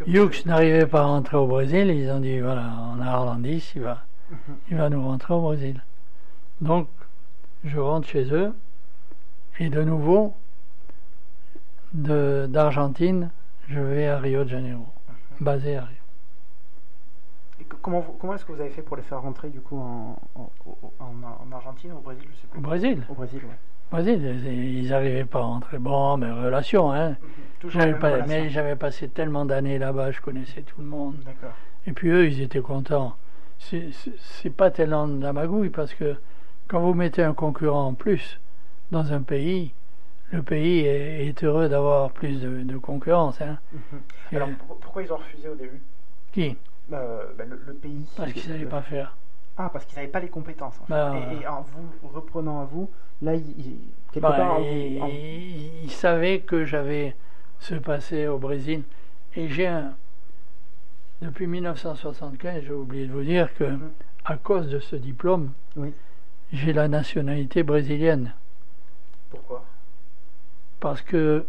Hughes 0.06 0.44
n'arrivait 0.44 0.86
pas 0.86 1.00
à 1.00 1.06
rentrer 1.06 1.38
au 1.38 1.46
Brésil, 1.46 1.88
ils 1.88 2.10
ont 2.10 2.20
dit 2.20 2.38
voilà, 2.40 2.70
on 2.94 3.00
a 3.00 3.06
Arlandis, 3.06 3.72
il 3.74 3.82
va, 3.82 4.04
mhm. 4.30 4.56
il 4.70 4.76
va 4.76 4.90
nous 4.90 5.02
rentrer 5.02 5.32
au 5.32 5.40
Brésil. 5.40 5.82
Donc, 6.60 6.88
je 7.64 7.78
rentre 7.78 8.06
chez 8.06 8.30
eux, 8.32 8.52
et 9.58 9.70
de 9.70 9.82
nouveau, 9.82 10.34
d'Argentine, 11.94 13.30
je 13.68 13.80
vais 13.80 14.06
à 14.06 14.18
Rio 14.18 14.44
de 14.44 14.50
Janeiro. 14.50 14.86
Basé 15.40 15.76
à 15.76 15.84
Rio. 15.84 15.96
Et 17.60 17.64
comment, 17.82 18.02
comment 18.20 18.34
est-ce 18.34 18.44
que 18.44 18.52
vous 18.52 18.60
avez 18.60 18.70
fait 18.70 18.82
pour 18.82 18.96
les 18.96 19.02
faire 19.02 19.22
rentrer 19.22 19.48
du 19.48 19.60
coup 19.60 19.78
en, 19.78 20.18
en, 20.34 20.50
en, 21.00 21.52
Argentine, 21.52 21.92
au 21.92 22.00
Brésil, 22.00 22.26
je 22.30 22.36
sais 22.40 22.46
plus. 22.48 22.58
Au 22.58 22.62
Brésil 22.62 23.02
Au 23.08 23.14
Brésil, 23.14 23.40
oui. 23.44 23.54
Vas-y, 23.92 24.14
ils 24.14 24.88
n'arrivaient 24.88 25.24
pas 25.24 25.38
à 25.38 25.42
rentrer. 25.42 25.78
Bon, 25.78 26.16
mais 26.16 26.30
relation, 26.30 26.92
hein. 26.92 27.16
Pas, 28.00 28.26
mais 28.26 28.50
j'avais 28.50 28.76
passé 28.76 29.08
tellement 29.08 29.44
d'années 29.44 29.78
là-bas, 29.78 30.10
je 30.10 30.20
connaissais 30.20 30.62
tout 30.62 30.80
le 30.80 30.86
monde. 30.86 31.16
Et 31.86 31.92
puis 31.92 32.10
eux, 32.10 32.26
ils 32.26 32.42
étaient 32.42 32.60
contents. 32.60 33.16
C'est 33.58 34.50
pas 34.50 34.70
tellement 34.70 35.08
de 35.08 35.22
la 35.22 35.32
magouille 35.32 35.70
parce 35.70 35.94
que 35.94 36.16
quand 36.68 36.80
vous 36.80 36.94
mettez 36.94 37.22
un 37.22 37.32
concurrent 37.32 37.86
en 37.86 37.94
plus 37.94 38.38
dans 38.90 39.12
un 39.12 39.22
pays, 39.22 39.72
le 40.32 40.42
pays 40.42 40.80
est, 40.80 41.44
heureux 41.44 41.68
d'avoir 41.68 42.10
plus 42.10 42.40
de, 42.40 42.78
concurrence. 42.78 43.40
Hein. 43.40 43.58
Mhm. 43.72 44.36
Alors 44.36 44.48
pourquoi 44.80 45.02
ils 45.02 45.12
ont 45.12 45.16
refusé 45.16 45.48
au 45.48 45.54
début? 45.54 45.80
Qui? 46.32 46.56
Euh, 46.92 47.24
ben, 47.36 47.48
le, 47.48 47.74
pays. 47.74 48.06
Parce 48.16 48.32
qu'ils 48.32 48.50
ne 48.50 48.58
savaient 48.58 48.70
pas 48.70 48.82
faire. 48.82 49.16
Ah, 49.56 49.70
parce 49.72 49.84
qu'ils 49.86 49.96
n'avaient 49.96 50.10
pas 50.10 50.20
les 50.20 50.28
compétences. 50.28 50.78
En 50.80 50.84
bah, 50.88 51.14
et, 51.40 51.46
en 51.46 51.62
vous 51.62 52.08
reprenant 52.08 52.60
à 52.60 52.64
vous, 52.64 52.90
là, 53.22 53.34
il, 53.34 53.78
quelque 54.12 54.22
bah, 54.22 54.32
part, 54.36 54.60
il, 54.60 55.90
savait 55.90 56.40
que 56.40 56.64
j'avais 56.64 57.16
ce 57.60 57.74
passé 57.74 58.26
au 58.26 58.38
Brésil. 58.38 58.82
Et 59.34 59.48
j'ai 59.48 59.66
un. 59.66 59.94
Depuis 61.22 61.46
1975, 61.46 62.64
j'ai 62.64 62.72
oublié 62.72 63.06
de 63.06 63.12
vous 63.12 63.24
dire 63.24 63.54
que, 63.54 63.64
mhm. 63.64 63.90
à 64.24 64.36
cause 64.36 64.68
de 64.68 64.78
ce 64.78 64.96
diplôme, 64.96 65.52
oui. 65.76 65.94
j'ai 66.52 66.74
la 66.74 66.88
nationalité 66.88 67.62
brésilienne. 67.62 68.34
Pourquoi? 69.30 69.64
Parce 70.80 71.02
que 71.02 71.44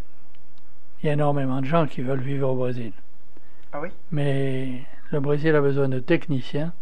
il 1.01 1.07
y 1.07 1.09
a 1.09 1.13
énormément 1.13 1.61
de 1.61 1.65
gens 1.65 1.85
qui 1.85 2.01
veulent 2.01 2.21
vivre 2.21 2.49
au 2.49 2.55
Brésil. 2.55 2.91
Ah 3.71 3.79
oui? 3.81 3.89
Mais 4.11 4.83
le 5.11 5.19
Brésil 5.19 5.55
a 5.55 5.61
besoin 5.61 5.89
de 5.89 5.99
techniciens 5.99 6.73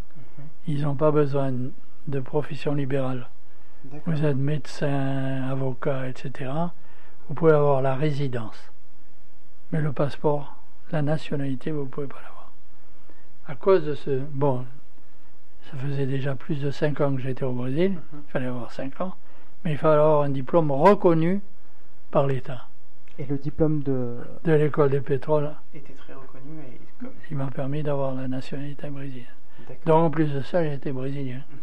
ils 0.66 0.82
n'ont 0.82 0.94
pas 0.94 1.10
besoin 1.10 1.52
de 2.06 2.20
profession 2.20 2.74
libérale. 2.74 3.28
Vous 4.04 4.24
êtes 4.24 4.36
médecin, 4.36 5.48
avocat, 5.48 6.08
etc. 6.08 6.50
Vous 7.28 7.34
pouvez 7.34 7.52
avoir 7.52 7.82
la 7.82 7.94
résidence. 7.94 8.72
Mais 9.70 9.80
le 9.80 9.92
passeport, 9.92 10.56
la 10.90 11.02
nationalité, 11.02 11.70
vous 11.70 11.82
ne 11.82 11.88
pouvez 11.88 12.08
pas 12.08 12.20
l'avoir. 12.22 12.50
À 13.46 13.54
cause 13.54 13.84
de 13.84 13.94
ce... 13.94 14.22
Bon, 14.32 14.64
ça 15.70 15.76
faisait 15.76 16.06
déjà 16.06 16.34
plus 16.34 16.60
de 16.60 16.70
5 16.70 17.00
ans 17.00 17.14
que 17.14 17.22
j'étais 17.22 17.44
au 17.44 17.52
Brésil. 17.52 17.92
Mhm. 17.92 18.22
Il 18.26 18.30
fallait 18.30 18.46
avoir 18.46 18.72
5 18.72 19.00
ans. 19.00 19.14
Mais 19.64 19.72
il 19.72 19.78
fallait 19.78 20.00
avoir 20.00 20.22
un 20.22 20.30
diplôme 20.30 20.72
reconnu 20.72 21.40
par 22.10 22.26
l'État. 22.26 22.68
Et 23.18 23.24
le 23.24 23.38
diplôme 23.38 23.82
de... 23.82 24.18
De 24.44 24.52
l'école 24.52 24.90
des 24.90 25.00
pétroles. 25.00 25.52
Était 25.74 25.94
très 25.94 26.14
reconnu. 26.14 26.60
Et... 26.60 26.80
Il 27.30 27.36
m'a 27.36 27.50
permis 27.50 27.82
d'avoir 27.82 28.14
la 28.14 28.28
nationalité 28.28 28.88
brésilienne. 28.88 29.26
Donc 29.84 30.04
en 30.04 30.10
plus 30.10 30.32
de 30.32 30.40
ça, 30.42 30.62
j'ai 30.62 30.74
été 30.74 30.92
brésilien. 30.92 31.38
Mhm. 31.48 31.58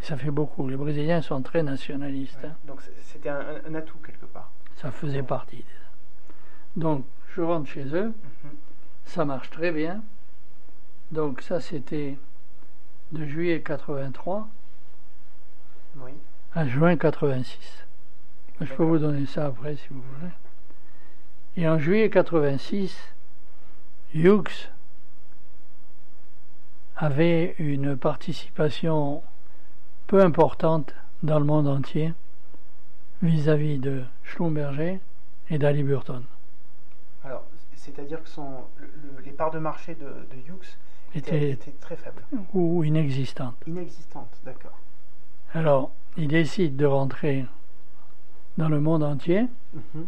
ça 0.00 0.16
fait 0.16 0.30
beaucoup. 0.30 0.68
Les 0.68 0.76
Brésiliens 0.76 1.22
sont 1.22 1.42
très 1.42 1.62
nationalistes. 1.62 2.38
Hein. 2.44 2.54
Donc 2.64 2.80
c'était 3.02 3.30
un, 3.30 3.74
atout 3.74 3.98
quelque 3.98 4.26
part. 4.26 4.50
Ça 4.76 4.90
faisait 4.90 5.22
partie. 5.22 5.64
Donc 6.76 7.04
je 7.34 7.40
rentre 7.40 7.68
chez 7.68 7.84
eux. 7.94 8.08
Mhm. 8.08 8.50
Ça 9.04 9.24
marche 9.24 9.50
très 9.50 9.72
bien. 9.72 10.02
Donc 11.10 11.40
ça 11.40 11.60
c'était 11.60 12.16
de 13.12 13.24
juillet 13.24 13.60
83 13.60 14.48
oui. 15.96 16.12
à 16.54 16.66
juin 16.66 16.96
86. 16.96 17.83
Je 18.60 18.72
peux 18.72 18.84
vous 18.84 18.98
donner 18.98 19.26
ça 19.26 19.46
après 19.46 19.76
si 19.76 19.88
vous 19.90 20.00
voulez. 20.00 20.32
Et 21.56 21.68
en 21.68 21.78
juillet 21.78 22.08
86, 22.10 22.96
Hughes 24.14 24.70
avait 26.96 27.54
une 27.58 27.96
participation 27.96 29.22
peu 30.06 30.22
importante 30.22 30.94
dans 31.22 31.38
le 31.38 31.44
monde 31.44 31.66
entier 31.68 32.12
vis-à-vis 33.22 33.78
de 33.78 34.02
Schlumberger 34.22 35.00
et 35.50 35.58
d'Ali 35.58 35.82
Burton. 35.82 36.22
Alors, 37.24 37.44
c'est-à-dire 37.74 38.22
que 38.22 38.28
son, 38.28 38.48
le- 38.76 38.86
le- 39.16 39.22
les 39.24 39.32
parts 39.32 39.50
de 39.50 39.58
marché 39.58 39.94
de, 39.94 40.04
de 40.04 40.36
Hughes 40.48 40.76
étaient, 41.14 41.36
Était 41.36 41.50
étaient 41.50 41.70
très 41.80 41.96
faibles, 41.96 42.22
ou 42.52 42.84
inexistante. 42.84 43.56
inexistantes, 43.66 44.38
d'accord. 44.44 44.78
Alors, 45.54 45.90
il 46.16 46.28
décide 46.28 46.76
de 46.76 46.86
rentrer 46.86 47.44
dans 48.58 48.68
le 48.68 48.80
monde 48.80 49.02
entier, 49.02 49.46
Mhm. 49.74 50.06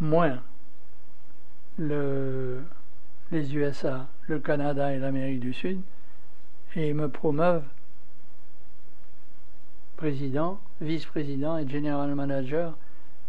moins 0.00 0.42
le, 1.78 2.62
les 3.30 3.54
USA, 3.54 4.06
le 4.26 4.38
Canada 4.40 4.92
et 4.94 4.98
l'Amérique 4.98 5.40
du 5.40 5.52
Sud, 5.52 5.80
et 6.76 6.88
ils 6.88 6.94
me 6.94 7.08
promeuvent 7.08 7.64
président, 9.96 10.58
vice-président 10.80 11.58
et 11.58 11.68
general 11.68 12.14
manager 12.14 12.76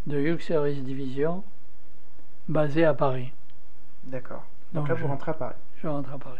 de 0.07 0.17
Hughes 0.19 0.41
Service 0.41 0.81
Division 0.83 1.43
basé 2.47 2.85
à 2.85 2.93
Paris. 2.93 3.31
D'accord. 4.05 4.43
Donc, 4.73 4.83
Donc, 4.83 4.89
là, 4.89 4.95
je, 4.95 5.01
vous 5.01 5.07
rentrez 5.09 5.31
à 5.31 5.33
Paris. 5.33 5.55
je 5.81 5.87
rentre 5.87 6.11
à 6.13 6.17
Paris. 6.17 6.39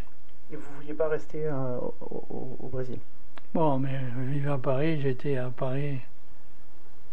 Et 0.52 0.56
vous 0.56 0.70
ne 0.72 0.76
vouliez 0.78 0.94
pas 0.94 1.08
rester 1.10 1.46
euh, 1.46 1.78
au, 1.80 1.94
au- 2.30 2.58
au 2.62 2.68
Brésil? 2.70 3.00
Bon, 3.54 3.78
mais 3.78 4.00
je 4.16 4.22
vivais 4.22 4.52
à 4.52 4.58
Paris, 4.58 5.02
j'étais 5.02 5.36
à 5.38 5.50
Paris. 5.50 6.00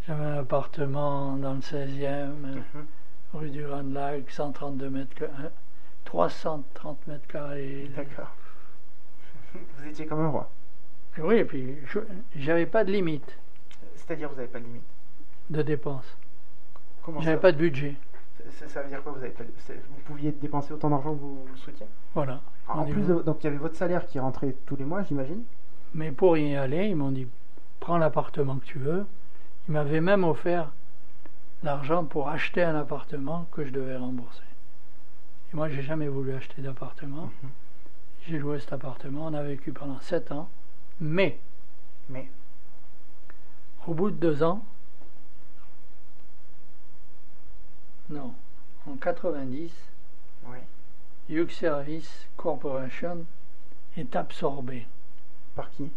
J'avais 0.08 0.24
un 0.24 0.38
appartement 0.38 1.36
dans 1.36 1.52
le 1.54 1.60
16e, 1.60 2.62
Mhm. 2.74 2.86
rue 3.34 3.50
du 3.50 3.62
Grand 3.62 3.82
Lac, 3.92 4.30
132 4.30 4.88
mètres 4.88 5.14
ca- 5.18 5.26
euh, 5.26 5.50
330 6.06 7.06
mètres 7.06 7.26
carrés. 7.26 7.90
D'accord. 7.94 8.34
Vous 9.76 9.86
étiez 9.86 10.06
comme 10.06 10.20
un 10.20 10.30
roi. 10.30 10.50
Oui, 11.18 11.34
et 11.36 11.44
puis 11.44 11.76
je- 11.86 11.98
j'avais 12.36 12.64
pas 12.64 12.84
de 12.84 12.92
limite 12.92 13.36
C'est-à-dire, 13.96 14.30
vous 14.30 14.36
n'avez 14.36 14.48
pas 14.48 14.60
de 14.60 14.64
limite. 14.64 14.82
de 15.50 15.62
dépenses. 15.62 16.16
Comment 17.02 17.20
J'avais 17.20 17.40
pas 17.40 17.52
de 17.52 17.58
budget. 17.58 17.94
ça, 18.50 18.66
ça 18.68 18.82
veut 18.82 18.88
dire 18.88 19.02
quoi 19.02 19.12
vous, 19.12 19.18
avez 19.18 19.30
pas 19.30 19.44
vous 19.44 20.00
pouviez 20.06 20.30
dépenser 20.32 20.72
autant 20.72 20.88
d'argent 20.90 21.14
que 21.14 21.20
vous 21.20 21.46
le 21.50 21.56
souhaitiez? 21.56 21.86
Voilà. 22.14 22.40
En 22.68 22.84
plus, 22.84 23.06
donc 23.24 23.42
il 23.42 23.44
y 23.44 23.46
avait 23.48 23.56
votre 23.58 23.76
salaire 23.76 24.06
qui 24.06 24.18
rentrait 24.18 24.54
tous 24.66 24.76
les 24.76 24.84
mois, 24.84 25.02
j'imagine? 25.02 25.42
Mais 25.94 26.12
pour 26.12 26.36
y 26.38 26.54
aller, 26.56 26.86
ils 26.88 26.96
m'ont 26.96 27.10
dit 27.10 27.26
prends 27.80 27.96
l'appartement 27.98 28.56
que 28.56 28.64
tu 28.66 28.78
veux. 28.78 29.06
Ils 29.68 29.72
m'avaient 29.72 30.00
même 30.00 30.24
offert 30.24 30.70
l'argent 31.62 32.04
pour 32.04 32.28
acheter 32.28 32.62
un 32.62 32.74
appartement 32.74 33.46
que 33.52 33.64
je 33.64 33.70
devais 33.70 33.96
rembourser. 33.96 34.42
Et 35.52 35.56
moi, 35.56 35.68
j'ai 35.68 35.82
jamais 35.82 36.08
voulu 36.08 36.34
acheter 36.34 36.62
d'appartement. 36.62 37.30
Mhm. 37.42 37.50
J'ai 38.26 38.38
loué 38.38 38.60
cet 38.60 38.72
appartement, 38.72 39.26
on 39.26 39.34
a 39.34 39.42
vécu 39.42 39.72
pendant 39.72 40.00
sept 40.00 40.30
ans. 40.32 40.48
Mais, 41.00 41.38
Mais, 42.08 42.28
au 43.86 43.94
bout 43.94 44.10
de 44.10 44.16
deux 44.16 44.42
ans, 44.42 44.64
non, 48.10 48.32
en 48.86 48.96
90, 48.96 49.70
oui. 50.46 50.58
Hughes 51.28 51.50
Service 51.52 52.26
Corporation 52.36 53.26
est 53.96 54.16
absorbé 54.16 54.86
Par 55.54 55.70
qui? 55.70 55.90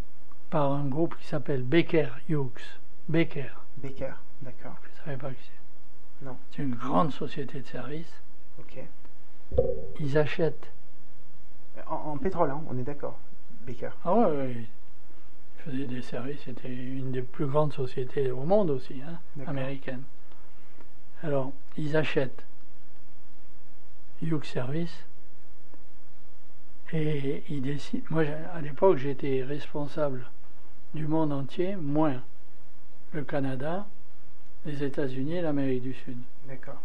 par 0.50 0.72
un 0.72 0.84
groupe 0.84 1.16
qui 1.18 1.26
s'appelle 1.26 1.62
Baker 1.62 2.08
Hughes. 2.28 2.78
Baker, 3.08 3.50
Becker, 3.82 4.14
d'accord. 4.42 4.76
je 4.82 4.88
ne 4.88 5.04
savais 5.04 5.16
pas 5.16 5.30
qui 5.30 5.42
c'est. 5.42 6.24
Non. 6.24 6.36
C'est 6.50 6.62
une 6.62 6.76
grande 6.76 7.12
société 7.12 7.60
de 7.60 7.66
services. 7.66 8.12
Ok. 8.60 8.78
Ils 9.98 10.16
achètent. 10.16 10.70
En, 11.88 11.94
en 11.94 12.16
pétrole, 12.16 12.50
hein, 12.50 12.62
on 12.68 12.78
est 12.78 12.84
d'accord. 12.84 13.18
Becker. 13.66 13.90
Ah 14.04 14.14
ouais, 14.14 14.36
ouais, 14.36 14.56
ils 14.56 15.62
faisaient 15.62 15.86
des 15.86 16.02
services, 16.02 16.42
c'était 16.44 16.72
une 16.72 17.10
des 17.10 17.22
plus 17.22 17.46
grandes 17.46 17.72
sociétés 17.72 18.30
au 18.30 18.44
monde 18.44 18.70
aussi, 18.70 19.00
hein, 19.02 19.18
américaine. 19.46 20.02
Alors, 21.22 21.52
ils 21.76 21.96
achètent 21.96 22.44
Hughes 24.20 24.44
Service 24.44 25.06
et 26.92 27.42
ils 27.48 27.62
décident. 27.62 28.04
Moi, 28.10 28.24
à 28.54 28.60
l'époque, 28.60 28.98
j'étais 28.98 29.42
responsable 29.42 30.30
du 30.94 31.06
monde 31.06 31.32
entier, 31.32 31.74
moins 31.76 32.22
le 33.12 33.22
Canada, 33.24 33.86
les 34.64 34.82
États-Unis 34.84 35.36
et 35.36 35.42
l'Amérique 35.42 35.82
du 35.82 35.94
Sud. 35.94 36.18
D'accord. 36.48 36.80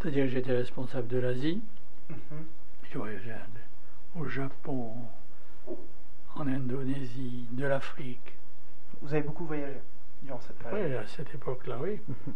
C'est-à-dire 0.00 0.24
que 0.26 0.30
j'étais 0.30 0.52
responsable 0.56 1.08
de 1.08 1.18
l'Asie, 1.18 1.62
Mhm. 2.10 2.16
je 2.90 2.98
voyageais 2.98 3.34
au 4.16 4.26
Japon, 4.26 4.94
en 6.36 6.46
Indonésie, 6.46 7.46
de 7.50 7.66
l'Afrique. 7.66 8.34
Vous 9.02 9.12
avez 9.12 9.22
beaucoup 9.22 9.44
voyagé 9.44 9.78
durant 10.22 10.40
cette 10.40 10.56
Oui, 10.64 10.70
période. 10.70 11.02
à 11.04 11.06
cette 11.06 11.34
époque-là, 11.34 11.78
oui. 11.80 12.00
Mhm. 12.08 12.34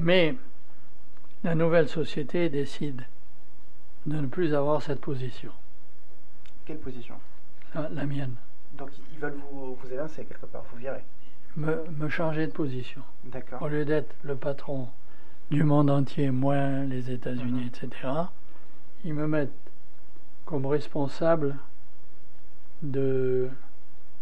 Mais 0.00 0.34
la 1.44 1.54
nouvelle 1.54 1.88
société 1.88 2.48
décide 2.48 3.04
de 4.06 4.16
ne 4.16 4.26
plus 4.26 4.54
avoir 4.54 4.82
cette 4.82 5.00
position, 5.00 5.52
Quelle 6.64 6.78
position? 6.78 7.16
La, 7.74 7.88
la 7.88 8.04
mienne, 8.06 8.36
Donc 8.74 8.90
ils 9.12 9.18
veulent 9.18 9.38
vous, 9.50 9.74
vous 9.74 9.92
évincer 9.92 10.24
quelque 10.24 10.46
part, 10.46 10.62
vous 10.72 10.78
virer. 10.78 11.02
Me, 11.56 11.84
me 11.98 12.08
changer 12.08 12.46
de 12.46 12.52
position. 12.52 13.02
D'accord. 13.24 13.62
Au 13.62 13.68
lieu 13.68 13.84
d'être 13.84 14.14
le 14.22 14.36
patron 14.36 14.88
du 15.50 15.64
monde 15.64 15.90
entier, 15.90 16.30
moins 16.30 16.84
les 16.84 17.10
États-Unis, 17.10 17.70
Mhm. 17.82 17.86
etc., 17.86 18.08
ils 19.04 19.14
me 19.14 19.26
mettent 19.26 19.50
comme 20.46 20.66
responsable 20.66 21.56
de 22.82 23.48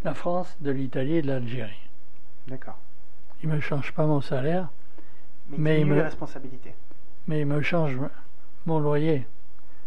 la 0.03 0.13
France, 0.13 0.55
de 0.61 0.71
l'Italie 0.71 1.15
et 1.17 1.21
de 1.21 1.27
l'Algérie. 1.27 1.87
D'accord. 2.47 2.77
Ils 3.43 3.49
ne 3.49 3.55
me 3.55 3.59
changent 3.59 3.93
pas 3.93 4.05
mon 4.05 4.21
salaire, 4.21 4.69
Mais, 5.49 5.57
Mais 5.57 5.77
diminuer 5.79 5.95
il 5.95 5.99
me- 5.99 6.03
responsabilités. 6.03 6.75
mais 7.27 7.41
ils 7.41 7.45
me 7.45 7.61
changent 7.61 7.97
mon 8.65 8.79
loyer. 8.79 9.27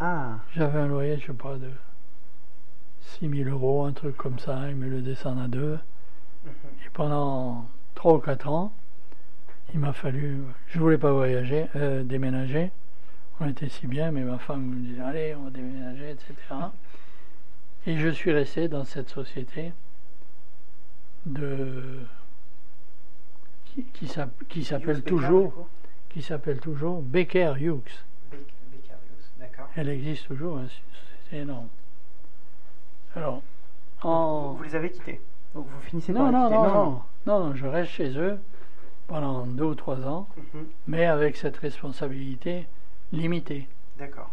Ah, 0.00 0.38
J'avais 0.54 0.78
un 0.80 0.88
loyer, 0.88 1.18
je 1.18 1.26
sais 1.26 1.32
pas, 1.32 1.56
de 1.56 1.70
6 3.00 3.28
000 3.30 3.48
euros, 3.48 3.84
un 3.84 3.92
truc 3.92 4.16
comme 4.16 4.38
ça, 4.38 4.68
ils 4.68 4.76
me 4.76 4.88
le 4.88 5.00
descendent 5.00 5.40
à 5.40 5.48
deux. 5.48 5.78
Et 6.46 6.88
pendant 6.92 7.66
3 7.94 8.14
ou 8.14 8.18
4 8.18 8.48
ans, 8.48 8.72
il 9.72 9.80
m'a 9.80 9.92
fallu. 9.92 10.38
Je 10.68 10.78
voulais 10.78 10.98
pas 10.98 11.12
voyager, 11.12 11.66
euh, 11.76 12.02
déménager. 12.02 12.70
On 13.40 13.48
était 13.48 13.68
si 13.68 13.86
bien, 13.86 14.10
mais 14.12 14.22
ma 14.22 14.38
femme 14.38 14.62
me 14.62 14.76
disait 14.86 15.02
Allez, 15.02 15.34
on 15.34 15.44
va 15.44 15.50
déménager, 15.50 16.10
etc. 16.10 16.34
Et 17.86 17.98
je 17.98 18.08
suis 18.08 18.32
resté 18.32 18.68
dans 18.68 18.84
cette 18.84 19.08
société 19.10 19.72
de. 21.26 22.00
qui, 23.66 23.84
qui 24.48 24.64
s'appelle 24.64 25.02
toujours, 25.02 25.68
qui 26.10 26.22
s'appelle 26.22 26.60
toujours 26.60 27.02
Baker 27.02 27.54
Hughes. 27.58 28.04
Elle 29.76 29.88
existe 29.88 30.28
toujours, 30.28 30.58
hein, 30.58 30.66
c'est- 31.30 31.38
énorme. 31.38 31.68
Alors, 33.16 33.42
en. 34.02 34.52
vous 34.52 34.62
les 34.62 34.74
avez 34.76 34.90
quittés? 34.90 35.20
Donc 35.54 35.66
vous 35.68 35.80
finissez 35.82 36.12
Non, 36.12 36.30
par 36.30 36.32
non, 36.32 36.50
non, 36.50 36.62
non, 36.74 37.02
non, 37.26 37.40
non, 37.48 37.54
je 37.54 37.66
reste 37.66 37.90
chez 37.92 38.16
eux 38.18 38.38
pendant 39.06 39.46
deux 39.46 39.64
ou 39.64 39.74
trois 39.74 40.00
ans, 40.06 40.26
Mhm. 40.36 40.66
mais 40.88 41.04
avec 41.06 41.36
cette 41.36 41.56
responsabilité 41.58 42.66
limitée. 43.12 43.68
D'accord. 43.98 44.30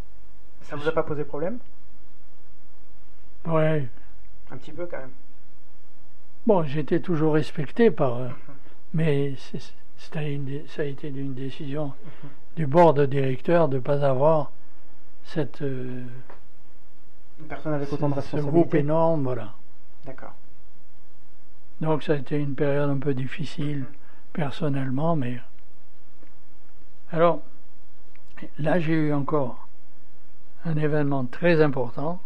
Ça 0.61 0.76
vous 0.76 0.88
a 0.88 0.91
pas 0.91 1.03
posé 1.03 1.23
problème? 1.23 1.60
Ouais. 3.45 3.88
Un 4.52 4.57
petit 4.57 4.72
peu 4.72 4.85
quand 4.85 4.98
même. 4.98 5.11
Bon, 6.48 6.64
j'étais 6.64 6.99
toujours 6.99 7.34
respecté 7.34 7.91
par 7.91 8.19
eux, 8.22 8.27
Mhm. 8.30 8.53
mais 8.93 9.35
une 10.15 10.68
ça 10.68 10.81
a 10.81 10.85
été 10.85 11.10
une 11.10 11.34
décision 11.34 11.88
Mhm. 12.23 12.30
du 12.56 12.65
board 12.65 12.98
de 12.98 13.06
directeur 13.06 13.68
de 13.69 13.76
ne 13.76 13.81
pas 13.81 14.03
avoir 14.03 14.52
cette, 15.23 15.61
euh, 15.61 16.03
Une 17.39 17.45
personne 17.45 17.73
avec 17.73 17.91
autant 17.93 18.10
de 18.10 18.15
ce, 18.15 18.22
ce 18.22 18.26
responsabilités. 18.35 18.52
groupe 18.60 18.76
énorme, 18.76 19.23
voilà. 19.23 19.53
D'accord. 20.06 20.34
Donc 21.82 22.03
ça 22.03 22.14
a 22.14 22.16
été 22.16 22.38
une 22.38 22.56
période 22.56 22.90
un 22.90 22.99
peu 22.99 23.14
difficile 23.14 23.86
personnellement, 24.34 25.16
mais 25.16 25.40
alors 27.12 27.41
là 28.60 28.80
j'ai 28.80 28.94
eu 28.94 29.14
encore 29.14 29.68
un 30.64 30.78
événement 30.78 31.26
très 31.26 31.62
important, 31.62 32.22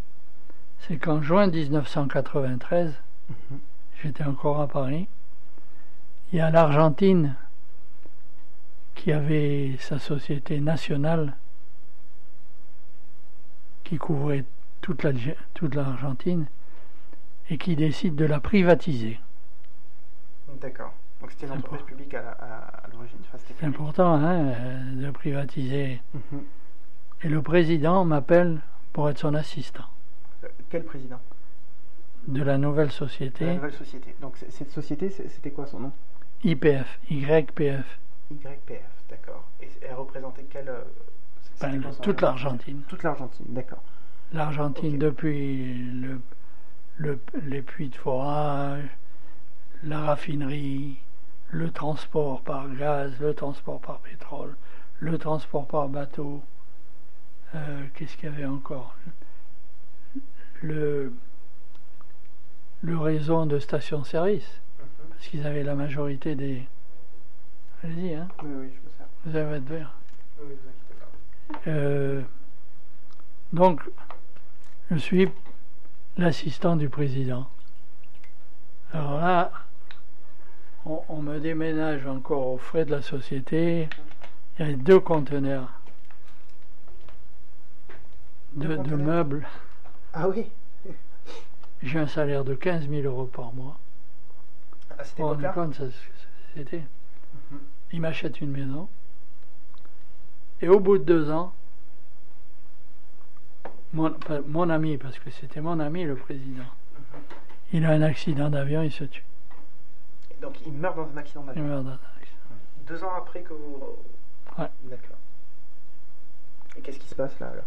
c'est 0.82 0.98
qu'en 0.98 1.22
juin 1.22 1.48
1993, 1.48 2.94
Mhm. 3.27 3.60
j'étais 4.03 4.23
encore 4.26 4.61
à 4.61 4.68
Paris, 4.68 5.07
il 6.32 6.38
y 6.38 6.41
a 6.41 6.52
l'Argentine 6.52 7.36
qui 8.94 9.11
avait 9.11 9.77
sa 9.80 9.98
société 9.99 10.60
nationale 10.60 11.36
qui 13.84 13.98
couvrait 13.98 14.45
toute 14.82 15.03
l'Argentine 15.73 16.45
et 17.49 17.57
qui 17.57 17.76
décide 17.76 18.15
de 18.15 18.26
la 18.26 18.40
privatiser. 18.40 19.19
D'accord. 20.61 20.94
Donc 21.22 21.32
c'était 21.32 21.45
une 21.48 21.53
entreprise 21.53 21.82
important. 21.82 21.86
publique 21.95 22.14
à, 22.14 22.22
la- 22.22 22.32
à- 22.32 22.86
à 22.86 22.88
l'origine. 22.91 23.18
Enfin, 23.22 23.38
C'est 23.48 23.65
important 23.65 24.14
hein, 24.15 24.36
euh, 24.49 25.06
de 25.06 25.11
privatiser. 25.11 26.02
Mhm. 26.14 26.44
Et 27.23 27.30
le 27.30 27.41
président 27.41 28.03
m'appelle 28.06 28.60
pour 28.94 29.10
être 29.10 29.18
son 29.19 29.34
assistant 29.34 29.86
Euh, 30.44 30.48
Quel 30.69 30.84
président? 30.84 31.19
De 32.27 32.41
la 32.44 32.57
nouvelle 32.57 32.88
De 32.88 32.91
la 32.91 32.98
société 32.98 33.53
nouvelle 33.53 33.72
société. 33.73 34.15
Donc 34.22 34.36
cette 34.49 34.72
société, 34.72 35.10
c'était 35.10 35.52
quoi 35.52 35.68
son 35.68 35.80
nom? 35.80 35.91
IPF, 36.44 36.99
YPF, 37.10 37.99
YPF, 38.32 39.03
d'accord. 39.10 39.48
Et 39.61 39.69
elle 39.82 39.94
représentait 39.95 40.44
quelle 40.44 40.69
euh, 40.69 40.82
ben, 41.61 41.82
toute 42.02 42.22
l'Argentine. 42.22 42.82
Toute 42.88 43.03
l'Argentine, 43.03 43.45
d'accord. 43.49 43.82
L'Argentine 44.34 44.98
depuis 44.98 45.73
le, 45.76 46.19
le- 46.98 47.19
les 47.45 47.61
puits 47.61 47.90
de 47.90 47.95
forage, 47.95 48.86
la 49.84 49.99
raffinerie, 50.02 50.97
le 51.49 51.72
transport 51.72 52.41
par 52.41 52.69
gaz, 52.76 53.14
le 53.19 53.34
transport 53.34 53.80
par 53.80 53.99
pétrole, 53.99 54.56
le 54.99 55.18
transport 55.18 55.68
par 55.68 55.89
bateau. 55.89 56.41
Euh, 57.53 57.85
Qu'est-ce 57.93 58.15
qu'il 58.18 58.30
y 58.30 58.31
avait 58.31 58.45
encore? 58.45 58.95
Le, 60.61 61.14
le 62.81 62.97
réseau 62.97 63.45
de 63.45 63.60
stations-service, 63.60 64.61
Mhm. 64.80 64.85
parce 65.10 65.27
qu'ils 65.27 65.45
avaient 65.45 65.64
la 65.64 65.76
majorité 65.76 66.35
des... 66.35 66.68
Allez-y, 67.84 68.15
hein, 68.15 68.27
Oui, 68.43 68.49
oui, 68.56 68.69
je 68.76 68.81
me 68.81 68.89
sers. 68.97 69.06
vous 69.26 69.35
avez 69.35 69.60
votre 69.60 69.65
verre. 69.72 69.93
Oui, 70.39 70.47
oui, 70.49 70.56
vous 70.61 70.69
inquiétez 70.69 71.64
pas. 71.65 71.69
Euh, 71.69 72.22
donc, 73.53 73.81
je 74.91 74.97
suis 74.97 75.30
l'assistant 76.18 76.76
du 76.76 76.89
président. 76.89 77.47
Alors 78.95 79.19
là, 79.19 79.51
on, 80.85 81.01
on 81.09 81.22
me 81.22 81.39
déménage 81.39 82.07
encore 82.07 82.47
aux 82.47 82.57
frais 82.57 82.85
de 82.85 82.91
la 82.91 83.01
société. 83.01 83.89
Il 84.57 84.65
y 84.65 84.69
a 84.69 84.73
deux 84.73 85.01
conteneurs 85.01 85.69
de, 88.53 88.67
Deux 88.67 88.69
de 88.69 88.76
conteneurs 88.77 88.99
meubles. 88.99 89.47
Ah 90.13 90.30
oui 90.30 90.45
J'ai 91.84 91.99
un 91.99 92.07
salaire 92.07 92.45
de 92.45 92.55
15 92.55 92.88
000 92.88 93.01
euros 93.01 93.26
par 93.26 93.53
mois. 93.53 93.77
Compte, 95.17 95.73
ça, 95.76 95.84
c'était. 96.55 96.85
Mhm. 97.51 97.59
Il 97.91 97.99
m'achète 97.99 98.39
une 98.39 98.51
maison. 98.51 98.88
Et 100.61 100.69
au 100.69 100.80
bout 100.80 100.99
de 100.99 101.03
deux 101.03 101.30
ans, 101.30 101.53
mon, 103.91 104.69
ami, 104.69 104.97
parce 104.97 105.19
que 105.19 105.30
c'était 105.31 105.59
mon 105.59 105.81
ami 105.81 106.05
le 106.05 106.15
président, 106.15 106.63
il 107.73 107.85
a 107.85 107.91
un 107.91 108.01
accident 108.01 108.49
d'avion, 108.49 108.81
il 108.83 108.91
se 108.91 109.03
tue. 109.05 109.23
Donc 110.41 110.55
il 110.65 110.73
meurt 110.73 110.95
dans 110.95 111.09
un 111.09 111.17
accident 111.17 111.41
Il 111.43 111.47
d'avion. 111.47 111.63
meurt 111.63 111.83
dans 111.83 111.91
un 111.91 111.93
accident. 111.93 112.39
Deux 112.87 113.03
ans 113.03 113.13
après 113.17 113.41
que 113.41 113.53
vous... 113.53 113.83
Ouais. 114.57 114.69
D'accord. 114.83 115.17
Et 116.77 116.81
qu'est-ce 116.81 116.99
qui 116.99 117.07
se 117.07 117.15
passe 117.15 117.39
là 117.39 117.47
alors? 117.47 117.65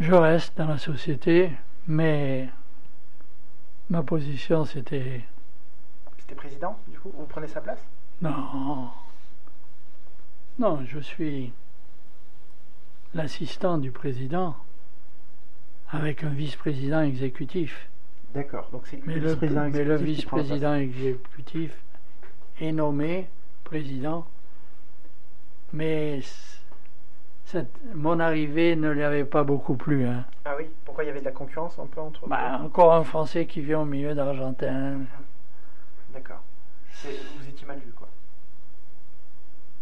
Je 0.00 0.12
reste 0.12 0.56
dans 0.58 0.66
la 0.66 0.78
société, 0.78 1.52
mais 1.86 2.48
ma 3.90 4.02
position 4.02 4.64
c'était 4.64 5.24
C'était 6.18 6.34
président, 6.34 6.78
du 6.88 6.98
coup? 6.98 7.12
Vous 7.16 7.26
prenez 7.26 7.46
sa 7.46 7.60
place? 7.60 7.80
Non. 8.20 8.90
Non, 10.58 10.84
je 10.84 10.98
suis 11.00 11.52
l'assistant 13.12 13.78
du 13.78 13.90
président 13.90 14.56
avec 15.90 16.24
un 16.24 16.30
vice-président 16.30 17.02
exécutif. 17.02 17.88
D'accord. 18.34 18.68
Donc 18.72 18.86
c'est 18.86 19.00
Mais 19.06 19.14
le, 19.14 19.28
vice-président 19.28 19.68
mais 19.70 19.84
le 19.84 19.96
vice-président 19.96 20.74
exécutif 20.74 21.76
est 22.60 22.72
nommé 22.72 23.28
président, 23.62 24.26
mais 25.72 26.20
cette, 27.44 27.68
mon 27.94 28.18
arrivée 28.20 28.74
ne 28.76 28.90
lui 28.90 29.02
avait 29.02 29.24
pas 29.24 29.44
beaucoup 29.44 29.76
plu. 29.76 30.04
hein. 30.06 30.24
Ah 30.44 30.54
oui? 30.58 30.66
Pourquoi 30.84 31.04
il 31.04 31.08
y 31.08 31.10
avait 31.10 31.20
de 31.20 31.24
la 31.24 31.30
concurrence 31.32 31.78
un 31.78 31.86
peu 31.86 32.00
entre 32.00 32.26
Bah, 32.28 32.60
encore 32.62 32.92
un 32.94 33.04
Français 33.04 33.46
qui 33.46 33.60
vient 33.60 33.80
au 33.80 33.84
milieu 33.84 34.14
d'Argentin. 34.14 34.98
D'accord. 36.12 36.42
Vous 37.04 37.48
étiez 37.48 37.66
mal 37.66 37.78
vu, 37.78 37.92
quoi. 37.92 38.08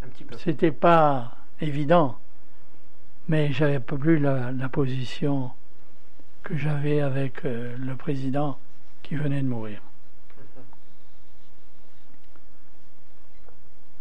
Un 0.04 0.08
petit 0.08 0.24
peu. 0.24 0.36
C'était 0.38 0.72
pas 0.72 1.36
évident, 1.60 2.18
mais 3.28 3.52
j'avais 3.52 3.80
pas 3.80 3.96
plus 3.96 4.18
la, 4.18 4.50
la 4.52 4.68
position 4.68 5.50
que 6.42 6.56
j'avais 6.56 7.00
avec 7.00 7.44
euh, 7.44 7.76
le 7.78 7.96
président 7.96 8.58
qui 9.02 9.14
venait 9.14 9.42
de 9.42 9.48
mourir. 9.48 9.80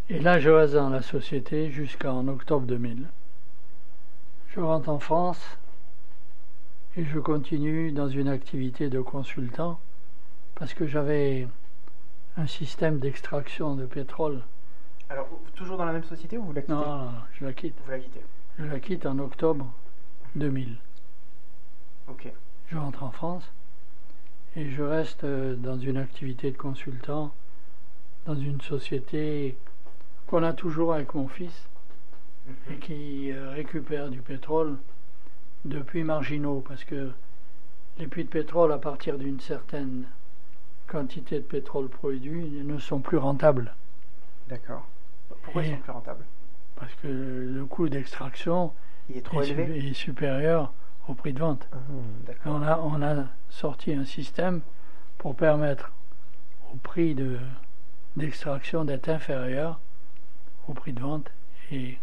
Et 0.10 0.20
là, 0.20 0.40
je 0.40 0.50
reste 0.50 0.74
dans 0.74 0.90
la 0.90 1.02
société 1.02 1.72
jusqu'en 1.72 2.28
octobre 2.28 2.66
2000. 2.66 3.08
Je 4.50 4.60
rentre 4.60 4.90
en 4.90 5.00
France 5.00 5.58
et 6.98 7.06
je 7.06 7.20
continue 7.20 7.94
dans 7.94 8.10
une 8.10 8.28
activité 8.28 8.90
de 8.90 9.00
consultant 9.00 9.80
parce 10.56 10.74
que 10.74 10.86
j'avais 10.86 11.48
un 12.36 12.48
système 12.48 13.00
d'extraction 13.00 13.76
de 13.76 13.86
pétrole. 13.86 14.42
Alors, 15.10 15.30
toujours 15.56 15.78
dans 15.78 15.86
la 15.86 15.94
même 15.94 16.04
société 16.04 16.38
ou 16.38 16.44
vous 16.44 16.54
la 16.54 16.62
quittez? 16.62 16.74
Non, 16.74 16.86
non, 16.86 16.98
non, 17.06 17.12
je 17.34 17.46
la 17.46 17.54
quitte. 17.54 17.76
Vous 17.86 17.92
la 17.92 18.00
quittez. 18.00 18.22
Je 18.60 18.66
la 18.66 18.80
quitte 18.80 19.06
en 19.06 19.18
octobre 19.20 19.72
2000. 20.36 20.76
Ok. 22.07 22.32
Je 22.69 22.78
rentre 22.78 23.03
en 23.03 23.11
France 23.11 23.52
et 24.56 24.69
je 24.69 24.82
reste 24.84 25.23
euh, 25.23 25.56
dans 25.56 25.78
une 25.78 25.98
activité 25.98 26.52
de 26.52 26.57
consultant 26.57 27.34
dans 28.26 28.36
une 28.36 28.61
société 28.61 29.57
qu'on 30.28 30.44
a 30.44 30.53
toujours 30.53 30.94
avec 30.94 31.14
mon 31.15 31.28
fils 31.28 31.68
et 32.69 32.76
qui 32.78 33.32
euh, 33.32 33.52
récupère 33.52 34.10
du 34.10 34.22
pétrole 34.22 34.78
depuis 35.65 36.03
marginaux 36.03 36.64
parce 36.68 36.84
que 36.84 37.11
les 37.98 38.07
puits 38.07 38.23
de 38.26 38.30
pétrole 38.30 38.72
à 38.72 38.78
partir 38.78 39.18
d'une 39.18 39.40
certaine 39.40 40.06
quantité 40.88 41.36
de 41.38 41.44
pétrole 41.45 41.88
produit 41.90 42.49
ne 42.64 42.78
sont 42.80 42.99
plus 42.99 43.18
rentables 43.18 43.73
D'accord. 44.48 44.86
Pourquoi 45.44 45.64
ils 45.64 45.72
Et- 45.72 45.76
sont 45.76 45.82
plus 45.82 45.91
rentables? 45.91 46.26
parce 46.76 46.94
que 46.95 47.07
le 47.07 47.65
coût 47.65 47.90
d'extraction 47.90 48.73
est 49.14 49.23
su- 49.44 49.53
est 49.61 49.94
supérieur 49.94 50.73
au 51.07 51.14
prix 51.14 51.34
de 51.34 51.40
vente. 51.40 51.68
Ah. 51.72 51.78
On 52.45 52.61
a, 52.61 52.78
on 52.80 53.02
a 53.02 53.26
sorti 53.49 53.94
un 53.94 54.06
système 54.06 54.61
pour 55.18 55.36
permettre 55.36 55.91
au 56.73 56.78
prix 56.78 57.15
de, 57.15 57.40
d'extraction 58.15 58.86
d'être 58.86 59.10
inférieur 59.10 59.80
au 60.68 60.73
prix 60.73 60.94
de 60.94 61.02
vente 61.02 61.32
et 61.72 61.98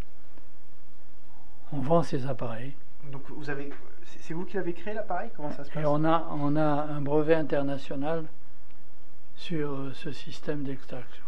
on 1.72 1.80
vend 1.80 2.02
ces 2.02 2.26
appareils. 2.26 2.74
Donc, 3.12 3.22
vous 3.28 3.50
avez. 3.50 3.70
C'est 4.20 4.34
vous 4.34 4.44
qui 4.44 4.56
l'avez 4.56 4.72
créé 4.72 4.94
l'appareil? 4.94 5.30
Comment 5.36 5.50
ça 5.50 5.64
se 5.64 5.70
passe? 5.70 5.82
Et 5.82 5.86
on 5.86 6.04
a, 6.04 6.26
on 6.30 6.56
a 6.56 6.62
un 6.62 7.00
brevet 7.00 7.34
international 7.34 8.24
sur 9.36 9.70
euh, 9.70 9.92
ce 9.94 10.12
système 10.12 10.64
d'extraction. 10.64 11.24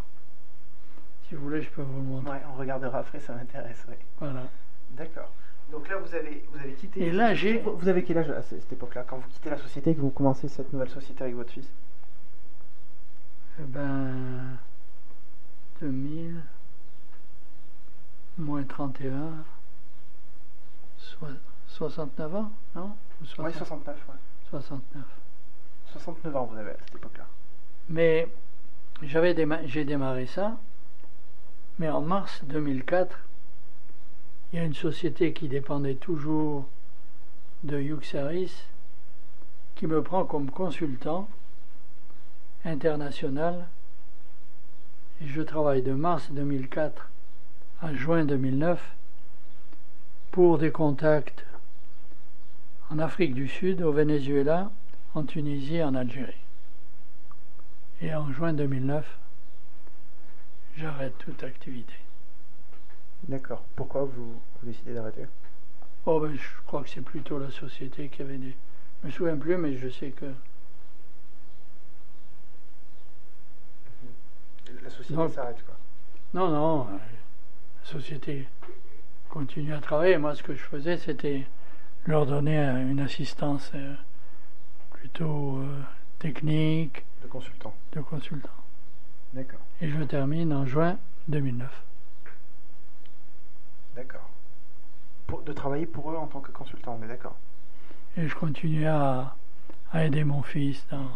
Si 1.28 1.34
vous 1.34 1.42
voulez, 1.42 1.62
je 1.62 1.70
peux 1.70 1.82
vous 1.82 1.98
le 1.98 2.02
montrer. 2.02 2.32
Ouais, 2.32 2.42
on 2.52 2.58
regardera 2.58 2.98
après, 2.98 3.20
ça 3.20 3.34
m'intéresse, 3.34 3.84
ouais. 3.88 3.98
Voilà. 4.18 4.42
D'accord. 4.90 5.30
Donc 5.72 5.88
là, 5.88 5.96
vous 5.98 6.14
avez, 6.14 6.44
vous 6.52 6.58
avez 6.58 6.72
quitté. 6.72 7.00
Et 7.06 7.10
là, 7.12 7.34
j'ai- 7.34 7.58
Vous 7.58 7.88
avez 7.88 8.02
quel 8.04 8.18
âge 8.18 8.30
à 8.30 8.42
ce- 8.42 8.58
cette 8.58 8.72
époque-là 8.72 9.04
Quand 9.06 9.16
vous 9.18 9.28
quittez 9.28 9.50
la 9.50 9.58
société 9.58 9.90
et 9.90 9.94
que 9.94 10.00
vous 10.00 10.10
commencez 10.10 10.48
cette 10.48 10.72
nouvelle 10.72 10.88
société 10.90 11.22
avec 11.22 11.34
votre 11.36 11.50
fils 11.52 11.68
Eh 13.60 13.62
ben, 13.64 14.56
2000, 15.80 16.40
moins 18.38 18.62
31, 18.64 19.44
soi- 20.96 21.28
69 21.66 22.34
ans, 22.34 22.50
non 22.74 22.96
Ou 23.20 23.42
Ouais, 23.42 23.52
60 23.52 23.84
69, 23.84 23.96
ouais. 24.08 24.14
69. 24.50 25.04
69 25.92 26.36
ans, 26.36 26.44
vous 26.46 26.56
avez 26.56 26.70
à 26.70 26.76
cette 26.84 26.94
époque-là. 26.94 27.26
Mais 27.88 28.28
j'avais 29.02 29.34
déma- 29.34 29.60
j'ai 29.66 29.84
démarré 29.84 30.26
ça, 30.26 30.56
mais 31.78 31.88
en 31.90 32.00
mars 32.00 32.42
2004, 32.44 33.18
il 34.52 34.58
y 34.58 34.62
a 34.62 34.64
une 34.64 34.74
société 34.74 35.32
qui 35.32 35.48
dépendait 35.48 35.94
toujours 35.94 36.66
de 37.62 37.78
Yuxaris 37.80 38.64
qui 39.76 39.86
me 39.86 40.02
prend 40.02 40.24
comme 40.24 40.50
consultant 40.50 41.28
international 42.64 43.68
et 45.22 45.28
je 45.28 45.42
travaille 45.42 45.82
de 45.82 45.92
mars 45.92 46.30
2004 46.32 47.08
à 47.82 47.94
juin 47.94 48.24
2009 48.24 48.96
pour 50.32 50.58
des 50.58 50.70
contacts 50.70 51.46
en 52.90 52.98
Afrique 52.98 53.34
du 53.34 53.46
Sud, 53.46 53.82
au 53.82 53.92
Venezuela, 53.92 54.70
en 55.14 55.22
Tunisie 55.24 55.82
en 55.82 55.94
Algérie. 55.94 56.34
Et 58.02 58.14
en 58.14 58.32
juin 58.32 58.52
2009, 58.52 59.06
j'arrête 60.76 61.16
toute 61.18 61.44
activité. 61.44 61.94
D'accord. 63.28 63.64
Pourquoi 63.76 64.04
vous, 64.04 64.32
vous 64.32 64.66
décidez 64.66 64.94
d'arrêter? 64.94 65.26
Oh 66.06 66.20
ben, 66.20 66.34
je 66.34 66.62
crois 66.66 66.82
que 66.82 66.88
c'est 66.88 67.00
plutôt 67.02 67.38
la 67.38 67.50
société 67.50 68.08
qui 68.08 68.22
avait 68.22 68.38
des... 68.38 68.56
Je 69.02 69.06
me 69.06 69.12
souviens 69.12 69.36
plus, 69.36 69.56
mais 69.56 69.76
je 69.76 69.88
sais 69.88 70.10
que... 70.10 70.26
La 74.82 74.90
société 74.90 75.28
s'arrête, 75.34 75.62
quoi. 75.64 75.76
Non, 76.34 76.48
non, 76.48 76.86
euh, 76.88 76.92
la 77.82 77.90
société 77.90 78.46
continue 79.28 79.74
à 79.74 79.80
travailler. 79.80 80.16
Moi, 80.16 80.34
ce 80.34 80.42
que 80.42 80.54
je 80.54 80.62
faisais, 80.62 80.96
c'était 80.96 81.44
leur 82.06 82.26
donner 82.26 82.58
euh, 82.58 82.90
une 82.90 83.00
assistance 83.00 83.70
euh, 83.74 83.94
plutôt 84.92 85.58
euh, 85.58 85.82
technique, 86.18 87.04
De 87.22 87.28
consultant. 87.28 87.74
de 87.92 88.00
consultant. 88.00 88.48
D'accord. 89.34 89.60
Et 89.80 89.88
je 89.90 90.02
termine 90.04 90.52
en 90.52 90.66
juin 90.66 90.98
2009. 91.28 91.68
D'accord. 94.00 95.42
De 95.44 95.52
travailler 95.52 95.84
pour 95.86 96.10
eux 96.10 96.16
en 96.16 96.26
tant 96.26 96.40
que 96.40 96.50
consultant, 96.52 96.98
on 96.98 97.04
est 97.04 97.08
d'accord. 97.08 97.36
Et 98.16 98.26
je 98.26 98.34
continue 98.34 98.86
à, 98.86 99.36
à 99.92 100.04
aider 100.04 100.24
mon 100.24 100.42
fils 100.42 100.86
dans 100.90 101.06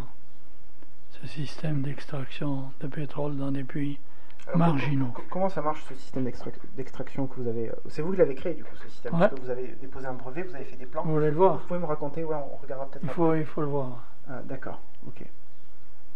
ce 1.10 1.26
système 1.26 1.80
d'extraction 1.82 2.70
de 2.80 2.86
pétrole 2.86 3.36
dans 3.38 3.50
des 3.50 3.64
puits. 3.64 3.98
Alors, 4.46 4.58
Marginaux. 4.58 5.06
co- 5.06 5.22
co- 5.22 5.28
Comment 5.30 5.48
ça 5.48 5.62
marche 5.62 5.82
ce 5.88 5.94
système 5.94 6.24
d'extrac- 6.24 6.60
d'extraction 6.76 7.26
que 7.26 7.40
vous 7.40 7.48
avez 7.48 7.70
euh, 7.70 7.74
C'est 7.88 8.02
vous 8.02 8.12
qui 8.12 8.18
l'avez 8.18 8.34
créé 8.34 8.52
du 8.52 8.62
coup 8.64 8.76
ce 8.76 8.86
système? 8.88 9.14
Ouais. 9.14 9.20
Parce 9.20 9.32
que 9.32 9.40
vous 9.40 9.50
avez 9.50 9.68
déposé 9.80 10.06
un 10.06 10.12
brevet, 10.12 10.42
vous 10.42 10.54
avez 10.54 10.64
fait 10.66 10.76
des 10.76 10.84
plans. 10.84 11.02
Vous 11.04 11.12
voulez 11.14 11.26
le 11.28 11.32
Vous 11.32 11.38
voir 11.38 11.58
pouvez 11.60 11.80
me 11.80 11.86
raconter 11.86 12.22
Ouais, 12.22 12.36
on 12.36 12.56
regardera 12.56 12.86
peut-être. 12.90 13.02
il 13.02 13.08
après. 13.08 13.16
faut, 13.16 13.34
il 13.34 13.46
faut 13.46 13.60
le 13.62 13.66
voir. 13.68 14.02
Ah, 14.28 14.42
d'accord. 14.44 14.80
Ok. 15.06 15.24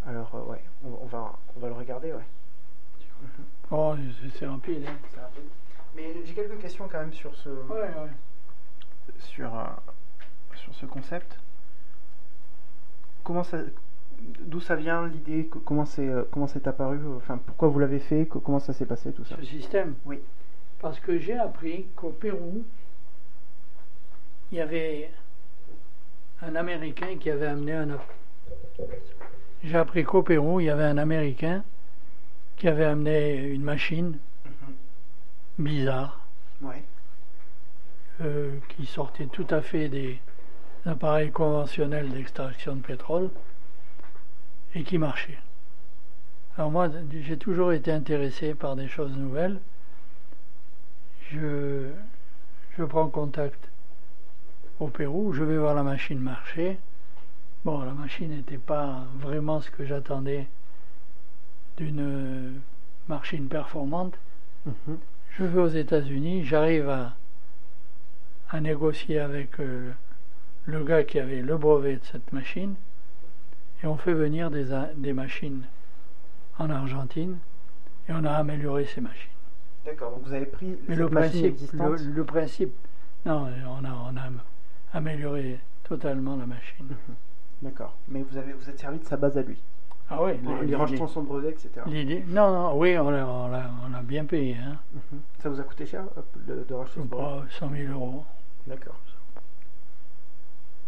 Alors 0.06 0.30
euh, 0.34 0.42
ouais, 0.52 0.62
on, 0.84 0.98
on 1.02 1.06
va 1.06 1.32
on 1.56 1.60
va 1.60 1.68
le 1.68 1.74
regarder, 1.74 2.12
ouais. 2.12 2.26
Oh, 3.70 3.94
c'est- 4.22 4.38
c'est 4.38 4.46
rapide. 4.46 4.84
hein. 4.86 4.92
C'est 5.12 5.20
rapide. 5.20 5.44
Mais 5.94 6.14
j'ai 6.24 6.34
quelques 6.34 6.58
questions 6.60 6.88
quand 6.90 6.98
même 7.00 7.12
sur 7.12 7.34
ce 7.34 7.48
Ouais, 7.48 7.80
ouais. 7.80 9.12
sur 9.18 9.54
euh, 9.58 9.64
sur 10.54 10.74
ce 10.74 10.86
concept. 10.86 11.38
Comment 13.24 13.42
ça 13.44 13.58
d'où 14.40 14.60
ça 14.60 14.76
vient 14.76 15.06
l'idée? 15.06 15.46
Co- 15.46 15.60
Comment 15.60 15.84
c'est 15.84 16.08
euh, 16.08 16.24
comment 16.30 16.46
c'est 16.46 16.66
apparu? 16.66 16.98
Enfin, 17.16 17.38
pourquoi 17.38 17.68
vous 17.68 17.78
l'avez 17.78 17.98
fait? 18.00 18.26
Co- 18.26 18.40
Comment 18.40 18.60
ça 18.60 18.72
s'est 18.72 18.86
passé 18.86 19.12
tout 19.12 19.24
ça? 19.24 19.36
Ce 19.36 19.44
système? 19.44 19.94
Oui. 20.04 20.20
Parce 20.80 21.00
que 21.00 21.18
j'ai 21.18 21.36
appris 21.36 21.86
qu'au 21.96 22.10
Pérou, 22.10 22.62
il 24.52 24.58
y 24.58 24.60
avait 24.60 25.10
un 26.42 26.54
Américain 26.54 27.16
qui 27.18 27.30
avait 27.30 27.46
amené 27.46 27.72
un. 27.72 27.98
J'ai 29.64 29.76
appris 29.76 30.04
qu'au 30.04 30.22
Pérou, 30.22 30.60
il 30.60 30.66
y 30.66 30.70
avait 30.70 30.84
un 30.84 30.98
Américain 30.98 31.64
qui 32.56 32.68
avait 32.68 32.84
amené 32.84 33.42
une 33.48 33.62
machine 33.62 34.18
bizarre 35.58 36.20
Ouais. 36.62 36.82
euh, 38.20 38.58
qui 38.70 38.86
sortait 38.86 39.26
tout 39.26 39.46
à 39.50 39.60
fait 39.62 39.88
des 39.88 40.18
appareils 40.86 41.30
conventionnels 41.30 42.10
d'extraction 42.10 42.76
de 42.76 42.80
pétrole 42.80 43.30
et 44.74 44.82
qui 44.84 44.98
marchait. 44.98 45.38
Alors 46.56 46.70
moi, 46.70 46.88
j'ai 47.12 47.36
toujours 47.36 47.72
été 47.72 47.92
intéressé 47.92 48.54
par 48.54 48.74
des 48.74 48.88
choses 48.88 49.16
nouvelles. 49.16 49.60
Je, 51.30 51.90
je 52.76 52.84
prends 52.84 53.08
contact 53.08 53.68
au 54.80 54.88
Pérou, 54.88 55.32
je 55.32 55.44
vais 55.44 55.58
voir 55.58 55.74
la 55.74 55.82
machine 55.82 56.18
marcher. 56.18 56.78
Bon, 57.64 57.82
la 57.82 57.92
machine 57.92 58.30
n'était 58.30 58.58
pas 58.58 59.04
vraiment 59.18 59.60
ce 59.60 59.70
que 59.70 59.84
j'attendais 59.84 60.48
d'une 61.76 62.60
machine 63.08 63.48
performante. 63.48 64.14
Mhm. 64.66 64.98
Je 65.38 65.44
vais 65.44 65.60
aux 65.60 65.68
États-Unis, 65.68 66.44
j'arrive 66.44 66.88
à, 66.88 67.14
à 68.50 68.60
négocier 68.60 69.20
avec 69.20 69.60
euh, 69.60 69.92
le 70.64 70.82
gars 70.84 71.04
qui 71.04 71.18
avait 71.20 71.42
le 71.42 71.56
brevet 71.56 71.96
de 71.96 72.04
cette 72.04 72.32
machine 72.32 72.74
et 73.82 73.86
on 73.86 73.96
fait 73.96 74.14
venir 74.14 74.50
des, 74.50 74.66
des 74.96 75.12
machines 75.12 75.62
en 76.58 76.70
Argentine 76.70 77.38
et 78.08 78.12
on 78.12 78.24
a 78.24 78.32
amélioré 78.32 78.84
ces 78.86 79.00
machines. 79.00 79.30
D'accord. 79.84 80.10
Donc 80.10 80.22
vous 80.24 80.32
avez 80.34 80.46
pris 80.46 80.76
Mais 80.88 80.96
cette 80.96 80.98
le 80.98 81.08
principe, 81.08 81.44
existante. 81.44 82.00
le, 82.00 82.10
le 82.12 82.24
principe, 82.24 82.72
non, 83.24 83.46
on 83.68 83.84
a, 83.84 83.92
on 84.12 84.16
a 84.16 84.22
amélioré 84.92 85.60
totalement 85.84 86.34
la 86.36 86.46
machine. 86.46 86.88
D'accord. 87.62 87.96
Mais 88.08 88.22
vous 88.28 88.36
avez 88.36 88.52
vous 88.52 88.68
êtes 88.68 88.78
servi 88.80 88.98
de 88.98 89.04
sa 89.04 89.16
base 89.16 89.38
à 89.38 89.42
lui. 89.42 89.58
Ah 90.10 90.22
oui, 90.22 90.32
En 90.46 90.54
lui 90.54 90.60
l'idée- 90.62 90.76
rachetant 90.76 91.06
son 91.06 91.22
brevet, 91.22 91.50
etc. 91.50 91.68
non, 92.28 92.50
non, 92.52 92.78
oui, 92.78 92.96
on 92.98 93.08
a, 93.08 93.24
on 93.24 93.52
a- 93.52 93.70
on 93.88 93.92
a 93.94 94.02
bien 94.02 94.24
payé, 94.24 94.56
hein. 94.56 94.78
Mhm. 94.94 95.20
Ça 95.38 95.50
vous 95.50 95.60
a 95.60 95.64
coûté 95.64 95.84
cher 95.84 96.04
de, 96.46 96.64
de 96.64 96.74
racheter 96.74 97.00
ce 97.00 97.06
brevet? 97.06 97.24
Pas 97.24 97.44
100 97.50 97.70
000 97.70 97.92
euros. 97.92 98.24
D'accord. 98.66 98.96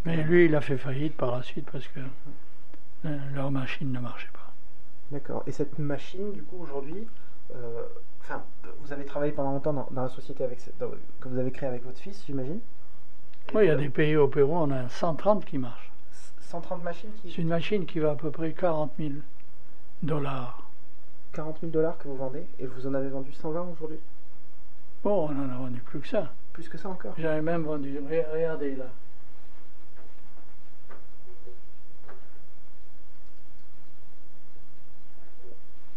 Mais 0.07 0.17
lui, 0.23 0.47
il 0.47 0.55
a 0.57 0.63
fait 0.63 0.79
faillite 0.79 1.17
par 1.17 1.33
la 1.37 1.43
suite 1.43 1.69
parce 1.71 1.87
que 1.89 2.01
leur 3.35 3.51
machine 3.51 3.93
ne 3.93 4.01
marchait 4.01 4.31
pas. 4.33 4.53
D'accord. 5.13 5.43
Et 5.47 5.53
cette 5.53 5.79
machine, 5.79 6.33
du 6.33 6.43
coup, 6.43 6.57
aujourd'hui, 6.63 7.07
euh, 7.55 7.83
enfin, 8.23 8.43
vous 8.81 8.93
avez 8.93 9.05
travaillé 9.05 9.33
pendant 9.33 9.53
longtemps 9.53 9.73
dans, 9.75 9.89
dans 9.91 10.03
la 10.03 10.09
société 10.09 10.43
avec 10.45 10.59
dans- 10.79 10.91
que 11.21 11.29
vous 11.29 11.39
avez 11.39 11.51
créée 11.51 11.69
avec 11.69 11.85
votre 11.85 11.99
fils, 11.99 12.25
j'imagine? 12.27 12.61
Oui, 13.55 13.65
il 13.65 13.67
y 13.67 13.71
a 13.71 13.75
euh, 13.75 13.77
des 13.77 13.91
pays 13.91 14.17
au 14.17 14.29
Pérou, 14.29 14.57
on 14.57 14.71
a 14.71 14.89
130 14.89 15.45
qui 15.45 15.59
marchent. 15.59 15.90
130 16.51 16.83
machines 16.83 17.11
qui. 17.23 17.31
C'est 17.31 17.43
une 17.43 17.49
machine 17.49 17.87
qui 17.87 18.01
va 18.01 18.11
à 18.11 18.15
peu 18.17 18.31
près 18.31 18.53
40 18.53 18.93
000 18.99 19.11
dollars. 20.03 20.69
40 21.33 21.61
000 21.61 21.71
dollars 21.73 21.97
que 21.99 22.09
vous 22.09 22.17
vendez 22.17 22.45
et 22.59 22.67
vous 22.67 22.87
en 22.89 22.95
avez 22.95 23.09
vendu 23.09 23.33
120 23.33 23.69
aujourd'hui? 23.73 24.01
Bon, 25.05 25.29
on 25.31 25.45
en 25.45 25.49
a 25.49 25.57
vendu 25.57 25.81
plus 25.81 26.01
que 26.01 26.09
ça. 26.09 26.33
Plus 26.53 26.69
que 26.69 26.77
ça 26.77 26.89
encore? 26.89 27.15
J'avais 27.19 27.41
même 27.41 27.63
vendu, 27.63 27.99
re- 28.01 28.33
regardez 28.33 28.75
là. 28.75 28.87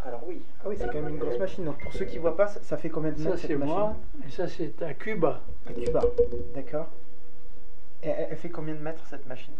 Alors 0.06 0.22
oui. 0.28 0.42
Ah 0.64 0.68
oui, 0.68 0.76
c'est 0.78 0.88
quand 0.88 1.02
même 1.02 1.10
une 1.10 1.18
grosse 1.20 1.40
machine. 1.40 1.64
Donc 1.66 1.80
pour 1.82 1.94
ceux 1.94 2.06
qui 2.06 2.18
voient 2.18 2.36
pas, 2.36 2.48
ça, 2.48 2.62
ça 2.62 2.78
fait 2.78 2.90
combien 2.90 3.12
de 3.12 3.18
Ça 3.18 3.24
mètres 3.30 3.38
c'est 3.40 3.48
cette 3.48 3.58
machine? 3.58 3.74
moi, 3.76 3.96
et 4.28 4.30
ça 4.32 4.48
c'est 4.48 4.82
à 4.82 4.94
Cuba. 4.94 5.42
À 5.68 5.74
Cuba. 5.74 6.02
D'accord. 6.54 6.88
Et 8.02 8.10
elle, 8.10 8.28
elle 8.32 8.38
fait 8.38 8.50
combien 8.50 8.74
de 8.76 8.80
mètres 8.82 9.06
cette 9.10 9.26
machine? 9.28 9.54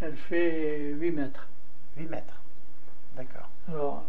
Elle 0.00 0.16
fait 0.16 0.92
8 0.98 1.10
mètres. 1.10 1.46
8 1.96 2.08
mètres. 2.08 2.42
D'accord. 3.16 3.48
Alors, 3.68 4.04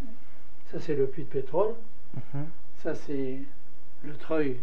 ça 0.72 0.80
c'est 0.80 0.96
le 0.96 1.08
puits 1.08 1.24
de 1.24 1.30
pétrole. 1.30 1.76
Mhm. 2.16 2.46
Ça 2.78 2.96
c'est 2.96 3.40
le 4.04 4.16
treuil 4.16 4.60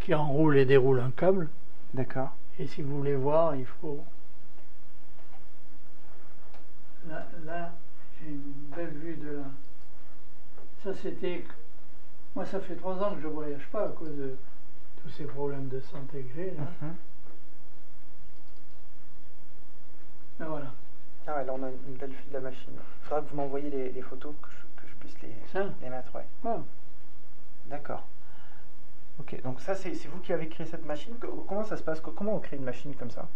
qui 0.00 0.14
enroule 0.14 0.56
et 0.56 0.64
déroule 0.64 1.00
un 1.00 1.10
câble. 1.10 1.48
D'accord. 1.92 2.30
Et 2.58 2.66
si 2.66 2.82
vous 2.82 2.96
voulez 2.98 3.16
voir, 3.16 3.56
il 3.56 3.66
faut. 3.66 4.04
Là, 7.08 7.26
là 7.44 7.72
j'ai 8.20 8.30
une 8.30 8.52
belle 8.74 8.94
vue 8.94 9.16
de 9.16 9.36
là. 9.38 9.44
Ça, 10.82 10.94
c'était. 10.94 11.44
Moi, 12.34 12.44
ça 12.46 12.60
fait 12.60 12.76
trois 12.76 13.02
ans 13.02 13.14
que 13.14 13.20
je 13.20 13.26
ne 13.26 13.32
voyage 13.32 13.66
pas 13.70 13.86
à 13.86 13.88
cause 13.88 14.16
de 14.16 14.36
tous 15.02 15.08
ces 15.10 15.24
problèmes 15.24 15.68
de 15.68 15.80
santé 15.80 16.22
que 16.22 16.34
j'ai. 16.34 16.50
Là. 16.50 16.62
Mhm. 16.82 16.94
Mais 20.38 20.46
voilà. 20.46 20.72
Ah 21.26 21.36
ouais, 21.36 21.44
là 21.44 21.52
on 21.54 21.62
a 21.62 21.68
une 21.88 21.96
belle 21.96 22.10
vue 22.10 22.28
de 22.28 22.34
la 22.34 22.40
machine. 22.40 22.72
Il 22.72 23.04
faudra 23.06 23.22
que 23.22 23.28
vous 23.30 23.36
m'envoyiez 23.36 23.70
les, 23.70 23.92
les 23.92 24.02
photos 24.02 24.34
que 24.42 24.48
je, 24.50 24.82
que 24.82 24.88
je 24.88 24.94
puisse 24.96 25.20
les, 25.22 25.34
Ça 25.52 25.66
les 25.80 25.88
mettre, 25.88 26.14
ouais. 26.14 26.26
voilà. 26.42 26.62
D'accord. 27.66 28.04
Ok, 29.20 29.40
donc 29.42 29.60
ça 29.60 29.74
c'est 29.74 29.92
vous 30.06 30.18
qui 30.18 30.32
avez 30.32 30.48
créé 30.48 30.66
cette 30.66 30.84
machine. 30.84 31.14
Comment 31.48 31.64
ça 31.64 31.76
se 31.76 31.82
passe? 31.82 32.00
Comment 32.00 32.34
on 32.34 32.40
crée 32.40 32.56
une 32.56 32.64
machine 32.64 32.94
comme 32.94 33.10
ça? 33.10 33.28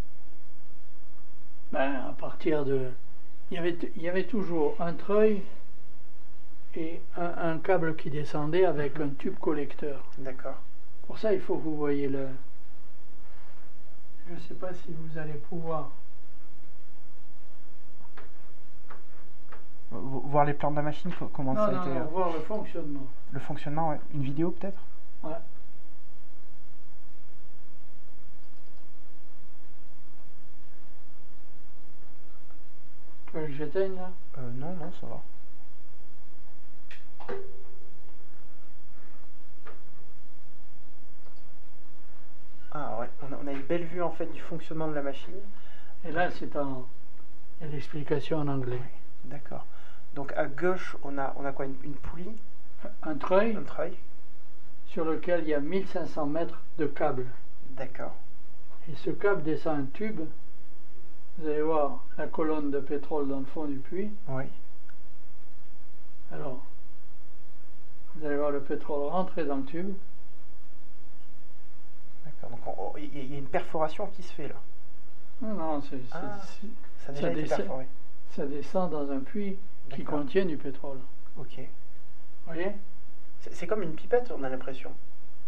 Ben, 1.72 2.06
à 2.08 2.12
partir 2.18 2.64
de. 2.64 2.90
Il 3.50 3.54
y 3.54 3.58
avait, 3.58 3.78
il 3.96 4.02
y 4.02 4.08
avait 4.08 4.26
toujours 4.26 4.74
un 4.80 4.92
treuil 4.92 5.42
et 6.74 7.00
un, 7.16 7.52
un 7.52 7.58
câble 7.58 7.96
qui 7.96 8.10
descendait 8.10 8.64
avec 8.66 8.98
un 9.00 9.08
tube 9.10 9.38
collecteur. 9.38 10.04
D'accord. 10.18 10.56
Pour 11.06 11.18
ça, 11.18 11.32
il 11.32 11.40
faut 11.40 11.56
que 11.56 11.62
vous 11.62 11.76
voyez 11.76 12.08
le. 12.08 12.28
Je 14.28 14.34
ne 14.34 14.40
sais 14.40 14.54
pas 14.54 14.74
si 14.74 14.92
vous 14.92 15.16
allez 15.18 15.34
pouvoir. 15.34 15.90
Voir 19.90 20.44
les 20.44 20.52
plans 20.54 20.70
de 20.70 20.76
la 20.76 20.82
machine, 20.82 21.10
co- 21.18 21.28
comment 21.28 21.54
Non, 21.54 21.60
ça 21.60 21.68
a 21.68 21.72
non, 21.72 21.80
été 21.82 21.90
non, 21.90 22.00
euh, 22.00 22.04
voir 22.04 22.32
le 22.32 22.40
fonctionnement. 22.40 23.06
le 23.32 23.40
fonctionnement, 23.40 23.88
ouais. 23.90 24.00
Une 24.14 24.22
vidéo 24.22 24.50
peut-être? 24.50 24.78
Ouais. 25.22 25.30
Tu 33.26 33.36
veux 33.36 33.46
que 33.46 33.52
j'éteigne 33.52 33.94
là? 33.96 34.10
Euh, 34.38 34.50
Non, 34.52 34.72
non, 34.74 34.90
ça 35.00 35.06
va. 35.06 35.22
Ah 42.72 42.98
ouais, 43.00 43.08
on 43.22 43.32
a, 43.32 43.38
on 43.42 43.46
a 43.46 43.52
une 43.52 43.62
belle 43.62 43.84
vue 43.84 44.02
en 44.02 44.10
fait 44.10 44.26
du 44.26 44.40
fonctionnement 44.40 44.88
de 44.88 44.94
la 44.94 45.02
machine. 45.02 45.34
Et 46.04 46.12
là, 46.12 46.30
c'est 46.30 46.54
en. 46.56 46.86
Il 47.60 47.66
y 47.66 47.70
a 47.70 47.72
l'explication 47.72 48.38
en 48.38 48.48
anglais. 48.48 48.80
D'accord. 49.24 49.64
Donc 50.14 50.32
à 50.36 50.46
gauche, 50.46 50.96
on 51.02 51.16
a, 51.18 51.34
on 51.38 51.44
a 51.44 51.52
quoi 51.52 51.66
une, 51.66 51.76
une 51.84 51.94
poulie, 51.94 52.36
Un 53.02 53.14
treuil 53.16 53.56
un 53.56 53.62
treuil 53.62 53.96
sur 54.86 55.04
lequel 55.04 55.42
il 55.42 55.48
y 55.48 55.54
a 55.54 55.60
1500 55.60 56.26
mètres 56.26 56.60
de 56.78 56.86
câble. 56.86 57.26
D'accord. 57.70 58.14
Et 58.90 58.94
ce 58.96 59.10
câble 59.10 59.42
descend 59.42 59.80
un 59.80 59.84
tube. 59.92 60.20
Vous 61.38 61.46
allez 61.46 61.62
voir 61.62 62.04
la 62.16 62.26
colonne 62.26 62.70
de 62.70 62.80
pétrole 62.80 63.28
dans 63.28 63.38
le 63.40 63.44
fond 63.44 63.66
du 63.66 63.76
puits. 63.76 64.10
Oui. 64.28 64.44
Alors, 66.32 66.64
vous 68.14 68.26
allez 68.26 68.36
voir 68.36 68.50
le 68.50 68.60
pétrole 68.60 69.08
rentrer 69.10 69.44
dans 69.44 69.56
le 69.58 69.64
tube. 69.64 69.94
D'accord. 72.24 72.50
Donc 72.50 72.78
on- 72.78 72.96
il 72.98 73.30
y, 73.30 73.34
a- 73.34 73.38
une 73.38 73.46
perforation 73.46 74.06
qui 74.08 74.22
se 74.22 74.32
fait 74.32 74.48
là. 74.48 74.54
Non, 75.42 75.54
non, 75.54 75.82
c'est- 75.82 76.00
Ah. 76.12 76.38
Ça 76.98 77.10
a 77.10 77.12
déjà 77.12 77.22
Ça 77.26 77.30
été 77.32 77.42
descend. 77.42 77.58
perforé. 77.58 77.86
ça 78.30 78.46
descend 78.46 78.90
dans 78.90 79.10
un 79.10 79.20
puits 79.20 79.56
qui 79.90 80.04
contient 80.04 80.44
du 80.44 80.56
pétrole. 80.56 80.98
Ok. 81.38 81.58
Vous 81.58 82.52
voyez? 82.54 82.72
C'est 83.52 83.66
comme 83.66 83.82
une 83.82 83.94
pipette, 83.94 84.32
on 84.36 84.42
a 84.42 84.48
l'impression. 84.48 84.90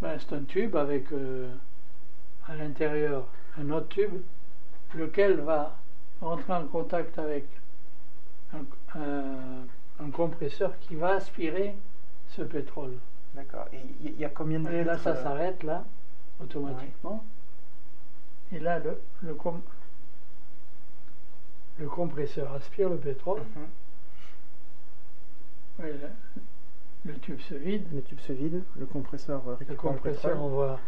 Ben, 0.00 0.18
C'est 0.18 0.34
un 0.34 0.42
tube 0.44 0.76
avec 0.76 1.12
euh, 1.12 1.52
à 2.46 2.54
l'intérieur 2.54 3.26
un 3.58 3.70
autre 3.70 3.88
tube, 3.88 4.22
lequel 4.94 5.40
va 5.40 5.76
rentrer 6.20 6.52
en 6.52 6.66
contact 6.66 7.18
avec 7.18 7.46
un, 8.52 10.10
compresseur 10.12 10.78
qui 10.80 10.96
va 10.96 11.14
aspirer 11.14 11.76
ce 12.28 12.42
pétrole. 12.42 12.94
D'accord. 13.34 13.66
Et 13.72 13.80
il 14.02 14.18
y, 14.18 14.24
a 14.24 14.28
combien 14.28 14.58
de 14.60 14.68
Et 14.70 14.82
là, 14.82 14.98
ça 14.98 15.10
euh, 15.10 15.22
s'arrête 15.22 15.62
là, 15.62 15.84
automatiquement. 16.40 17.24
Et 18.52 18.58
là, 18.58 18.78
le, 18.78 19.00
le, 19.22 19.34
com- 19.34 19.62
le 21.78 21.86
compresseur 21.86 22.52
aspire 22.54 22.88
le 22.88 22.96
pétrole. 22.96 23.40
mhm. 23.40 23.66
Le, 25.81 25.94
le 27.07 27.19
tube 27.19 27.40
se 27.40 27.55
vide. 27.55 27.85
Le 27.93 28.02
tube 28.02 28.20
se 28.20 28.32
vide, 28.32 28.62
le 28.78 28.86
compresseur 28.86 29.40
euh, 29.48 29.52
Le 29.52 29.57
récupère 29.57 29.77
compresseur 29.77 30.32
pétrole. 30.32 30.36
envoie 30.39 30.81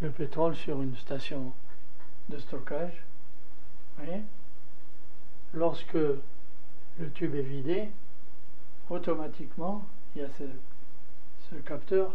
le 0.00 0.10
pétrole 0.10 0.54
sur 0.56 0.82
une 0.82 0.96
station 0.96 1.52
de 2.28 2.38
stockage. 2.38 3.02
Vous 3.96 4.04
voyez? 4.04 4.22
Lorsque 5.54 5.94
le 5.94 7.10
tube 7.14 7.34
est 7.34 7.42
vidé, 7.42 7.88
automatiquement, 8.90 9.86
il 10.14 10.22
y 10.22 10.24
a 10.24 10.28
ce, 10.38 10.44
ce 11.50 11.54
capteur 11.62 12.12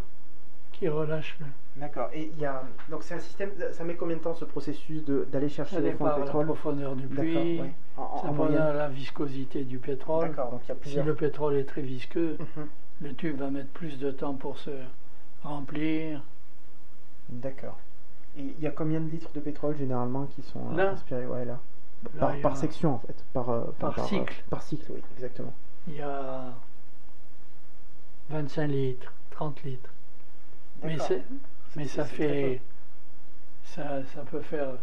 qui 0.74 0.88
relâche 0.88 1.38
le. 1.40 1.46
D'accord. 1.80 2.10
Et 2.14 2.30
il 2.34 2.40
y 2.40 2.46
a 2.46 2.64
donc 2.90 3.04
c'est 3.04 3.14
un 3.16 3.20
système. 3.20 3.52
Ça 3.72 3.84
met 3.84 3.96
combien 3.96 4.18
de 4.18 4.22
temps 4.22 4.34
ce 4.34 4.46
processus 4.46 5.04
de 5.06 5.26
d'aller 5.32 5.50
chercher 5.50 5.76
Ça 5.78 5.82
le 5.82 5.92
fond 5.94 6.06
de 6.06 6.10
de 6.12 6.16
la 6.16 6.22
pétrole 6.24 6.46
profondeur 6.46 6.96
du 6.96 7.08
puits, 7.08 7.62
ouais. 7.62 7.74
En, 7.98 8.22
ça 8.22 8.28
en 8.28 8.34
moyenne. 8.34 8.58
la 8.58 8.88
viscosité 8.90 9.64
du 9.64 9.80
pétrole. 9.80 10.30
D'accord. 10.30 10.52
Donc 10.52 10.62
il 10.66 10.70
y 10.70 10.72
a 10.72 10.76
Si 10.76 10.82
plusieurs. 10.82 11.06
le 11.06 11.16
pétrole 11.16 11.56
est 11.56 11.64
très 11.64 11.82
visqueux, 11.82 12.38
Mhm. 12.40 12.68
le 13.02 13.14
tube 13.16 13.38
va 13.40 13.50
mettre 13.50 13.70
plus 13.70 13.98
de 13.98 14.12
temps 14.12 14.34
pour 14.34 14.58
se 14.58 14.72
remplir. 15.44 16.22
D'accord. 17.30 17.78
Et 18.38 18.42
il 18.42 18.60
y 18.60 18.68
a 18.68 18.72
combien 18.72 19.00
de 19.00 19.10
litres 19.10 19.32
de 19.34 19.40
pétrole 19.40 19.76
généralement 19.78 20.26
qui 20.26 20.42
sont 20.42 20.72
euh, 20.74 20.76
Là 20.76 20.90
inspirés? 20.92 21.26
Ouais, 21.28 21.46
là. 21.46 21.60
Là, 22.16 22.34
Par, 22.42 22.54
a- 22.54 22.56
section 22.56 22.96
en 22.96 23.00
fait. 23.00 23.24
Par, 23.34 23.50
euh, 23.50 23.62
Par 23.80 23.98
euh, 24.00 24.04
cycle. 24.04 24.44
par 24.50 24.62
cycle, 24.64 24.92
oui, 24.94 25.02
exactement. 25.18 25.54
Il 25.88 25.96
y 25.96 26.02
a 26.02 26.54
25 28.30 28.68
litres, 28.68 29.12
30 29.32 29.64
litres. 29.64 29.90
Mais, 30.84 30.98
c'est- 31.00 31.24
mais 31.76 31.88
ça 31.88 32.06
fait. 32.06 32.62
Ça, 33.64 34.04
ça 34.16 34.22
peut 34.22 34.42
faire 34.42 34.74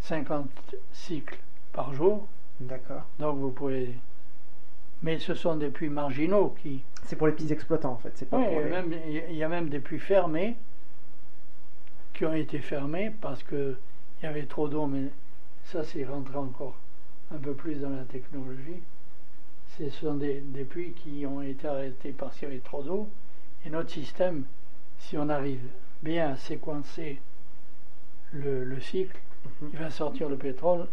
50 0.00 0.48
cycles 0.92 1.38
par 1.72 1.92
jour. 1.92 2.26
D'accord. 2.60 3.02
Donc 3.18 3.38
vous 3.38 3.50
pouvez. 3.50 3.94
Mais 5.02 5.18
ce 5.18 5.34
sont 5.34 5.56
des 5.56 5.70
puits 5.70 5.88
marginaux 5.88 6.54
qui. 6.62 6.82
C'est 7.04 7.16
pour 7.16 7.26
les 7.26 7.32
petits 7.32 7.52
exploitants 7.52 7.92
en 7.92 7.98
fait. 7.98 8.12
C'est 8.14 8.28
pas 8.28 8.38
Oui, 8.38 8.46
pour 8.46 8.60
les. 8.60 8.70
même, 8.70 8.92
il 9.30 9.36
y 9.36 9.42
a 9.42 9.48
même 9.48 9.68
des 9.68 9.80
puits 9.80 9.98
fermés 10.00 10.56
qui 12.14 12.24
ont 12.24 12.34
été 12.34 12.58
fermés 12.58 13.12
parce 13.20 13.42
qu'il 13.44 13.76
y 14.22 14.26
avait 14.26 14.46
trop 14.46 14.68
d'eau, 14.68 14.86
mais 14.86 15.08
ça 15.64 15.84
c'est 15.84 16.04
rentré 16.04 16.36
encore 16.36 16.76
un 17.32 17.38
peu 17.38 17.54
plus 17.54 17.76
dans 17.76 17.90
la 17.90 18.04
technologie. 18.04 18.82
Ce 19.78 19.88
sont 19.90 20.14
des, 20.14 20.40
des 20.40 20.64
puits 20.64 20.92
qui 20.92 21.24
ont 21.26 21.42
été 21.42 21.68
arrêtés 21.68 22.10
parce 22.10 22.36
qu'il 22.36 22.48
y 22.48 22.50
avait 22.50 22.60
trop 22.60 22.82
d'eau. 22.82 23.08
Et 23.64 23.70
notre 23.70 23.90
système, 23.90 24.44
si 24.98 25.16
on 25.16 25.28
arrive 25.28 25.60
bien 26.02 26.36
séquencer 26.36 27.20
le, 28.32 28.64
le 28.64 28.80
cycle, 28.80 29.18
Mhm. 29.62 29.70
il 29.72 29.78
va 29.78 29.90
sortir 29.90 30.28
le 30.28 30.36
pétrole 30.36 30.86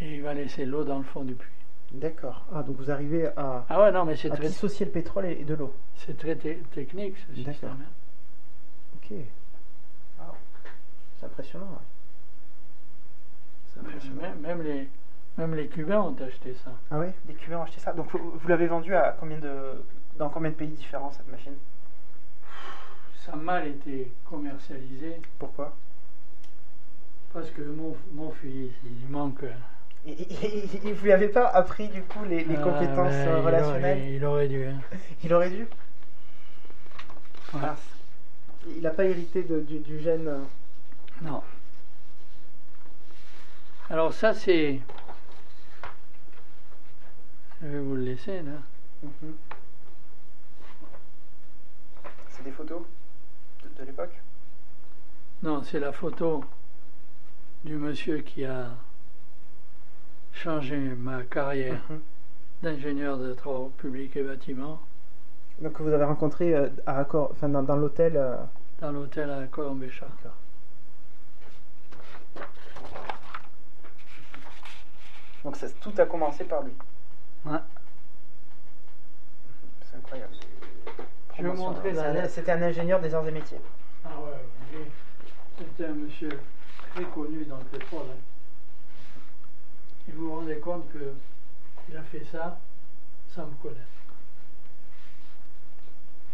et 0.00 0.16
il 0.16 0.22
va 0.22 0.34
laisser 0.34 0.64
l'eau 0.66 0.84
dans 0.84 0.98
le 0.98 1.04
fond 1.04 1.24
du 1.24 1.34
puits. 1.34 1.50
D'accord. 1.92 2.44
Ah 2.54 2.62
donc 2.62 2.76
vous 2.76 2.90
arrivez 2.90 3.26
à, 3.36 3.64
Ah 3.68 3.80
ouais, 3.82 3.90
non, 3.92 4.04
mais 4.04 4.14
c'est 4.16 4.30
à 4.30 4.36
très, 4.36 4.48
dissocier 4.48 4.84
le 4.86 4.92
pétrole 4.92 5.24
et, 5.26 5.44
de 5.44 5.54
l'eau. 5.54 5.74
c'est 5.96 6.16
très 6.16 6.36
te- 6.36 6.62
technique 6.74 7.16
ce 7.16 7.32
D'accord. 7.40 7.52
système. 7.52 7.70
hein. 7.70 7.90
Ok. 8.96 9.10
Wow. 10.20 10.34
C'est 11.18 11.26
impressionnant. 11.26 11.66
ouais. 11.66 11.86
C'est 13.72 13.80
impressionnant. 13.80 14.20
Même, 14.22 14.40
même 14.40 14.62
les, 14.62 14.88
même 15.38 15.54
les 15.54 15.68
Cubains 15.68 16.00
ont 16.02 16.16
acheté 16.22 16.54
ça. 16.64 16.72
Ah 16.90 16.98
ouais, 16.98 17.14
les 17.26 17.34
Cubains 17.34 17.58
ont 17.58 17.62
acheté 17.62 17.80
ça. 17.80 17.92
Donc 17.92 18.10
vous, 18.12 18.32
vous 18.38 18.48
l'avez 18.48 18.66
vendu 18.66 18.94
à 18.94 19.16
combien 19.18 19.38
de 19.38 19.82
dans 20.18 20.28
combien 20.28 20.50
de 20.50 20.56
pays 20.56 20.68
différents 20.68 21.10
cette 21.12 21.28
machine? 21.28 21.54
Ça 23.28 23.34
a 23.34 23.36
mal 23.36 23.66
été 23.68 24.10
commercialisé 24.24 25.20
Pourquoi? 25.38 25.76
Parce 27.34 27.50
que 27.50 27.60
mon, 27.60 27.94
mon 28.14 28.30
fils, 28.30 28.72
il 28.84 29.06
manque. 29.10 29.44
et, 30.06 30.12
et- 30.12 30.88
et- 30.88 30.92
Vous 30.94 31.04
lui 31.04 31.12
avez 31.12 31.28
pas 31.28 31.46
appris 31.48 31.88
du 31.88 32.00
coup 32.02 32.24
les, 32.24 32.42
les 32.44 32.56
Ah, 32.56 32.62
compétences 32.62 33.12
ben, 33.12 33.28
euh, 33.28 33.38
il 33.40 33.44
relationnelles? 33.44 33.98
aurait- 33.98 34.12
Il 34.14 34.24
aurait 34.24 34.48
dû. 34.48 34.64
hein. 34.64 34.80
Il 35.24 35.34
aurait 35.34 35.50
dû? 35.50 35.66
Ouais. 37.52 37.60
Mince. 37.60 37.78
Il 38.66 38.80
n'a 38.82 38.90
pas 38.90 39.04
hérité 39.04 39.42
de- 39.42 39.60
du, 39.60 39.78
du 39.80 40.00
gène. 40.00 40.26
euh, 40.28 40.38
Non. 41.20 41.42
Alors 43.90 44.14
ça 44.14 44.32
c'est. 44.32 44.80
Je 47.60 47.66
vais 47.66 47.80
vous 47.80 47.94
le 47.94 48.02
laisser 48.04 48.40
là. 48.40 48.52
mhm. 49.02 49.34
C'est 52.30 52.44
des 52.44 52.52
photos? 52.52 52.82
De, 53.78 53.84
l'époque 53.84 54.20
Non, 55.42 55.62
c'est 55.62 55.80
la 55.80 55.92
photo 55.92 56.44
du 57.64 57.76
monsieur 57.76 58.18
qui 58.18 58.44
a 58.44 58.70
changé 60.32 60.76
ma 60.78 61.22
carrière 61.24 61.80
Mhm. 61.90 62.00
d'ingénieur 62.62 63.18
de 63.18 63.32
travaux 63.34 63.70
publics 63.78 64.16
et 64.16 64.22
bâtiments 64.22 64.80
Donc 65.60 65.72
que 65.74 65.82
vous 65.82 65.92
avez 65.92 66.04
rencontré 66.04 66.54
euh, 66.54 66.68
à 66.86 66.98
Accor, 67.00 67.30
enfin 67.32 67.48
dans, 67.48 67.62
dans 67.62 67.76
l'hôtel. 67.76 68.16
euh, 68.16 68.36
dans 68.80 68.92
l'hôtel 68.92 69.28
à 69.30 69.46
Colombéchat. 69.48 70.06
Donc 75.44 75.56
ça, 75.56 75.66
tout 75.80 75.92
a 75.98 76.06
commencé 76.06 76.44
par 76.44 76.62
lui. 76.62 76.72
Ouais. 77.44 77.58
C'est 79.90 79.96
incroyable. 79.96 80.34
Je 81.38 81.42
vais 81.44 81.48
vous 81.50 81.56
montrer 81.56 81.92
lettre. 81.92 82.30
C'était 82.30 82.52
un 82.52 82.62
ingénieur 82.62 83.00
des 83.00 83.14
arts 83.14 83.26
et 83.28 83.30
métiers. 83.30 83.60
Ah 84.04 84.08
ouais, 84.20 84.80
c'était 85.58 85.86
un 85.86 85.94
monsieur 85.94 86.30
très 86.94 87.04
connu 87.04 87.44
dans 87.44 87.58
le 87.58 87.64
pétrole. 87.64 88.06
hein. 88.10 88.20
Et 90.08 90.12
vous 90.12 90.28
vous 90.28 90.34
rendez 90.36 90.58
compte 90.58 90.90
que 90.92 91.12
il 91.88 91.96
a 91.96 92.02
fait 92.02 92.24
ça 92.32 92.58
sans 93.34 93.46
me 93.46 93.54
connaître. 93.62 93.80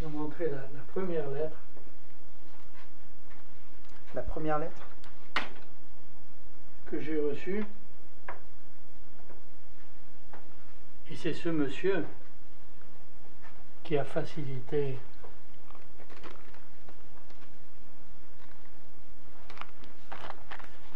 Je 0.00 0.06
vais 0.06 0.10
vous 0.10 0.18
montrer 0.18 0.46
la, 0.46 0.56
la 0.58 0.80
première 0.92 1.30
lettre. 1.30 1.56
La 4.14 4.22
première 4.22 4.58
lettre? 4.58 4.86
que 6.90 7.00
j'ai 7.00 7.18
reçue. 7.18 7.64
Et 11.10 11.16
c'est 11.16 11.32
ce 11.34 11.48
monsieur 11.48 12.04
qui 13.84 13.98
a 13.98 14.04
facilité 14.04 14.98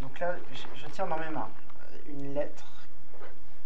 Donc 0.01 0.19
là, 0.21 0.37
je, 0.75 0.87
tiens 0.93 1.07
dans 1.07 1.19
mes 1.19 1.29
mains 1.29 1.51
euh, 1.83 1.99
une 2.09 2.35
lettre 2.35 2.65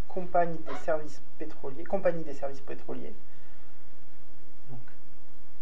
compagnie 0.09 0.59
des 0.59 0.74
services 0.77 1.23
pétroliers, 1.39 1.85
compagnie 1.85 2.24
des 2.24 2.35
services 2.35 2.61
pétroliers. 2.61 3.15
Donc, 4.70 4.81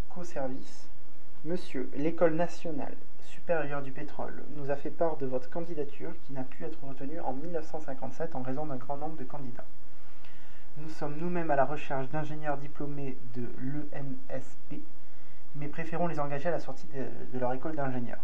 co-service. 0.09 0.89
Monsieur, 1.45 1.91
l'école 1.95 2.35
nationale 2.35 2.97
supérieure 3.25 3.83
du 3.83 3.93
pétrole 3.93 4.43
nous 4.57 4.71
a 4.71 4.77
fait 4.77 4.91
part 4.91 5.17
de 5.19 5.27
votre 5.27 5.51
candidature 5.51 6.13
qui 6.27 6.33
n'a 6.33 6.45
pu 6.45 6.65
être 6.65 6.79
retenue 6.83 7.21
en 7.21 7.35
1957 7.35 8.35
en 8.35 8.43
raison 8.43 8.67
d'un 8.67 8.77
grand 8.77 8.97
nombre 8.97 9.17
de 9.17 9.25
candidats. 9.25 9.67
Nous 10.79 10.89
sommes 10.89 11.17
nous-mêmes 11.19 11.51
à 11.51 11.57
la 11.57 11.65
recherche 11.65 12.09
d'ingénieurs 12.11 12.57
diplômés 12.57 13.17
de 13.35 13.43
l'ENSP, 13.59 14.81
mais 15.57 15.69
préférons 15.69 16.07
les 16.07 16.21
engager 16.21 16.49
à 16.49 16.53
la 16.53 16.61
sortie 16.61 16.87
de, 16.89 17.05
de 17.33 17.39
leur 17.39 17.53
école 17.53 17.75
d'ingénieurs 17.77 18.21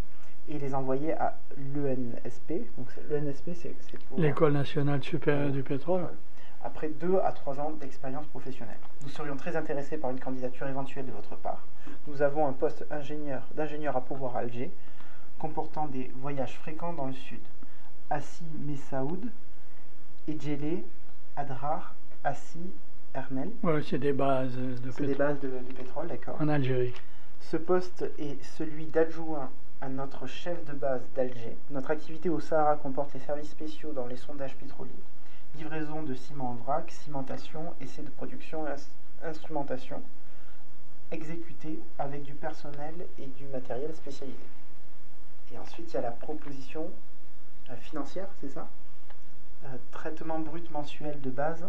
et 0.49 0.59
les 0.59 0.75
envoyer 0.75 1.13
à 1.15 1.37
l'ENSP. 1.75 2.53
Donc 2.79 2.89
l'ENSP, 3.11 3.51
c'est 3.55 3.75
pour 4.09 4.21
l'École 4.21 4.53
nationale 4.53 5.03
supérieure 5.03 5.51
du 5.51 5.63
pétrole. 5.65 6.07
après 6.63 6.89
deux 6.89 7.19
à 7.19 7.33
trois 7.33 7.59
ans 7.61 7.73
d'expérience 7.73 8.27
professionnelle. 8.29 8.79
Nous 9.03 9.09
serions 9.09 9.37
très 9.37 9.57
intéressés 9.57 9.99
par 9.99 10.11
une 10.11 10.21
candidature 10.21 10.69
éventuelle 10.69 11.07
de 11.07 11.13
votre 11.13 11.35
part. 11.37 11.67
Nous 12.07 12.23
avons 12.23 12.47
un 12.47 12.53
poste 12.53 12.87
ingénieur 12.91 13.43
d'ingénieur 13.57 13.97
à 13.97 14.01
pouvoir 14.01 14.37
à 14.37 14.41
Alger, 14.41 14.71
comportant 15.39 15.87
des 15.87 16.11
voyages 16.15 16.57
fréquents 16.59 16.93
dans 16.93 17.07
le 17.07 17.13
sud. 17.13 17.43
Assi 18.09 18.45
Messaoud, 18.65 19.31
Edjele, 20.29 20.85
Adrar, 21.35 21.96
Assi, 22.27 22.59
Hermel. 23.15 23.51
Ouais, 23.63 23.81
c'est 23.89 23.99
des 23.99 24.13
bases 24.13 24.57
de 24.57 24.91
C'est 24.91 25.07
des 25.07 25.15
pétrole 25.15 25.17
bases 25.17 25.41
de, 25.41 25.49
pétrole, 25.75 26.09
d'accord. 26.09 26.37
en 26.41 26.49
Algérie. 26.49 26.93
Ce 27.41 27.57
poste 27.57 28.05
est 28.19 28.43
celui 28.43 28.87
d'adjoint 28.87 29.49
à 29.81 29.89
notre 29.89 30.27
chef 30.27 30.65
de 30.65 30.73
base 30.73 31.03
d'Alger. 31.15 31.57
Notre 31.71 31.93
activité 31.93 32.29
au 32.29 32.41
Sahara 32.41 32.75
comporte 32.77 33.15
les 33.15 33.21
services 33.21 33.51
spéciaux 33.51 33.93
dans 33.93 34.09
les 34.09 34.17
sondages 34.17 34.57
pétroliers, 34.57 34.91
livraison 35.55 36.03
de 36.03 36.15
ciment 36.15 36.51
en 36.51 36.55
vrac, 36.55 36.91
cimentation, 36.91 37.75
essai 37.81 38.03
de 38.03 38.11
production 38.11 38.67
et 38.67 38.73
instrumentation, 39.25 40.03
exécuté 41.13 41.79
avec 42.01 42.25
du 42.25 42.35
personnel 42.35 42.95
et 43.21 43.27
du 43.27 43.45
matériel 43.53 43.95
spécialisé. 43.95 44.37
Et 45.53 45.59
ensuite, 45.59 45.93
il 45.93 45.95
y 45.95 45.99
a 45.99 46.03
la 46.03 46.11
proposition 46.11 46.91
euh, 47.71 47.77
financière, 47.77 48.27
c'est 48.41 48.49
ça? 48.49 48.67
Euh, 49.65 49.69
Traitement 49.93 50.41
brut 50.41 50.69
mensuel 50.73 51.21
de 51.21 51.31
base, 51.31 51.65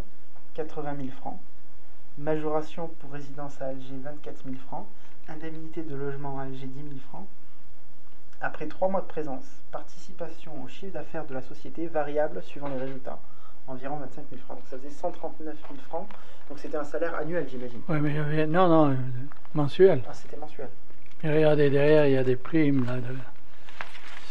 80 0.57 0.95
000 0.97 1.09
francs. 1.09 1.39
Majoration 2.17 2.89
pour 2.99 3.11
résidence 3.11 3.61
à 3.61 3.67
Alger, 3.67 3.93
24 4.03 4.43
000 4.43 4.55
francs. 4.67 4.87
Indemnité 5.29 5.83
de 5.83 5.95
logement 5.95 6.39
à 6.39 6.43
Alger, 6.43 6.65
10 6.65 6.73
000 6.73 6.95
francs. 7.09 7.27
Après 8.41 8.65
trois 8.65 8.87
mois 8.87 9.01
de 9.01 9.05
présence, 9.05 9.45
participation 9.71 10.63
au 10.63 10.67
chiffre 10.67 10.93
d'affaires 10.93 11.25
de 11.25 11.35
la 11.35 11.41
société 11.43 11.85
variable 11.85 12.41
suivant 12.41 12.69
les 12.69 12.77
résultats, 12.77 13.19
environ 13.67 13.97
25 13.97 14.25
000 14.31 14.41
francs. 14.41 14.57
Donc 14.57 14.65
ça 14.67 14.77
faisait 14.77 14.89
139 14.89 15.55
000 15.69 15.79
francs. 15.87 16.07
Donc 16.49 16.57
c'était 16.57 16.77
un 16.77 16.83
salaire 16.83 17.13
annuel, 17.13 17.47
j'imagine. 17.47 17.81
Oui, 17.87 17.99
mais 17.99 18.47
non, 18.47 18.67
non, 18.67 18.91
euh, 18.91 18.95
mensuel. 19.53 20.01
Ah, 20.09 20.13
c'était 20.13 20.37
mensuel. 20.37 20.69
Et 21.23 21.31
regardez, 21.31 21.69
derrière, 21.69 22.07
il 22.07 22.13
y 22.13 22.17
a 22.17 22.23
des 22.23 22.35
primes. 22.35 22.83
Là, 22.85 22.97
de... 22.97 23.15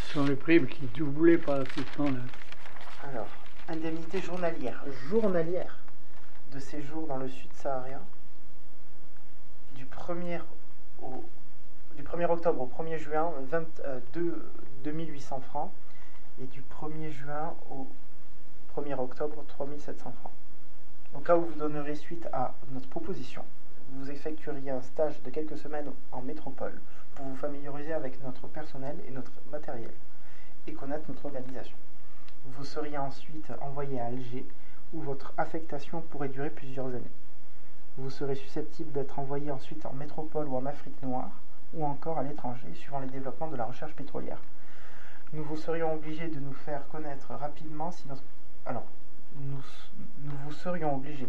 Ce 0.06 0.14
sont 0.14 0.24
les 0.24 0.36
primes 0.36 0.66
qui 0.66 0.86
doublaient 0.86 1.38
pratiquement. 1.38 2.10
Là. 2.10 2.20
Alors, 3.12 3.28
indemnité 3.68 4.20
journalière. 4.20 4.82
Journalière 5.08 5.76
de 6.56 6.60
séjour 6.60 7.06
dans 7.06 7.18
le 7.18 7.28
sud 7.28 7.52
saharien 7.52 8.00
du 9.74 9.84
1er, 9.84 10.40
au, 11.02 11.22
du 11.94 12.02
1er 12.02 12.30
octobre 12.30 12.62
au 12.62 12.82
1er 12.82 12.96
juin, 12.96 13.30
22 13.50 14.50
2800 14.82 15.40
francs. 15.40 15.70
Et 16.40 16.46
du 16.46 16.62
1er 16.62 17.10
juin 17.10 17.54
au 17.70 17.86
1er 18.74 18.98
octobre, 18.98 19.44
3700 19.48 20.12
francs. 20.12 20.32
Au 21.14 21.18
cas 21.18 21.36
où 21.36 21.42
vous 21.42 21.58
donnerez 21.58 21.94
suite 21.94 22.26
à 22.32 22.54
notre 22.72 22.88
proposition, 22.88 23.44
vous 23.90 24.10
effectueriez 24.10 24.70
un 24.70 24.80
stage 24.80 25.22
de 25.22 25.30
quelques 25.30 25.58
semaines 25.58 25.90
en 26.10 26.22
métropole 26.22 26.80
pour 27.14 27.26
vous 27.26 27.36
familiariser 27.36 27.92
avec 27.92 28.22
notre 28.22 28.48
personnel 28.48 28.96
et 29.06 29.10
notre 29.10 29.32
matériel 29.50 29.92
et 30.66 30.72
connaître 30.72 31.04
notre 31.08 31.26
organisation. 31.26 31.76
Vous 32.46 32.64
seriez 32.64 32.96
ensuite 32.96 33.50
envoyé 33.60 34.00
à 34.00 34.06
Alger 34.06 34.46
où 34.92 35.00
votre 35.00 35.32
affectation 35.36 36.00
pourrait 36.00 36.28
durer 36.28 36.50
plusieurs 36.50 36.86
années. 36.86 37.10
Vous 37.98 38.10
serez 38.10 38.34
susceptible 38.34 38.92
d'être 38.92 39.18
envoyé 39.18 39.50
ensuite 39.50 39.86
en 39.86 39.92
métropole 39.92 40.48
ou 40.48 40.56
en 40.56 40.66
Afrique 40.66 41.02
noire 41.02 41.30
ou 41.74 41.84
encore 41.84 42.18
à 42.18 42.22
l'étranger 42.22 42.72
suivant 42.74 43.00
les 43.00 43.08
développements 43.08 43.48
de 43.48 43.56
la 43.56 43.64
recherche 43.64 43.94
pétrolière. 43.94 44.40
Nous 45.32 45.42
vous 45.42 45.56
serions 45.56 45.94
obligés 45.94 46.28
de 46.28 46.38
nous 46.38 46.52
faire 46.52 46.86
connaître 46.88 47.34
rapidement 47.34 47.90
si 47.90 48.06
notre... 48.08 48.22
Alors, 48.64 48.84
nous, 49.40 49.62
nous 50.22 50.36
vous 50.44 50.52
serions 50.52 50.94
obligés 50.94 51.28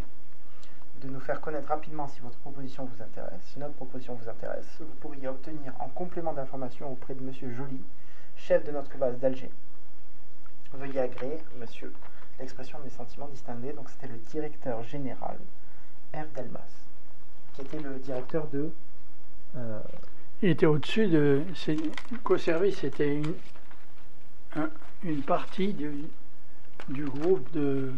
de 1.01 1.09
nous 1.09 1.19
faire 1.19 1.41
connaître 1.41 1.69
rapidement 1.69 2.07
si 2.07 2.19
votre 2.21 2.37
proposition 2.39 2.85
vous 2.85 3.01
intéresse. 3.01 3.41
Si 3.43 3.59
notre 3.59 3.73
proposition 3.73 4.15
vous 4.15 4.29
intéresse, 4.29 4.65
vous 4.79 4.95
pourriez 4.99 5.27
obtenir 5.27 5.73
en 5.79 5.89
complément 5.89 6.33
d'information 6.33 6.91
auprès 6.91 7.13
de 7.15 7.21
Monsieur 7.21 7.51
Joly, 7.51 7.81
chef 8.35 8.63
de 8.63 8.71
notre 8.71 8.97
base 8.97 9.17
d'Alger. 9.19 9.51
Veuillez 10.73 10.99
agréer, 10.99 11.37
Monsieur, 11.59 11.93
l'expression 12.39 12.79
des 12.83 12.89
sentiments 12.89 13.27
distingués. 13.27 13.73
Donc 13.73 13.89
c'était 13.89 14.07
le 14.07 14.17
directeur 14.17 14.83
général 14.83 15.37
R. 16.13 16.25
Delmas, 16.35 16.59
qui 17.53 17.61
était 17.61 17.79
le 17.79 17.99
directeur 17.99 18.47
de. 18.47 18.71
Euh, 19.55 19.79
Il 20.41 20.49
était 20.49 20.65
au-dessus 20.65 21.07
de. 21.07 21.43
Co-service 22.23 22.83
était 22.83 23.15
une, 23.15 23.33
une 25.03 25.21
partie 25.23 25.73
du, 25.73 26.05
du 26.89 27.05
groupe 27.05 27.51
de. 27.51 27.91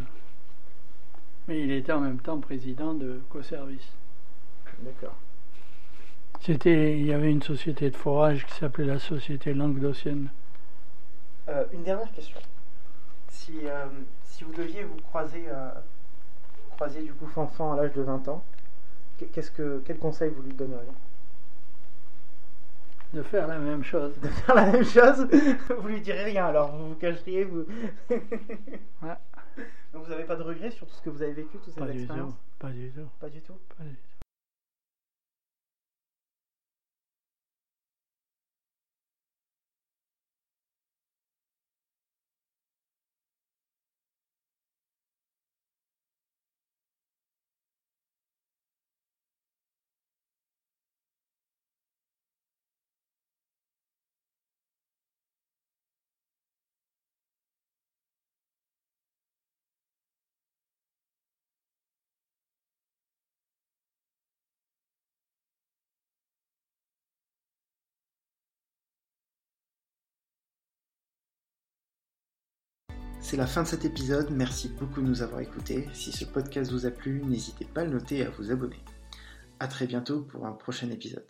Mais 1.47 1.61
il 1.61 1.71
était 1.71 1.91
en 1.91 1.99
même 1.99 2.19
temps 2.19 2.39
président 2.39 2.93
de 2.93 3.21
Co-service. 3.29 3.91
D'accord. 4.81 5.15
C'était, 6.41 6.97
il 6.97 7.05
y 7.05 7.11
avait 7.11 7.31
une 7.31 7.41
société 7.41 7.89
de 7.89 7.97
forage 7.97 8.45
qui 8.45 8.53
s'appelait 8.53 8.85
la 8.85 8.99
Société 8.99 9.53
Languedocienne. 9.53 10.29
Euh, 11.49 11.65
une 11.73 11.83
dernière 11.83 12.09
question. 12.13 12.39
Si, 13.27 13.57
euh, 13.65 13.87
si 14.39 14.45
vous 14.45 14.53
deviez 14.53 14.85
vous 14.85 14.95
croiser, 15.01 15.43
euh, 15.49 15.69
croiser 16.71 17.01
du 17.01 17.11
coup 17.11 17.27
Fanfan 17.27 17.73
à 17.73 17.75
l'âge 17.75 17.91
de 17.91 18.01
20 18.01 18.29
ans, 18.29 18.41
qu'est-ce 19.33 19.51
que, 19.51 19.83
quel 19.85 19.97
conseil 19.97 20.31
vous 20.31 20.41
lui 20.41 20.53
donneriez? 20.53 20.87
De 23.13 23.21
faire 23.21 23.47
la 23.47 23.57
même 23.59 23.83
chose. 23.83 24.17
De 24.21 24.29
faire 24.29 24.55
la 24.55 24.71
même 24.71 24.85
chose? 24.85 25.27
Vous 25.77 25.87
lui 25.89 25.99
direz 25.99 26.23
rien 26.23 26.45
alors, 26.45 26.73
vous 26.73 26.89
vous 26.89 26.95
cacheriez, 26.95 27.43
vous. 27.43 27.65
ouais. 28.09 29.17
Donc 29.91 30.05
vous 30.05 30.09
n'avez 30.09 30.23
pas 30.23 30.37
de 30.37 30.43
regrets 30.43 30.71
sur 30.71 30.87
tout 30.87 30.95
ce 30.95 31.01
que 31.01 31.09
vous 31.09 31.21
avez 31.21 31.33
vécu, 31.33 31.57
toutes 31.57 31.73
ces 31.73 31.79
pas 31.81 31.89
expériences 31.89 32.29
du 32.29 32.33
tout. 32.33 32.39
Pas 32.59 32.69
du 32.69 32.91
tout. 32.91 33.09
Pas 33.19 33.29
du 33.29 33.41
tout? 33.41 33.57
Pas 33.77 33.83
du 33.83 33.95
tout. 33.95 34.08
C'est 73.29 73.37
la 73.37 73.45
fin 73.45 73.61
de 73.61 73.67
cet 73.67 73.85
épisode, 73.85 74.31
merci 74.31 74.69
beaucoup 74.69 75.01
de 75.01 75.05
nous 75.05 75.21
avoir 75.21 75.41
écoutés. 75.41 75.87
Si 75.93 76.11
ce 76.11 76.25
podcast 76.25 76.71
vous 76.71 76.87
a 76.87 76.89
plu, 76.89 77.21
n'hésitez 77.23 77.63
pas 77.63 77.81
à 77.81 77.83
le 77.83 77.91
noter 77.91 78.17
et 78.17 78.25
à 78.25 78.31
vous 78.31 78.49
abonner. 78.49 78.83
A 79.59 79.67
très 79.67 79.85
bientôt 79.85 80.21
pour 80.21 80.47
un 80.47 80.51
prochain 80.51 80.89
épisode. 80.89 81.27